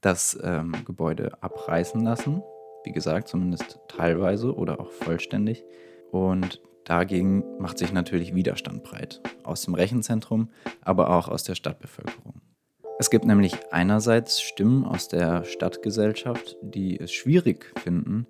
das 0.02 0.38
ähm, 0.44 0.74
Gebäude 0.86 1.32
abreißen 1.42 2.02
lassen, 2.04 2.42
wie 2.84 2.92
gesagt, 2.92 3.28
zumindest 3.28 3.80
teilweise 3.88 4.56
oder 4.56 4.80
auch 4.80 4.92
vollständig. 4.92 5.64
Und 6.12 6.62
dagegen 6.86 7.44
macht 7.60 7.78
sich 7.78 7.94
natürlich 7.94 8.34
Widerstand 8.34 8.84
breit, 8.84 9.22
aus 9.44 9.64
dem 9.64 9.76
Rechenzentrum, 9.76 10.50
aber 10.82 11.12
auch 11.12 11.28
aus 11.28 11.44
der 11.44 11.56
Stadtbevölkerung. 11.56 12.42
Es 13.00 13.10
gibt 13.10 13.26
nämlich 13.26 13.56
einerseits 13.72 14.42
Stimmen 14.42 14.86
aus 14.86 15.08
der 15.08 15.44
Stadtgesellschaft, 15.44 16.58
die 16.62 17.00
es 17.00 17.12
schwierig 17.12 17.74
finden, 17.80 18.28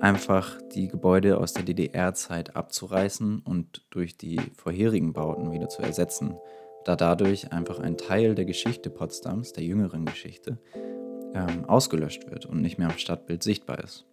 einfach 0.00 0.60
die 0.74 0.88
Gebäude 0.88 1.38
aus 1.38 1.52
der 1.52 1.64
DDR-Zeit 1.64 2.56
abzureißen 2.56 3.40
und 3.40 3.86
durch 3.90 4.16
die 4.16 4.40
vorherigen 4.56 5.12
Bauten 5.12 5.52
wieder 5.52 5.68
zu 5.68 5.82
ersetzen, 5.82 6.36
da 6.84 6.96
dadurch 6.96 7.52
einfach 7.52 7.78
ein 7.78 7.96
Teil 7.96 8.34
der 8.34 8.44
Geschichte 8.44 8.90
Potsdams, 8.90 9.52
der 9.52 9.64
jüngeren 9.64 10.04
Geschichte, 10.04 10.58
ähm, 11.34 11.64
ausgelöscht 11.66 12.30
wird 12.30 12.46
und 12.46 12.62
nicht 12.62 12.78
mehr 12.78 12.88
am 12.88 12.98
Stadtbild 12.98 13.42
sichtbar 13.42 13.82
ist. 13.82 14.06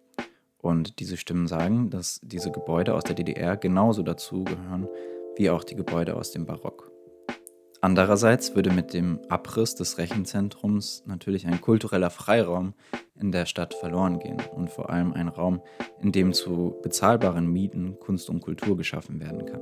Und 0.58 0.98
diese 0.98 1.16
Stimmen 1.16 1.46
sagen, 1.46 1.90
dass 1.90 2.20
diese 2.22 2.50
Gebäude 2.50 2.94
aus 2.94 3.04
der 3.04 3.14
DDR 3.14 3.56
genauso 3.56 4.02
dazu 4.02 4.44
gehören 4.44 4.88
wie 5.36 5.50
auch 5.50 5.64
die 5.64 5.76
Gebäude 5.76 6.16
aus 6.16 6.32
dem 6.32 6.46
Barock. 6.46 6.95
Andererseits 7.86 8.56
würde 8.56 8.72
mit 8.72 8.92
dem 8.94 9.20
Abriss 9.28 9.76
des 9.76 9.96
Rechenzentrums 9.96 11.04
natürlich 11.06 11.46
ein 11.46 11.60
kultureller 11.60 12.10
Freiraum 12.10 12.74
in 13.14 13.30
der 13.30 13.46
Stadt 13.46 13.74
verloren 13.74 14.18
gehen 14.18 14.42
und 14.56 14.70
vor 14.70 14.90
allem 14.90 15.12
ein 15.12 15.28
Raum, 15.28 15.62
in 16.00 16.10
dem 16.10 16.32
zu 16.32 16.74
bezahlbaren 16.82 17.46
Mieten 17.46 18.00
Kunst 18.00 18.28
und 18.28 18.40
Kultur 18.40 18.76
geschaffen 18.76 19.20
werden 19.20 19.46
kann. 19.46 19.60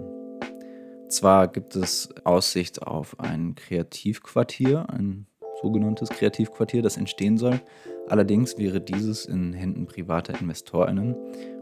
Zwar 1.11 1.49
gibt 1.49 1.77
es 1.77 2.15
Aussicht 2.25 2.81
auf 2.81 3.21
ein 3.21 3.57
Kreativquartier, 3.57 4.89
ein 4.89 5.27
sogenanntes 5.61 6.09
Kreativquartier, 6.09 6.81
das 6.81 6.97
entstehen 6.97 7.37
soll, 7.37 7.61
allerdings 8.09 8.57
wäre 8.57 8.81
dieses 8.81 9.27
in 9.27 9.53
Händen 9.53 9.85
privater 9.85 10.41
Investorinnen 10.41 11.15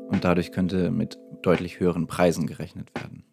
und 0.07 0.23
dadurch 0.23 0.53
könnte 0.53 0.93
mit 0.93 1.19
deutlich 1.43 1.81
höheren 1.81 2.07
Preisen 2.07 2.47
gerechnet 2.47 2.95
werden. 2.95 3.32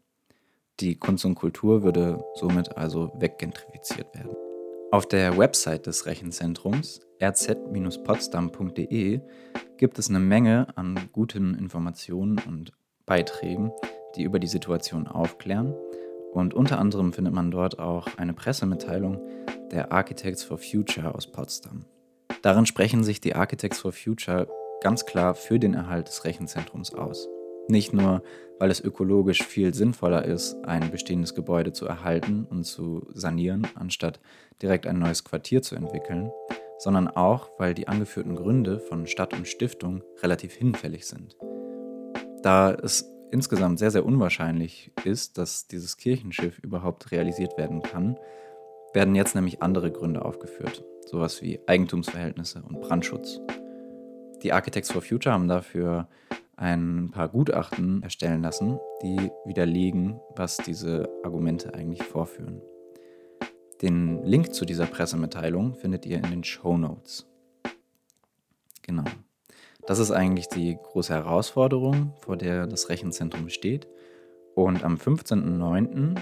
Die 0.80 0.96
Kunst 0.96 1.26
und 1.26 1.36
Kultur 1.36 1.84
würde 1.84 2.24
somit 2.36 2.78
also 2.78 3.12
weggentrifiziert 3.20 4.16
werden. 4.16 4.32
Auf 4.92 5.06
der 5.08 5.38
Website 5.38 5.88
des 5.88 6.06
Rechenzentrums 6.06 7.02
rz-potsdam.de 7.22 9.20
gibt 9.78 10.00
es 10.00 10.10
eine 10.10 10.20
Menge 10.20 10.68
an 10.76 10.98
guten 11.12 11.54
Informationen 11.56 12.40
und 12.48 12.72
Beiträgen, 13.06 13.72
die 14.16 14.24
über 14.24 14.40
die 14.40 14.48
Situation 14.48 15.08
aufklären. 15.08 15.76
Und 16.32 16.54
unter 16.54 16.80
anderem 16.80 17.12
findet 17.12 17.34
man 17.34 17.52
dort 17.52 17.78
auch 17.80 18.08
eine 18.18 18.34
Pressemitteilung 18.34 19.20
der 19.72 19.92
Architects 19.92 20.44
for 20.44 20.58
Future 20.58 21.14
aus 21.14 21.30
Potsdam. 21.30 21.86
Darin 22.42 22.66
sprechen 22.66 23.04
sich 23.04 23.20
die 23.20 23.36
Architects 23.36 23.80
for 23.80 23.92
Future 23.92 24.48
ganz 24.82 25.06
klar 25.06 25.36
für 25.36 25.60
den 25.60 25.74
Erhalt 25.74 26.08
des 26.08 26.24
Rechenzentrums 26.24 26.94
aus. 26.94 27.28
Nicht 27.70 27.94
nur, 27.94 28.24
weil 28.58 28.72
es 28.72 28.82
ökologisch 28.84 29.44
viel 29.44 29.76
sinnvoller 29.76 30.26
ist, 30.26 30.56
ein 30.66 30.90
bestehendes 30.90 31.36
Gebäude 31.36 31.72
zu 31.72 31.86
erhalten 31.86 32.48
und 32.50 32.64
zu 32.64 33.06
sanieren, 33.14 33.68
anstatt 33.76 34.20
direkt 34.60 34.88
ein 34.88 34.98
neues 34.98 35.24
Quartier 35.24 35.62
zu 35.62 35.76
entwickeln, 35.76 36.32
sondern 36.80 37.08
auch, 37.08 37.52
weil 37.60 37.76
die 37.76 37.88
angeführten 37.88 38.36
Gründe 38.36 38.80
von 38.80 39.06
Stadt 39.06 39.36
und 39.36 39.48
Stiftung 39.48 40.02
relativ 40.24 40.54
hinfällig 40.54 41.06
sind. 41.06 41.38
Da 42.42 42.74
es 42.74 43.06
insgesamt 43.32 43.78
sehr, 43.78 43.92
sehr 43.92 44.06
unwahrscheinlich 44.06 44.92
ist, 45.06 45.38
dass 45.38 45.68
dieses 45.68 45.98
Kirchenschiff 45.98 46.58
überhaupt 46.58 47.12
realisiert 47.12 47.56
werden 47.56 47.84
kann, 47.84 48.18
werden 48.96 49.14
jetzt 49.14 49.36
nämlich 49.36 49.62
andere 49.62 49.92
Gründe 49.92 50.26
aufgeführt, 50.26 50.84
sowas 51.06 51.44
wie 51.44 51.60
Eigentumsverhältnisse 51.68 52.64
und 52.68 52.82
Brandschutz. 52.82 53.40
Die 54.42 54.54
Architects 54.54 54.92
for 54.92 55.04
Future 55.04 55.34
haben 55.34 55.48
dafür 55.48 56.08
ein 56.60 57.10
paar 57.12 57.30
Gutachten 57.30 58.04
erstellen 58.04 58.42
lassen, 58.42 58.80
die 59.02 59.32
widerlegen, 59.46 60.20
was 60.36 60.58
diese 60.58 61.10
Argumente 61.24 61.74
eigentlich 61.74 62.04
vorführen. 62.04 62.62
Den 63.82 64.24
Link 64.26 64.54
zu 64.54 64.66
dieser 64.66 64.86
Pressemitteilung 64.86 65.74
findet 65.74 66.06
ihr 66.06 66.18
in 66.18 66.30
den 66.30 66.44
Show 66.44 66.78
Notes. 66.78 67.26
Genau. 68.82 69.06
Das 69.88 70.00
ist 70.00 70.12
eigentlich 70.12 70.50
die 70.50 70.76
große 70.76 71.14
Herausforderung, 71.14 72.14
vor 72.20 72.36
der 72.36 72.68
das 72.68 72.90
Rechenzentrum 72.90 73.48
steht. 73.48 73.88
Und 74.54 74.84
am 74.84 74.96
15.09. 74.96 76.20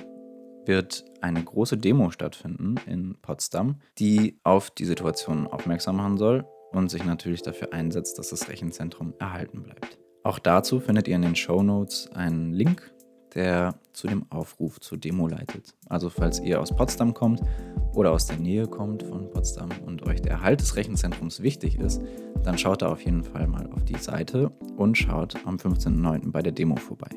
wird 0.65 1.03
eine 1.21 1.43
große 1.43 1.77
Demo 1.77 2.11
stattfinden 2.11 2.75
in 2.85 3.17
Potsdam, 3.23 3.79
die 3.97 4.39
auf 4.43 4.69
die 4.69 4.85
Situation 4.85 5.47
aufmerksam 5.47 5.95
machen 5.95 6.17
soll 6.17 6.45
und 6.73 6.91
sich 6.91 7.03
natürlich 7.03 7.41
dafür 7.41 7.73
einsetzt, 7.73 8.19
dass 8.19 8.29
das 8.29 8.49
Rechenzentrum 8.49 9.15
erhalten 9.17 9.63
bleibt. 9.63 9.97
Auch 10.27 10.39
dazu 10.39 10.81
findet 10.81 11.07
ihr 11.07 11.15
in 11.15 11.21
den 11.21 11.37
Show 11.37 11.63
Notes 11.63 12.11
einen 12.11 12.51
Link, 12.51 12.91
der 13.33 13.75
zu 13.93 14.07
dem 14.07 14.25
Aufruf 14.29 14.77
zur 14.81 14.97
Demo 14.97 15.25
leitet. 15.25 15.73
Also 15.87 16.09
falls 16.09 16.41
ihr 16.41 16.59
aus 16.59 16.75
Potsdam 16.75 17.13
kommt 17.13 17.41
oder 17.93 18.11
aus 18.11 18.25
der 18.25 18.35
Nähe 18.35 18.67
kommt 18.67 19.03
von 19.03 19.29
Potsdam 19.29 19.69
und 19.85 20.05
euch 20.05 20.21
der 20.21 20.33
Erhalt 20.33 20.59
des 20.59 20.75
Rechenzentrums 20.75 21.41
wichtig 21.41 21.79
ist, 21.79 22.01
dann 22.43 22.57
schaut 22.57 22.81
da 22.81 22.89
auf 22.89 23.05
jeden 23.05 23.23
Fall 23.23 23.47
mal 23.47 23.69
auf 23.71 23.85
die 23.85 23.95
Seite 23.95 24.51
und 24.75 24.97
schaut 24.97 25.37
am 25.45 25.55
15.09. 25.55 26.29
bei 26.29 26.41
der 26.41 26.51
Demo 26.51 26.75
vorbei. 26.75 27.07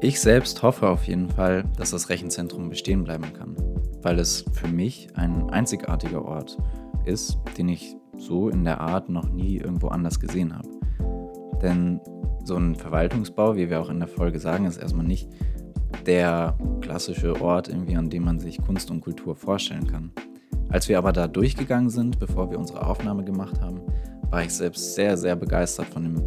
Ich 0.00 0.18
selbst 0.18 0.60
hoffe 0.64 0.88
auf 0.88 1.04
jeden 1.04 1.28
Fall, 1.28 1.62
dass 1.76 1.92
das 1.92 2.08
Rechenzentrum 2.08 2.68
bestehen 2.68 3.04
bleiben 3.04 3.32
kann, 3.32 3.54
weil 4.02 4.18
es 4.18 4.44
für 4.54 4.66
mich 4.66 5.06
ein 5.14 5.50
einzigartiger 5.50 6.24
Ort 6.24 6.58
ist, 7.04 7.38
den 7.56 7.68
ich 7.68 7.94
so 8.18 8.48
in 8.48 8.64
der 8.64 8.80
Art 8.80 9.08
noch 9.08 9.28
nie 9.28 9.58
irgendwo 9.58 9.86
anders 9.86 10.18
gesehen 10.18 10.52
habe. 10.52 10.68
Denn 11.62 12.00
so 12.44 12.56
ein 12.56 12.74
Verwaltungsbau, 12.74 13.56
wie 13.56 13.70
wir 13.70 13.80
auch 13.80 13.90
in 13.90 13.98
der 13.98 14.08
Folge 14.08 14.38
sagen, 14.38 14.66
ist 14.66 14.78
erstmal 14.78 15.06
nicht 15.06 15.28
der 16.06 16.56
klassische 16.80 17.40
Ort, 17.40 17.68
irgendwie, 17.68 17.96
an 17.96 18.10
dem 18.10 18.24
man 18.24 18.38
sich 18.38 18.60
Kunst 18.60 18.90
und 18.90 19.00
Kultur 19.00 19.36
vorstellen 19.36 19.86
kann. 19.86 20.12
Als 20.68 20.88
wir 20.88 20.98
aber 20.98 21.12
da 21.12 21.26
durchgegangen 21.26 21.90
sind, 21.90 22.18
bevor 22.18 22.50
wir 22.50 22.58
unsere 22.58 22.86
Aufnahme 22.86 23.24
gemacht 23.24 23.60
haben, 23.60 23.80
war 24.30 24.42
ich 24.42 24.54
selbst 24.54 24.94
sehr, 24.94 25.16
sehr 25.16 25.34
begeistert 25.34 25.86
von 25.86 26.04
den 26.04 26.22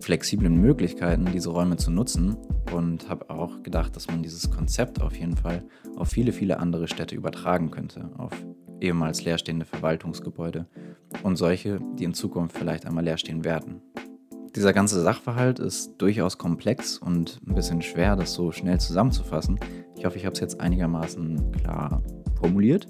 flexiblen 0.00 0.60
Möglichkeiten, 0.60 1.26
diese 1.32 1.50
Räume 1.50 1.76
zu 1.76 1.90
nutzen 1.90 2.36
und 2.72 3.08
habe 3.08 3.30
auch 3.30 3.62
gedacht, 3.62 3.96
dass 3.96 4.08
man 4.08 4.22
dieses 4.22 4.50
Konzept 4.50 5.00
auf 5.00 5.16
jeden 5.16 5.36
Fall 5.36 5.64
auf 5.96 6.08
viele, 6.08 6.32
viele 6.32 6.58
andere 6.58 6.88
Städte 6.88 7.14
übertragen 7.14 7.70
könnte, 7.70 8.10
auf 8.18 8.32
ehemals 8.80 9.24
leerstehende 9.24 9.64
Verwaltungsgebäude 9.64 10.66
und 11.22 11.36
solche, 11.36 11.78
die 11.98 12.04
in 12.04 12.14
Zukunft 12.14 12.58
vielleicht 12.58 12.84
einmal 12.84 13.04
leer 13.04 13.16
stehen 13.16 13.44
werden. 13.44 13.80
Dieser 14.54 14.74
ganze 14.74 15.00
Sachverhalt 15.00 15.58
ist 15.58 15.94
durchaus 15.96 16.36
komplex 16.36 16.98
und 16.98 17.40
ein 17.46 17.54
bisschen 17.54 17.80
schwer, 17.80 18.16
das 18.16 18.34
so 18.34 18.52
schnell 18.52 18.78
zusammenzufassen. 18.78 19.58
Ich 19.96 20.04
hoffe, 20.04 20.18
ich 20.18 20.26
habe 20.26 20.34
es 20.34 20.40
jetzt 20.40 20.60
einigermaßen 20.60 21.52
klar 21.52 22.02
formuliert. 22.38 22.86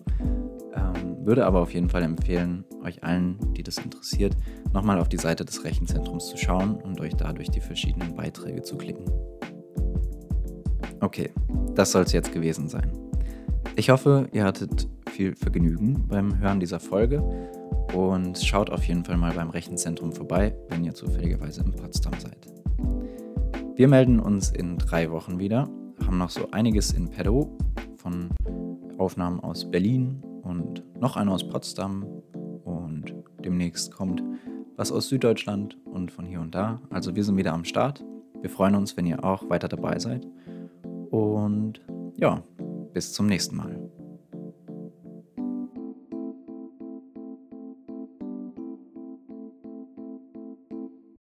Ähm, 0.75 1.25
würde 1.25 1.47
aber 1.47 1.61
auf 1.61 1.73
jeden 1.73 1.89
Fall 1.89 2.03
empfehlen, 2.03 2.65
euch 2.83 3.05
allen, 3.05 3.39
die 3.55 3.63
das 3.63 3.79
interessiert, 3.79 4.37
nochmal 4.73 4.99
auf 4.99 5.09
die 5.09 5.19
Seite 5.19 5.45
des 5.45 5.63
Rechenzentrums 5.63 6.31
zu 6.31 6.37
schauen 6.37 6.75
und 6.83 7.01
euch 7.01 7.15
dadurch 7.15 7.51
die 7.51 7.61
verschiedenen 7.61 8.17
Beiträge 8.17 8.63
zu 8.63 8.77
klicken. 8.77 9.05
Okay, 10.99 11.31
das 11.77 11.93
soll 11.93 12.03
es 12.03 12.13
jetzt 12.13 12.33
gewesen 12.33 12.69
sein. 12.69 12.91
Ich 13.77 13.91
hoffe, 13.91 14.27
ihr 14.33 14.43
hattet 14.43 14.89
viel 15.11 15.37
Vergnügen 15.37 16.09
beim 16.09 16.41
Hören 16.41 16.59
dieser 16.59 16.81
Folge 16.81 17.23
und 17.95 18.39
schaut 18.39 18.71
auf 18.71 18.85
jeden 18.85 19.05
Fall 19.05 19.17
mal 19.17 19.33
beim 19.33 19.51
Rechenzentrum 19.51 20.13
vorbei, 20.13 20.55
wenn 20.69 20.85
ihr 20.85 20.95
zufälligerweise 20.95 21.63
in 21.63 21.73
Potsdam 21.73 22.15
seid. 22.19 22.47
Wir 23.75 23.89
melden 23.89 24.21
uns 24.21 24.51
in 24.51 24.79
drei 24.79 25.11
Wochen 25.11 25.39
wieder, 25.39 25.69
haben 26.07 26.19
noch 26.19 26.31
so 26.31 26.51
einiges 26.51 26.93
in 26.93 27.09
Pedo 27.09 27.57
von 27.97 28.31
Aufnahmen 28.99 29.41
aus 29.41 29.71
Berlin 29.71 30.23
und 30.43 30.83
noch 31.01 31.17
eine 31.17 31.33
aus 31.33 31.49
Potsdam 31.49 32.05
und 32.65 33.15
demnächst 33.45 33.93
kommt 33.93 34.23
was 34.77 34.93
aus 34.93 35.09
Süddeutschland 35.09 35.77
und 35.85 36.11
von 36.11 36.25
hier 36.27 36.41
und 36.41 36.55
da. 36.55 36.81
Also 36.91 37.15
wir 37.15 37.25
sind 37.25 37.37
wieder 37.37 37.53
am 37.53 37.65
Start. 37.65 38.05
Wir 38.41 38.51
freuen 38.51 38.75
uns, 38.75 38.97
wenn 38.97 39.07
ihr 39.07 39.25
auch 39.25 39.49
weiter 39.49 39.69
dabei 39.69 39.99
seid. 39.99 40.27
Und 41.11 41.81
ja, 42.17 42.43
bis 42.93 43.13
zum 43.13 43.27
nächsten 43.27 43.57
Mal. 43.57 43.79